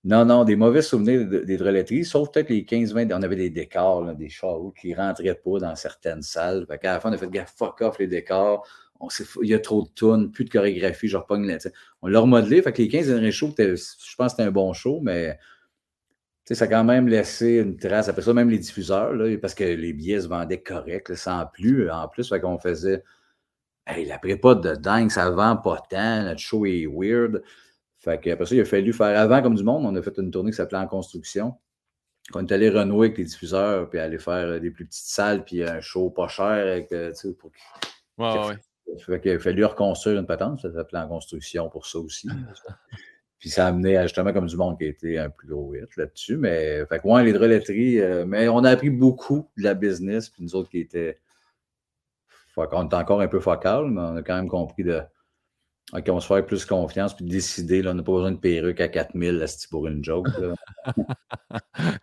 Non, 0.05 0.25
non, 0.25 0.43
des 0.43 0.57
mauvais 0.57 0.81
souvenirs 0.81 1.25
des 1.25 1.55
droleteries, 1.55 2.03
sauf 2.03 2.29
peut-être 2.29 2.49
les 2.49 2.63
15-20, 2.63 3.13
on 3.13 3.23
avait 3.23 3.37
des 3.37 3.49
décors, 3.49 4.13
des 4.15 4.27
chars 4.27 4.59
qui 4.77 4.93
rentraient 4.93 5.33
pas 5.33 5.59
dans 5.59 5.75
certaines 5.77 6.21
salles. 6.21 6.67
Qu'à 6.81 6.93
la 6.93 6.99
fin, 6.99 7.09
on 7.09 7.13
a 7.13 7.17
fait 7.17 7.29
gaffe, 7.29 7.53
fuck 7.55 7.79
off 7.79 7.99
les 7.99 8.07
décors. 8.07 8.67
On 9.03 9.09
il 9.41 9.49
y 9.49 9.53
a 9.53 9.59
trop 9.59 9.83
de 9.83 9.89
tunes, 9.93 10.31
plus 10.31 10.45
de 10.45 10.49
chorégraphie, 10.49 11.09
je 11.09 11.17
repogne 11.17 11.45
là. 11.45 11.57
On 12.01 12.07
l'a 12.07 12.19
remodelé. 12.21 12.61
Fait 12.61 12.71
que 12.71 12.81
les 12.81 12.87
15 12.87 13.07
derniers 13.07 13.31
shows, 13.31 13.53
je 13.57 13.75
pense 14.15 14.27
que 14.27 14.29
c'était 14.29 14.43
un 14.43 14.51
bon 14.51 14.71
show, 14.71 15.01
mais 15.03 15.37
ça 16.45 16.65
a 16.65 16.67
quand 16.67 16.85
même 16.85 17.07
laissé 17.07 17.57
une 17.57 17.75
trace. 17.77 18.07
Après 18.07 18.21
ça, 18.21 18.33
même 18.33 18.49
les 18.49 18.59
diffuseurs, 18.59 19.13
là, 19.13 19.37
parce 19.37 19.55
que 19.55 19.65
les 19.65 19.91
billets 19.91 20.21
se 20.21 20.27
vendaient 20.27 20.61
correct, 20.61 21.15
sans 21.15 21.45
plus. 21.45 21.89
En 21.91 22.07
plus, 22.07 22.29
fait 22.29 22.39
qu'on 22.39 22.57
faisait. 22.57 23.03
Hey, 23.85 24.05
la 24.05 24.17
prépa 24.17 24.55
de 24.55 24.75
dingue, 24.75 25.11
ça 25.11 25.29
vend 25.29 25.57
pas 25.57 25.83
tant, 25.89 26.23
notre 26.23 26.39
show 26.39 26.65
est 26.65 26.87
weird. 26.89 27.43
Fait 27.99 28.17
qu'après 28.19 28.45
ça, 28.45 28.55
il 28.55 28.61
a 28.61 28.65
fallu 28.65 28.93
faire 28.93 29.19
avant 29.19 29.41
comme 29.41 29.55
du 29.55 29.63
monde. 29.63 29.85
On 29.85 29.95
a 29.95 30.01
fait 30.01 30.17
une 30.17 30.31
tournée 30.31 30.51
qui 30.51 30.57
s'appelait 30.57 30.77
En 30.77 30.87
construction. 30.87 31.55
On 32.33 32.45
est 32.45 32.51
allé 32.53 32.69
renouer 32.69 33.07
avec 33.07 33.17
les 33.17 33.25
diffuseurs, 33.25 33.89
puis 33.89 33.99
aller 33.99 34.19
faire 34.19 34.47
euh, 34.47 34.59
des 34.59 34.71
plus 34.71 34.85
petites 34.85 35.07
salles, 35.07 35.43
puis 35.43 35.63
un 35.63 35.81
show 35.81 36.09
pas 36.09 36.29
cher. 36.29 36.45
Avec, 36.45 36.91
euh, 36.93 37.11
pour... 37.37 37.51
ouais, 38.17 38.47
ouais. 38.47 38.55
Fait 39.05 39.19
qu'il 39.19 39.31
a 39.31 39.39
fallu 39.39 39.65
reconstruire 39.65 40.19
une 40.19 40.25
patente, 40.25 40.61
ça 40.61 40.71
s'appelait 40.71 40.99
En 40.99 41.07
construction 41.07 41.69
pour 41.69 41.85
ça 41.85 41.99
aussi. 41.99 42.27
puis 43.39 43.49
ça 43.49 43.65
a 43.65 43.69
amené 43.69 43.97
à 43.97 44.03
justement 44.03 44.31
comme 44.33 44.45
du 44.45 44.55
monde 44.55 44.77
qui 44.77 44.85
a 44.85 44.87
été 44.87 45.19
un 45.19 45.29
plus 45.29 45.47
gros 45.47 45.73
hit 45.73 45.95
là-dessus. 45.97 46.37
Mais 46.37 46.85
fait 46.85 46.99
que, 46.99 47.07
ouais, 47.07 47.23
les 47.23 47.33
droletteries, 47.33 47.99
euh, 47.99 48.25
mais 48.25 48.47
on 48.47 48.63
a 48.63 48.69
appris 48.69 48.89
beaucoup 48.89 49.49
de 49.57 49.63
la 49.63 49.73
business, 49.73 50.29
puis 50.29 50.43
nous 50.43 50.55
autres 50.55 50.69
qui 50.69 50.79
étaient. 50.79 51.19
On 52.55 52.85
était 52.85 52.95
encore 52.95 53.19
un 53.19 53.27
peu 53.27 53.39
focal, 53.39 53.89
mais 53.89 54.01
on 54.01 54.15
a 54.17 54.21
quand 54.21 54.35
même 54.35 54.47
compris 54.47 54.83
de 54.83 55.01
OK, 55.91 56.05
on 56.09 56.19
se 56.19 56.27
faire 56.27 56.45
plus 56.45 56.65
confiance 56.65 57.15
puis 57.15 57.25
décider. 57.25 57.81
Là, 57.81 57.91
on 57.91 57.93
n'a 57.93 58.03
pas 58.03 58.13
besoin 58.13 58.31
de 58.31 58.37
perruque 58.37 58.81
à 58.81 58.87
4000 58.87 59.45
pour 59.69 59.87
une 59.87 60.03
joke. 60.03 60.27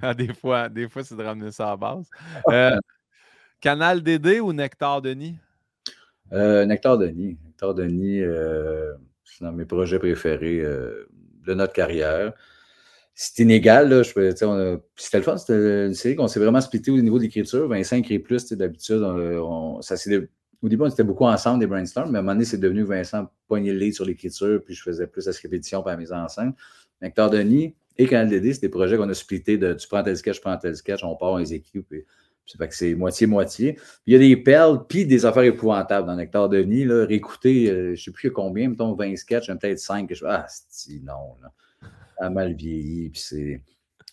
Ah, 0.03 0.14
des 0.14 0.33
fois, 0.33 0.68
des 0.68 0.89
fois 0.89 1.03
c'est 1.03 1.16
de 1.16 1.22
ramener 1.22 1.51
ça 1.51 1.72
à 1.72 1.76
base. 1.76 2.09
Euh, 2.49 2.78
Canal 3.61 4.03
DD 4.03 4.41
ou 4.41 4.53
Nectar 4.53 5.03
Denis? 5.03 5.37
Euh, 6.33 6.64
Nectar 6.66 6.99
Denis. 6.99 7.39
Nectar 7.45 7.74
Denis, 7.74 8.20
euh, 8.20 8.93
c'est 9.24 9.45
dans 9.45 9.53
mes 9.53 9.64
projets 9.64 9.99
préférés 9.99 10.62
de 10.62 11.55
notre 11.55 11.72
carrière. 11.72 12.33
C'est 13.14 13.43
inégal. 13.43 13.89
Là, 13.91 14.03
c'était 14.05 15.16
le 15.18 15.22
fun. 15.22 15.37
C'était 15.37 15.87
une 15.87 15.95
série 15.95 16.16
qu'on 16.16 16.28
s'est 16.28 16.41
vraiment 16.41 16.61
splitté 16.61 16.91
au 16.91 17.01
niveau 17.01 17.18
de 17.18 17.24
l'écriture. 17.24 17.68
Vincent 17.68 17.97
écrit 17.97 18.18
plus 18.18 18.53
d'habitude. 18.53 19.03
ça 19.83 19.97
s'est 19.97 20.28
au 20.62 20.68
début, 20.68 20.83
on 20.83 20.89
était 20.89 21.05
beaucoup 21.05 21.24
ensemble 21.24 21.61
des 21.61 21.66
brainstorms, 21.66 22.11
mais 22.11 22.18
à 22.18 22.20
un 22.20 22.22
moment 22.22 22.35
donné, 22.35 22.45
c'est 22.45 22.59
devenu 22.59 22.83
Vincent 22.83 23.31
poignet 23.47 23.72
le 23.72 23.93
sur 23.93 24.05
l'écriture, 24.05 24.61
puis 24.64 24.74
je 24.74 24.83
faisais 24.83 25.07
plus 25.07 25.26
la 25.26 25.33
répétition 25.33 25.83
par 25.83 25.93
la 25.93 25.99
mise 25.99 26.12
en 26.12 26.28
scène. 26.28 26.53
Nectar 27.01 27.31
Denis 27.31 27.74
et 27.97 28.07
Canal 28.07 28.28
DD, 28.28 28.53
c'est 28.53 28.61
des 28.61 28.68
projets 28.68 28.97
qu'on 28.97 29.09
a 29.09 29.14
splittés 29.14 29.57
de 29.57 29.72
tu 29.72 29.89
prends 29.89 30.03
tel 30.03 30.16
sketch, 30.16 30.37
je 30.37 30.41
prends 30.43 30.57
tel 30.59 30.76
sketch, 30.76 31.03
on 31.03 31.16
part, 31.16 31.33
on 31.33 31.37
les 31.39 31.55
équipe. 31.55 31.95
Fait 32.59 32.68
que 32.68 32.74
c'est 32.74 32.95
moitié-moitié. 32.95 33.78
Il 34.07 34.12
y 34.12 34.16
a 34.16 34.18
des 34.18 34.36
perles, 34.36 34.84
puis 34.88 35.07
des 35.07 35.24
affaires 35.24 35.45
épouvantables 35.45 36.07
dans 36.07 36.16
Nectar 36.16 36.49
Denis. 36.49 36.84
Là, 36.84 37.07
réécouter, 37.07 37.70
euh, 37.70 37.84
je 37.86 37.91
ne 37.91 37.97
sais 37.97 38.11
plus 38.11 38.32
combien, 38.32 38.68
mettons 38.68 38.95
20 38.95 39.16
sketchs, 39.16 39.47
peut-être 39.47 39.78
5. 39.78 40.12
Je, 40.12 40.24
ah, 40.26 40.47
c'est 40.49 41.01
non, 41.05 41.36
là. 41.43 41.53
Ça 42.18 42.26
a 42.26 42.30
mal 42.30 42.55
vieilli, 42.55 43.11
puis 43.11 43.20
c'est. 43.20 43.62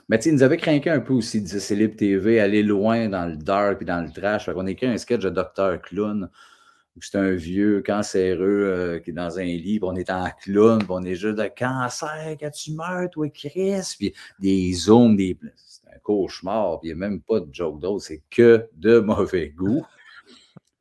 Mais 0.09 0.19
tu 0.19 0.29
ils 0.29 0.35
nous 0.35 0.43
avaient 0.43 0.57
craqué 0.57 0.89
un 0.89 1.01
peu 1.01 1.13
aussi, 1.13 1.41
disait 1.41 1.59
Célib 1.59 1.97
TV, 1.97 2.39
aller 2.39 2.63
loin 2.63 3.09
dans 3.09 3.25
le 3.25 3.35
dark 3.35 3.81
et 3.81 3.85
dans 3.85 4.01
le 4.01 4.09
trash. 4.09 4.45
Fait 4.45 4.53
qu'on 4.53 4.67
écrit 4.67 4.87
un 4.87 4.97
sketch 4.97 5.21
de 5.21 5.29
Docteur 5.29 5.81
Clown 5.81 6.29
où 6.97 7.01
c'est 7.01 7.17
un 7.17 7.35
vieux 7.35 7.83
cancéreux 7.85 8.63
euh, 8.65 8.99
qui 8.99 9.11
est 9.11 9.13
dans 9.13 9.37
un 9.37 9.43
lit, 9.43 9.79
on 9.83 9.95
est 9.95 10.09
en 10.09 10.29
clown, 10.41 10.81
on 10.89 11.03
est 11.03 11.13
juste 11.13 11.37
de 11.37 11.47
cancer, 11.55 12.35
quand 12.39 12.49
tu 12.49 12.73
meurs, 12.73 13.09
toi, 13.11 13.29
Chris, 13.29 13.95
puis 13.97 14.13
des 14.39 14.73
zooms, 14.73 15.15
des. 15.15 15.37
Cauchemar, 16.01 16.79
puis 16.79 16.89
il 16.89 16.95
n'y 16.95 17.03
a 17.03 17.07
même 17.07 17.21
pas 17.21 17.39
de 17.39 17.53
joke 17.53 17.79
d'autre, 17.79 18.03
c'est 18.03 18.23
que 18.29 18.69
de 18.73 18.99
mauvais 18.99 19.49
goût. 19.49 19.85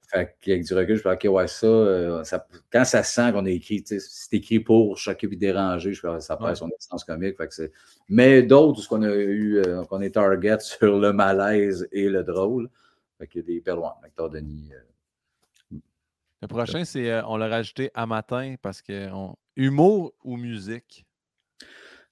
Fait 0.08 0.36
qu'avec 0.40 0.64
du 0.64 0.74
recul, 0.74 0.96
je 0.96 1.02
fais, 1.02 1.12
OK, 1.12 1.34
ouais, 1.34 1.48
ça, 1.48 1.66
euh, 1.66 2.22
ça 2.22 2.46
quand 2.72 2.84
ça 2.84 3.02
sent 3.02 3.32
qu'on 3.32 3.44
est 3.44 3.54
écrit, 3.54 3.82
c'est 3.84 4.36
écrit 4.36 4.60
pour 4.60 4.96
choquer 4.98 5.28
et 5.30 5.36
déranger, 5.36 5.92
je 5.92 6.00
fais, 6.00 6.20
ça 6.20 6.36
perd 6.36 6.56
son 6.56 6.70
essence 6.78 7.02
comique. 7.02 7.36
Fait 7.36 7.48
que 7.48 7.72
Mais 8.08 8.42
d'autres, 8.42 8.80
ce 8.80 8.88
qu'on 8.88 9.02
a 9.02 9.12
eu, 9.12 9.58
euh, 9.58 9.84
qu'on 9.84 10.00
est 10.00 10.14
target 10.14 10.58
sur 10.60 10.98
le 10.98 11.12
malaise 11.12 11.88
et 11.90 12.08
le 12.08 12.22
drôle. 12.22 12.70
Fait 13.18 13.26
qu'il 13.26 13.40
y 13.40 13.44
a 13.44 13.46
des 13.46 13.60
perloins. 13.60 13.94
Denis. 14.32 14.70
Euh, 14.72 15.78
le 16.42 16.48
prochain, 16.48 16.84
c'est, 16.84 17.22
on 17.24 17.36
l'a 17.36 17.48
rajouté 17.48 17.90
à 17.94 18.06
matin 18.06 18.54
parce 18.62 18.82
que 18.82 19.08
humour 19.56 20.12
ou 20.22 20.36
musique? 20.36 21.04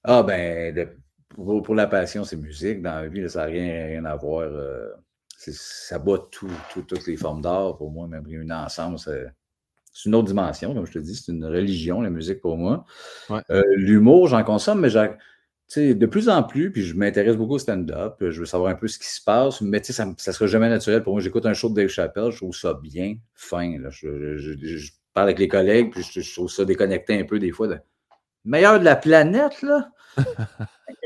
Ah, 0.02 0.22
ben, 0.22 0.96
pour, 1.34 1.74
la 1.74 1.86
passion, 1.86 2.24
c'est 2.24 2.36
musique. 2.36 2.82
Dans 2.82 2.94
la 2.94 3.08
vie, 3.08 3.28
ça 3.28 3.40
n'a 3.40 3.44
rien, 3.46 3.86
rien, 3.86 4.04
à 4.04 4.16
voir 4.16 4.48
ça 5.52 5.98
bat 5.98 6.18
toutes 6.30 7.06
les 7.06 7.16
formes 7.16 7.42
d'art 7.42 7.76
pour 7.76 7.90
moi, 7.90 8.06
même 8.06 8.24
une 8.28 8.52
ensemble, 8.52 8.98
c'est 8.98 9.26
une 10.06 10.14
autre 10.14 10.28
dimension, 10.28 10.74
comme 10.74 10.86
je 10.86 10.92
te 10.92 10.98
dis, 10.98 11.14
c'est 11.14 11.32
une 11.32 11.44
religion, 11.44 12.00
la 12.00 12.10
musique 12.10 12.40
pour 12.40 12.56
moi. 12.56 12.84
Euh, 13.50 13.62
l'humour, 13.76 14.28
j'en 14.28 14.42
consomme, 14.42 14.80
mais 14.80 14.90
de 14.90 16.06
plus 16.06 16.28
en 16.28 16.42
plus, 16.42 16.72
puis 16.72 16.82
je 16.82 16.94
m'intéresse 16.94 17.36
beaucoup 17.36 17.54
au 17.54 17.58
stand-up, 17.58 18.16
je 18.20 18.40
veux 18.40 18.46
savoir 18.46 18.70
un 18.70 18.74
peu 18.74 18.88
ce 18.88 18.98
qui 18.98 19.06
se 19.06 19.22
passe, 19.22 19.60
mais 19.60 19.82
ça 19.82 20.04
ne 20.04 20.14
sera 20.16 20.46
jamais 20.46 20.68
naturel 20.68 21.02
pour 21.02 21.14
moi. 21.14 21.22
J'écoute 21.22 21.46
un 21.46 21.54
show 21.54 21.68
de 21.68 21.74
Dave 21.74 21.88
Chappelle, 21.88 22.30
je 22.30 22.38
trouve 22.38 22.54
ça 22.54 22.74
bien 22.74 23.16
fin. 23.34 23.76
Je, 23.90 24.90
parle 25.12 25.28
avec 25.28 25.38
les 25.38 25.48
collègues, 25.48 25.92
puis 25.92 26.02
je, 26.02 26.34
trouve 26.34 26.50
ça 26.50 26.64
déconnecté 26.64 27.18
un 27.20 27.24
peu 27.24 27.38
des 27.38 27.52
fois. 27.52 27.68
De... 27.68 27.78
Meilleur 28.44 28.80
de 28.80 28.84
la 28.84 28.96
planète, 28.96 29.62
là? 29.62 29.90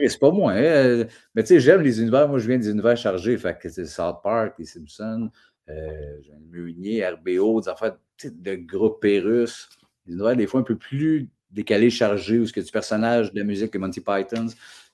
c'est 0.06 0.18
pas 0.18 0.30
moi. 0.30 0.52
Hein, 0.52 1.06
mais 1.34 1.42
tu 1.42 1.48
sais, 1.48 1.60
j'aime 1.60 1.82
les 1.82 2.00
univers. 2.00 2.28
Moi, 2.28 2.38
je 2.38 2.46
viens 2.46 2.58
des 2.58 2.70
univers 2.70 2.96
chargés. 2.96 3.36
Fait 3.38 3.58
que 3.58 3.68
c'est 3.68 3.86
South 3.86 4.18
Park, 4.22 4.54
les 4.58 4.64
Simpsons, 4.64 5.30
euh, 5.68 6.18
Meunier, 6.50 7.06
RBO, 7.06 7.60
des 7.60 7.68
affaires 7.68 7.96
de 8.24 8.54
groupe 8.54 9.00
Pérus. 9.00 9.68
Des 10.06 10.12
univers, 10.14 10.36
des 10.36 10.46
fois, 10.46 10.60
un 10.60 10.64
peu 10.64 10.76
plus 10.76 11.28
décalés, 11.50 11.90
chargés, 11.90 12.38
ou 12.38 12.46
ce 12.46 12.52
que 12.52 12.60
du 12.60 12.70
personnage 12.70 13.32
de 13.32 13.38
la 13.38 13.44
musique 13.44 13.70
que 13.70 13.78
Monty 13.78 14.00
Python. 14.00 14.46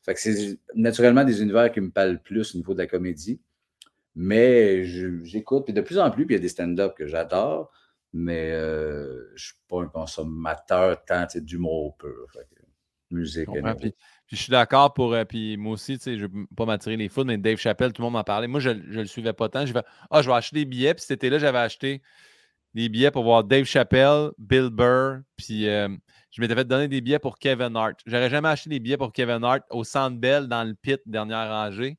Fait 0.02 0.14
que 0.14 0.20
c'est 0.20 0.58
naturellement 0.74 1.24
des 1.24 1.42
univers 1.42 1.72
qui 1.72 1.80
me 1.80 1.90
parlent 1.90 2.22
plus 2.22 2.54
au 2.54 2.58
niveau 2.58 2.74
de 2.74 2.78
la 2.78 2.86
comédie. 2.86 3.40
Mais 4.14 4.84
j'écoute, 4.84 5.64
puis 5.64 5.74
de 5.74 5.80
plus 5.80 5.98
en 5.98 6.10
plus, 6.10 6.24
puis 6.24 6.34
il 6.34 6.38
y 6.38 6.40
a 6.40 6.42
des 6.42 6.48
stand-up 6.48 6.94
que 6.96 7.06
j'adore, 7.06 7.72
mais 8.12 8.52
euh, 8.52 9.26
je 9.30 9.32
ne 9.32 9.38
suis 9.38 9.54
pas 9.66 9.82
un 9.82 9.88
consommateur 9.88 11.04
tant 11.04 11.26
d'humour 11.34 11.96
pur. 11.96 12.26
Fait 12.32 12.46
musique. 13.10 13.48
Puis, 14.34 14.38
je 14.38 14.42
suis 14.42 14.50
d'accord 14.50 14.92
pour. 14.94 15.14
Euh, 15.14 15.24
puis 15.24 15.56
moi 15.56 15.74
aussi, 15.74 15.96
tu 15.96 16.02
sais, 16.02 16.18
je 16.18 16.26
ne 16.26 16.32
veux 16.32 16.46
pas 16.56 16.66
m'attirer 16.66 16.96
les 16.96 17.08
fous, 17.08 17.22
mais 17.22 17.38
Dave 17.38 17.56
Chappelle, 17.56 17.92
tout 17.92 18.02
le 18.02 18.06
monde 18.06 18.14
m'en 18.14 18.24
parlait. 18.24 18.48
Moi, 18.48 18.58
je 18.58 18.70
ne 18.70 18.80
le 18.80 19.06
suivais 19.06 19.32
pas 19.32 19.48
tant. 19.48 19.64
Je 19.64 19.72
vais, 19.72 19.82
ah, 20.10 20.22
je 20.22 20.28
vais 20.28 20.34
acheter 20.34 20.56
des 20.56 20.64
billets. 20.64 20.92
Puis 20.94 21.02
cet 21.02 21.12
été-là, 21.22 21.38
j'avais 21.38 21.58
acheté 21.58 22.02
des 22.74 22.88
billets 22.88 23.12
pour 23.12 23.22
voir 23.22 23.44
Dave 23.44 23.64
Chappelle, 23.64 24.30
Bill 24.36 24.70
Burr, 24.70 25.20
puis 25.36 25.68
euh, 25.68 25.88
je 26.32 26.40
m'étais 26.40 26.56
fait 26.56 26.64
donner 26.64 26.88
des 26.88 27.00
billets 27.00 27.20
pour 27.20 27.38
Kevin 27.38 27.76
Hart. 27.76 28.00
J'aurais 28.04 28.28
jamais 28.28 28.48
acheté 28.48 28.68
des 28.68 28.80
billets 28.80 28.96
pour 28.96 29.12
Kevin 29.12 29.44
Hart 29.44 29.62
au 29.70 29.84
Centre 29.84 30.16
Bell 30.16 30.48
dans 30.48 30.64
le 30.64 30.74
pit 30.74 31.00
dernière 31.06 31.48
rangée. 31.48 31.96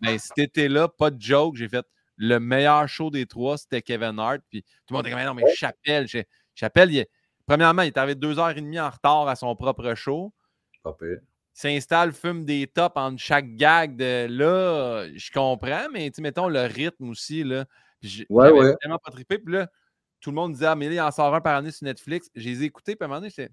Mais 0.00 0.18
cet 0.18 0.38
été-là, 0.38 0.88
pas 0.88 1.10
de 1.10 1.22
joke, 1.22 1.54
j'ai 1.54 1.68
fait 1.68 1.86
le 2.16 2.40
meilleur 2.40 2.88
show 2.88 3.10
des 3.10 3.26
trois, 3.26 3.56
c'était 3.56 3.82
Kevin 3.82 4.18
Hart. 4.18 4.40
Puis 4.50 4.62
tout 4.62 4.68
le 4.90 4.96
monde 4.96 5.06
était 5.06 5.14
comme, 5.14 5.24
non, 5.24 5.34
mais 5.34 5.44
Chappelle, 5.54 6.08
Chappelle, 6.56 6.92
il, 6.92 7.06
premièrement, 7.46 7.82
il 7.82 7.86
est 7.86 7.96
arrivé 7.96 8.16
deux 8.16 8.40
heures 8.40 8.50
et 8.50 8.54
demie 8.60 8.80
en 8.80 8.90
retard 8.90 9.28
à 9.28 9.36
son 9.36 9.54
propre 9.54 9.94
show. 9.94 10.34
Pas 10.82 10.96
S'installe, 11.52 12.12
fume 12.12 12.44
des 12.44 12.66
tops 12.66 12.96
entre 12.96 13.18
chaque 13.18 13.54
gag 13.56 13.96
de 13.96 14.26
là, 14.30 15.06
je 15.14 15.30
comprends, 15.32 15.88
mais 15.92 16.10
mettons 16.18 16.48
le 16.48 16.62
rythme 16.62 17.10
aussi. 17.10 17.42
Là, 17.44 17.66
ouais, 18.30 18.50
ouais. 18.50 18.76
tellement 18.80 18.98
pas 18.98 19.10
trippé. 19.10 19.38
Puis 19.38 19.54
là, 19.54 19.68
tout 20.20 20.30
le 20.30 20.36
monde 20.36 20.52
disait, 20.52 20.66
ah, 20.66 20.74
mais 20.74 20.86
il 20.86 21.00
en 21.00 21.10
sort 21.10 21.34
un 21.34 21.40
par 21.40 21.56
année 21.56 21.72
sur 21.72 21.84
Netflix. 21.84 22.30
J'ai 22.34 22.50
les 22.50 22.62
écoutés, 22.62 22.94
puis 22.94 23.04
à 23.04 23.06
un 23.06 23.08
moment 23.08 23.20
donné, 23.20 23.50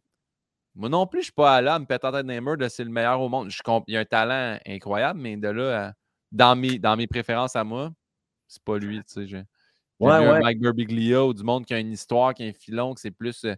moi 0.76 0.90
non 0.90 1.08
plus, 1.08 1.22
je 1.22 1.26
suis 1.26 1.34
pas 1.34 1.56
à 1.56 1.62
là 1.62 1.80
me 1.80 1.86
péter 1.86 2.12
tête 2.12 2.26
de 2.26 2.68
c'est 2.68 2.84
le 2.84 2.92
meilleur 2.92 3.20
au 3.20 3.30
monde. 3.30 3.50
Je 3.50 3.62
il 3.88 3.94
y 3.94 3.98
a 3.98 4.02
un 4.02 4.06
talent 4.06 4.60
incroyable, 4.66 5.20
mais 5.20 5.36
de 5.36 5.48
là, 5.48 5.94
dans, 6.32 6.56
mes, 6.56 6.78
dans 6.78 6.96
mes 6.96 7.08
préférences 7.08 7.56
à 7.56 7.64
moi, 7.64 7.92
c'est 8.48 8.64
pas 8.64 8.78
lui. 8.78 9.00
Tu 9.00 9.28
sais, 9.28 9.46
ouais, 10.00 10.20
ouais. 10.20 10.40
Mike 10.40 10.60
Burbiglio, 10.60 11.34
du 11.34 11.44
monde 11.44 11.66
qui 11.66 11.74
a 11.74 11.80
une 11.80 11.92
histoire, 11.92 12.34
qui 12.36 12.44
a 12.44 12.48
un 12.48 12.54
filon, 12.54 12.94
que 12.94 13.02
c'est 13.02 13.12
plus. 13.12 13.44
Euh, 13.46 13.56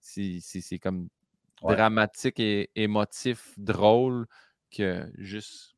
c'est 0.00 0.78
comme 0.78 1.08
dramatique 1.62 2.40
et 2.40 2.70
émotif, 2.74 3.54
drôle, 3.56 4.26
que 4.70 5.04
juste 5.16 5.74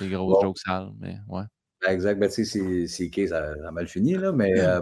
des 0.00 0.08
grosses 0.08 0.42
jokes 0.42 0.58
sales. 0.58 0.92
Mais 0.98 1.16
ouais. 1.28 1.42
Ben, 1.80 1.92
exact. 1.92 2.18
Ben, 2.18 2.28
tu 2.28 2.44
sais, 2.44 2.86
c'est 2.86 3.26
ça, 3.26 3.54
ça 3.56 3.68
a 3.68 3.70
mal 3.70 3.88
fini, 3.88 4.14
là, 4.14 4.32
mais 4.32 4.58
euh, 4.60 4.80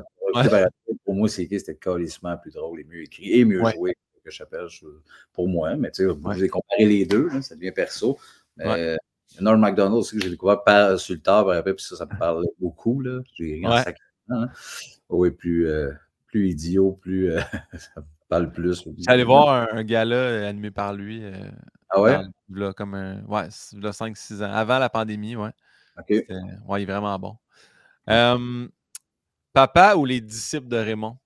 pour, 1.05 1.15
moi, 1.15 1.29
c'est 1.29 1.49
c'était 1.51 1.77
carrément 1.77 2.37
plus 2.41 2.55
drôle 2.55 2.81
et 2.81 2.85
mieux 2.85 3.03
écrit 3.03 3.33
et 3.33 3.45
mieux 3.45 3.63
joué 3.75 3.95
que 4.25 4.31
j'appelle 4.31 4.67
pour 5.33 5.49
moi. 5.49 5.77
Mais 5.77 5.91
tu 5.91 6.05
sais, 6.05 6.07
vous 6.07 6.31
avez 6.31 6.49
comparé 6.49 6.85
les 6.85 7.07
deux, 7.07 7.29
ça 7.43 7.55
devient 7.55 7.73
perso. 7.73 8.19
Mais, 8.57 8.97
Norm 9.41 9.61
McDonald 9.61 9.99
aussi, 9.99 10.17
que 10.17 10.23
j'ai 10.23 10.31
découvert 10.31 10.63
par, 10.63 10.99
sur 10.99 11.15
le 11.15 11.21
tard, 11.21 11.47
puis 11.65 11.75
ça, 11.79 11.97
ça 11.97 12.07
me 12.07 12.11
parlait 12.19 12.49
beaucoup. 12.59 13.03
J'ai 13.35 13.55
rien 13.55 13.77
sacrément. 13.79 13.99
Hein. 14.31 14.49
Oui, 15.09 15.31
plus, 15.31 15.69
euh, 15.69 15.93
plus 16.27 16.51
idiot, 16.51 16.93
plus 16.93 17.33
euh, 17.33 17.41
ça 17.79 18.05
parle 18.29 18.53
plus. 18.53 18.85
J'allais 18.99 19.25
voir 19.25 19.69
un, 19.73 19.85
gars-là 19.85 20.17
euh, 20.17 20.49
animé 20.49 20.71
par 20.71 20.93
lui. 20.95 21.23
ah 21.91 22.01
ouais? 22.01 22.19
là, 22.51 22.73
comme 22.73 22.95
un, 22.95 23.23
ouais, 23.25 23.49
5-6 23.49 24.43
ans. 24.43 24.53
Avant 24.53 24.79
la 24.79 24.89
pandémie, 24.89 25.37
ouais. 25.37 25.51
OK. 25.99 26.11
Ouais, 26.11 26.83
il 26.83 26.83
est 26.83 26.93
vraiment 26.93 27.19
bon. 27.19 27.37
papa 29.53 29.95
ou 29.97 30.05
les 30.05 30.21
disciples 30.21 30.69
de 30.69 30.77
Raymond? 30.77 31.17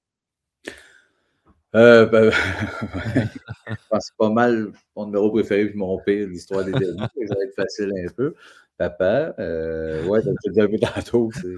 Euh, 1.77 2.07
ben, 2.07 2.31
je 3.15 3.75
pense 3.91 4.07
c'est 4.07 4.17
pas 4.19 4.31
mal 4.31 4.73
mon 4.97 5.07
numéro 5.07 5.31
préféré 5.31 5.67
puis 5.67 5.79
mon 5.79 5.99
pire, 6.01 6.27
l'histoire 6.29 6.65
des 6.65 6.73
Denis. 6.73 6.99
ça 6.99 7.35
va 7.35 7.45
être 7.45 7.55
facile 7.55 7.93
un 7.97 8.13
peu. 8.13 8.35
Papa, 8.77 9.35
euh, 9.39 10.05
ouais, 10.07 10.21
tu 10.23 10.51
dit 10.51 10.61
un 10.61 10.67
peu 10.67 10.79
tantôt, 10.79 11.31
c'est 11.35 11.55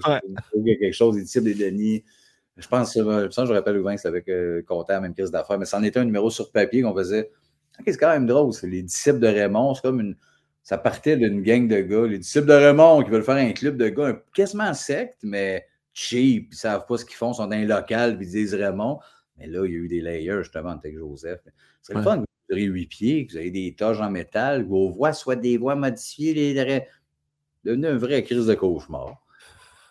y 0.55 0.71
a 0.71 0.75
quelque 0.75 0.93
chose, 0.93 1.15
des 1.15 1.21
disciples 1.23 1.45
des 1.45 1.55
Denis. 1.55 2.03
Je 2.57 2.67
pense, 2.67 2.93
je 2.93 3.01
pense, 3.01 3.47
je 3.47 3.53
rappelle 3.53 3.75
Louvain, 3.75 3.97
c'est 3.97 4.07
avec 4.07 4.29
euh, 4.29 4.61
Compteur, 4.67 5.01
même 5.01 5.13
crise 5.13 5.31
d'affaires, 5.31 5.57
mais 5.57 5.65
c'en 5.65 5.81
était 5.81 5.99
un 5.99 6.05
numéro 6.05 6.29
sur 6.29 6.51
papier 6.51 6.83
qu'on 6.83 6.93
faisait. 6.93 7.31
c'est 7.85 7.97
quand 7.97 8.09
même 8.09 8.27
drôle, 8.27 8.53
c'est 8.53 8.67
les 8.67 8.83
disciples 8.83 9.19
de 9.19 9.27
Raymond, 9.27 9.73
c'est 9.73 9.81
comme 9.81 9.99
une. 9.99 10.15
Ça 10.61 10.77
partait 10.77 11.17
d'une 11.17 11.41
gang 11.41 11.67
de 11.67 11.81
gars, 11.81 12.07
les 12.07 12.19
disciples 12.19 12.47
de 12.47 12.53
Raymond 12.53 13.03
qui 13.03 13.09
veulent 13.09 13.23
faire 13.23 13.35
un 13.35 13.51
club 13.51 13.75
de 13.75 13.89
gars 13.89 14.21
quasiment 14.33 14.73
secte, 14.73 15.19
mais 15.23 15.65
cheap, 15.93 16.49
ils 16.51 16.55
savent 16.55 16.85
pas 16.85 16.97
ce 16.97 17.05
qu'ils 17.05 17.17
font, 17.17 17.31
ils 17.31 17.35
sont 17.35 17.47
dans 17.47 17.55
un 17.55 17.65
local, 17.65 18.17
puis 18.17 18.27
ils 18.27 18.31
disent 18.31 18.53
Raymond. 18.53 18.99
Mais 19.37 19.47
là, 19.47 19.65
il 19.65 19.71
y 19.71 19.75
a 19.75 19.77
eu 19.79 19.87
des 19.87 19.99
layers 19.99 20.43
justement 20.43 20.69
avec 20.69 20.95
Joseph. 20.95 21.41
C'est 21.81 21.95
le 21.95 22.01
fun 22.01 22.17
que 22.17 22.21
vous 22.21 22.53
aurez 22.53 22.63
huit 22.63 22.85
pieds, 22.85 23.25
que 23.25 23.33
vous 23.33 23.37
avez 23.37 23.51
des 23.51 23.75
toges 23.75 23.99
en 23.99 24.09
métal, 24.09 24.63
que 24.63 24.69
vos 24.69 24.89
voix 24.89 25.11
soient 25.11 25.35
des 25.35 25.57
voix 25.57 25.75
modifiées. 25.75 26.33
Les... 26.33 26.87
Devenu 27.63 27.87
un 27.87 27.97
vrai 27.97 28.23
crise 28.23 28.45
de 28.45 28.53
cauchemar. 28.53 29.22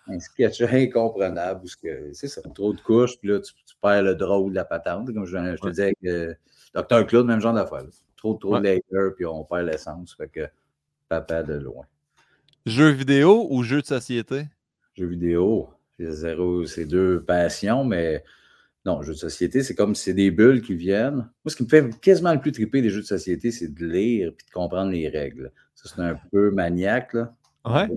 Un 0.09 0.18
sketch 0.18 0.62
incomprenable. 0.62 1.68
C'est 2.12 2.28
ça, 2.28 2.40
trop 2.55 2.72
de 2.72 2.80
couches, 2.80 3.18
puis 3.18 3.28
là, 3.28 3.40
tu, 3.40 3.53
perds 3.80 4.03
le 4.03 4.14
drôle 4.14 4.50
de 4.50 4.57
la 4.57 4.64
patente. 4.64 5.12
Comme 5.12 5.26
je, 5.26 5.36
te 5.36 5.68
disais 5.68 5.82
avec 5.84 5.98
euh, 6.05 6.34
Dr. 6.74 7.07
Claude, 7.07 7.26
même 7.26 7.40
genre 7.40 7.55
d'affaire. 7.55 7.84
Trop, 8.16 8.34
trop 8.34 8.59
de 8.59 8.64
layers, 8.64 9.14
puis 9.16 9.26
on 9.26 9.44
perd 9.44 9.66
l'essence. 9.66 10.14
Fait 10.16 10.28
que 10.28 10.48
papa 11.09 11.42
de 11.42 11.55
loin. 11.55 11.84
Jeux 12.66 12.90
vidéo 12.90 13.46
ou 13.50 13.62
jeux 13.62 13.80
de 13.80 13.86
société? 13.86 14.46
Jeux 14.94 15.07
vidéo. 15.07 15.70
C'est 15.98 16.84
deux 16.86 17.22
passions, 17.22 17.84
mais 17.84 18.24
non, 18.84 19.03
jeux 19.03 19.12
de 19.12 19.18
société, 19.18 19.62
c'est 19.62 19.74
comme 19.74 19.94
si 19.94 20.05
c'est 20.05 20.14
des 20.14 20.30
bulles 20.30 20.62
qui 20.62 20.74
viennent. 20.74 21.16
Moi, 21.44 21.48
ce 21.48 21.57
qui 21.57 21.62
me 21.62 21.68
fait 21.68 22.00
quasiment 22.00 22.32
le 22.32 22.40
plus 22.40 22.53
triper 22.53 22.82
des 22.82 22.90
jeux 22.90 23.03
de 23.03 23.07
société, 23.07 23.50
c'est 23.53 23.72
de 23.72 23.86
lire 23.86 24.28
et 24.28 24.30
de 24.30 24.53
comprendre 24.53 24.90
les 24.90 25.09
règles. 25.09 25.53
Ça, 25.74 25.92
c'est 25.94 26.03
un 26.03 26.18
peu 26.30 26.50
maniaque, 26.50 27.14
là. 27.14 27.34
Ouais. 27.64 27.88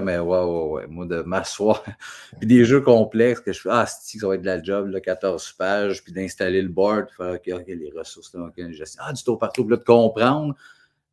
mais 0.00 0.18
ouais, 0.18 0.20
ouais, 0.20 0.68
ouais. 0.68 0.86
Moi, 0.88 1.06
de 1.06 1.22
m'asseoir. 1.22 1.84
puis 2.38 2.46
des 2.46 2.64
jeux 2.64 2.80
complexes 2.80 3.40
que 3.40 3.52
je 3.52 3.60
fais, 3.60 3.68
ah, 3.70 3.86
c'est 3.86 4.18
ça 4.18 4.26
va 4.26 4.34
être 4.34 4.42
de 4.42 4.46
la 4.46 4.62
job, 4.62 4.88
là, 4.88 5.00
14 5.00 5.52
pages, 5.52 6.02
puis 6.02 6.12
d'installer 6.12 6.62
le 6.62 6.68
board, 6.68 7.08
faire, 7.16 7.34
OK, 7.34 7.50
OK, 7.52 7.66
les 7.66 7.92
ressources, 7.96 8.34
là, 8.34 8.42
OK, 8.42 8.60
ah, 8.98 9.12
du 9.12 9.22
tour 9.22 9.38
partout, 9.38 9.64
puis 9.64 9.72
là, 9.72 9.76
de 9.76 9.84
comprendre 9.84 10.54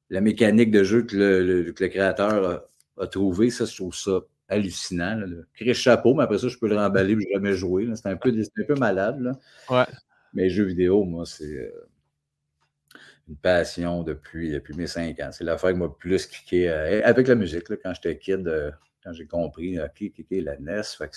la 0.09 0.21
mécanique 0.21 0.71
de 0.71 0.83
jeu 0.83 1.03
que 1.03 1.15
le, 1.15 1.71
créateur 1.71 2.65
a, 2.97 3.03
a 3.03 3.07
trouvé, 3.07 3.49
ça, 3.49 3.65
je 3.65 3.75
trouve 3.75 3.93
ça 3.93 4.21
hallucinant. 4.49 5.15
Là. 5.15 5.73
chapeau, 5.73 6.13
mais 6.13 6.23
après 6.23 6.37
ça, 6.37 6.47
je 6.47 6.57
peux 6.57 6.67
le 6.67 6.77
remballer, 6.77 7.13
je 7.13 7.19
n'ai 7.19 7.33
jamais 7.33 7.53
joué. 7.53 7.87
C'est 7.95 8.07
un, 8.07 8.15
peu, 8.15 8.29
un 8.29 8.63
peu 8.63 8.75
malade. 8.75 9.19
Là. 9.19 9.31
Ouais. 9.69 9.85
Mais 10.33 10.43
les 10.43 10.49
jeux 10.49 10.65
vidéo, 10.65 11.03
moi, 11.03 11.25
c'est 11.25 11.45
euh, 11.45 11.87
une 13.27 13.35
passion 13.35 14.03
depuis, 14.03 14.51
depuis 14.51 14.73
mes 14.75 14.87
cinq 14.87 15.19
ans. 15.19 15.29
C'est 15.31 15.43
l'affaire 15.43 15.71
qui 15.71 15.77
m'a 15.77 15.89
plus 15.89 16.25
kické 16.27 16.69
euh, 16.69 17.01
avec 17.03 17.27
la 17.27 17.35
musique. 17.35 17.69
Là, 17.69 17.75
quand 17.81 17.93
j'étais 17.93 18.17
kid, 18.17 18.47
euh, 18.47 18.71
quand 19.03 19.13
j'ai 19.13 19.25
compris, 19.25 19.79
OK, 19.79 20.11
kické 20.11 20.41
la 20.41 20.57
NES, 20.57 20.83
fait 20.97 21.09
que 21.09 21.15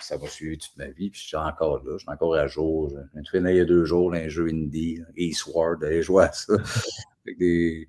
ça 0.00 0.18
m'a 0.18 0.26
suivi 0.28 0.58
toute 0.58 0.76
ma 0.76 0.86
vie. 0.86 1.10
Puis 1.10 1.20
je 1.20 1.26
suis 1.28 1.36
encore 1.36 1.82
là, 1.84 1.92
je 1.92 1.98
suis 1.98 2.10
encore 2.10 2.34
à 2.34 2.46
jour. 2.46 2.90
Je 2.90 3.30
viens 3.32 3.42
de 3.42 3.50
il 3.50 3.56
y 3.56 3.60
a 3.60 3.64
deux 3.64 3.84
jours 3.84 4.14
un 4.14 4.28
jeu 4.28 4.48
indie, 4.48 5.00
Eastward, 5.16 5.80
d'aller 5.80 6.02
jouer 6.02 6.24
à 6.24 6.32
ça. 6.32 6.54
fait 7.24 7.34
que, 7.34 7.38
des... 7.38 7.88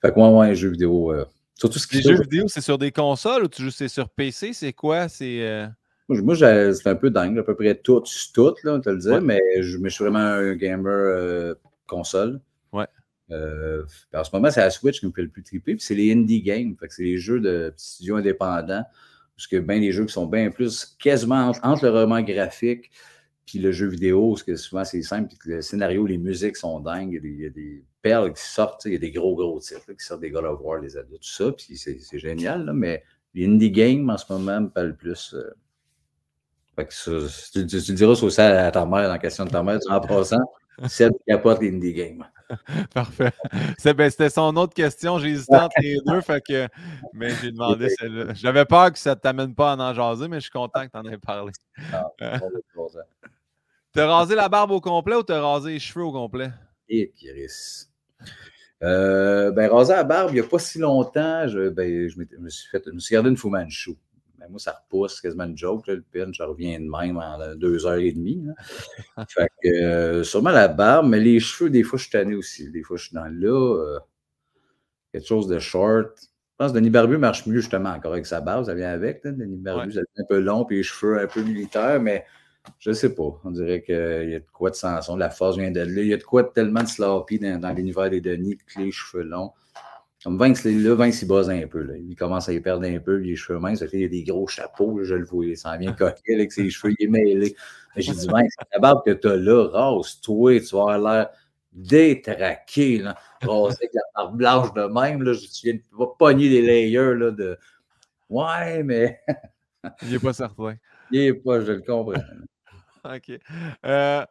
fait 0.00 0.10
que 0.10 0.18
moi, 0.18 0.30
moi, 0.30 0.44
un 0.46 0.54
jeu 0.54 0.70
vidéo 0.70 1.12
les 1.92 2.02
jeux 2.02 2.22
vidéo, 2.22 2.44
c'est 2.48 2.60
sur 2.60 2.78
des 2.78 2.90
consoles 2.90 3.44
ou 3.44 3.48
tu 3.48 3.62
joues 3.62 3.70
c'est 3.70 3.88
sur 3.88 4.08
PC? 4.08 4.52
C'est 4.52 4.72
quoi? 4.72 5.08
C'est. 5.08 5.42
Euh? 5.42 5.66
Moi, 6.08 6.34
c'est 6.36 6.86
un 6.86 6.94
peu 6.96 7.10
dingue, 7.10 7.38
à 7.38 7.42
peu 7.42 7.54
près 7.54 7.74
tout, 7.76 8.02
tout, 8.34 8.54
là, 8.64 8.74
on 8.74 8.80
te 8.80 8.90
le 8.90 8.98
dire, 8.98 9.22
mais, 9.22 9.38
je, 9.60 9.78
suis 9.88 10.04
vraiment 10.04 10.18
un 10.18 10.54
gamer 10.54 10.92
euh, 10.92 11.54
console. 11.86 12.40
Euh, 13.30 13.84
en 14.14 14.24
ce 14.24 14.30
moment, 14.32 14.50
c'est 14.50 14.60
la 14.60 14.70
Switch 14.70 15.00
qui 15.00 15.06
me 15.06 15.12
fait 15.12 15.22
le 15.22 15.28
plus 15.28 15.42
triper, 15.42 15.74
puis 15.74 15.84
c'est 15.84 15.94
les 15.94 16.12
indie 16.12 16.42
games, 16.42 16.74
c'est 16.88 17.02
les 17.02 17.18
jeux 17.18 17.40
de 17.40 17.72
studios 17.76 18.16
indépendants, 18.16 18.84
parce 19.36 19.46
que 19.46 19.56
bien 19.56 19.78
les 19.78 19.92
jeux 19.92 20.06
qui 20.06 20.12
sont 20.12 20.26
bien 20.26 20.50
plus 20.50 20.96
quasiment 20.98 21.52
entre, 21.62 21.84
le 21.84 21.90
roman 21.90 22.22
graphique 22.22 22.90
puis 23.46 23.58
le 23.58 23.72
jeu 23.72 23.88
vidéo, 23.88 24.30
parce 24.30 24.44
que 24.44 24.54
souvent 24.54 24.84
c'est 24.84 25.02
simple, 25.02 25.34
puis 25.36 25.50
le 25.50 25.60
scénario, 25.60 26.06
les 26.06 26.18
musiques 26.18 26.56
sont 26.56 26.78
dingues, 26.78 27.18
il 27.20 27.40
y 27.40 27.46
a 27.46 27.50
des, 27.50 27.82
perles 28.00 28.32
qui 28.32 28.42
sortent, 28.42 28.84
il 28.84 28.92
y 28.92 28.96
a 28.96 28.98
des 28.98 29.10
gros, 29.10 29.34
gros 29.34 29.58
titres 29.58 29.92
qui 29.92 30.04
sortent 30.04 30.20
des 30.20 30.30
God 30.30 30.44
of 30.44 30.60
War, 30.62 30.80
les 30.80 30.96
adultes, 30.96 31.22
tout 31.22 31.28
ça, 31.28 31.52
puis 31.52 31.76
c'est 31.76 32.18
génial, 32.18 32.72
mais 32.72 33.02
les 33.34 33.46
indie 33.46 33.70
games 33.70 34.08
en 34.08 34.16
ce 34.16 34.32
moment 34.32 34.60
me 34.60 34.68
parlent 34.68 34.96
plus. 34.96 35.34
Euh, 35.34 35.50
fait 36.76 36.86
que 36.86 36.94
ça, 36.94 37.12
tu, 37.52 37.66
tu, 37.66 37.92
diras 37.92 38.14
ça 38.14 38.66
à 38.66 38.70
ta 38.70 38.86
mère, 38.86 39.02
dans 39.02 39.12
la 39.12 39.18
question 39.18 39.44
de 39.44 39.50
ta 39.50 39.62
mère, 39.62 39.78
en 39.88 40.00
passant, 40.00 40.40
celle 40.88 41.12
qui 41.26 41.32
apporte 41.32 41.60
les 41.60 41.70
indie 41.70 41.92
games. 41.92 42.24
Parfait. 42.94 43.32
Ben, 43.84 44.10
c'était 44.10 44.30
son 44.30 44.56
autre 44.56 44.74
question. 44.74 45.18
J'ai 45.18 45.30
hésité 45.30 45.56
entre 45.56 45.76
les 45.80 45.98
deux, 46.06 46.20
fait 46.20 46.42
que, 46.46 46.68
mais 47.12 47.30
j'ai 47.40 47.50
demandé 47.52 47.88
celle-là. 47.90 48.34
J'avais 48.34 48.64
peur 48.64 48.92
que 48.92 48.98
ça 48.98 49.10
ne 49.10 49.20
t'amène 49.20 49.54
pas 49.54 49.72
à 49.72 49.76
en 49.76 49.94
jaser, 49.94 50.28
mais 50.28 50.36
je 50.36 50.42
suis 50.42 50.50
content 50.50 50.86
que 50.86 50.90
tu 50.92 50.98
en 50.98 51.04
aies 51.10 51.18
parlé. 51.18 51.52
Ah, 51.92 52.10
T'as 53.92 54.06
rasé 54.06 54.36
la 54.36 54.48
barbe 54.48 54.70
au 54.70 54.80
complet 54.80 55.16
ou 55.16 55.22
t'as 55.24 55.40
rasé 55.40 55.72
les 55.72 55.78
cheveux 55.80 56.04
au 56.04 56.12
complet? 56.12 56.50
Et 56.88 57.06
Piris. 57.06 57.88
Euh, 58.82 59.50
ben, 59.50 59.68
rasé 59.68 59.92
la 59.92 60.04
barbe, 60.04 60.30
il 60.30 60.34
n'y 60.34 60.40
a 60.40 60.44
pas 60.44 60.60
si 60.60 60.78
longtemps, 60.78 61.48
je, 61.48 61.68
ben, 61.68 62.08
je, 62.08 62.16
me 62.18 62.48
suis 62.48 62.68
fait, 62.70 62.82
je 62.86 62.92
me 62.92 63.00
suis 63.00 63.14
gardé 63.14 63.30
une 63.30 63.36
Fu 63.36 63.48
Manchu. 63.48 63.96
Ben, 64.40 64.46
moi, 64.48 64.58
ça 64.58 64.72
repousse, 64.72 65.20
quasiment 65.20 65.44
une 65.44 65.56
joke, 65.56 65.86
le 65.86 66.00
pin, 66.00 66.30
je 66.32 66.42
reviens 66.42 66.80
de 66.80 66.88
même 66.88 67.18
en 67.18 67.54
deux 67.56 67.84
heures 67.86 67.98
et 67.98 68.12
demie. 68.12 68.42
fait 69.28 69.50
que, 69.62 69.68
euh, 69.68 70.24
sûrement 70.24 70.50
la 70.50 70.68
barbe, 70.68 71.08
mais 71.08 71.20
les 71.20 71.40
cheveux, 71.40 71.68
des 71.68 71.82
fois, 71.82 71.98
je 71.98 72.04
suis 72.04 72.12
tanné 72.12 72.34
aussi. 72.34 72.70
Des 72.70 72.82
fois, 72.82 72.96
je 72.96 73.04
suis 73.04 73.14
dans 73.14 73.26
là, 73.26 73.76
euh, 73.76 73.98
quelque 75.12 75.26
chose 75.26 75.46
de 75.46 75.58
short. 75.58 76.18
Je 76.20 76.26
pense 76.56 76.72
que 76.72 76.76
Denis 76.78 76.90
Barbu 76.90 77.18
marche 77.18 77.46
mieux, 77.46 77.60
justement, 77.60 77.90
encore 77.90 78.12
avec 78.12 78.24
sa 78.24 78.40
barbe, 78.40 78.64
ça 78.64 78.74
vient 78.74 78.90
avec. 78.90 79.22
Denis 79.24 79.58
Barbu, 79.58 79.92
ça 79.92 80.00
devient 80.00 80.24
un 80.24 80.26
peu 80.28 80.40
long, 80.40 80.64
puis 80.64 80.78
les 80.78 80.82
cheveux 80.82 81.18
un 81.18 81.26
peu 81.26 81.42
militaires, 81.42 82.00
mais 82.00 82.24
je 82.78 82.92
sais 82.92 83.14
pas. 83.14 83.40
On 83.44 83.50
dirait 83.50 83.82
qu'il 83.82 84.30
y 84.30 84.34
a 84.34 84.40
de 84.40 84.50
quoi 84.52 84.70
de 84.70 84.74
Sanson. 84.74 85.16
La 85.16 85.30
force 85.30 85.58
vient 85.58 85.70
de 85.70 85.80
là. 85.80 86.02
Il 86.02 86.08
y 86.08 86.14
a 86.14 86.16
de 86.16 86.22
quoi 86.22 86.42
de 86.44 86.48
tellement 86.48 86.82
de 86.82 86.88
sloppy 86.88 87.38
dans, 87.38 87.74
l'univers 87.74 88.08
des 88.08 88.20
Denis, 88.22 88.56
que 88.56 88.80
les 88.80 88.90
cheveux 88.90 89.22
longs. 89.22 89.52
Comme 90.22 90.36
Vince, 90.36 90.64
là, 90.64 90.94
Vince, 90.94 91.22
il 91.22 91.28
bosse 91.28 91.48
un 91.48 91.66
peu. 91.66 91.82
Là. 91.82 91.94
Il 91.96 92.14
commence 92.14 92.48
à 92.48 92.52
y 92.52 92.60
perdre 92.60 92.86
un 92.86 92.98
peu, 92.98 93.16
les 93.16 93.36
cheveux 93.36 93.58
minces. 93.58 93.82
Il 93.92 94.00
y 94.00 94.04
a 94.04 94.08
des 94.08 94.22
gros 94.22 94.46
chapeaux, 94.46 95.02
je 95.02 95.14
le 95.14 95.24
vois. 95.24 95.46
Il 95.46 95.56
s'en 95.56 95.78
vient 95.78 95.92
coquet 95.92 96.34
avec 96.34 96.52
ses 96.52 96.68
cheveux, 96.68 96.94
il 96.98 97.06
est 97.06 97.08
mêlé. 97.08 97.56
J'ai 97.96 98.12
dit, 98.12 98.26
Vince, 98.30 98.52
la 98.72 98.78
barbe 98.78 99.02
que 99.04 99.12
tu 99.12 99.28
as 99.28 99.36
là, 99.36 99.68
rase-toi, 99.68 100.60
tu 100.60 100.76
vas 100.76 100.92
avoir 100.92 100.98
l'air 100.98 101.30
détraqué. 101.72 102.98
Là. 102.98 103.16
Rasé 103.42 103.76
avec 103.80 103.94
la 103.94 104.02
barbe 104.14 104.36
blanche 104.36 104.74
de 104.74 104.82
même. 104.82 105.22
Là, 105.22 105.34
tu 105.34 105.66
viens 105.66 105.74
de 105.74 106.06
pogner 106.18 106.50
des 106.50 106.62
layers 106.62 107.14
là, 107.14 107.30
de. 107.30 107.58
Ouais, 108.28 108.82
mais. 108.82 109.20
il 110.02 110.10
n'est 110.10 110.18
pas 110.18 110.34
certain. 110.34 110.76
Il 111.10 111.20
n'est 111.20 111.34
pas, 111.34 111.60
je 111.62 111.72
le 111.72 111.80
comprends. 111.80 112.22
OK. 113.04 113.40
Euh, 113.86 114.24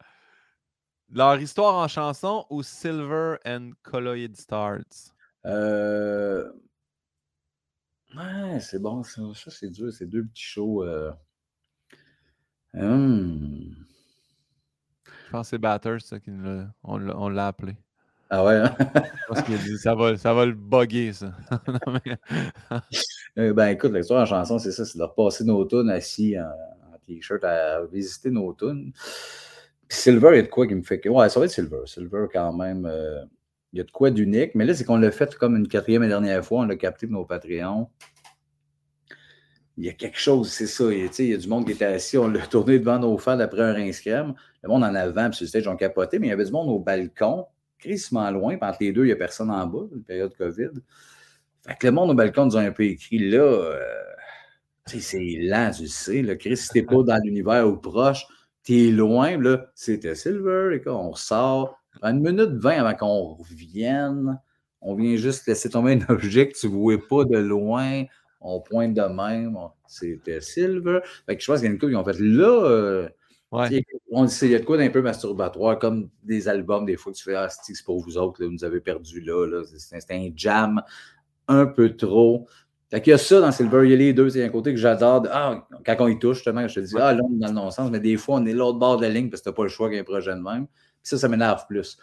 leur 1.11 1.39
histoire 1.39 1.73
en 1.73 1.87
chanson 1.87 2.45
ou 2.51 2.61
Silver 2.61 3.37
and 3.43 3.71
Colloid 3.81 4.35
Stars? 4.35 5.15
Euh... 5.45 6.51
Ouais, 8.15 8.59
c'est 8.59 8.81
bon, 8.81 9.03
ça, 9.03 9.21
ça 9.35 9.51
c'est 9.51 9.69
dur, 9.69 9.91
c'est 9.93 10.07
deux 10.07 10.23
petits 10.25 10.43
shows. 10.43 10.83
Euh... 10.83 11.11
Hum. 12.73 13.75
Je 15.05 15.31
pense 15.31 15.47
que 15.47 15.49
c'est 15.51 15.57
Batters, 15.59 16.01
ça, 16.01 16.17
on 16.83 17.29
l'a 17.29 17.47
appelé. 17.47 17.75
Ah 18.31 18.43
ouais? 18.45 18.57
Hein? 18.57 18.75
Parce 19.27 19.41
qu'il 19.41 19.57
dit 19.57 19.77
ça 19.77 19.95
va, 19.95 20.15
ça 20.15 20.33
va 20.33 20.45
le 20.45 20.53
bugger, 20.53 21.13
ça. 21.13 21.33
Euh, 23.37 23.53
ben 23.53 23.67
écoute, 23.67 23.93
l'histoire 23.93 24.23
en 24.23 24.25
chanson, 24.25 24.59
c'est 24.59 24.71
ça, 24.71 24.83
c'est 24.83 24.97
de 24.97 25.03
repasser 25.03 25.45
nos 25.45 25.63
tunes 25.63 25.89
assis 25.89 26.35
en, 26.37 26.97
t-shirt 27.07 27.43
à 27.43 27.85
visiter 27.85 28.31
nos 28.31 28.53
tunes. 28.53 28.91
Silver, 29.87 30.31
il 30.33 30.35
y 30.35 30.39
a 30.39 30.41
de 30.41 30.47
quoi 30.47 30.67
qui 30.67 30.75
me 30.75 30.81
fait 30.81 30.99
que. 30.99 31.07
Ouais, 31.07 31.29
ça 31.29 31.39
va 31.39 31.45
être 31.45 31.51
Silver. 31.51 31.81
Silver, 31.85 32.25
quand 32.33 32.51
même, 32.51 32.85
euh, 32.85 33.23
il 33.73 33.77
y 33.77 33.81
a 33.81 33.83
de 33.83 33.91
quoi 33.91 34.11
d'unique. 34.11 34.55
Mais 34.55 34.65
là, 34.65 34.73
c'est 34.73 34.83
qu'on 34.83 34.97
l'a 34.97 35.11
fait 35.11 35.35
comme 35.35 35.55
une 35.55 35.67
quatrième 35.67 36.03
et 36.03 36.07
dernière 36.07 36.43
fois. 36.43 36.61
On 36.61 36.65
l'a 36.65 36.75
capté 36.75 37.07
pour 37.07 37.15
nos 37.15 37.25
Patreons. 37.25 37.89
il 39.77 39.85
y 39.85 39.89
a 39.89 39.93
quelque 39.93 40.19
chose, 40.19 40.51
c'est 40.51 40.67
ça. 40.67 40.85
Il, 40.91 41.09
il 41.19 41.25
y 41.25 41.33
a 41.33 41.37
du 41.37 41.47
monde 41.47 41.65
qui 41.65 41.71
était 41.73 41.85
assis, 41.85 42.17
on 42.17 42.27
l'a 42.27 42.45
tourné 42.47 42.79
devant 42.79 42.99
nos 42.99 43.17
fans 43.17 43.39
après 43.39 43.61
un 43.61 43.73
rince. 43.73 44.03
Le 44.05 44.33
monde 44.67 44.83
en 44.83 44.95
avant, 44.95 45.29
puis 45.29 45.37
sur 45.37 45.43
le 45.45 45.61
stage, 45.61 45.77
capoté, 45.77 46.19
mais 46.19 46.27
il 46.27 46.29
y 46.31 46.33
avait 46.33 46.45
du 46.45 46.51
monde 46.51 46.69
au 46.69 46.79
balcon, 46.79 47.45
crissement 47.77 48.29
loin, 48.31 48.57
puis 48.57 48.69
entre 48.69 48.79
les 48.81 48.91
deux, 48.91 49.03
il 49.03 49.07
n'y 49.07 49.13
a 49.13 49.15
personne 49.15 49.49
en 49.51 49.65
bas, 49.65 49.87
une 49.95 50.03
période 50.03 50.35
COVID. 50.35 50.81
Fait 51.65 51.75
que 51.75 51.87
le 51.87 51.91
monde 51.91 52.09
au 52.11 52.13
balcon 52.13 52.45
nous 52.45 52.57
a 52.57 52.61
un 52.61 52.71
peu 52.71 52.83
écrit 52.83 53.29
là, 53.29 53.41
euh, 53.41 53.79
c'est 54.85 55.37
lent, 55.39 55.71
tu 55.71 55.87
sais. 55.87 56.21
Là, 56.21 56.35
Chris, 56.35 56.57
si 56.57 56.69
t'es 56.69 56.83
pas 56.83 57.03
dans 57.03 57.19
l'univers 57.23 57.67
ou 57.67 57.77
proche, 57.77 58.25
t'es 58.63 58.89
loin, 58.91 59.37
là, 59.37 59.67
c'était 59.75 60.15
Silver, 60.15 60.75
et 60.75 60.89
on 60.89 61.13
sort. 61.13 61.78
Une 62.03 62.21
minute 62.21 62.51
vingt 62.51 62.79
avant 62.79 62.95
qu'on 62.95 63.33
revienne, 63.33 64.39
on 64.81 64.95
vient 64.95 65.15
juste 65.17 65.47
laisser 65.47 65.69
tomber 65.69 65.99
un 66.01 66.05
objet 66.13 66.49
que 66.49 66.57
tu 66.57 66.67
ne 66.67 66.71
vois 66.71 66.97
pas 67.07 67.25
de 67.25 67.37
loin 67.37 68.05
on 68.41 68.61
pointe 68.61 68.93
de 68.93 69.01
même. 69.01 69.57
C'était 69.87 70.41
Silver. 70.41 70.99
Fait 71.25 71.35
que 71.35 71.41
je 71.41 71.47
pense 71.47 71.59
qu'il 71.59 71.67
y 71.67 71.69
a 71.69 71.73
une 71.73 71.79
couple 71.79 71.91
qui 71.91 71.97
ont 71.97 72.03
fait 72.03 72.19
là. 72.19 72.63
Euh, 72.65 73.09
on 73.51 73.65
dit 73.67 73.83
il 74.43 74.51
y 74.51 74.55
a 74.55 74.59
de 74.59 74.65
quoi 74.65 74.77
d'un 74.77 74.89
peu 74.89 75.01
masturbatoire, 75.01 75.79
comme 75.79 76.09
des 76.23 76.47
albums, 76.47 76.85
des 76.85 76.97
fois 76.97 77.11
que 77.11 77.17
tu 77.17 77.23
fais 77.23 77.35
Ah, 77.35 77.49
c'est 77.49 77.73
pour 77.83 77.99
vous 77.99 78.17
autres, 78.17 78.43
vous 78.43 78.51
nous 78.51 78.63
avez 78.63 78.79
perdu 78.79 79.21
là. 79.21 79.47
là. 79.47 79.63
C'était 79.65 80.13
un 80.13 80.29
jam 80.35 80.81
un 81.47 81.65
peu 81.65 81.95
trop. 81.95 82.47
Fait 82.91 83.01
qu'il 83.01 83.11
y 83.11 83.13
a 83.13 83.17
ça 83.17 83.39
dans 83.39 83.51
Silver, 83.51 83.81
il 83.85 83.91
y 83.91 83.93
a 83.93 83.97
les 83.97 84.13
deux, 84.13 84.29
c'est 84.29 84.43
un 84.43 84.49
côté 84.49 84.71
que 84.73 84.79
j'adore. 84.79 85.25
Ah, 85.31 85.67
quand 85.85 85.95
on 85.99 86.07
y 86.07 86.17
touche, 86.17 86.37
justement, 86.37 86.67
je 86.67 86.75
te 86.75 86.79
dis, 86.79 86.95
ah, 86.97 87.13
là, 87.13 87.21
on 87.23 87.35
est 87.35 87.39
dans 87.39 87.47
le 87.47 87.53
non-sens, 87.53 87.91
mais 87.91 87.99
des 87.99 88.17
fois, 88.17 88.37
on 88.37 88.45
est 88.45 88.53
l'autre 88.53 88.79
bord 88.79 88.97
de 88.97 89.03
la 89.03 89.09
ligne 89.09 89.29
parce 89.29 89.41
que 89.41 89.45
tu 89.45 89.49
n'as 89.49 89.55
pas 89.55 89.63
le 89.63 89.69
choix 89.69 89.89
qu'un 89.91 90.03
projet 90.03 90.33
de 90.33 90.41
même. 90.41 90.67
Puis 91.01 91.09
ça, 91.09 91.17
ça 91.17 91.27
m'énerve 91.27 91.65
plus. 91.67 91.97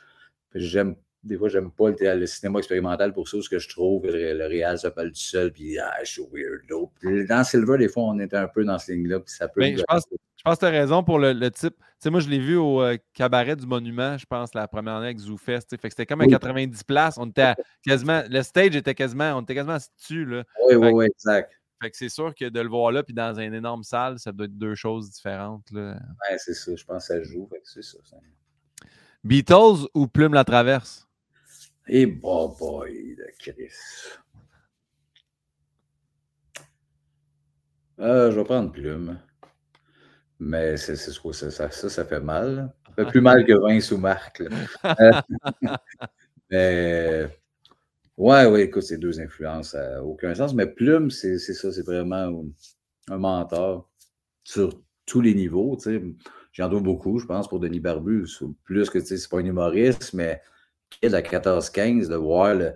J'aime 0.55 0.97
des 1.27 1.37
fois, 1.37 1.49
j'aime 1.49 1.71
pas 1.71 1.91
le, 1.91 2.27
cinéma 2.27 2.59
expérimental 2.59 3.13
pour 3.13 3.29
ça, 3.29 3.37
parce 3.37 3.49
que 3.49 3.59
je 3.59 3.69
trouve 3.69 4.03
que 4.03 4.09
le, 4.09 4.35
le 4.35 4.47
réal 4.47 4.79
s'appelle 4.79 5.09
tout 5.09 5.17
seul, 5.17 5.53
puis 5.53 5.79
ah, 5.79 5.93
je 6.05 6.13
suis 6.13 6.23
weirdo. 6.33 6.93
dans 7.29 7.45
Silver, 7.45 7.79
des 7.79 7.89
fois, 7.89 8.05
on 8.05 8.19
était 8.21 8.37
un 8.37 8.49
peu 8.49 8.65
dans 8.65 8.79
ce 8.79 8.93
ligne-là, 8.93 9.21
puis 9.21 9.35
ça 9.35 9.49
peut. 9.49 9.63
je, 9.63 9.83
pense, 9.83 10.05
je 10.11 10.43
pense 10.45 10.55
que 10.55 10.61
tu 10.61 10.67
as 10.67 10.71
raison 10.71 11.03
pour 11.03 11.19
le, 11.19 11.51
type. 11.51 11.75
Tu 11.77 11.85
sais, 11.99 12.11
moi, 12.11 12.21
je 12.21 12.29
l'ai 12.29 12.39
vu 12.39 12.57
au 12.57 12.83
euh, 12.83 12.97
cabaret 13.15 13.57
du 13.57 13.67
Monument, 13.67 14.17
je 14.19 14.27
pense, 14.27 14.55
la 14.55 14.69
première 14.69 14.95
année 14.97 15.07
avec 15.07 15.19
ZooFest. 15.19 15.71
Fait 15.71 15.77
que 15.79 15.89
c'était 15.89 16.07
comme 16.07 16.21
à 16.21 16.27
90 16.27 16.85
places. 16.85 17.17
On 17.19 17.27
était 17.27 17.55
quasiment. 17.85 18.23
Le 18.29 18.43
stage 18.43 18.77
était 18.77 18.95
quasiment. 18.95 19.37
On 19.37 19.43
était 19.43 19.55
quasiment 19.55 19.79
dessus, 19.99 20.25
là. 20.25 20.45
Oui, 20.69 20.77
oui, 20.77 20.91
oui, 20.93 21.07
exact. 21.07 21.53
Fait 21.83 21.91
que 21.91 21.97
c'est 21.97 22.09
sûr 22.09 22.35
que 22.35 22.49
de 22.49 22.61
le 22.61 22.69
voir 22.69 22.91
là, 22.91 23.03
puis 23.03 23.13
dans 23.13 23.39
une 23.39 23.53
énorme 23.53 23.83
salle, 23.83 24.19
ça 24.19 24.33
doit 24.33 24.47
être 24.47 24.57
deux 24.57 24.75
choses 24.75 25.11
différentes. 25.11 25.71
Là. 25.73 25.99
Ouais, 26.31 26.39
c'est 26.39 26.55
ça. 26.55 26.75
Je 26.75 26.85
pense 26.85 27.09
que 27.09 27.15
ça 27.15 27.23
joue. 27.23 27.47
Fait 27.51 27.59
que 27.59 27.69
c'est 27.69 27.83
ça. 27.83 27.99
Beatles 29.25 29.89
ou 29.95 30.07
Plume 30.07 30.35
la 30.35 30.45
Traverse? 30.45 31.09
Et 31.89 32.03
eh, 32.03 32.07
bon 32.07 32.49
boy 32.59 33.17
de 33.17 33.27
Chris. 33.39 33.73
Euh, 37.99 38.31
je 38.31 38.37
vais 38.37 38.45
prendre 38.45 38.73
plume. 38.73 39.19
Mais 40.39 40.77
c'est, 40.77 40.97
ça, 40.97 41.13
ça, 41.51 41.71
ça, 41.71 42.05
fait 42.05 42.21
mal. 42.21 42.73
Ça 42.89 42.93
fait 42.95 43.11
plus 43.11 43.21
mal 43.21 43.47
que 43.47 43.55
20 43.55 43.81
sous 43.81 43.97
marque. 43.97 44.43
mais 46.51 47.27
ouais, 48.19 48.47
ouais, 48.47 48.63
écoute, 48.65 48.83
ces 48.83 48.99
deux 48.99 49.19
influences, 49.21 49.75
n'a 49.75 50.03
aucun 50.03 50.35
sens. 50.35 50.55
Mais 50.55 50.67
plume, 50.67 51.11
c'est, 51.11 51.39
ça, 51.39 51.73
c'est 51.73 51.87
vraiment 51.87 52.45
un 53.09 53.19
mentor 53.19 53.89
sur 54.45 54.71
tous 55.07 55.23
les 55.23 55.35
niveaux. 55.35 55.79
J'en 56.57 56.71
dois 56.71 56.81
beaucoup, 56.81 57.19
je 57.19 57.27
pense, 57.27 57.49
pour 57.49 57.61
Denis 57.61 57.81
Barbu. 57.81 58.25
Plus 58.65 58.89
que 58.89 58.99
c'est 59.01 59.29
pas 59.29 59.41
un 59.41 59.45
humoriste, 59.45 60.15
mais 60.15 60.41
kid 60.89 61.13
à 61.13 61.21
14-15 61.21 62.09
de 62.09 62.15
voir 62.17 62.55
le, 62.55 62.73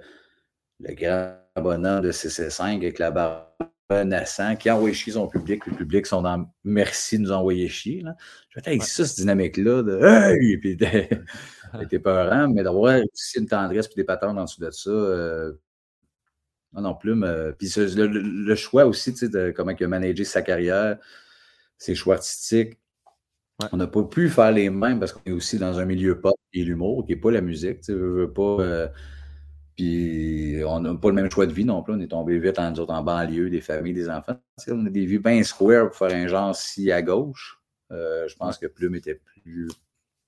grand 0.81 1.39
bonhomme 1.57 2.03
de 2.03 2.13
CC5 2.13 2.77
avec 2.77 2.99
la 2.99 3.11
barbe 3.11 3.47
naissant 4.05 4.55
qui 4.57 4.71
envoie 4.71 4.93
chier 4.93 5.15
son 5.15 5.29
public. 5.29 5.67
Le 5.67 5.75
public 5.75 6.05
sont 6.05 6.21
dans 6.21 6.47
merci 6.63 7.17
de 7.17 7.23
nous 7.23 7.33
envoyer 7.33 7.69
chier. 7.69 8.03
Là. 8.03 8.17
Je 8.51 8.61
vais 8.61 8.81
ça, 8.81 9.07
cette 9.07 9.17
dynamique-là 9.17 9.83
de 9.83 9.99
Hey! 10.05 10.59
Puis 10.59 10.77
t'es 11.89 11.99
peurant, 12.01 12.49
mais 12.49 12.63
d'avoir 12.63 13.01
aussi 13.11 13.39
une 13.39 13.47
tendresse 13.47 13.87
et 13.87 13.95
des 13.97 14.05
patterns 14.05 14.39
en 14.39 14.45
dessous 14.45 14.61
de 14.61 14.71
ça. 14.71 14.91
Euh, 14.91 15.53
non, 16.75 16.83
non, 16.83 16.95
plus. 16.95 17.19
Puis 17.59 17.73
le, 17.97 18.55
choix 18.57 18.85
aussi, 18.85 19.15
tu 19.15 19.21
sais, 19.21 19.29
de 19.31 19.55
comment 19.57 19.71
il 19.71 19.85
a 19.85 19.89
managé 19.89 20.25
sa 20.25 20.43
carrière, 20.43 20.99
ses 21.79 21.95
choix 21.95 22.17
artistiques. 22.17 22.77
On 23.73 23.77
n'a 23.77 23.87
pas 23.87 24.03
pu 24.03 24.29
faire 24.29 24.53
les 24.53 24.71
mêmes 24.71 24.99
parce 24.99 25.13
qu'on 25.13 25.23
est 25.27 25.33
aussi 25.33 25.59
dans 25.59 25.79
un 25.79 25.85
milieu 25.85 26.21
pop 26.21 26.37
et 26.53 26.65
l'humour, 26.65 27.05
qui 27.05 27.13
n'est 27.13 27.21
pas 27.21 27.31
la 27.31 27.41
musique. 27.41 27.81
Tu 27.83 27.93
veux, 27.93 28.33
pas. 28.33 28.57
Euh, 28.61 28.89
puis 29.77 30.63
on 30.67 30.81
n'a 30.81 30.95
pas 30.95 31.09
le 31.09 31.15
même 31.15 31.31
choix 31.31 31.47
de 31.47 31.53
vie 31.53 31.65
non 31.65 31.83
plus. 31.83 31.95
On 31.95 32.01
est 32.01 32.09
tombé 32.09 32.39
vite 32.39 32.59
en, 32.59 32.75
en 32.75 33.03
banlieue, 33.03 33.51
des 33.51 33.61
familles, 33.61 33.95
des 33.95 34.09
enfants. 34.09 34.37
on 34.69 34.87
a 34.87 34.91
des 34.91 35.07
vues 35.07 35.21
bien 35.21 35.43
square 35.43 35.89
pour 35.89 35.97
faire 35.97 36.15
un 36.15 36.27
genre 36.27 36.55
si 36.55 36.91
à 36.93 37.03
gauche. 37.03 37.61
Euh, 37.93 38.29
je 38.29 38.37
pense 38.37 38.59
que 38.59 38.67
Plume 38.67 38.95
était 38.95 39.15
plus 39.43 39.69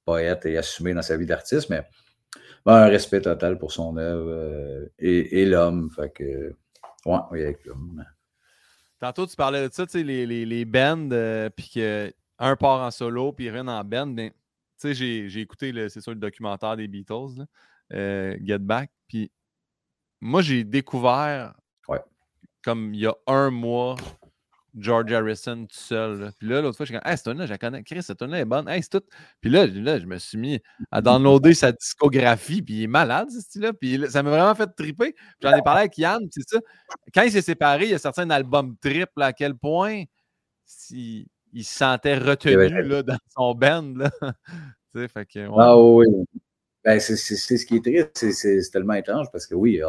poète 0.04 0.46
et 0.46 0.58
assumé 0.58 0.94
dans 0.94 1.02
sa 1.02 1.16
vie 1.16 1.26
d'artiste, 1.26 1.70
mais 1.70 1.84
un 2.66 2.86
respect 2.86 3.20
total 3.20 3.58
pour 3.58 3.72
son 3.72 3.96
œuvre 3.96 4.28
euh, 4.28 4.86
et, 4.98 5.44
l'homme. 5.44 5.90
Fait 5.90 6.12
ouais, 7.06 7.18
oui, 7.30 7.42
avec 7.42 7.60
Plume. 7.60 8.04
Tantôt, 9.00 9.26
tu 9.26 9.36
parlais 9.36 9.68
de 9.68 9.72
ça, 9.72 9.84
tu 9.84 9.92
sais, 9.92 10.04
les, 10.04 10.26
les, 10.26 10.46
les 10.46 10.64
bands, 10.64 11.08
puis 11.56 11.70
que 11.74 12.12
un 12.42 12.56
part 12.56 12.80
en 12.80 12.90
solo, 12.90 13.32
puis 13.32 13.48
rien 13.48 13.68
en 13.68 13.84
band. 13.84 14.06
Mais, 14.06 14.30
tu 14.80 14.94
sais, 14.94 15.28
j'ai 15.28 15.40
écouté, 15.40 15.72
c'est 15.88 16.00
sûr, 16.00 16.12
le 16.12 16.18
documentaire 16.18 16.76
des 16.76 16.88
Beatles, 16.88 17.46
euh, 17.92 18.36
Get 18.42 18.58
Back. 18.58 18.90
Puis 19.08 19.30
moi, 20.20 20.42
j'ai 20.42 20.64
découvert, 20.64 21.54
comme 22.62 22.94
il 22.94 23.00
y 23.00 23.06
a 23.06 23.14
un 23.26 23.50
mois, 23.50 23.96
George 24.74 25.12
Harrison 25.12 25.66
tout 25.66 25.76
seul. 25.76 26.32
Puis 26.38 26.48
là, 26.48 26.62
l'autre 26.62 26.76
fois, 26.76 26.86
je 26.86 26.92
suis 26.92 26.98
comme, 26.98 27.10
hey, 27.10 27.18
cette 27.18 27.26
là 27.26 27.46
je 27.46 27.50
la 27.50 27.58
connais. 27.58 27.82
Chris, 27.82 28.02
cette 28.02 28.22
là 28.22 28.38
est 28.38 28.44
bonne. 28.44 28.68
Hey, 28.68 28.82
c'est 28.82 28.88
tout. 28.88 29.06
Puis 29.40 29.50
là, 29.50 29.66
là, 29.66 29.98
je 29.98 30.06
me 30.06 30.18
suis 30.18 30.38
mis 30.38 30.60
à 30.90 31.02
downloader 31.02 31.54
sa 31.54 31.72
discographie. 31.72 32.62
Puis 32.62 32.74
il 32.74 32.82
est 32.84 32.86
malade, 32.86 33.28
ce 33.30 33.40
style-là. 33.40 33.72
Puis 33.74 34.00
ça 34.08 34.22
m'a 34.22 34.30
vraiment 34.30 34.54
fait 34.54 34.68
triper. 34.74 35.14
J'en 35.42 35.54
ai 35.54 35.62
parlé 35.62 35.80
avec 35.80 35.98
Yann. 35.98 36.20
C'est 36.30 36.48
ça. 36.48 36.58
Quand 37.14 37.22
il 37.22 37.32
s'est 37.32 37.42
séparé, 37.42 37.88
il 37.88 37.94
a 37.94 37.98
sorti 37.98 38.22
un 38.22 38.30
album 38.30 38.76
triple. 38.80 39.20
À 39.22 39.32
quel 39.32 39.54
point 39.56 40.04
si 40.64 41.28
il 41.52 41.64
se 41.64 41.78
sentait 41.78 42.16
retenu 42.16 42.82
là, 42.88 43.02
dans 43.02 43.18
son 43.36 43.54
band. 43.54 43.94
Là. 43.96 44.10
fait 45.08 45.26
que, 45.26 45.48
Ah 45.58 45.78
oui. 45.78 46.06
Ben, 46.84 46.98
c'est 46.98 47.16
ce 47.16 47.64
qui 47.64 47.76
est 47.76 48.10
triste, 48.10 48.32
c'est 48.32 48.70
tellement 48.72 48.94
étrange 48.94 49.30
parce 49.30 49.46
que 49.46 49.54
oui, 49.54 49.80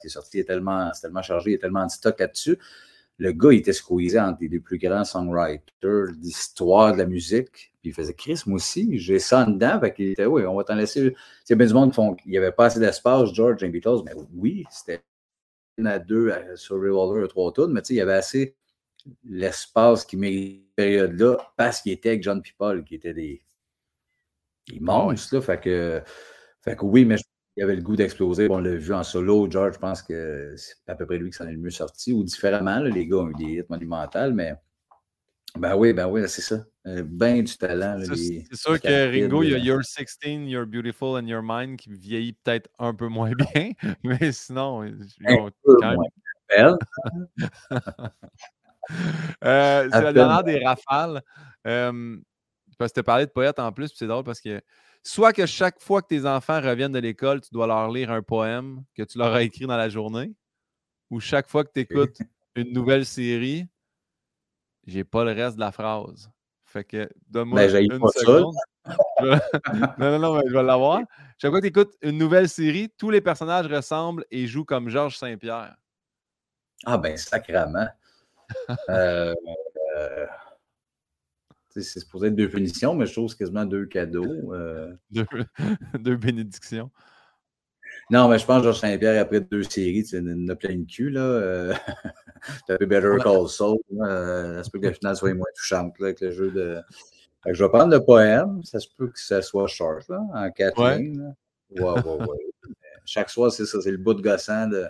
qui 0.00 0.06
est 0.06 0.10
sorti, 0.10 0.38
il 0.38 0.40
est 0.40 0.44
tellement, 0.44 0.90
tellement 1.00 1.22
chargé, 1.22 1.50
il 1.50 1.52
y 1.52 1.56
a 1.56 1.60
tellement 1.60 1.86
de 1.86 1.90
stock 1.90 2.18
là-dessus. 2.18 2.58
Le 3.18 3.32
gars, 3.32 3.52
il 3.52 3.58
était 3.58 3.72
squeezé 3.72 4.18
entre 4.18 4.38
les 4.40 4.60
plus 4.60 4.78
grands 4.78 5.04
songwriters 5.04 6.12
d'histoire 6.16 6.92
de 6.92 6.98
la 6.98 7.06
musique. 7.06 7.72
Puis 7.80 7.90
il 7.90 7.92
faisait 7.92 8.14
Chris, 8.14 8.42
moi 8.46 8.56
aussi, 8.56 8.98
j'ai 8.98 9.18
ça 9.18 9.44
en 9.44 9.50
dedans. 9.50 9.78
Fait 9.80 9.92
qu'il 9.92 10.08
était, 10.08 10.26
oui, 10.26 10.44
on 10.44 10.56
va 10.56 10.64
t'en 10.64 10.74
laisser. 10.74 11.14
A 11.50 11.54
bien 11.54 11.66
du 11.66 11.74
monde 11.74 11.90
qui 11.90 11.96
font 11.96 12.16
il 12.24 12.30
n'y 12.30 12.38
avait 12.38 12.52
pas 12.52 12.66
assez 12.66 12.80
d'espace, 12.80 13.32
George 13.32 13.62
et 13.62 13.68
Beatles, 13.68 14.02
mais 14.04 14.12
oui, 14.34 14.64
c'était 14.70 15.02
une 15.78 15.86
à 15.86 15.98
deux 16.00 16.32
sur 16.56 16.76
Revolver, 16.76 17.28
trois 17.28 17.52
tonnes, 17.52 17.72
mais 17.72 17.82
tu 17.82 17.88
sais, 17.88 17.94
il 17.94 17.98
y 17.98 18.00
avait 18.00 18.14
assez 18.14 18.56
l'espace 19.24 20.04
qui 20.04 20.16
met 20.16 20.62
période-là 20.78 21.36
parce 21.56 21.80
qu'il 21.80 21.90
était 21.90 22.10
avec 22.10 22.22
John 22.22 22.40
People, 22.40 22.84
qui 22.84 22.94
étaient 22.94 23.12
des, 23.12 23.42
des 24.68 24.78
monstres. 24.78 25.34
Là, 25.34 25.42
fait, 25.42 25.60
que, 25.60 26.00
fait 26.62 26.76
que 26.76 26.84
oui, 26.84 27.04
mais 27.04 27.16
il 27.56 27.64
avait 27.64 27.74
le 27.74 27.82
goût 27.82 27.96
d'exploser. 27.96 28.46
On 28.48 28.58
l'a 28.58 28.76
vu 28.76 28.94
en 28.94 29.02
solo. 29.02 29.50
George, 29.50 29.74
je 29.74 29.78
pense 29.80 30.02
que 30.02 30.54
c'est 30.56 30.76
à 30.86 30.94
peu 30.94 31.04
près 31.04 31.18
lui 31.18 31.30
qui 31.30 31.36
s'en 31.36 31.48
est 31.48 31.52
le 31.52 31.58
mieux 31.58 31.70
sorti, 31.70 32.12
ou 32.12 32.22
différemment. 32.22 32.78
les 32.78 33.06
gars 33.08 33.16
ont 33.16 33.28
eu 33.28 33.34
des 33.34 33.44
hits 33.44 33.64
monumentaux, 33.68 34.30
mais 34.32 34.54
ben 35.58 35.74
oui, 35.74 35.92
ben 35.92 36.06
oui, 36.06 36.22
c'est 36.28 36.42
ça. 36.42 36.64
Euh, 36.86 37.02
ben 37.04 37.42
du 37.42 37.56
talent. 37.56 38.00
C'est 38.04 38.54
sûr 38.54 38.80
que 38.80 39.10
Ringo, 39.10 39.42
il 39.42 39.50
y 39.50 39.54
a 39.54 39.58
You're 39.58 39.84
16, 39.84 40.48
You're 40.48 40.66
Beautiful 40.66 41.20
and 41.20 41.26
Your 41.26 41.42
Mind 41.42 41.76
qui 41.76 41.90
vieillit 41.90 42.34
peut-être 42.34 42.70
un 42.78 42.94
peu 42.94 43.08
moins 43.08 43.32
bien, 43.32 43.72
mais 44.04 44.30
sinon, 44.30 44.84
ils 44.84 45.08
ont 45.28 45.50
quand 45.64 45.96
même. 46.56 46.76
Euh, 49.44 49.88
c'est 49.92 50.02
la 50.02 50.12
dernière 50.12 50.42
des 50.42 50.64
rafales. 50.64 51.22
parce 51.62 52.92
que 52.92 53.00
tu 53.00 53.04
parlé 53.04 53.24
de 53.24 53.30
poète 53.30 53.60
en 53.60 53.70
plus, 53.70 53.92
c'est 53.94 54.08
drôle 54.08 54.24
parce 54.24 54.40
que 54.40 54.60
soit 55.04 55.32
que 55.32 55.46
chaque 55.46 55.80
fois 55.80 56.02
que 56.02 56.08
tes 56.08 56.26
enfants 56.26 56.60
reviennent 56.60 56.92
de 56.92 56.98
l'école, 56.98 57.40
tu 57.40 57.50
dois 57.52 57.68
leur 57.68 57.90
lire 57.90 58.10
un 58.10 58.22
poème 58.22 58.82
que 58.96 59.04
tu 59.04 59.16
leur 59.16 59.32
as 59.32 59.42
écrit 59.42 59.66
dans 59.66 59.76
la 59.76 59.88
journée, 59.88 60.32
ou 61.10 61.20
chaque 61.20 61.48
fois 61.48 61.64
que 61.64 61.70
tu 61.72 61.80
écoutes 61.80 62.18
une 62.56 62.72
nouvelle 62.72 63.06
série, 63.06 63.68
j'ai 64.86 65.04
pas 65.04 65.24
le 65.24 65.32
reste 65.32 65.56
de 65.56 65.60
la 65.60 65.72
phrase. 65.72 66.30
Fait 66.64 66.84
que 66.84 67.08
donne-moi 67.28 67.66
ben, 67.66 67.84
une 67.84 68.08
seconde. 68.08 68.54
non, 69.20 69.38
non, 69.98 70.18
non, 70.18 70.34
mais 70.36 70.42
je 70.48 70.52
vais 70.52 70.62
l'avoir. 70.62 71.00
Chaque 71.38 71.50
fois 71.50 71.60
que 71.60 71.66
tu 71.66 71.68
écoutes 71.68 71.94
une 72.02 72.18
nouvelle 72.18 72.48
série, 72.48 72.90
tous 72.98 73.10
les 73.10 73.20
personnages 73.20 73.66
ressemblent 73.66 74.24
et 74.30 74.46
jouent 74.46 74.64
comme 74.64 74.88
Georges 74.88 75.16
Saint-Pierre. 75.16 75.76
Ah 76.84 76.98
ben 76.98 77.16
sacrément. 77.16 77.88
Euh, 78.90 79.34
euh, 79.96 80.26
c'est 81.70 81.82
supposé 81.82 82.28
être 82.28 82.36
deux 82.36 82.48
punitions, 82.48 82.94
mais 82.94 83.06
je 83.06 83.12
trouve 83.12 83.34
quasiment 83.36 83.64
deux 83.64 83.86
cadeaux. 83.86 84.52
Euh. 84.54 84.94
deux, 86.00 86.16
bénédictions. 86.16 86.90
Non, 88.10 88.28
mais 88.28 88.38
je 88.38 88.46
pense 88.46 88.58
que 88.58 88.64
Georges 88.64 88.80
Saint-Pierre, 88.80 89.20
après 89.20 89.40
deux 89.40 89.62
séries, 89.62 90.04
tu 90.04 90.18
en 90.18 90.48
as 90.48 90.56
plein 90.56 90.76
de 90.76 90.86
cul, 90.86 91.10
là. 91.10 91.74
Tu 92.66 92.72
as 92.72 92.78
Better 92.78 93.16
Call 93.22 93.48
Saul. 93.48 93.78
Ça 93.98 94.62
se 94.62 94.70
peut 94.70 94.78
que 94.78 94.86
la 94.86 94.94
finale 94.94 95.16
soit 95.16 95.34
moins 95.34 95.46
touchante, 95.56 95.98
là, 95.98 96.06
avec 96.06 96.20
le 96.20 96.30
jeu 96.30 96.50
de. 96.50 96.80
je 97.46 97.64
vais 97.64 97.68
prendre 97.68 97.92
le 97.92 98.04
poème. 98.04 98.62
Ça 98.64 98.78
se 98.78 98.86
peut 98.96 99.08
que 99.08 99.18
ça 99.18 99.42
soit 99.42 99.66
short, 99.66 100.08
là, 100.08 100.20
en 100.34 100.50
quatre 100.52 100.96
lignes. 100.96 101.34
Ouais, 101.70 101.82
ouais, 101.82 102.26
ouais. 102.26 102.38
Chaque 103.04 103.30
soir, 103.30 103.50
c'est 103.50 103.66
ça, 103.66 103.80
c'est 103.80 103.90
le 103.90 103.96
bout 103.98 104.14
de 104.14 104.22
gossant 104.22 104.68
de. 104.68 104.86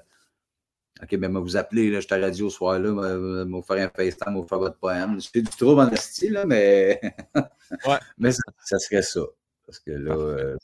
OK, 1.02 1.16
ben, 1.16 1.38
vous 1.38 1.56
appelez, 1.56 1.90
là, 1.90 2.00
je 2.00 2.06
suis 2.06 2.14
à 2.14 2.18
la 2.18 2.26
radio 2.26 2.50
ce 2.50 2.56
soir-là, 2.56 3.44
vous 3.44 3.62
faire 3.62 3.86
un 3.86 3.88
FaceTime, 3.88 4.34
vous 4.34 4.46
faire 4.46 4.58
votre 4.58 4.78
poème. 4.78 5.20
C'est 5.20 5.42
du 5.42 5.50
trouble 5.50 5.80
en 5.80 5.96
style, 5.96 6.32
là, 6.32 6.44
mais. 6.44 7.00
ouais. 7.86 7.98
mais 8.18 8.32
ça, 8.32 8.78
serait 8.78 9.02
ça. 9.02 9.20
Parce 9.64 9.78
que 9.78 9.92
là, 9.92 10.14
euh, 10.16 10.56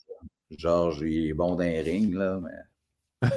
Georges, 0.51 1.01
il 1.01 1.29
est 1.29 1.33
bon 1.33 1.55
dans 1.55 1.63
les 1.63 1.81
rings, 1.81 2.13
là, 2.15 2.39
mais. 3.21 3.29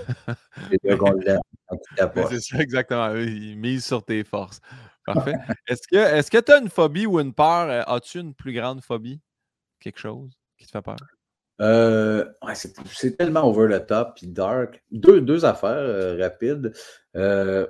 c'est 2.31 2.41
ça, 2.41 2.59
exactement. 2.59 3.15
Il 3.15 3.57
mise 3.59 3.85
sur 3.85 4.05
tes 4.05 4.25
forces. 4.25 4.61
Parfait. 5.05 5.35
Est-ce 5.69 6.31
que 6.31 6.39
tu 6.41 6.53
as 6.53 6.59
une 6.59 6.69
phobie 6.69 7.07
ou 7.07 7.21
une 7.21 7.33
peur? 7.33 7.71
Euh, 7.71 7.83
as-tu 7.87 8.19
une 8.19 8.35
plus 8.35 8.53
grande 8.53 8.83
phobie? 8.83 9.21
Quelque 9.81 10.01
chose 10.01 10.31
qui 10.57 10.67
te 10.67 10.73
fait 10.73 10.83
peur? 10.83 10.97
Euh, 11.61 12.25
c'est 12.55 13.17
tellement 13.17 13.45
over 13.45 13.79
the 13.79 13.87
top 13.87 14.17
puis 14.17 14.27
dark. 14.27 14.83
Deux, 14.91 15.21
deux 15.21 15.45
affaires 15.45 15.71
euh, 15.71 16.17
rapides. 16.17 16.73
Euh, 17.17 17.67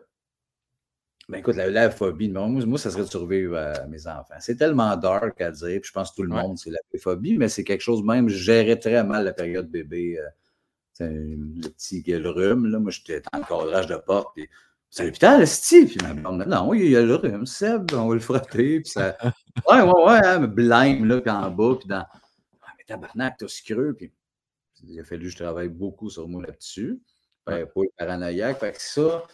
ben 1.29 1.39
écoute, 1.39 1.57
la, 1.57 1.91
phobie, 1.91 2.31
moi, 2.31 2.47
moi, 2.49 2.79
ça 2.79 2.91
serait 2.91 3.03
de 3.03 3.09
survivre 3.09 3.57
à 3.57 3.87
mes 3.87 4.07
enfants. 4.07 4.37
C'est 4.41 4.57
tellement 4.57 4.97
dark 4.97 5.39
à 5.43 5.51
dire, 5.51 5.81
puis 5.81 5.89
je 5.89 5.93
pense 5.93 6.11
que 6.11 6.17
tout 6.17 6.23
le 6.23 6.31
monde, 6.31 6.57
c'est 6.57 6.71
la 6.71 6.79
phobie, 6.99 7.37
mais 7.37 7.49
c'est 7.49 7.65
quelque 7.65 7.83
chose 7.83 8.03
même, 8.03 8.31
je 8.31 8.39
gérais 8.39 8.77
très 8.77 9.05
mal 9.05 9.25
la 9.25 9.35
période 9.35 9.69
bébé. 9.69 10.19
le 11.01 11.69
petit 11.69 12.03
le 12.07 12.31
rhume, 12.31 12.67
là, 12.67 12.79
moi 12.79 12.91
j'étais 12.91 13.21
en 13.35 13.43
cadrage 13.43 13.89
de 13.89 13.97
porte, 13.97 14.29
puis 14.35 14.49
c'est 14.89 15.05
l'hôpital, 15.05 15.47
c'est 15.47 15.85
Puis 15.85 15.99
ma 16.03 16.15
non, 16.15 16.73
il 16.73 16.89
y 16.89 16.97
a 16.97 17.03
le 17.03 17.17
rhume, 17.17 17.45
Seb, 17.45 17.93
on 17.93 18.09
va 18.09 18.15
le 18.15 18.21
frotter, 18.21 18.81
puis 18.81 18.91
ça. 18.91 19.17
Ouais, 19.69 19.83
ouais, 19.83 20.05
ouais, 20.05 20.21
hein, 20.25 20.39
blême, 20.47 21.05
là, 21.05 21.21
puis 21.21 21.31
en 21.31 21.51
bas, 21.51 21.75
puis 21.79 21.89
dans 21.89 22.07
tabarnak, 22.89 23.37
t'as 23.39 23.47
creux. 23.65 23.95
Puis 23.95 24.13
il 24.83 24.99
a 24.99 25.05
fallu 25.05 25.25
que 25.25 25.31
je 25.31 25.37
travaille 25.37 25.69
beaucoup 25.69 26.11
sur 26.11 26.29
moi 26.29 26.43
là-dessus. 26.43 27.01
Ben, 27.49 27.67
pour 27.67 27.85
le 27.85 27.89
paranoïaque. 27.97 28.61
Fait 28.61 28.73
que 28.73 28.83
ça, 28.83 29.27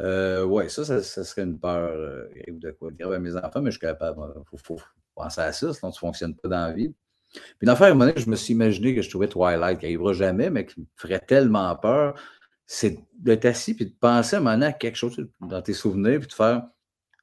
euh, 0.00 0.44
ouais, 0.44 0.68
ça, 0.68 0.84
ça, 0.84 1.24
serait 1.24 1.42
une 1.42 1.58
peur 1.58 1.90
euh, 1.90 2.28
de 2.48 2.70
quoi 2.72 2.90
dire 2.90 3.10
à 3.10 3.18
mes 3.18 3.34
enfants, 3.34 3.62
mais 3.62 3.70
je 3.70 3.78
suis 3.78 3.86
capable. 3.86 4.20
Il 4.34 4.40
hein, 4.40 4.58
faut, 4.62 4.78
penser 5.14 5.40
à 5.40 5.52
ça, 5.52 5.72
sinon 5.72 5.90
tu 5.90 5.96
ne 5.96 5.98
fonctionnes 6.00 6.34
pas 6.34 6.48
dans 6.48 6.66
la 6.66 6.72
vie. 6.72 6.94
Puis 7.32 7.42
une 7.62 7.70
affaire, 7.70 7.98
à 7.98 8.04
un 8.04 8.12
je 8.16 8.28
me 8.28 8.36
suis 8.36 8.52
imaginé 8.52 8.94
que 8.94 9.00
je 9.00 9.08
trouvais 9.08 9.28
Twilight 9.28 9.78
qui 9.78 9.86
n'arrivera 9.86 10.12
jamais, 10.12 10.50
mais 10.50 10.66
qui 10.66 10.80
me 10.80 10.86
ferait 10.96 11.20
tellement 11.20 11.74
peur, 11.76 12.20
c'est 12.66 12.98
d'être 13.18 13.46
assis 13.46 13.74
puis 13.74 13.86
de 13.86 13.94
penser 13.98 14.36
à 14.36 14.40
un 14.40 14.42
moment 14.42 14.66
à 14.66 14.72
quelque 14.72 14.96
chose 14.96 15.16
dans 15.40 15.62
tes 15.62 15.72
souvenirs, 15.72 16.18
puis 16.20 16.28
de 16.28 16.32
faire. 16.32 16.62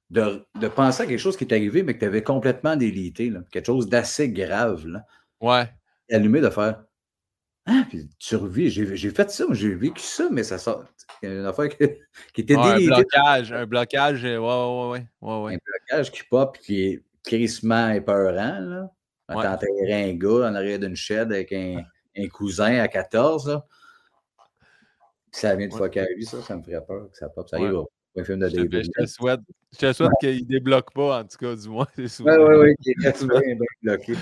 De, 0.10 0.46
de 0.60 0.68
penser 0.68 1.04
à 1.04 1.06
quelque 1.08 1.18
chose 1.18 1.38
qui 1.38 1.44
est 1.44 1.54
arrivé, 1.54 1.82
mais 1.82 1.96
que 1.96 2.00
tu 2.00 2.06
avais 2.06 2.22
complètement 2.22 2.76
délité, 2.76 3.32
là, 3.32 3.40
quelque 3.50 3.66
chose 3.66 3.88
d'assez 3.88 4.30
grave. 4.30 4.86
Là. 4.86 5.06
Ouais. 5.44 5.70
allumé 6.10 6.40
de 6.40 6.50
faire 6.50 6.86
Ah, 7.66 7.84
puis 7.90 8.10
tu 8.18 8.36
revis. 8.38 8.70
J'ai 8.70 9.10
fait 9.10 9.30
ça, 9.30 9.46
j'ai 9.52 9.76
vécu 9.76 10.02
ça, 10.02 10.30
mais 10.32 10.44
ça 10.44 10.58
sort. 10.58 10.86
Une 11.22 11.46
affaire 11.46 11.68
qui 12.34 12.42
était 12.42 12.56
ouais, 12.56 12.64
Un 12.64 12.96
blocage, 12.96 13.52
un 13.52 13.66
blocage, 13.66 14.24
ouais, 14.24 14.38
ouais, 14.38 15.06
ouais, 15.22 15.42
ouais, 15.42 15.54
Un 15.56 15.58
blocage 15.58 16.12
qui 16.12 16.24
pop, 16.30 16.58
qui 16.58 16.82
est 16.82 17.04
crissement 17.24 17.90
épeurant, 17.90 18.60
là. 18.60 18.90
Quand 19.28 19.38
ouais. 19.38 19.44
t'enterrais 19.44 20.12
un 20.12 20.14
gars 20.16 20.50
en 20.50 20.56
arrière 20.56 20.80
d'une 20.80 20.96
chaîne 20.96 21.32
avec 21.32 21.52
un, 21.54 21.84
un, 22.18 22.28
cousin 22.28 22.80
à 22.80 22.88
14, 22.88 23.48
là. 23.50 23.66
ça 25.32 25.56
vient 25.56 25.68
de 25.68 25.74
fois 25.74 25.90
lui, 25.90 26.26
ça, 26.26 26.42
ça 26.42 26.58
me 26.58 26.64
ferait 26.64 26.86
peur 26.86 27.10
que 27.10 27.18
ça 27.18 27.30
pop. 27.30 27.48
Ça 27.48 27.58
arrive 27.58 27.74
au 27.74 27.90
un 28.16 28.24
film 28.24 28.40
de 28.40 28.50
je, 28.50 28.56
je, 28.58 28.90
te 28.92 29.06
souhaite, 29.08 29.40
je 29.72 29.78
te 29.80 29.94
souhaite 29.94 30.12
qu'il 30.20 30.44
ne 30.44 30.48
débloque 30.48 30.94
pas, 30.94 31.22
en 31.22 31.24
tout 31.24 31.38
cas, 31.38 31.56
du 31.56 31.68
moins. 31.68 31.88
Oui, 31.98 32.06
oui, 32.20 32.56
oui, 32.60 32.76
qu'il 32.82 33.06
est 33.06 33.26
bien 33.26 33.56
bloqué. 33.82 34.14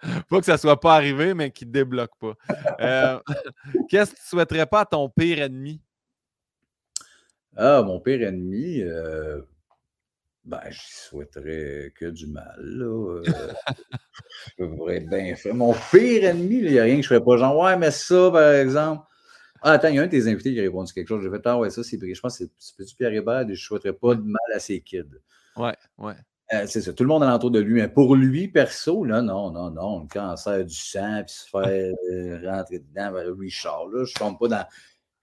pas 0.28 0.38
que 0.38 0.44
ça 0.44 0.52
ne 0.52 0.58
soit 0.58 0.80
pas 0.80 0.94
arrivé, 0.94 1.34
mais 1.34 1.50
qui 1.50 1.66
ne 1.66 1.72
débloque 1.72 2.12
pas. 2.18 2.34
Euh, 2.80 3.18
qu'est-ce 3.88 4.10
que 4.10 4.16
tu 4.16 4.22
ne 4.22 4.28
souhaiterais 4.28 4.66
pas 4.66 4.80
à 4.80 4.86
ton 4.86 5.08
pire 5.08 5.40
ennemi? 5.40 5.80
Ah, 7.56 7.82
mon 7.82 8.00
pire 8.00 8.22
ennemi, 8.22 8.80
euh, 8.80 9.42
ben, 10.44 10.60
je 10.70 10.80
souhaiterais 10.80 11.92
que 11.94 12.06
du 12.06 12.26
mal. 12.26 12.58
Là. 12.58 12.84
Euh, 12.84 13.22
je 14.58 14.64
pourrais 14.64 14.96
être 14.96 15.08
bien 15.08 15.34
fait. 15.36 15.52
Mon 15.52 15.74
pire 15.90 16.24
ennemi, 16.24 16.56
il 16.56 16.72
n'y 16.72 16.78
a 16.78 16.84
rien 16.84 16.96
que 16.96 17.02
je 17.02 17.12
ne 17.12 17.18
ferais 17.18 17.24
pas. 17.24 17.36
Genre, 17.36 17.58
ouais, 17.58 17.76
mais 17.76 17.90
ça, 17.90 18.30
par 18.30 18.52
exemple. 18.52 19.06
Ah, 19.64 19.72
attends, 19.72 19.88
il 19.88 19.94
y 19.94 19.98
a 19.98 20.02
un 20.02 20.06
de 20.06 20.10
tes 20.10 20.26
invités 20.26 20.52
qui 20.52 20.58
a 20.58 20.62
répondu 20.62 20.92
quelque 20.92 21.08
chose. 21.08 21.22
J'ai 21.22 21.30
fait, 21.30 21.42
ah 21.44 21.56
ouais, 21.56 21.70
ça, 21.70 21.84
c'est 21.84 21.98
Je 22.00 22.20
pense 22.20 22.38
que 22.38 22.44
c'est 22.58 22.76
petit 22.76 22.96
Pierre 22.96 23.12
Hébert 23.12 23.42
et 23.42 23.46
je 23.46 23.50
ne 23.50 23.56
souhaiterais 23.56 23.92
pas 23.92 24.14
de 24.14 24.22
mal 24.22 24.40
à 24.52 24.58
ses 24.58 24.80
kids. 24.80 25.04
Ouais, 25.56 25.76
ouais. 25.98 26.16
Euh, 26.52 26.66
c'est 26.66 26.82
ça, 26.82 26.92
tout 26.92 27.02
le 27.02 27.08
monde 27.08 27.22
alentour 27.22 27.50
de 27.50 27.60
lui. 27.60 27.80
Mais 27.80 27.88
pour 27.88 28.14
lui, 28.14 28.48
perso, 28.48 29.04
là, 29.04 29.22
non, 29.22 29.50
non, 29.50 29.70
non, 29.70 30.00
le 30.00 30.08
cancer 30.08 30.64
du 30.64 30.74
sang, 30.74 31.22
puis 31.26 31.34
se 31.34 31.48
faire 31.48 31.94
euh, 32.10 32.50
rentrer 32.50 32.80
dedans 32.80 33.12
vers 33.12 33.36
Richard, 33.38 33.86
là, 33.88 34.04
je 34.04 34.12
ne 34.12 34.18
tombe 34.18 34.38
pas 34.38 34.48
dans 34.48 34.66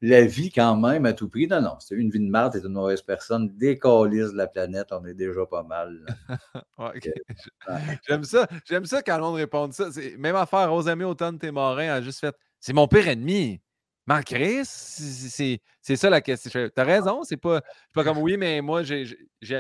la 0.02 0.22
vie 0.26 0.52
quand 0.52 0.76
même 0.78 1.06
à 1.06 1.14
tout 1.14 1.30
prix. 1.30 1.48
Non, 1.48 1.62
non, 1.62 1.76
c'est 1.80 1.96
une 1.96 2.10
vie 2.10 2.20
de 2.20 2.32
merde, 2.32 2.54
t'es 2.54 2.60
une 2.60 2.74
mauvaise 2.74 3.02
personne, 3.02 3.50
décalise 3.58 4.34
la 4.34 4.48
planète, 4.48 4.88
on 4.92 5.06
est 5.06 5.14
déjà 5.14 5.46
pas 5.46 5.64
mal. 5.64 6.06
J'aime 8.08 8.24
ça, 8.24 8.48
j'aime 8.66 8.86
ça 8.86 9.02
quand 9.02 9.18
le 9.18 9.24
monde 9.24 9.36
répond 9.36 9.70
ça. 9.72 9.90
Même 10.18 10.36
affaire, 10.36 10.72
Rosamie 10.72 11.04
Automne 11.04 11.38
Témorin 11.38 11.90
a 11.90 12.02
juste 12.02 12.22
fait 12.22 12.36
c'est 12.60 12.74
mon 12.74 12.88
pire 12.88 13.08
ennemi. 13.08 13.62
Mais 14.10 14.24
Chris, 14.24 14.66
c'est 14.66 15.96
ça 15.96 16.10
la 16.10 16.20
question. 16.20 16.50
Tu 16.52 16.82
as 16.82 16.84
raison, 16.84 17.24
c'est 17.24 17.38
pas, 17.38 17.62
pas 17.94 18.04
comme 18.04 18.18
oui, 18.18 18.38
mais 18.38 18.60
moi, 18.60 18.82
il 18.82 19.16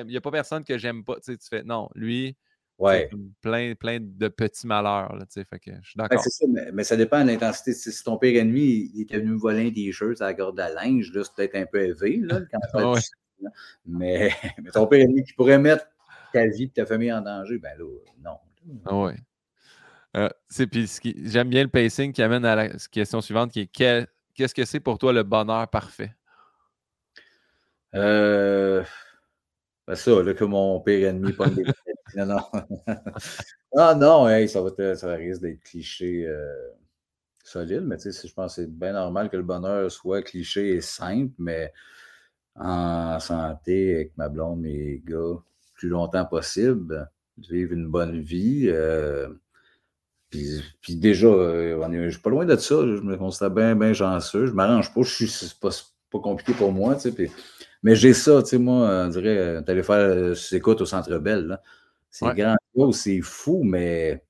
n'y 0.08 0.18
a 0.18 0.22
pas 0.22 0.32
personne 0.32 0.64
que 0.64 0.78
j'aime 0.78 1.04
pas. 1.04 1.18
Tu, 1.24 1.38
fais 1.48 1.62
non, 1.64 1.88
lui, 1.94 2.36
ouais. 2.80 3.10
plein, 3.42 3.76
plein 3.76 4.00
de 4.02 4.28
petits 4.28 4.66
malheurs. 4.66 5.16
Là, 5.16 5.26
fait 5.30 5.60
que 5.60 5.72
je 5.84 5.90
suis 5.90 5.98
d'accord. 5.98 6.20
ça, 6.20 6.46
mais, 6.74 6.84
ça 6.84 6.98
dépend 6.98 7.24
de 7.24 7.28
l'intensité. 7.30 7.74
Si 7.74 8.04
ton 8.04 8.18
pire 8.18 8.42
ennemi, 8.42 8.90
il 8.96 9.02
était 9.02 9.20
venu 9.20 9.38
voler 9.38 9.68
un 9.68 9.72
t-shirt 9.72 10.20
à 10.20 10.26
la 10.26 10.34
corde 10.34 10.60
à 10.60 10.74
linge, 10.74 11.12
là, 11.14 11.24
c'est 11.24 11.36
peut-être 11.36 11.56
un 11.56 11.66
peu 11.68 11.84
élevé, 11.84 12.18
là, 12.18 12.42
quand 12.52 12.96
mais, 13.86 14.32
mais, 14.64 14.72
ton 14.72 14.88
pire 14.88 15.02
ennemi 15.02 15.24
qui 15.26 15.34
pourrait 15.34 15.60
mettre 15.60 15.86
ta 16.34 16.48
vie 16.48 16.64
et 16.64 16.70
ta 16.70 16.88
famille 16.88 17.14
en 17.14 17.22
danger, 17.22 17.60
ben 17.60 17.78
là, 17.78 17.86
non. 18.24 18.38
Ah 18.86 18.98
ouais. 18.98 19.16
Euh, 20.18 20.30
J'aime 20.50 21.50
bien 21.50 21.62
le 21.62 21.70
pacing 21.70 22.12
qui 22.12 22.24
amène 22.24 22.44
à 22.44 22.56
la 22.56 22.70
question 22.70 23.22
suivante 23.22 23.52
qui 23.52 23.62
est 23.62 23.70
quel, 23.72 24.08
qu'est-ce 24.40 24.56
que 24.56 24.64
c'est 24.64 24.80
pour 24.80 24.98
toi 24.98 25.12
le 25.12 25.24
bonheur 25.24 25.68
parfait? 25.68 26.16
Euh, 27.94 28.82
ben 29.86 29.96
ça, 29.96 30.24
là, 30.24 30.34
que 30.34 30.46
mon 30.46 30.80
pire 30.80 31.10
ennemi 31.10 31.34
pas 31.34 31.50
des 31.50 31.66
Non, 32.16 32.26
non. 32.26 32.40
ah 33.78 33.96
non, 33.96 34.48
ça, 34.48 34.62
va 34.62 34.96
ça 34.96 35.14
risque 35.16 35.42
d'être 35.42 35.62
cliché 35.62 36.26
euh, 36.26 36.70
solide, 37.44 37.82
mais 37.82 37.98
tu 37.98 38.14
sais, 38.14 38.28
je 38.28 38.34
pense 38.34 38.56
que 38.56 38.62
c'est 38.62 38.72
bien 38.72 38.94
normal 38.94 39.30
que 39.30 39.36
le 39.36 39.44
bonheur 39.44 39.92
soit 39.92 40.22
cliché 40.22 40.76
et 40.76 40.82
simple, 40.82 41.34
mais 41.38 41.74
en 42.56 43.20
santé, 43.20 43.96
avec 43.96 44.18
ma 44.18 44.30
blonde, 44.30 44.62
mes 44.62 45.04
gars, 45.06 45.36
plus 45.74 45.90
longtemps 45.90 46.26
possible, 46.26 47.12
vivre 47.38 47.74
une 47.74 47.88
bonne 47.88 48.22
vie. 48.22 48.70
Euh, 48.70 49.28
puis, 50.30 50.96
déjà, 50.96 51.28
euh, 51.28 51.82
je 51.82 51.98
ne 51.98 52.10
suis 52.10 52.22
pas 52.22 52.30
loin 52.30 52.46
de 52.46 52.56
ça. 52.56 52.76
Je 52.76 53.02
me 53.02 53.18
considère 53.18 53.52
bien, 53.52 53.76
bien 53.76 53.94
chanceux. 53.94 54.46
Je 54.46 54.52
m'arrange 54.52 54.94
pas. 54.94 55.02
Je 55.02 55.26
suis, 55.26 55.56
pas, 55.60 55.70
pas 56.12 56.20
compliqué 56.20 56.54
pour 56.54 56.72
moi. 56.72 56.96
Tu 56.96 57.12
sais, 57.12 57.32
mais 57.82 57.96
j'ai 57.96 58.14
ça, 58.14 58.44
tu 58.44 58.50
sais, 58.50 58.58
moi, 58.58 59.06
on 59.06 59.08
dirait, 59.08 59.38
euh, 59.38 59.62
tu 59.62 59.72
allais 59.72 59.84
faire 59.84 59.96
euh, 59.96 60.36
écoutes 60.52 60.82
au 60.82 60.86
Centre 60.86 61.18
Belle. 61.18 61.60
C'est 62.12 62.26
grand 62.36 62.56
c'est 62.92 63.22
fou, 63.22 63.62
mais 63.64 64.24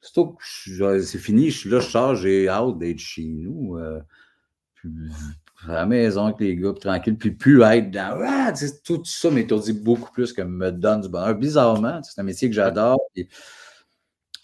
c'est 0.00 1.18
fini. 1.18 1.50
Je 1.50 1.58
suis 1.58 1.70
là, 1.70 1.80
je 1.80 1.88
sors, 1.88 2.14
j'ai 2.14 2.48
hâte 2.48 2.78
d'être 2.78 2.98
chez 2.98 3.24
nous. 3.24 3.76
à 3.76 5.72
la 5.72 5.86
maison 5.86 6.26
avec 6.26 6.40
les 6.40 6.56
gars, 6.56 6.72
tranquille, 6.72 7.16
puis 7.16 7.32
plus 7.32 7.62
être 7.62 7.90
dans. 7.90 8.18
Ah, 8.24 8.52
tout 8.84 9.02
ça 9.04 9.30
m'étourdit 9.30 9.74
beaucoup 9.74 10.10
plus 10.12 10.32
que 10.32 10.42
me 10.42 10.72
donne 10.72 11.02
du 11.02 11.08
bonheur. 11.08 11.34
Bizarrement, 11.34 12.00
c'est 12.02 12.20
un 12.20 12.24
métier 12.24 12.48
que 12.48 12.54
j'adore. 12.54 12.98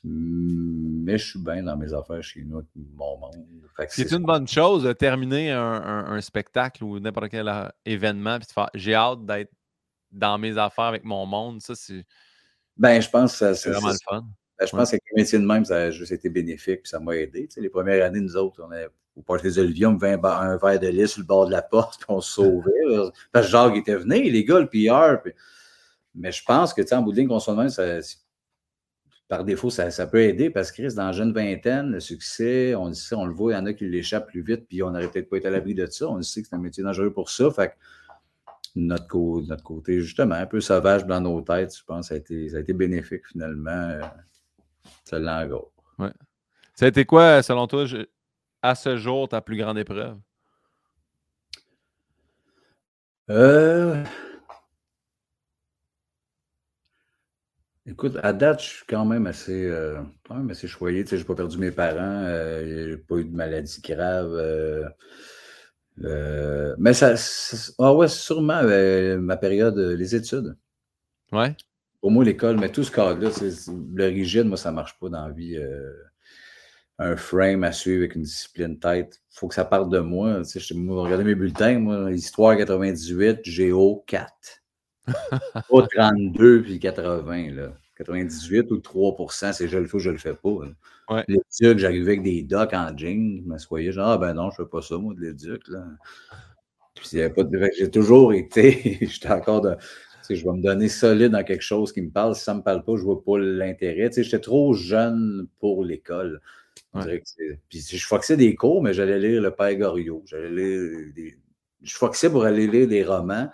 Mais 0.06 1.16
je 1.16 1.30
suis 1.30 1.38
bien 1.38 1.62
dans 1.62 1.76
mes 1.78 1.94
affaires 1.94 2.22
chez 2.22 2.42
nous, 2.42 2.62
mon 2.94 3.16
monde. 3.16 3.46
C'est 3.88 4.12
une 4.12 4.24
bonne 4.24 4.46
chose 4.46 4.82
de 4.84 4.92
terminer 4.92 5.50
un, 5.50 6.20
spectacle 6.20 6.84
ou 6.84 7.00
n'importe 7.00 7.30
quel 7.30 7.48
euh, 7.48 7.68
événement 7.84 8.38
puis 8.38 8.46
de 8.46 8.52
faire 8.52 8.70
j'ai 8.74 8.94
hâte 8.94 9.24
d'être 9.24 9.50
dans 10.12 10.38
mes 10.38 10.58
affaires 10.58 10.84
avec 10.84 11.04
mon 11.04 11.24
monde. 11.26 11.60
Ça, 11.60 11.74
c'est. 11.74 12.04
Ben, 12.76 13.00
je 13.00 13.08
pense 13.08 13.38
que 13.38 13.54
c'est 13.54 13.70
vraiment 13.70 13.88
le 13.88 13.96
fun. 14.08 14.26
Ben, 14.58 14.66
je 14.66 14.70
pense 14.70 14.90
qu'avec 14.90 15.02
le 15.10 15.20
métier 15.20 15.38
de 15.38 15.44
même, 15.44 15.64
ça 15.64 15.76
a 15.76 15.90
juste 15.90 16.12
été 16.12 16.28
bénéfique 16.28 16.82
puis 16.82 16.90
ça 16.90 17.00
m'a 17.00 17.16
aidé. 17.16 17.48
les 17.56 17.68
premières 17.70 18.04
années, 18.04 18.20
nous 18.20 18.36
autres, 18.36 18.62
on 18.66 18.72
est 18.72 18.88
au 19.16 19.22
Parc 19.22 19.42
des 19.42 19.58
Oliviers, 19.58 19.86
on 19.86 19.92
me 19.92 20.26
un 20.26 20.56
verre 20.56 20.80
de 20.80 20.88
lait 20.88 21.06
sur 21.06 21.20
le 21.20 21.26
bord 21.26 21.46
de 21.46 21.52
la 21.52 21.62
porte, 21.62 21.96
puis 21.98 22.06
on 22.08 22.20
se 22.20 22.32
sauvait. 22.32 23.10
parce 23.32 23.46
que 23.46 23.52
Jacques 23.52 23.76
était 23.76 23.96
venu, 23.96 24.30
les 24.30 24.44
gars, 24.44 24.60
le 24.60 24.68
PR. 24.68 25.22
Mais 26.14 26.30
je 26.30 26.44
pense 26.44 26.72
que, 26.72 26.94
en 26.94 27.02
bout 27.02 27.12
de 27.12 27.16
ligne, 27.18 27.28
qu'on 27.28 27.40
soit 27.40 27.56
même, 27.56 27.70
ça, 27.70 28.00
par 29.28 29.44
défaut, 29.44 29.70
ça, 29.70 30.06
peut 30.06 30.20
aider 30.20 30.50
parce 30.50 30.70
que 30.70 30.94
dans 30.94 31.06
la 31.06 31.12
jeune 31.12 31.32
vingtaine, 31.32 31.92
le 31.92 32.00
succès, 32.00 32.74
on 32.74 32.92
sait, 32.92 33.14
on 33.14 33.24
le 33.24 33.32
voit, 33.32 33.52
il 33.52 33.56
y 33.56 33.58
en 33.58 33.66
a 33.66 33.72
qui 33.72 33.88
l'échappent 33.88 34.28
plus 34.28 34.42
vite, 34.42 34.66
puis 34.68 34.82
on 34.82 34.90
n'aurait 34.90 35.08
peut-être 35.08 35.30
pas 35.30 35.38
été 35.38 35.48
à 35.48 35.50
l'abri 35.50 35.74
de 35.74 35.86
ça. 35.86 36.08
On 36.08 36.20
sait 36.22 36.42
que 36.42 36.48
c'est 36.48 36.54
un 36.54 36.58
métier 36.58 36.82
dangereux 36.84 37.12
pour 37.12 37.30
ça. 37.30 37.50
Fait 37.50 37.68
que 37.68 37.74
notre, 38.76 39.16
notre 39.46 39.62
côté, 39.62 40.00
justement, 40.00 40.34
un 40.34 40.46
peu 40.46 40.60
sauvage 40.60 41.06
dans 41.06 41.20
nos 41.20 41.40
têtes, 41.40 41.76
je 41.76 41.84
pense, 41.84 42.08
ça 42.08 42.14
a 42.14 42.18
été, 42.18 42.50
ça 42.50 42.58
a 42.58 42.60
été 42.60 42.72
bénéfique 42.72 43.26
finalement. 43.26 43.70
Euh, 43.70 44.02
ça. 45.04 45.18
Ouais. 45.98 46.12
Ça 46.74 46.84
a 46.84 46.88
été 46.88 47.04
quoi, 47.04 47.42
selon 47.42 47.66
toi, 47.66 47.84
à 48.62 48.74
ce 48.74 48.96
jour, 48.96 49.28
ta 49.28 49.40
plus 49.40 49.56
grande 49.56 49.78
épreuve? 49.78 50.18
Euh, 53.30 54.04
Écoute, 57.86 58.16
à 58.22 58.32
date, 58.32 58.62
je 58.62 58.66
suis 58.66 58.84
quand 58.88 59.04
même 59.04 59.26
assez, 59.26 59.66
euh, 59.66 60.00
quand 60.26 60.36
même 60.36 60.48
assez 60.48 60.66
choyé. 60.66 61.04
Tu 61.04 61.10
sais, 61.10 61.18
j'ai 61.18 61.24
pas 61.24 61.34
perdu 61.34 61.58
mes 61.58 61.70
parents, 61.70 61.98
euh, 62.24 62.88
j'ai 62.90 62.96
pas 62.96 63.16
eu 63.16 63.24
de 63.24 63.36
maladie 63.36 63.82
grave. 63.82 64.32
Euh, 64.32 64.88
euh, 66.02 66.74
mais 66.78 66.94
ça, 66.94 67.14
ah 67.78 67.94
ouais, 67.94 68.08
sûrement 68.08 68.62
ma 69.20 69.36
période, 69.36 69.76
les 69.76 70.14
études. 70.14 70.56
Ouais. 71.30 71.54
Pour 72.00 72.10
moi, 72.10 72.24
l'école, 72.24 72.58
mais 72.58 72.70
tout 72.70 72.84
ce 72.84 72.90
cadre-là, 72.90 73.30
le 73.94 74.04
rigide, 74.06 74.44
moi, 74.46 74.56
ça 74.56 74.72
marche 74.72 74.98
pas 74.98 75.10
dans 75.10 75.26
la 75.26 75.32
vie. 75.32 75.58
un 76.98 77.16
frame 77.16 77.64
à 77.64 77.72
suivre 77.72 77.98
avec 77.98 78.14
une 78.14 78.22
discipline 78.22 78.78
tête. 78.78 79.20
Il 79.30 79.38
faut 79.38 79.48
que 79.48 79.54
ça 79.54 79.64
parte 79.66 79.90
de 79.90 79.98
moi. 79.98 80.38
Tu 80.38 80.44
sais, 80.44 80.60
je, 80.60 80.74
regardez 80.74 81.24
mes 81.24 81.34
bulletins, 81.34 81.78
moi, 81.78 82.12
histoire 82.12 82.56
98, 82.56 83.40
Géo 83.44 84.04
4. 84.06 84.63
Pas 85.70 85.86
32 85.94 86.62
puis 86.62 86.78
80, 86.78 87.50
là. 87.52 87.72
98 87.96 88.72
ou 88.72 88.78
3% 88.78 89.52
c'est 89.52 89.68
je 89.68 89.78
le 89.78 89.86
fais 89.86 89.96
ou 89.96 90.00
je 90.00 90.10
le 90.10 90.18
fais 90.18 90.34
pas. 90.34 90.48
Ouais. 91.10 91.24
L'éduc, 91.28 91.78
j'arrivais 91.78 92.12
avec 92.12 92.22
des 92.22 92.42
docks 92.42 92.72
en 92.72 92.96
jeans, 92.96 93.40
je 93.42 93.48
m'assoyais, 93.48 93.92
genre, 93.92 94.08
ah 94.08 94.18
ben 94.18 94.34
non, 94.34 94.50
je 94.50 94.62
fais 94.62 94.68
pas 94.68 94.82
ça, 94.82 94.96
moi, 94.96 95.14
de 95.14 95.20
l'éduc, 95.20 95.62
là. 95.68 95.84
J'ai 97.02 97.90
toujours 97.90 98.32
été, 98.32 98.98
j'étais 99.00 99.30
encore 99.30 99.60
de. 99.60 99.76
je 100.28 100.42
vais 100.42 100.52
me 100.52 100.62
donner 100.62 100.88
solide 100.88 101.32
dans 101.32 101.44
quelque 101.44 101.62
chose 101.62 101.92
qui 101.92 102.02
me 102.02 102.10
parle. 102.10 102.34
Si 102.34 102.44
ça 102.44 102.52
ne 102.52 102.58
me 102.58 102.62
parle 102.62 102.84
pas, 102.84 102.92
je 102.96 103.00
ne 103.00 103.04
vois 103.04 103.22
pas 103.22 103.38
l'intérêt. 103.38 104.10
J'étais 104.14 104.40
trop 104.40 104.72
jeune 104.74 105.46
pour 105.58 105.84
l'école. 105.84 106.40
Puis 107.68 107.80
je 107.80 108.06
foxais 108.06 108.36
des 108.36 108.54
cours, 108.54 108.82
mais 108.82 108.94
j'allais 108.94 109.18
lire 109.18 109.42
Le 109.42 109.50
Père 109.50 109.74
Goriot. 109.76 110.22
J'allais 110.26 110.50
lire 110.50 111.12
des... 111.14 111.36
Je 111.82 111.96
foxais 111.96 112.30
pour 112.30 112.44
aller 112.44 112.66
lire 112.66 112.88
des 112.88 113.04
romans. 113.04 113.50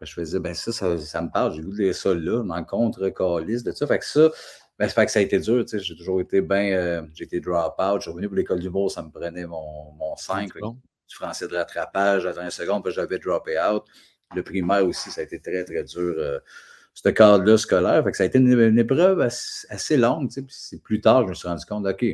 Ben, 0.00 0.06
je 0.06 0.12
faisais, 0.12 0.38
ben 0.38 0.54
ça, 0.54 0.72
ça, 0.72 1.22
me 1.22 1.30
parle, 1.30 1.54
j'ai 1.54 1.62
vu 1.62 1.86
de 1.86 1.92
ça 1.92 2.14
là, 2.14 2.44
en 2.48 2.64
contre 2.64 3.08
calice 3.08 3.64
de 3.64 3.72
ça. 3.72 3.86
Fait 3.86 3.98
que 3.98 4.04
ça, 4.04 4.30
ben, 4.78 4.88
fait 4.88 5.06
que 5.06 5.10
ça 5.10 5.18
a 5.18 5.22
été 5.22 5.40
dur, 5.40 5.64
tu 5.64 5.76
sais, 5.76 5.84
j'ai 5.84 5.96
toujours 5.96 6.20
été 6.20 6.40
bien, 6.40 6.72
euh, 6.72 7.02
j'ai 7.12 7.24
été 7.24 7.40
drop-out, 7.40 7.96
je 7.96 8.02
suis 8.02 8.10
revenu 8.10 8.28
pour 8.28 8.36
l'école 8.36 8.58
du 8.58 8.66
d'humour, 8.68 8.92
ça 8.92 9.02
me 9.02 9.10
prenait 9.10 9.46
mon, 9.46 9.92
mon 9.94 10.14
5, 10.14 10.52
du 10.54 11.14
français 11.14 11.48
de 11.48 11.56
rattrapage, 11.56 12.24
à 12.24 12.28
la 12.28 12.34
dernière 12.34 12.52
seconde, 12.52 12.84
puis 12.84 12.92
j'avais 12.92 13.18
droppé 13.18 13.58
out. 13.58 13.82
Le 14.36 14.42
primaire 14.42 14.86
aussi, 14.86 15.10
ça 15.10 15.22
a 15.22 15.24
été 15.24 15.40
très, 15.40 15.64
très 15.64 15.82
dur, 15.82 16.14
euh, 16.18 16.38
ce 16.94 17.08
cadre-là 17.08 17.56
scolaire. 17.56 18.04
Fait 18.04 18.10
que 18.12 18.16
ça 18.16 18.22
a 18.22 18.26
été 18.26 18.38
une, 18.38 18.78
épreuve 18.78 19.20
assez, 19.20 19.96
longue, 19.96 20.28
tu 20.28 20.34
sais, 20.34 20.42
puis 20.42 20.54
c'est 20.56 20.82
plus 20.82 21.00
tard, 21.00 21.24
je 21.24 21.30
me 21.30 21.34
suis 21.34 21.48
rendu 21.48 21.64
compte, 21.64 21.84
OK, 21.84 22.04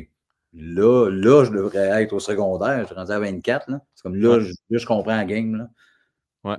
là, 0.53 1.09
là, 1.11 1.43
je 1.43 1.51
devrais 1.51 2.01
être 2.01 2.13
au 2.13 2.19
secondaire, 2.19 2.81
je 2.81 2.85
suis 2.85 2.95
rendu 2.95 3.11
à 3.11 3.19
24, 3.19 3.69
là. 3.69 3.81
C'est 3.93 4.01
comme 4.01 4.15
là, 4.15 4.39
je, 4.39 4.47
là, 4.47 4.77
je 4.79 4.85
comprends 4.87 5.15
la 5.15 5.25
game, 5.25 5.55
là. 5.55 5.69
Ouais. 6.45 6.55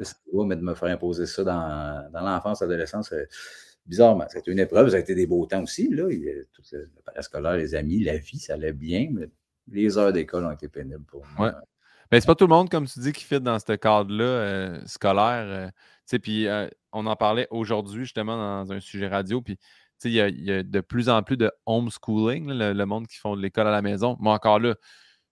mais 0.47 0.57
de 0.57 0.63
me 0.63 0.75
faire 0.75 0.89
imposer 0.89 1.27
ça 1.27 1.45
dans, 1.45 2.11
dans 2.13 2.21
l'enfance, 2.21 2.61
l'adolescence, 2.61 3.13
euh, 3.13 3.25
bizarrement, 3.87 4.27
c'était 4.29 4.51
une 4.51 4.59
épreuve. 4.59 4.91
Ça 4.91 4.97
a 4.97 4.99
été 4.99 5.15
des 5.15 5.27
beaux 5.27 5.47
temps 5.47 5.63
aussi. 5.63 5.89
Là. 5.89 6.09
Il 6.11 6.21
y 6.21 6.29
a 6.29 6.35
tout 6.53 6.63
le, 6.73 6.91
parascolaire, 7.05 7.57
les 7.57 7.75
amis, 7.75 8.03
la 8.03 8.17
vie, 8.17 8.39
ça 8.39 8.55
allait 8.55 8.73
bien, 8.73 9.09
mais 9.13 9.31
les 9.69 9.97
heures 9.97 10.13
d'école 10.13 10.45
ont 10.45 10.51
été 10.51 10.69
pénibles 10.69 11.05
pour 11.05 11.25
moi. 11.39 11.49
Ouais. 11.49 11.53
Mais 12.11 12.21
c'est 12.21 12.27
pas 12.27 12.35
tout 12.35 12.47
le 12.47 12.55
monde, 12.55 12.69
comme 12.69 12.87
tu 12.87 12.99
dis, 13.01 13.13
qui 13.13 13.25
fit 13.25 13.41
dans 13.41 13.59
ce 13.59 13.73
cadre-là 13.73 14.25
euh, 14.25 14.81
scolaire. 14.87 15.73
Euh, 16.11 16.19
puis 16.19 16.47
on 16.93 17.07
en 17.07 17.17
parlait 17.17 17.49
aujourd'hui, 17.51 18.05
justement, 18.05 18.37
dans 18.37 18.73
un 18.73 18.81
sujet 18.81 19.09
radio. 19.09 19.41
Puis 19.41 19.59
il 20.05 20.13
y, 20.13 20.17
y, 20.17 20.53
a 20.53 20.63
de 20.63 20.81
plus 20.81 21.09
en 21.09 21.23
plus 21.23 21.37
de 21.37 21.51
homeschooling, 21.65 22.49
le, 22.49 22.85
monde 22.85 23.07
qui 23.07 23.17
font 23.17 23.37
de 23.37 23.43
l'école 23.43 23.67
à 23.67 23.73
la 23.73 23.83
maison. 23.83 24.17
Moi, 24.21 24.35
encore 24.35 24.59
là, 24.59 24.77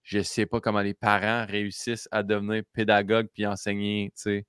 je 0.05 0.19
ne 0.19 0.23
sais 0.23 0.45
pas 0.45 0.61
comment 0.61 0.81
les 0.81 0.93
parents 0.93 1.45
réussissent 1.49 2.07
à 2.11 2.21
devenir 2.21 2.63
pédagogue 2.73 3.27
puis 3.33 3.45
enseigner, 3.45 4.11
tu 4.15 4.21
sais, 4.21 4.45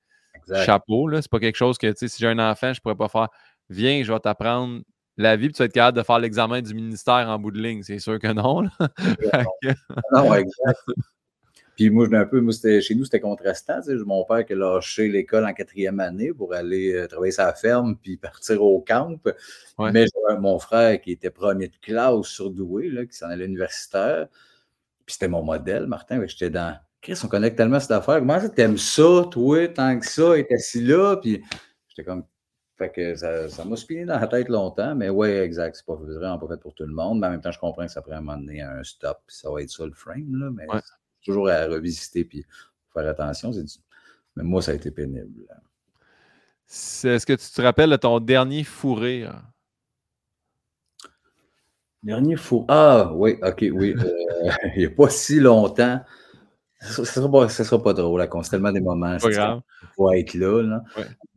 chapeau. 0.65 1.11
Ce 1.11 1.17
n'est 1.17 1.23
pas 1.31 1.41
quelque 1.41 1.57
chose 1.57 1.79
que, 1.79 1.87
tu 1.87 1.95
sais, 1.97 2.09
si 2.09 2.19
j'ai 2.21 2.29
un 2.29 2.39
enfant, 2.39 2.75
je 2.75 2.79
ne 2.79 2.83
pourrais 2.83 2.95
pas 2.95 3.09
faire. 3.09 3.29
Viens, 3.71 4.05
je 4.05 4.13
vais 4.13 4.21
t'apprendre 4.21 4.83
la 5.17 5.35
vie, 5.35 5.47
puis 5.47 5.55
tu 5.55 5.59
vas 5.63 5.65
être 5.65 5.73
capable 5.73 5.97
de 5.97 6.03
faire 6.03 6.19
l'examen 6.19 6.61
du 6.61 6.75
ministère 6.75 7.27
en 7.29 7.39
bout 7.39 7.51
de 7.51 7.61
ligne. 7.61 7.83
C'est 7.83 7.99
sûr 7.99 8.19
que 8.19 8.27
non. 8.29 8.65
non, 10.13 10.35
exact. 10.35 10.79
Puis 11.75 11.89
moi, 11.89 12.07
un 12.13 12.27
peu, 12.27 12.43
moi, 12.43 12.53
chez 12.53 12.95
nous, 12.95 13.05
c'était 13.05 13.21
contrastant. 13.21 13.81
Tu 13.81 13.99
sais, 13.99 14.05
mon 14.05 14.25
père 14.27 14.45
qui 14.45 14.53
a 14.53 14.57
lâché 14.57 15.09
l'école 15.09 15.47
en 15.47 15.55
quatrième 15.55 16.01
année 16.01 16.35
pour 16.35 16.53
aller 16.53 16.95
euh, 16.95 17.07
travailler 17.07 17.33
sa 17.33 17.53
ferme 17.55 17.97
puis 17.97 18.19
partir 18.19 18.63
au 18.63 18.81
camp. 18.81 19.19
Mais 19.79 20.05
mon 20.39 20.59
frère 20.59 21.01
qui 21.01 21.13
était 21.13 21.31
premier 21.31 21.69
de 21.69 21.77
classe 21.81 22.27
surdoué, 22.27 22.91
là, 22.91 23.07
qui 23.07 23.17
s'en 23.17 23.29
allait 23.29 23.47
universitaire. 23.47 24.29
Puis 25.07 25.15
c'était 25.15 25.29
mon 25.29 25.43
modèle, 25.43 25.87
Martin. 25.87 26.21
J'étais 26.27 26.51
dans. 26.51 26.77
Chris, 27.01 27.19
on 27.25 27.29
connecte 27.29 27.57
tellement 27.57 27.79
cette 27.79 27.93
affaire. 27.93 28.19
Comment 28.19 28.41
ça, 28.41 28.49
t'aimes 28.49 28.79
ça, 28.79 29.25
toi, 29.31 29.69
tant 29.69 29.99
que 29.99 30.07
ça, 30.07 30.37
et 30.37 30.47
assis 30.53 30.83
là? 30.83 31.17
Puis 31.17 31.43
j'étais 31.89 32.05
comme. 32.05 32.25
Fait 32.77 32.91
que 32.91 33.15
ça, 33.15 33.65
m'a 33.65 33.77
spiné 33.77 34.05
dans 34.05 34.19
la 34.19 34.27
tête 34.27 34.51
longtemps, 34.51 34.95
mais 34.95 35.09
oui, 35.09 35.29
exact. 35.29 35.77
C'est 35.77 35.87
pas 35.87 35.95
vraiment 35.95 36.39
pas 36.39 36.49
fait 36.49 36.61
pour 36.61 36.75
tout 36.75 36.85
le 36.85 36.93
monde. 36.93 37.21
Mais 37.21 37.29
en 37.29 37.31
même 37.31 37.41
temps, 37.41 37.53
je 37.53 37.59
comprends 37.59 37.87
que 37.87 37.91
ça 37.93 38.03
pourrait 38.03 38.21
donné 38.21 38.61
un 38.61 38.83
stop, 38.83 39.19
puis 39.27 39.35
ça 39.35 39.51
va 39.51 39.63
être 39.63 39.71
ça 39.71 39.87
le 39.87 39.95
frame, 39.95 40.35
là. 40.37 40.51
Mais 40.51 40.67
toujours 41.25 41.49
à 41.49 41.65
revisiter, 41.67 42.25
puis 42.25 42.45
faire 42.93 43.09
attention. 43.09 43.53
Mais 44.35 44.43
moi, 44.43 44.61
ça 44.61 44.73
a 44.73 44.75
été 44.75 44.91
pénible. 44.91 45.47
Est-ce 46.69 47.25
que 47.25 47.33
tu 47.33 47.51
te 47.51 47.63
rappelles 47.63 47.91
de 47.91 47.97
ton 47.97 48.21
dernier 48.21 48.65
fou 48.65 48.95
rire? 48.95 49.43
Dernier 52.03 52.37
fou. 52.37 52.65
Ah, 52.69 53.11
oui, 53.15 53.37
OK, 53.43 53.67
oui. 53.73 53.95
Euh, 53.99 54.51
il 54.77 54.79
n'y 54.79 54.87
a 54.87 54.91
pas 54.91 55.09
si 55.09 55.41
longtemps. 55.41 56.01
Ce 56.81 57.01
ne 57.01 57.07
sera, 57.07 57.83
pas 57.83 57.93
drôle, 57.95 58.29
c'est 58.43 58.51
tellement 58.51 58.71
des 58.71 58.81
moments. 58.81 59.17
Pas 59.17 59.31
grave. 59.31 59.61
Il 59.83 59.89
faut 59.97 60.13
être 60.13 60.35
là. 60.35 60.83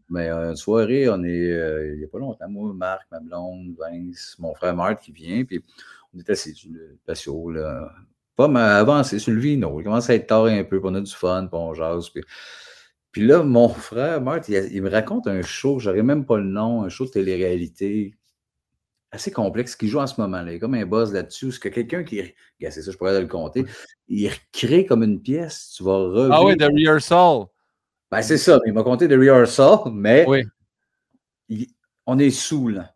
Mais 0.09 0.29
euh, 0.29 0.49
une 0.49 0.55
soirée, 0.55 1.07
on 1.09 1.23
est, 1.23 1.51
euh, 1.51 1.93
il 1.93 1.99
n'y 1.99 2.03
a 2.03 2.07
pas 2.07 2.17
longtemps, 2.17 2.49
moi, 2.49 2.73
Marc, 2.73 3.07
ma 3.11 3.19
blonde, 3.19 3.75
Vince, 3.79 4.35
mon 4.39 4.53
frère 4.55 4.75
Marc 4.75 5.03
qui 5.03 5.11
vient, 5.11 5.45
puis 5.45 5.63
on 6.13 6.19
est 6.19 6.29
assis 6.29 6.53
sur 6.53 6.71
le 6.71 6.97
patio, 7.05 7.51
là. 7.51 7.91
Pas 8.35 8.47
mal 8.47 8.77
avancé 8.77 9.19
sur 9.19 9.33
le 9.33 9.39
vino. 9.39 9.79
Il 9.79 9.83
commence 9.83 10.09
à 10.09 10.15
être 10.15 10.27
tard 10.27 10.45
un 10.45 10.63
peu, 10.63 10.79
puis 10.79 10.89
on 10.89 10.95
a 10.95 11.01
du 11.01 11.13
fun, 11.13 11.47
puis 11.47 11.59
on 11.59 11.73
jase. 11.73 12.09
Puis, 12.09 12.23
puis 13.11 13.25
là, 13.25 13.43
mon 13.43 13.69
frère 13.69 14.21
Marc, 14.21 14.49
il, 14.49 14.55
il, 14.71 14.81
me 14.81 14.89
raconte 14.89 15.27
un 15.27 15.41
show, 15.41 15.79
je 15.79 15.89
n'aurais 15.89 16.03
même 16.03 16.25
pas 16.25 16.37
le 16.37 16.43
nom, 16.43 16.83
un 16.83 16.89
show 16.89 17.05
de 17.05 17.11
télé-réalité 17.11 18.15
assez 19.11 19.31
complexe 19.31 19.75
qui 19.75 19.87
joue 19.87 19.99
en 19.99 20.07
ce 20.07 20.19
moment. 20.19 20.41
Là. 20.41 20.51
Il 20.51 20.53
y 20.53 20.57
a 20.57 20.59
comme 20.59 20.75
un 20.75 20.85
buzz 20.85 21.13
là-dessus. 21.13 21.51
ce 21.51 21.59
que 21.59 21.69
quelqu'un 21.69 22.03
qui. 22.03 22.21
C'est 22.59 22.81
ça, 22.81 22.91
je 22.91 22.97
pourrais 22.97 23.19
le 23.19 23.27
compter. 23.27 23.65
Il 24.07 24.29
recrée 24.29 24.85
comme 24.85 25.03
une 25.03 25.21
pièce. 25.21 25.73
Tu 25.75 25.83
vas 25.83 25.97
revenir. 25.97 26.33
Ah 26.33 26.43
oui, 26.43 26.55
The 26.57 26.63
Rehearsal. 26.63 27.45
Ben, 28.11 28.21
c'est 28.21 28.37
ça. 28.37 28.59
Il 28.65 28.73
m'a 28.73 28.83
compté 28.83 29.07
The 29.07 29.13
Rehearsal, 29.13 29.91
mais 29.91 30.25
on 32.05 32.17
est 32.19 32.31
sous, 32.31 32.69
là. 32.69 32.93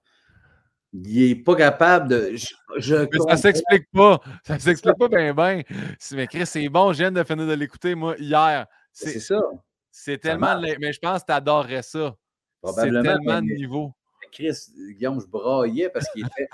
Il 0.93 1.27
n'est 1.27 1.35
pas 1.35 1.55
capable 1.55 2.07
de. 2.09 2.35
Je, 2.77 2.95
ça 2.95 3.31
ne 3.31 3.35
s'explique 3.35 3.89
pas. 3.91 4.21
Ça 4.45 4.55
ne 4.55 4.59
s'explique 4.59 4.97
pas 4.97 5.07
bien, 5.07 5.33
bien. 5.33 5.63
Mais 6.11 6.27
Chris, 6.27 6.45
c'est 6.45 6.69
bon. 6.69 6.93
Je 6.93 6.99
viens 6.99 7.11
de 7.11 7.23
finir 7.23 7.47
de 7.47 7.53
l'écouter, 7.53 7.95
moi, 7.95 8.15
hier. 8.19 8.67
C'est 8.91 9.19
ça. 9.19 9.41
C'est 9.89 10.19
tellement. 10.19 10.59
Mais 10.61 10.93
je 10.93 10.99
pense 10.99 11.21
que 11.21 11.27
tu 11.27 11.31
adorerais 11.31 11.81
ça. 11.81 12.15
C'est 12.63 12.91
tellement 12.91 13.41
de 13.41 13.55
niveau. 13.55 13.91
Chris, 14.33 14.55
Guillaume, 14.97 15.21
je 15.21 15.27
braillais 15.27 15.89
parce 15.89 16.09
qu'il 16.11 16.25
était. 16.25 16.47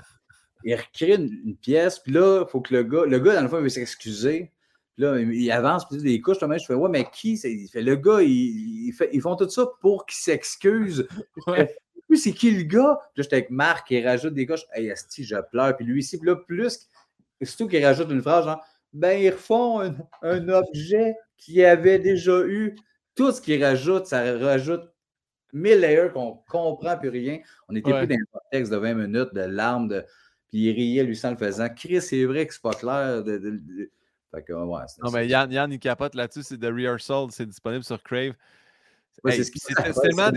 il 0.63 0.75
recrée 0.75 1.15
une, 1.15 1.55
pièce, 1.55 1.99
puis 1.99 2.13
là, 2.13 2.43
il 2.45 2.49
faut 2.49 2.61
que 2.61 2.73
le 2.73 2.83
gars. 2.83 3.05
Le 3.05 3.19
gars, 3.19 3.35
dans 3.35 3.41
le 3.41 3.47
fond, 3.47 3.57
il 3.57 3.63
veut 3.63 3.69
s'excuser. 3.69 4.51
Puis 4.95 5.03
là, 5.03 5.19
il 5.19 5.51
avance, 5.51 5.87
puis 5.87 6.01
des 6.01 6.21
couches, 6.21 6.37
je 6.41 6.65
fais, 6.65 6.73
ouais, 6.73 6.89
mais 6.89 7.05
qui 7.11 7.33
Il 7.35 7.69
fait, 7.69 7.81
le 7.81 7.95
gars, 7.95 8.21
il, 8.21 8.91
fait, 8.91 9.09
ils 9.13 9.21
font 9.21 9.35
tout 9.35 9.49
ça 9.49 9.65
pour 9.81 10.05
qu'il 10.05 10.17
s'excuse. 10.17 11.07
Puis 12.09 12.17
c'est 12.17 12.31
qui 12.31 12.49
le 12.49 12.63
gars? 12.63 12.99
Puis 13.13 13.21
là, 13.21 13.23
j'étais 13.23 13.35
avec 13.35 13.51
Marc, 13.51 13.91
il 13.91 14.05
rajoute 14.05 14.33
des 14.33 14.47
couches. 14.47 14.65
Hey, 14.73 14.89
Asti, 14.89 15.23
je 15.23 15.35
pleure. 15.51 15.77
Puis 15.77 15.85
lui 15.85 15.99
ici, 15.99 16.17
puis 16.17 16.27
là, 16.27 16.35
plus, 16.35 16.89
surtout 17.43 17.67
qu'il 17.67 17.85
rajoute 17.85 18.09
une 18.09 18.21
phrase 18.21 18.45
genre, 18.45 18.65
ben, 18.93 19.21
ils 19.21 19.29
refont 19.29 19.79
un, 19.79 19.95
un 20.23 20.49
objet 20.49 21.13
qui 21.37 21.63
avait 21.63 21.99
déjà 21.99 22.41
eu. 22.45 22.75
Tout 23.13 23.31
ce 23.31 23.41
qu'il 23.41 23.63
rajoute, 23.63 24.07
ça 24.07 24.37
rajoute 24.37 24.88
mille 25.53 25.79
layers 25.79 26.09
qu'on 26.13 26.39
comprend 26.47 26.97
plus 26.97 27.09
rien. 27.09 27.39
On 27.67 27.75
était 27.75 27.91
plus 27.91 28.07
dans 28.07 28.15
un 28.15 28.39
contexte 28.39 28.71
de 28.71 28.77
20 28.77 28.93
minutes 28.93 29.33
de 29.33 29.41
larmes, 29.41 29.87
de... 29.87 30.05
puis 30.47 30.59
il 30.59 30.71
riait, 30.71 31.03
lui, 31.03 31.15
sans 31.15 31.31
le 31.31 31.37
faisant. 31.37 31.69
Chris, 31.69 32.01
c'est 32.01 32.25
vrai 32.25 32.47
que 32.47 32.53
c'est 32.53 32.61
pas 32.61 32.73
clair. 32.73 33.23
De, 33.23 33.89
Fait 34.31 34.43
que, 34.43 34.53
ouais, 34.53 34.85
non, 35.03 35.11
mais 35.11 35.27
Yann, 35.27 35.51
Yann, 35.51 35.71
il 35.71 35.79
capote 35.79 36.15
là-dessus, 36.15 36.43
c'est 36.43 36.57
The 36.57 36.65
Rehearsal, 36.65 37.31
c'est 37.31 37.45
disponible 37.45 37.83
sur 37.83 38.01
Crave. 38.03 38.33
c'est 39.25 39.51
tellement. 40.01 40.31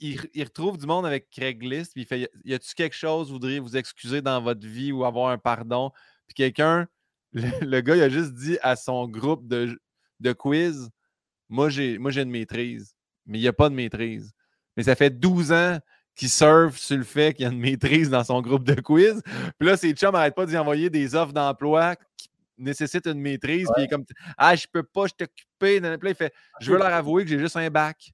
il, 0.00 0.44
retrouve 0.44 0.78
du 0.78 0.86
monde 0.86 1.06
avec 1.06 1.30
Craigslist, 1.30 1.92
puis 1.92 2.02
il 2.02 2.06
fait 2.06 2.30
Y 2.44 2.54
a-tu 2.54 2.74
quelque 2.74 2.96
chose, 2.96 3.28
vous 3.28 3.34
voudriez 3.34 3.60
vous 3.60 3.76
excuser 3.76 4.22
dans 4.22 4.40
votre 4.42 4.66
vie 4.66 4.92
ou 4.92 5.04
avoir 5.04 5.30
un 5.30 5.38
pardon? 5.38 5.90
Puis 6.26 6.34
quelqu'un, 6.34 6.86
le, 7.32 7.80
gars, 7.80 7.96
il 7.96 8.02
a 8.02 8.08
juste 8.08 8.34
dit 8.34 8.58
à 8.62 8.76
son 8.76 9.08
groupe 9.08 9.46
de, 9.46 9.80
de 10.20 10.32
quiz 10.32 10.90
Moi, 11.48 11.68
j'ai 11.68 11.96
une 11.96 12.30
maîtrise, 12.30 12.94
mais 13.26 13.38
il 13.38 13.42
n'y 13.42 13.48
a 13.48 13.52
pas 13.52 13.68
de 13.68 13.74
maîtrise. 13.74 14.32
Mais 14.76 14.84
ça 14.84 14.94
fait 14.94 15.10
12 15.10 15.52
ans 15.52 15.78
qu'il 16.14 16.28
surfe 16.28 16.76
sur 16.76 16.96
le 16.96 17.04
fait 17.04 17.34
qu'il 17.34 17.44
y 17.44 17.48
a 17.48 17.52
une 17.52 17.60
maîtrise 17.60 18.10
dans 18.10 18.24
son 18.24 18.40
groupe 18.42 18.64
de 18.64 18.80
quiz. 18.80 19.22
Puis 19.58 19.68
là, 19.68 19.76
ses 19.76 19.92
chums 19.92 20.12
n'arrêtent 20.12 20.34
pas 20.34 20.46
d'y 20.46 20.56
envoyer 20.58 20.90
des 20.90 21.14
offres 21.14 21.32
d'emploi 21.32 21.96
qui 22.16 22.28
nécessite 22.58 23.06
une 23.06 23.20
maîtrise. 23.20 23.68
Puis 23.74 23.82
il 23.82 23.84
est 23.84 23.88
comme 23.88 24.04
Ah, 24.36 24.54
je 24.54 24.66
peux 24.70 24.82
pas, 24.82 25.06
je 25.06 25.14
t'occuper. 25.14 25.76
il 25.76 26.14
fait 26.14 26.32
Je 26.60 26.72
veux 26.72 26.78
leur 26.78 26.86
avouer 26.92 27.24
que 27.24 27.30
j'ai 27.30 27.38
juste 27.38 27.56
un 27.56 27.70
bac. 27.70 28.12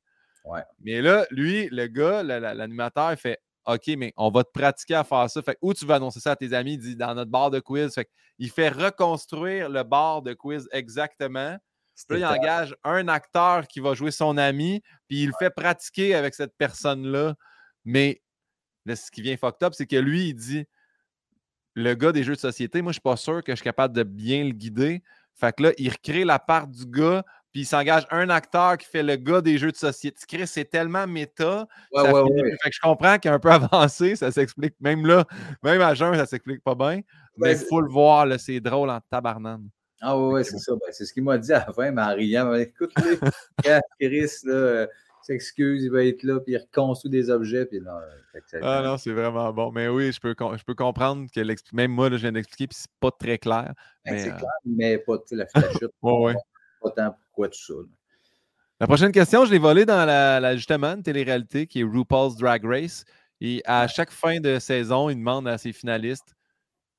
Mais 0.81 1.03
là, 1.03 1.27
lui, 1.31 1.69
le 1.73 1.87
gars, 1.89 2.23
l'animateur, 2.23 3.11
il 3.11 3.16
fait 3.16 3.39
OK, 3.66 3.89
mais 3.99 4.12
on 4.16 4.31
va 4.31 4.45
te 4.45 4.51
pratiquer 4.53 4.95
à 4.95 5.03
faire 5.03 5.28
ça. 5.28 5.43
Fait 5.43 5.59
où 5.61 5.74
tu 5.74 5.85
vas 5.85 5.97
annoncer 5.97 6.20
ça 6.20 6.33
à 6.33 6.37
tes 6.37 6.53
amis? 6.53 6.74
Il 6.74 6.78
dit 6.78 6.97
dans 6.97 7.15
notre 7.15 7.31
bar 7.31 7.51
de 7.51 7.59
quiz. 7.59 7.93
Fait 7.95 8.09
il 8.39 8.51
fait 8.51 8.69
reconstruire 8.69 9.69
le 9.69 9.83
bar 9.83 10.23
de 10.23 10.35
quiz 10.35 10.69
exactement. 10.70 11.57
Puis 12.09 12.18
là, 12.20 12.32
il 12.32 12.39
engage 12.39 12.77
un 12.85 13.09
acteur 13.09 13.66
qui 13.66 13.81
va 13.81 13.94
jouer 13.94 14.10
son 14.10 14.36
ami, 14.36 14.82
puis 15.09 15.23
il 15.23 15.27
le 15.28 15.32
fait 15.39 15.51
pratiquer 15.51 16.14
avec 16.14 16.35
cette 16.35 16.56
personne-là. 16.56 17.35
Mais 17.85 18.23
ce 18.86 19.10
qui 19.10 19.23
vient 19.23 19.36
fucked 19.36 19.62
up, 19.62 19.74
c'est 19.74 19.86
que 19.86 19.97
lui, 19.97 20.28
il 20.28 20.35
dit 20.35 20.66
le 21.74 21.94
gars 21.94 22.12
des 22.12 22.24
jeux 22.24 22.35
de 22.35 22.40
société, 22.40 22.81
moi, 22.82 22.93
je 22.93 22.98
ne 22.98 23.01
suis 23.01 23.01
pas 23.02 23.16
sûr 23.16 23.44
que 23.44 23.52
je 23.52 23.56
suis 23.56 23.64
capable 23.64 23.94
de 23.94 24.02
bien 24.02 24.44
le 24.44 24.52
guider. 24.52 25.02
Fait 25.35 25.55
que 25.55 25.64
là, 25.64 25.73
il 25.77 25.90
recrée 25.90 26.24
la 26.24 26.39
part 26.39 26.66
du 26.66 26.86
gars, 26.86 27.23
puis 27.52 27.62
il 27.62 27.66
s'engage 27.66 28.06
un 28.10 28.31
acteur 28.31 28.78
qui 28.78 28.86
fait 28.86 29.02
le 29.02 29.16
gars 29.16 29.43
des 29.43 29.59
jeux 29.59 29.73
de 29.73 29.77
société. 29.77 30.47
C'est 30.47 30.64
tellement 30.64 31.06
méta. 31.06 31.66
Ouais, 31.93 32.10
ouais, 32.10 32.56
Fait 32.62 32.70
que 32.70 32.74
je 32.74 32.81
comprends 32.81 33.18
qu'il 33.18 33.31
est 33.31 33.35
un 33.35 33.39
peu 33.39 33.51
avancé, 33.52 34.16
ça 34.16 34.31
s'explique. 34.31 34.74
Même 34.81 35.06
là, 35.06 35.27
même 35.62 35.82
à 35.82 35.94
jeun, 35.94 36.14
ça 36.14 36.24
s'explique 36.24 36.62
pas 36.62 36.74
bien. 36.74 37.01
mais 37.36 37.52
il 37.52 37.59
faut 37.59 37.82
le 37.82 37.90
voir, 37.90 38.27
c'est 38.39 38.60
drôle 38.60 38.89
en 38.89 39.01
tabarnane. 39.10 39.68
Ah 40.01 40.18
ouais, 40.18 40.44
c'est 40.44 40.59
ça. 40.59 40.73
Ben, 40.73 40.93
c'est 40.93 41.05
ce 41.05 41.12
qu'il 41.12 41.23
m'a 41.23 41.39
dit 41.39 41.52
à 41.52 41.64
la 41.66 41.73
fin, 41.73 41.90
mais 41.90 42.02
en 42.02 42.14
riant. 42.14 42.55
Écoute, 42.55 42.93
Chris, 44.01 44.31
là, 44.44 44.86
s'excuse, 45.27 45.85
il 45.85 45.90
va 45.90 46.05
être 46.05 46.23
là, 46.23 46.40
puis 46.40 46.52
il 46.55 46.59
reconstruit 46.59 47.10
des 47.10 47.31
objets. 47.31 47.66
Puis 47.66 47.81
là, 47.81 48.01
ah 48.62 48.82
non, 48.85 48.97
c'est 48.97 49.12
vraiment 49.12 49.52
bon. 49.52 49.73
Mais 49.73 49.89
oui, 49.89 50.12
je 50.12 50.20
peux, 50.20 50.35
je 50.39 50.64
peux 50.64 50.74
comprendre 50.74 51.27
que 51.35 51.40
même 51.74 51.90
moi, 51.90 52.10
je 52.10 52.16
viens 52.16 52.32
d'expliquer, 52.32 52.68
puis 52.68 52.78
c'est 52.81 52.90
pas 53.01 53.10
très 53.10 53.39
clair. 53.39 53.73
Ben, 54.05 54.18
c'est 54.18 54.32
euh 54.32 54.36
clair, 54.36 54.51
mais 54.64 54.98
pas 54.98 55.16
la 55.32 55.47
flashette. 55.47 55.90
ouais, 56.02 56.35
Pas 56.81 56.90
tant 56.90 57.16
pourquoi 57.24 57.48
tout 57.48 57.59
ça. 57.59 57.74
La 58.78 58.86
prochaine 58.86 59.12
question, 59.12 59.44
je 59.47 59.51
l'ai 59.51 59.59
volée 59.59 59.86
dans 59.86 60.05
la, 60.05 60.55
justement 60.56 60.89
une 60.89 61.02
télé-réalité 61.02 61.66
qui 61.66 61.81
est 61.81 61.85
RuPaul's 61.85 62.36
Drag 62.36 62.64
Race. 62.64 63.05
Et 63.40 63.62
à 63.64 63.86
chaque 63.89 64.10
fin 64.10 64.39
de 64.39 64.59
saison, 64.59 65.10
il 65.10 65.16
demande 65.16 65.48
à 65.48 65.59
ses 65.59 65.73
finalistes 65.73 66.36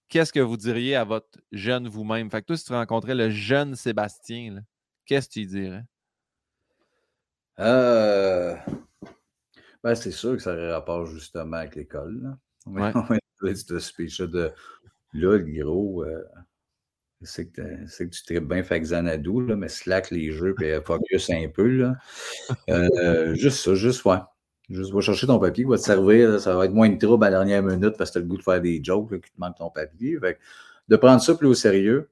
qu'est-ce 0.09 0.33
que 0.33 0.39
vous 0.39 0.57
diriez 0.57 0.95
à 0.95 1.03
votre 1.03 1.39
jeune 1.51 1.87
vous-même? 1.87 2.29
Fait 2.29 2.41
que 2.41 2.47
toi, 2.47 2.57
si 2.57 2.65
tu 2.65 2.73
rencontrais 2.73 3.15
le 3.15 3.29
jeune 3.29 3.75
Sébastien, 3.75 4.61
qu'est-ce 5.05 5.27
que 5.27 5.33
tu 5.33 5.45
dirais? 5.45 5.83
Euh, 7.59 8.55
ben, 9.83 9.95
c'est 9.95 10.11
sûr 10.11 10.33
que 10.33 10.41
ça 10.41 10.53
aurait 10.53 10.71
rapport 10.71 11.05
justement 11.05 11.57
avec 11.57 11.75
l'école. 11.75 12.37
Ouais. 13.39 13.53
ce 13.55 13.79
speech-là 13.79 14.27
de 14.27 14.51
là, 15.13 15.37
le 15.37 15.63
gros, 15.63 16.03
euh, 16.03 16.21
c'est 17.21 17.49
que, 17.49 17.61
que, 17.61 18.03
tu 18.03 18.23
tripes 18.23 18.47
bien 18.47 18.63
fait 18.63 18.81
Xanadu, 18.81 19.47
là, 19.47 19.55
mais 19.55 19.69
slack 19.69 20.11
les 20.11 20.31
jeux 20.31 20.53
et 20.61 20.73
euh, 20.73 20.81
focus 20.81 21.29
un 21.29 21.47
peu. 21.47 21.67
Là. 21.67 21.95
Euh, 22.69 23.33
juste 23.35 23.59
ça, 23.59 23.73
juste 23.73 24.03
ouais. 24.05 24.17
Juste 24.69 24.91
va 24.91 25.01
chercher 25.01 25.27
ton 25.27 25.39
papier 25.39 25.63
qui 25.63 25.69
va 25.69 25.77
te 25.77 25.83
servir. 25.83 26.39
ça 26.39 26.55
va 26.55 26.65
être 26.65 26.73
moins 26.73 26.89
de 26.89 26.97
trouble 26.97 27.25
à 27.25 27.29
la 27.29 27.37
dernière 27.37 27.63
minute 27.63 27.95
parce 27.97 28.09
que 28.11 28.13
tu 28.13 28.17
as 28.19 28.21
le 28.21 28.27
goût 28.27 28.37
de 28.37 28.43
faire 28.43 28.61
des 28.61 28.81
jokes 28.83 29.21
qui 29.21 29.31
te 29.31 29.39
manque 29.39 29.57
ton 29.57 29.69
papier. 29.69 30.17
de 30.87 30.95
prendre 30.95 31.21
ça 31.21 31.35
plus 31.35 31.47
au 31.47 31.53
sérieux, 31.53 32.09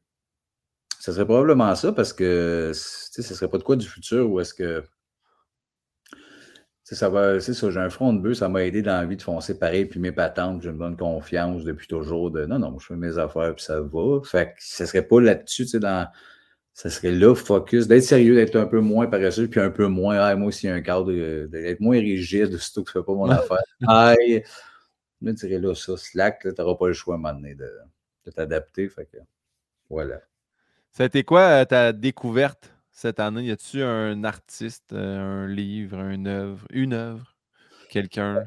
ça 0.99 1.11
serait 1.14 1.26
probablement 1.26 1.76
ça 1.76 1.91
parce 1.91 2.14
que 2.14 2.72
ce 2.73 3.22
ne 3.22 3.23
serait 3.23 3.49
pas 3.49 3.57
de 3.57 3.64
quoi 3.64 3.76
du 3.76 3.86
futur 3.86 4.30
où 4.30 4.40
est-ce 4.40 4.53
que 4.53 4.84
ça 6.94 7.10
va, 7.10 7.40
ça, 7.40 7.72
j'ai 7.72 7.80
un 7.80 7.90
front 7.90 8.14
de 8.14 8.19
bœuf, 8.19 8.38
ça 8.38 8.48
m'a 8.48 8.64
aidé 8.64 8.84
dans 8.84 8.99
la 8.99 9.06
vie 9.06 9.18
de 9.18 9.22
foncer 9.23 9.57
pareil, 9.57 9.86
puis 9.86 9.99
mes 9.99 10.11
patentes, 10.11 10.61
j'ai 10.61 10.69
une 10.69 10.77
bonne 10.77 10.95
confiance 10.95 11.64
depuis 11.64 11.88
toujours 11.88 12.30
de 12.30 12.45
non, 12.45 12.60
non, 12.60 12.77
je 12.77 12.86
fais 12.86 12.95
mes 12.95 13.18
affaires, 13.18 13.56
puis 13.56 13.65
ça 13.65 13.82
va. 13.82 14.22
Fait 14.23 14.49
que 14.49 14.53
ça 14.60 14.86
serait 14.86 15.02
pas 15.02 15.19
là-dessus, 15.19 15.64
tu 15.64 15.69
sais, 15.72 15.80
dans. 15.80 16.07
Ça 16.78 16.90
serait 16.90 17.14
là, 17.14 17.34
focus, 17.34 17.88
d'être 17.88 18.04
sérieux, 18.04 18.36
d'être 18.36 18.58
un 18.58 18.66
peu 18.66 18.82
moins 18.82 19.08
paresseux, 19.08 19.48
puis 19.48 19.62
un 19.62 19.70
peu 19.70 19.88
moins, 19.88 20.18
ah, 20.18 20.36
moi 20.36 20.50
aussi, 20.50 20.68
un 20.68 20.82
cadre, 20.82 21.10
d'être 21.46 21.80
moins 21.80 21.98
rigide, 21.98 22.58
surtout 22.58 22.84
que 22.84 22.92
je 22.92 23.00
fais 23.00 23.06
pas 23.06 23.14
mon 23.14 23.30
affaire. 23.30 23.64
Aïe, 23.88 24.44
je 25.22 25.32
dirais 25.32 25.60
là, 25.60 25.74
ça, 25.74 25.96
slack, 25.96 26.42
tu 26.42 26.50
n'auras 26.60 26.76
pas 26.76 26.88
le 26.88 26.94
choix 26.94 27.16
à 27.16 27.18
un 27.18 27.22
moment 27.22 27.34
donné 27.34 27.56
de, 27.56 27.72
de 28.26 28.32
t'adapter. 28.32 28.90
Fait 28.90 29.06
que, 29.06 29.16
voilà. 29.90 30.20
Ça 30.92 31.04
a 31.04 31.06
été 31.06 31.24
quoi 31.24 31.44
euh, 31.44 31.64
ta 31.64 31.94
découverte 31.94 32.74
cette 32.92 33.22
année? 33.22 33.44
Y 33.44 33.52
a-tu 33.52 33.82
un 33.82 34.26
artiste, 34.26 34.92
euh, 34.92 35.46
un 35.46 35.48
livre, 35.48 36.02
une 36.02 36.28
œuvre, 36.28 36.68
une 36.72 36.92
œuvre, 36.92 37.38
quelqu'un 37.90 38.44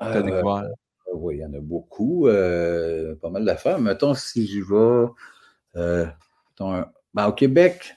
que 0.00 0.12
tu 0.12 0.16
as 0.16 0.22
découvert? 0.22 0.62
Euh, 0.62 1.12
oui, 1.12 1.36
il 1.36 1.40
y 1.40 1.44
en 1.44 1.52
a 1.52 1.60
beaucoup. 1.60 2.26
Euh, 2.26 3.14
pas 3.16 3.28
mal 3.28 3.44
d'affaires. 3.44 3.78
Mettons, 3.78 4.14
si 4.14 4.46
j'y 4.46 4.62
vais. 4.62 5.08
Ben, 7.16 7.26
au 7.26 7.32
Québec, 7.32 7.96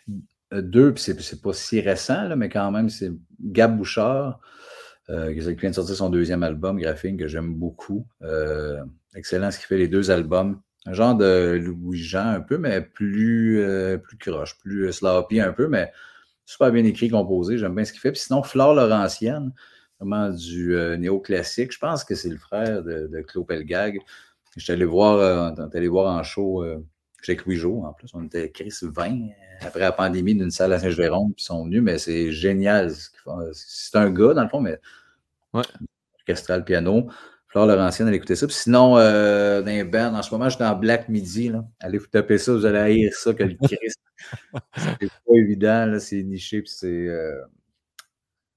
deux, 0.52 0.94
puis 0.94 1.04
c'est 1.04 1.42
pas 1.42 1.54
si 1.54 1.80
récent, 1.82 2.28
là, 2.28 2.36
mais 2.36 2.50
quand 2.50 2.72
même, 2.72 2.90
c'est 2.90 3.12
Gab 3.40 3.78
Bouchard, 3.78 4.40
qui 5.08 5.40
vient 5.40 5.70
de 5.70 5.76
sortir 5.76 5.96
son 5.96 6.10
deuxième 6.10 6.42
album, 6.42 6.80
Graphing, 6.80 7.18
que 7.18 7.28
j'aime 7.28 7.54
beaucoup. 7.54 8.08
excellent 9.14 9.52
ce 9.52 9.60
qu'il 9.60 9.68
fait 9.68 9.78
les 9.78 9.88
deux 9.88 10.10
albums 10.10 10.60
un 10.86 10.94
genre 10.94 11.16
de 11.16 11.60
Louis-Jean 11.62 12.28
un 12.28 12.42
peu, 12.42 12.58
mais 12.58 12.82
plus, 12.82 13.62
euh, 13.62 13.98
plus 13.98 14.18
croche, 14.18 14.58
plus 14.60 14.88
euh, 14.88 14.92
sloppy 14.92 15.40
un 15.40 15.54
peu, 15.54 15.68
mais 15.68 15.92
super 16.46 16.72
bien 16.72 16.84
écrit, 16.86 17.10
composé. 17.10 17.58
J'aime 17.58 17.76
bien 17.76 17.86
ce 17.86 17.92
qu'il 17.92 18.02
fait. 18.02 18.12
Puis 18.12 18.22
sinon, 18.22 18.44
Flore 18.44 18.74
Laurentienne, 18.74 19.54
vraiment 20.00 20.30
du 20.30 20.76
euh, 20.76 20.98
néoclassique. 20.98 21.74
Je 21.74 21.80
pense 21.80 22.04
que 22.04 22.16
c'est 22.16 22.30
le 22.30 22.38
frère 22.38 22.84
de, 22.84 23.08
de 23.08 23.22
Claude 23.22 23.48
Pelgag. 23.48 24.00
J'étais 24.58 24.74
allé 24.74 24.86
voir, 24.86 25.54
allé 25.74 25.88
voir 25.88 26.18
en 26.18 26.24
show 26.24 26.66
avec 27.28 27.46
Louis 27.46 27.56
Jo, 27.56 27.84
en 27.86 27.94
plus. 27.94 28.10
On 28.14 28.24
était 28.26 28.50
Chris 28.50 28.74
20 28.82 29.30
après 29.62 29.80
la 29.80 29.92
pandémie 29.92 30.36
d'une 30.36 30.52
salle 30.52 30.74
à 30.74 30.80
Saint-Jérôme, 30.80 31.34
puis 31.34 31.44
ils 31.44 31.46
sont 31.46 31.66
venus, 31.66 31.82
mais 31.82 31.98
c'est 31.98 32.32
génial. 32.32 32.92
C'est 33.54 33.96
un 33.98 34.10
gars, 34.10 34.34
dans 34.34 34.44
le 34.44 34.50
fond, 34.50 34.62
mais 34.62 34.80
ouais. 35.54 35.64
orchestral 36.20 36.64
piano. 36.64 37.10
Flore 37.48 37.66
Laurentienne, 37.66 38.08
allez 38.08 38.18
écouter 38.18 38.36
ça. 38.36 38.46
Puis 38.46 38.56
sinon, 38.56 38.98
euh, 38.98 39.62
dans 39.62 39.72
les 39.72 39.84
bands, 39.84 40.14
en 40.14 40.22
ce 40.22 40.32
moment, 40.32 40.46
je 40.46 40.56
suis 40.56 40.64
dans 40.64 40.76
Black 40.76 41.10
Midi. 41.10 41.50
Là. 41.50 41.66
Allez 41.80 41.98
vous 41.98 42.06
taper 42.06 42.38
ça, 42.38 42.54
vous 42.54 42.66
allez 42.66 42.78
haïr 42.78 43.14
ça 43.14 43.34
que 43.34 43.44
le 43.44 43.56
Christ. 43.56 44.00
c'est 44.78 45.10
pas 45.10 45.34
évident, 45.34 45.98
c'est 46.00 46.22
niché, 46.24 46.62
puis 46.62 46.72
c'est. 46.72 46.88
Euh, 46.88 47.42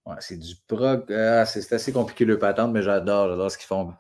ouais, 0.07 0.17
c'est 0.21 0.39
du 0.39 0.55
prog. 0.67 1.11
Ah, 1.13 1.45
c'est 1.45 1.73
assez 1.73 1.93
compliqué 1.93 2.25
le 2.25 2.39
patente, 2.39 2.73
mais 2.73 2.83
j'adore, 2.83 3.29
j'adore 3.29 3.51
ce 3.51 3.59
qu'ils 3.59 3.67
font. 3.67 3.93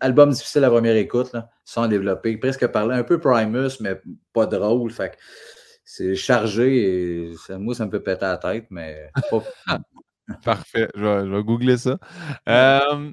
Album 0.00 0.30
difficile 0.30 0.64
à 0.64 0.70
première 0.70 0.96
écoute, 0.96 1.32
là, 1.32 1.50
sans 1.64 1.88
développer. 1.88 2.36
Presque 2.36 2.66
parler 2.68 2.96
un 2.96 3.04
peu 3.04 3.18
Primus, 3.18 3.80
mais 3.80 4.00
pas 4.32 4.46
drôle. 4.46 4.90
Fait 4.90 5.16
c'est 5.84 6.14
chargé 6.14 7.26
et 7.26 7.34
moi, 7.58 7.74
ça 7.74 7.84
me 7.86 7.90
fait 7.90 8.00
péter 8.00 8.24
la 8.24 8.36
tête, 8.36 8.66
mais. 8.70 9.10
Parfait, 10.44 10.88
je 10.94 11.02
vais, 11.04 11.42
googler 11.42 11.76
ça. 11.76 11.98
Euh, 12.48 13.10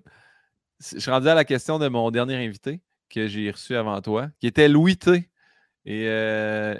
je 0.80 1.00
suis 1.00 1.10
rendu 1.10 1.28
à 1.28 1.34
la 1.34 1.44
question 1.44 1.80
de 1.80 1.88
mon 1.88 2.12
dernier 2.12 2.36
invité 2.36 2.80
que 3.10 3.26
j'ai 3.26 3.50
reçu 3.50 3.76
avant 3.76 4.00
toi, 4.02 4.28
qui 4.40 4.46
était 4.46 4.68
Louis 4.68 4.98
T. 4.98 5.28
Et 5.86 6.08
euh, 6.08 6.76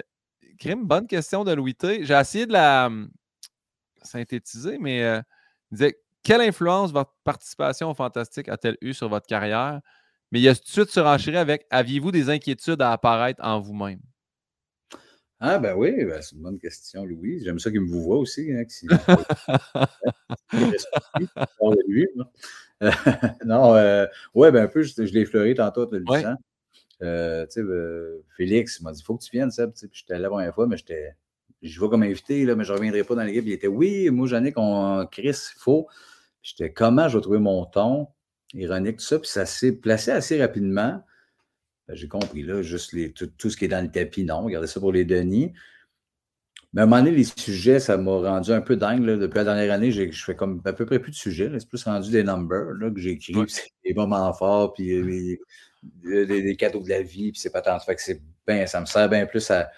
bonne 0.82 1.08
question 1.08 1.42
de 1.42 1.52
Louis 1.52 1.74
T. 1.74 2.04
J'ai 2.04 2.14
essayé 2.14 2.46
de 2.46 2.52
la 2.52 2.90
synthétiser, 4.02 4.78
mais 4.78 5.02
euh, 5.02 5.20
il 5.70 5.78
disait 5.78 5.98
quelle 6.22 6.40
influence 6.40 6.92
votre 6.92 7.14
participation 7.24 7.90
au 7.90 7.94
Fantastique 7.94 8.48
a-t-elle 8.48 8.76
eu 8.80 8.92
sur 8.92 9.08
votre 9.08 9.26
carrière? 9.26 9.80
Mais 10.30 10.40
il 10.40 10.48
a 10.48 10.54
tout 10.54 10.62
de 10.62 10.68
suite 10.68 10.90
surenchéré 10.90 11.38
avec 11.38 11.66
aviez-vous 11.70 12.12
des 12.12 12.28
inquiétudes 12.28 12.82
à 12.82 12.92
apparaître 12.92 13.42
en 13.42 13.60
vous-même? 13.60 14.00
Ah, 15.40 15.58
ben 15.58 15.74
oui, 15.76 16.04
ben, 16.04 16.20
c'est 16.20 16.34
une 16.34 16.42
bonne 16.42 16.58
question, 16.58 17.04
Louis. 17.04 17.40
J'aime 17.44 17.60
ça 17.60 17.70
qu'il 17.70 17.80
me 17.80 17.88
vous 17.88 18.02
voit 18.02 18.18
aussi. 18.18 18.52
Hein, 18.52 18.64
non, 23.44 23.74
euh, 23.74 24.06
ouais, 24.34 24.50
ben 24.50 24.64
un 24.64 24.68
peu, 24.68 24.82
je, 24.82 25.02
l'ai 25.02 25.24
fleuré 25.24 25.54
tantôt, 25.54 25.86
tu 25.86 25.98
le 25.98 26.04
ouais. 26.08 26.24
euh, 27.02 27.44
tu 27.46 27.52
sais, 27.52 27.60
euh, 27.60 28.24
Félix 28.36 28.80
m'a 28.80 28.92
dit, 28.92 29.00
il 29.00 29.04
faut 29.04 29.16
que 29.16 29.22
tu 29.22 29.30
viennes, 29.30 29.50
Seb. 29.50 29.72
Puis 29.72 29.88
j'étais 29.92 30.14
là 30.14 30.20
la 30.20 30.28
première 30.28 30.54
fois, 30.54 30.66
mais 30.66 30.76
j'étais, 30.76 31.14
je 31.62 31.80
vais 31.80 31.88
comme 31.88 32.02
invité, 32.02 32.44
là, 32.44 32.54
mais 32.54 32.64
je 32.64 32.72
ne 32.72 32.78
reviendrai 32.78 33.04
pas 33.04 33.14
dans 33.14 33.22
l'équipe. 33.22 33.44
Il 33.46 33.52
était, 33.52 33.66
oui, 33.66 34.10
moi, 34.10 34.26
Jannick, 34.26 34.54
on, 34.56 35.06
Chris, 35.10 35.30
il 35.30 35.58
faut. 35.58 35.88
J'étais, 36.42 36.72
comment 36.72 37.08
je 37.08 37.18
vais 37.18 37.22
trouver 37.22 37.40
mon 37.40 37.64
ton, 37.64 38.08
ironique, 38.54 38.98
tout 38.98 39.04
ça. 39.04 39.18
Puis 39.18 39.28
ça 39.28 39.46
s'est 39.46 39.72
placé 39.72 40.10
assez 40.10 40.40
rapidement. 40.40 41.02
Ben, 41.88 41.94
j'ai 41.94 42.08
compris, 42.08 42.42
là, 42.42 42.62
juste 42.62 42.92
les, 42.92 43.12
tout, 43.12 43.50
ce 43.50 43.56
qui 43.56 43.64
est 43.64 43.68
dans 43.68 43.84
le 43.84 43.90
tapis, 43.90 44.24
non. 44.24 44.42
Regardez 44.44 44.66
ça 44.68 44.78
pour 44.80 44.92
les 44.92 45.04
Denis. 45.04 45.52
Mais 46.74 46.82
à 46.82 46.84
un 46.84 46.86
moment 46.86 47.02
donné, 47.02 47.16
les 47.16 47.24
sujets, 47.24 47.80
ça 47.80 47.96
m'a 47.96 48.10
rendu 48.10 48.52
un 48.52 48.60
peu 48.60 48.76
dingue. 48.76 49.04
Depuis 49.04 49.38
la 49.38 49.44
dernière 49.44 49.72
année, 49.72 49.90
je 49.90 50.24
fais 50.24 50.36
comme 50.36 50.60
à 50.66 50.72
peu 50.74 50.84
près 50.84 50.98
plus 50.98 51.12
de 51.12 51.16
sujets. 51.16 51.50
C'est 51.58 51.68
plus 51.68 51.82
rendu 51.82 52.10
des 52.10 52.22
numbers 52.22 52.74
là, 52.78 52.90
que 52.90 53.00
j'écris. 53.00 53.34
des 53.84 53.94
moments 53.94 54.32
forts, 54.34 54.74
puis 54.74 55.38
des, 56.04 56.56
cadeaux 56.56 56.82
de 56.82 56.90
la 56.90 57.02
vie, 57.02 57.32
puis 57.32 57.40
c'est 57.40 57.50
pas 57.50 57.62
tant. 57.62 57.78
Fait 57.80 57.94
que 57.94 58.02
c'est 58.02 58.20
ben, 58.46 58.66
ça 58.66 58.80
me 58.80 58.86
sert 58.86 59.08
bien 59.08 59.26
plus 59.26 59.50
à. 59.50 59.70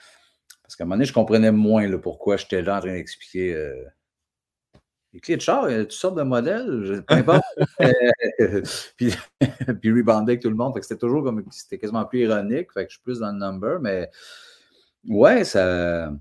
Parce 0.71 0.77
qu'à 0.77 0.85
un 0.85 0.87
moment 0.87 0.99
donné, 0.99 1.07
je 1.07 1.13
comprenais 1.13 1.51
moins 1.51 1.99
pourquoi 1.99 2.37
j'étais 2.37 2.63
là 2.63 2.77
en 2.77 2.81
train 2.81 2.93
d'expliquer. 2.93 3.57
Euh, 3.57 3.75
les 5.13 5.19
clés 5.19 5.37
de 5.37 5.41
char, 5.41 5.69
il 5.69 5.77
y 5.77 5.81
a 5.81 5.81
toutes 5.81 5.91
sortes 5.91 6.17
de 6.17 6.23
modèles, 6.23 7.03
peu 7.09 7.15
importe. 7.17 7.43
puis, 8.97 9.13
puis 9.81 9.91
rebonder 9.91 10.35
avec 10.35 10.43
tout 10.43 10.49
le 10.49 10.55
monde. 10.55 10.73
Fait 10.73 10.79
que 10.79 10.87
c'était 10.87 11.01
toujours 11.01 11.25
comme. 11.25 11.45
C'était 11.51 11.79
quasiment 11.79 12.05
plus 12.05 12.21
ironique. 12.21 12.73
Fait 12.73 12.85
que 12.85 12.91
je 12.93 12.99
suis 12.99 13.03
plus 13.03 13.19
dans 13.19 13.33
le 13.33 13.39
number, 13.41 13.81
mais 13.81 14.11
ouais, 15.09 15.43
ça. 15.43 16.13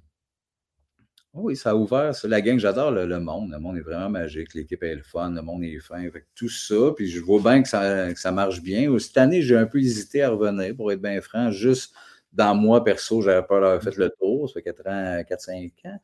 Oui, 1.33 1.55
ça 1.55 1.69
a 1.69 1.75
ouvert. 1.75 2.11
La 2.23 2.41
gang, 2.41 2.57
j'adore 2.57 2.89
le, 2.89 3.19
monde. 3.19 3.51
Le 3.51 3.59
monde 3.59 3.77
est 3.77 3.81
vraiment 3.81 4.09
magique. 4.09 4.55
L'équipe 4.55 4.81
est 4.81 4.95
le 4.95 5.03
fun. 5.03 5.29
Le 5.29 5.43
monde 5.43 5.63
est 5.63 5.77
fin. 5.79 6.01
Fait 6.09 6.25
tout 6.33 6.49
ça. 6.49 6.91
Puis 6.95 7.07
je 7.07 7.19
vois 7.19 7.39
bien 7.39 7.61
que 7.61 7.69
ça, 7.69 8.11
que 8.11 8.19
ça 8.19 8.31
marche 8.31 8.63
bien. 8.63 8.97
Cette 8.97 9.17
année, 9.17 9.43
j'ai 9.43 9.57
un 9.57 9.67
peu 9.67 9.77
hésité 9.77 10.23
à 10.23 10.31
revenir, 10.31 10.75
pour 10.75 10.91
être 10.91 11.03
bien 11.03 11.21
franc. 11.21 11.51
Juste 11.51 11.93
dans 12.31 12.55
moi, 12.55 12.83
perso, 12.83 13.21
j'avais 13.21 13.45
peur 13.45 13.61
d'avoir 13.61 13.81
fait 13.81 13.95
le 13.97 14.09
tour. 14.19 14.49
Ça 14.49 14.53
fait 14.53 14.63
4 14.63 14.87
ans, 14.87 15.21
4-5 15.21 15.71
ans. 15.85 15.99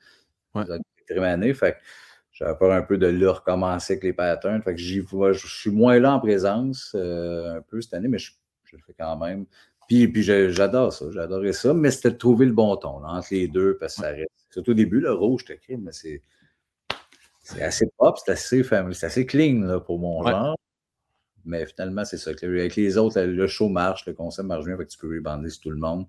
Ouais. 0.56 1.24
année. 1.24 1.54
Fait 1.54 1.78
j'avais 2.32 2.56
peur 2.58 2.74
un 2.74 2.82
peu 2.82 2.98
de 2.98 3.08
le 3.08 3.30
recommencer 3.30 3.94
avec 3.94 4.04
les 4.04 4.14
patterns. 4.14 4.62
Fait 4.62 4.74
que 4.74 4.82
j'y 4.82 5.00
vois, 5.00 5.32
je 5.32 5.48
suis 5.48 5.72
moins 5.72 6.00
là 6.00 6.14
en 6.14 6.20
présence 6.20 6.92
euh, 6.96 7.58
un 7.58 7.62
peu 7.62 7.80
cette 7.80 7.94
année, 7.94 8.10
mais 8.10 8.18
je, 8.18 8.34
le 8.74 8.80
fais 8.80 8.94
quand 8.98 9.16
même. 9.18 9.46
Puis, 9.88 10.08
puis 10.10 10.24
j'adore 10.24 10.92
ça, 10.92 11.06
j'adorais 11.12 11.54
ça, 11.54 11.74
mais 11.74 11.92
c'était 11.92 12.12
de 12.12 12.18
trouver 12.18 12.46
le 12.46 12.52
bon 12.52 12.76
ton 12.76 13.06
entre 13.06 13.28
les 13.32 13.48
deux, 13.48 13.78
parce 13.78 13.96
que 13.96 14.02
ça 14.02 14.10
reste. 14.10 14.32
Surtout 14.50 14.72
au 14.72 14.74
début, 14.74 15.00
le 15.00 15.14
rouge, 15.14 15.46
je 15.48 15.54
te 15.54 15.76
mais 15.78 15.92
c'est. 15.92 16.22
C'est 17.42 17.62
assez 17.62 17.86
propre, 17.98 18.20
c'est 18.26 18.32
assez, 18.32 18.64
c'est 18.64 19.06
assez 19.06 19.26
clean 19.28 19.62
là, 19.62 19.80
pour 19.80 20.00
mon 20.00 20.26
genre. 20.28 20.58
Mais 21.46 21.66
finalement, 21.66 22.06
c'est 22.06 22.18
ça. 22.18 22.32
Avec 22.32 22.76
les 22.76 22.98
autres, 22.98 23.22
le 23.22 23.48
show 23.48 23.70
marche, 23.70 24.06
le 24.06 24.14
concept 24.14 24.48
marche 24.48 24.66
bien, 24.66 24.78
fait 24.78 24.86
que 24.86 24.92
tu 24.92 24.98
peux 24.98 25.16
rebander 25.16 25.50
sur 25.50 25.62
tout 25.62 25.70
le 25.70 25.78
monde. 25.78 26.08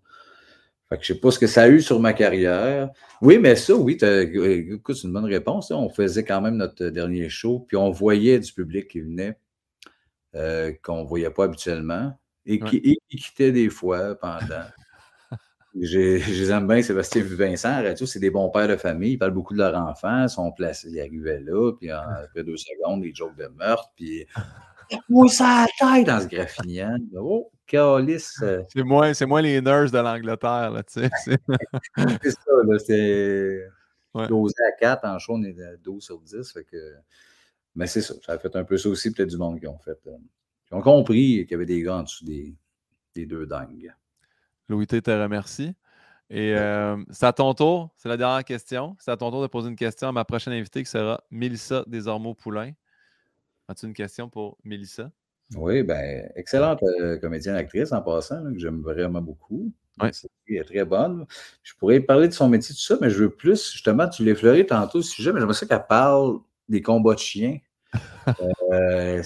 Fait 0.88 0.98
que 0.98 1.02
je 1.02 1.14
sais 1.14 1.18
pas 1.18 1.30
ce 1.32 1.38
que 1.38 1.48
ça 1.48 1.62
a 1.62 1.68
eu 1.68 1.80
sur 1.80 1.98
ma 1.98 2.12
carrière. 2.12 2.90
Oui, 3.20 3.38
mais 3.38 3.56
ça, 3.56 3.74
oui, 3.74 3.98
écoute, 4.00 4.96
c'est 4.96 5.06
une 5.06 5.12
bonne 5.12 5.24
réponse. 5.24 5.70
On 5.72 5.88
faisait 5.88 6.24
quand 6.24 6.40
même 6.40 6.56
notre 6.56 6.86
dernier 6.86 7.28
show, 7.28 7.64
puis 7.66 7.76
on 7.76 7.90
voyait 7.90 8.38
du 8.38 8.52
public 8.52 8.88
qui 8.88 9.00
venait, 9.00 9.36
euh, 10.36 10.72
qu'on 10.84 11.02
ne 11.02 11.08
voyait 11.08 11.30
pas 11.30 11.44
habituellement, 11.44 12.16
et 12.44 12.60
qui, 12.60 12.98
quittait 13.10 13.50
des 13.50 13.68
fois 13.68 14.14
pendant. 14.14 14.62
je 15.74 15.98
les 15.98 16.50
aime 16.52 16.68
bien, 16.68 16.80
Sébastien 16.82 17.24
Vincent, 17.24 17.82
radio, 17.82 18.06
c'est 18.06 18.20
des 18.20 18.30
bons 18.30 18.48
pères 18.50 18.68
de 18.68 18.76
famille, 18.76 19.14
ils 19.14 19.18
parlent 19.18 19.32
beaucoup 19.34 19.54
de 19.54 19.58
leurs 19.58 19.76
enfants, 19.76 20.22
ils 20.22 20.28
sont 20.28 20.52
placés, 20.52 20.88
ils 20.88 21.00
arrivaient 21.00 21.40
là, 21.40 21.72
puis 21.72 21.90
après 21.90 22.44
deux 22.44 22.56
secondes, 22.56 23.02
des 23.02 23.12
jokes 23.12 23.36
de 23.36 23.48
meurtre, 23.48 23.90
puis 23.96 24.24
moi, 25.08 25.28
ça 25.28 25.66
taille 25.78 26.04
dans 26.04 26.20
ce 26.20 26.26
graphinien. 26.26 26.96
Oh, 27.14 27.50
calice. 27.66 28.40
Euh. 28.42 28.62
C'est 28.72 28.82
moins, 28.82 29.14
c'est 29.14 29.26
moins 29.26 29.42
les 29.42 29.60
nurses 29.60 29.92
de 29.92 29.98
l'Angleterre, 29.98 30.70
là, 30.70 30.82
tu 30.82 31.00
sais. 31.00 31.10
c'est 32.22 32.30
ça, 32.30 32.52
là, 32.64 32.78
c'est 32.78 33.68
ouais. 34.14 34.28
dosé 34.28 34.54
à 34.68 34.72
4, 34.78 35.04
en 35.04 35.18
chaud, 35.18 35.34
on 35.34 35.42
est 35.42 35.60
à 35.60 35.76
12 35.76 36.02
sur 36.02 36.20
10, 36.20 36.52
fait 36.52 36.64
que... 36.64 36.94
Mais 37.74 37.86
c'est 37.86 38.00
ça, 38.00 38.14
ça 38.24 38.32
a 38.32 38.38
fait 38.38 38.54
un 38.56 38.64
peu 38.64 38.78
ça 38.78 38.88
aussi, 38.88 39.12
peut-être 39.12 39.30
du 39.30 39.36
monde 39.36 39.60
qui 39.60 39.66
ont 39.66 39.78
fait... 39.78 39.98
Euh, 40.06 40.16
qui 40.66 40.74
ont 40.74 40.82
compris 40.82 41.44
qu'il 41.44 41.50
y 41.52 41.54
avait 41.54 41.66
des 41.66 41.82
gars 41.82 41.98
en 41.98 42.02
dessous 42.02 42.24
des, 42.24 42.56
des 43.14 43.26
deux 43.26 43.46
dingues. 43.46 43.92
Louis 44.68 44.86
T 44.86 45.00
te 45.00 45.10
remercie. 45.10 45.74
Et 46.28 46.54
euh, 46.56 46.96
c'est 47.10 47.26
à 47.26 47.32
ton 47.32 47.54
tour, 47.54 47.90
c'est 47.96 48.08
la 48.08 48.16
dernière 48.16 48.44
question. 48.44 48.96
C'est 48.98 49.12
à 49.12 49.16
ton 49.16 49.30
tour 49.30 49.42
de 49.42 49.46
poser 49.46 49.68
une 49.68 49.76
question 49.76 50.08
à 50.08 50.12
ma 50.12 50.24
prochaine 50.24 50.52
invitée 50.54 50.82
qui 50.82 50.90
sera 50.90 51.22
Mélissa 51.30 51.84
Desormeaux-Poulain. 51.86 52.72
As-tu 53.68 53.86
une 53.86 53.94
question 53.94 54.28
pour 54.28 54.56
Mélissa? 54.64 55.10
Oui, 55.54 55.82
ben, 55.82 56.30
excellente 56.34 56.82
euh, 56.82 57.18
comédienne 57.18 57.54
actrice 57.54 57.92
en 57.92 58.02
passant, 58.02 58.42
que 58.52 58.58
j'aime 58.58 58.82
vraiment 58.82 59.20
beaucoup. 59.20 59.72
Elle 60.00 60.12
est 60.48 60.64
très 60.64 60.84
bonne. 60.84 61.26
Je 61.62 61.72
pourrais 61.74 62.00
parler 62.00 62.28
de 62.28 62.32
son 62.32 62.48
métier, 62.48 62.74
tout 62.74 62.80
ça, 62.80 62.96
mais 63.00 63.10
je 63.10 63.24
veux 63.24 63.30
plus, 63.30 63.72
justement, 63.72 64.08
tu 64.08 64.24
l'as 64.24 64.32
effleuré 64.32 64.66
tantôt, 64.66 65.02
si 65.02 65.22
jamais, 65.22 65.40
j'aimerais 65.40 65.54
ça 65.54 65.66
qu'elle 65.66 65.86
parle 65.88 66.38
des 66.68 66.82
combats 66.82 67.14
de 67.14 67.20
chiens. 67.20 67.58
euh, 68.72 69.22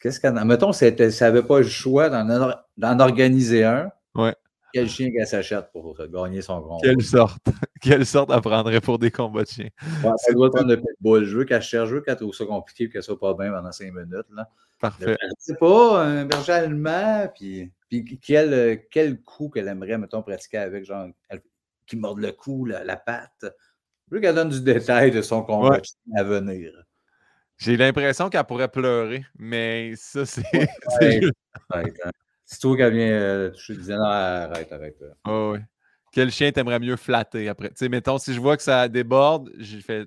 Qu'est-ce 0.00 0.20
qu'elle. 0.20 0.44
Mettons, 0.44 0.72
si 0.72 0.84
elle 0.84 1.12
n'avait 1.20 1.42
pas 1.42 1.58
le 1.58 1.66
choix 1.66 2.08
d'en 2.08 3.00
organiser 3.00 3.64
un. 3.64 3.90
Ouais. 4.14 4.34
Quel 4.72 4.88
chien 4.88 5.10
qu'elle 5.10 5.26
s'achète 5.26 5.70
pour 5.72 5.96
gagner 6.08 6.42
son 6.42 6.62
combat? 6.62 6.80
Quelle 6.82 7.02
sorte? 7.02 7.44
Quelle 7.80 8.06
sorte 8.06 8.30
elle 8.32 8.40
prendrait 8.40 8.80
pour 8.80 8.98
des 8.98 9.10
combats 9.10 9.42
de 9.42 9.48
chiens? 9.48 9.68
Ouais, 10.04 10.12
elle 10.28 10.34
doit 10.34 10.50
prendre 10.50 10.68
le 10.68 10.76
pitbull. 10.76 11.24
Je 11.24 11.38
veux 11.38 11.44
qu'elle 11.44 11.62
cherche, 11.62 11.88
je 11.88 11.96
veux 11.96 12.00
qu'elle 12.00 12.16
trouve 12.16 12.34
ça 12.34 12.44
compliqué 12.44 12.84
et 12.84 12.88
qu'elle 12.90 13.02
soit 13.02 13.18
pas 13.18 13.34
bien 13.34 13.50
pendant 13.50 13.72
cinq 13.72 13.92
minutes. 13.92 14.26
Là. 14.32 14.48
Parfait. 14.80 15.16
Je 15.20 15.28
sais 15.38 15.56
pas, 15.56 16.02
un 16.02 16.24
berger 16.24 16.52
allemand, 16.52 17.28
puis, 17.34 17.70
puis 17.88 18.18
quel, 18.20 18.86
quel 18.90 19.20
coup 19.22 19.50
qu'elle 19.50 19.68
aimerait, 19.68 19.98
mettons, 19.98 20.22
pratiquer 20.22 20.58
avec, 20.58 20.84
genre, 20.84 21.08
qui 21.86 21.96
morde 21.96 22.20
le 22.20 22.32
cou, 22.32 22.64
la, 22.64 22.96
patte. 22.96 23.44
Je 24.08 24.14
veux 24.14 24.20
qu'elle 24.20 24.34
donne 24.34 24.48
du 24.48 24.62
détail 24.62 25.10
de 25.10 25.22
son 25.22 25.42
combat 25.42 25.78
de 25.78 25.84
chien 25.84 26.16
à 26.16 26.22
venir. 26.22 26.72
J'ai 27.58 27.76
l'impression 27.76 28.30
qu'elle 28.30 28.44
pourrait 28.44 28.68
pleurer, 28.68 29.24
mais 29.38 29.92
ça, 29.96 30.24
c'est. 30.24 30.42
C'est 32.50 32.58
toi 32.58 32.76
qui 32.76 32.90
vient 32.96 33.12
euh, 33.12 33.50
toucher 33.50 33.76
disais 33.76 33.96
non, 33.96 34.06
arrête, 34.06 34.72
arrête. 34.72 34.96
Oh, 35.24 35.52
oui. 35.54 35.60
Quel 36.10 36.32
chien 36.32 36.50
t'aimerais 36.50 36.80
mieux 36.80 36.96
flatter 36.96 37.48
après? 37.48 37.68
Tu 37.68 37.76
sais, 37.76 37.88
mettons, 37.88 38.18
si 38.18 38.34
je 38.34 38.40
vois 38.40 38.56
que 38.56 38.62
ça 38.64 38.88
déborde, 38.88 39.52
je, 39.56 39.78
fais, 39.78 40.04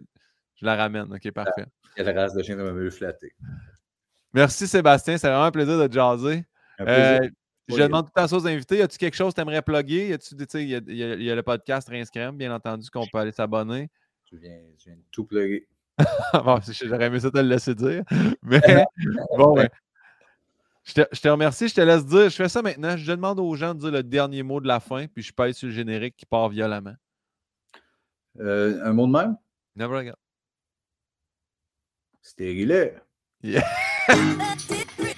je 0.56 0.66
la 0.66 0.76
ramène. 0.76 1.14
OK, 1.14 1.32
parfait. 1.32 1.66
Quelle 1.96 2.10
race 2.10 2.34
de 2.34 2.44
chien 2.44 2.58
t'aimerais 2.58 2.74
mieux 2.74 2.90
flatter? 2.90 3.34
Merci 4.34 4.68
Sébastien, 4.68 5.18
c'est 5.18 5.28
vraiment 5.28 5.46
un 5.46 5.52
plaisir 5.52 5.80
de 5.80 5.88
te 5.88 5.94
jaser. 5.94 6.44
Euh, 6.82 7.30
je 7.70 7.78
demande 7.78 8.08
tout 8.08 8.22
à 8.22 8.26
aux 8.26 8.46
invités. 8.46 8.80
Y 8.80 8.82
a-tu 8.82 8.98
quelque 8.98 9.16
chose 9.16 9.32
que 9.34 9.36
tu 9.36 9.42
aimerais 9.42 9.62
plugger? 9.62 10.10
Y 10.10 10.14
a-tu, 10.14 10.36
il 10.36 10.68
y, 10.68 10.76
a, 10.76 11.16
y, 11.16 11.32
a 11.32 11.36
le 11.36 11.44
podcast 11.44 11.88
Rince 11.88 12.10
Crème, 12.10 12.36
bien 12.36 12.54
entendu, 12.54 12.90
qu'on 12.90 13.08
peut 13.08 13.20
aller 13.20 13.32
s'abonner. 13.32 13.90
Tu 14.26 14.36
viens, 14.38 14.60
tu 14.78 14.90
viens 14.90 14.98
de 14.98 15.04
tout 15.12 15.24
plugger. 15.24 15.66
bon, 16.34 16.60
j'aurais 16.84 17.06
aimé 17.06 17.22
ça 17.22 17.32
te 17.32 17.38
le 17.38 17.48
laisser 17.48 17.74
dire. 17.74 18.04
Mais 18.44 18.86
bon, 19.38 19.56
Je 20.84 20.94
te, 20.94 21.28
remercie, 21.30 21.70
je 21.70 21.76
te 21.76 21.82
laisse 21.82 22.06
dire. 22.06 22.30
Je 22.30 22.36
fais 22.36 22.50
ça 22.50 22.62
maintenant. 22.62 22.98
Je 22.98 23.12
demande 23.12 23.40
aux 23.40 23.56
gens 23.56 23.74
de 23.74 23.80
dire 23.80 23.92
le 23.92 24.04
dernier 24.04 24.44
mot 24.44 24.60
de 24.60 24.68
la 24.68 24.80
fin, 24.80 25.08
puis 25.08 25.24
je 25.24 25.32
paye 25.32 25.54
sur 25.54 25.68
le 25.68 25.74
générique 25.74 26.16
qui 26.18 26.26
part 26.26 26.50
violemment. 26.50 26.96
Euh, 28.40 28.84
un 28.84 28.94
mot 28.94 29.08
de 29.08 29.12
même? 29.12 29.38
Never 29.76 29.98
again. 29.98 30.16
Stérile. 32.22 33.02
Yeah. 33.42 33.64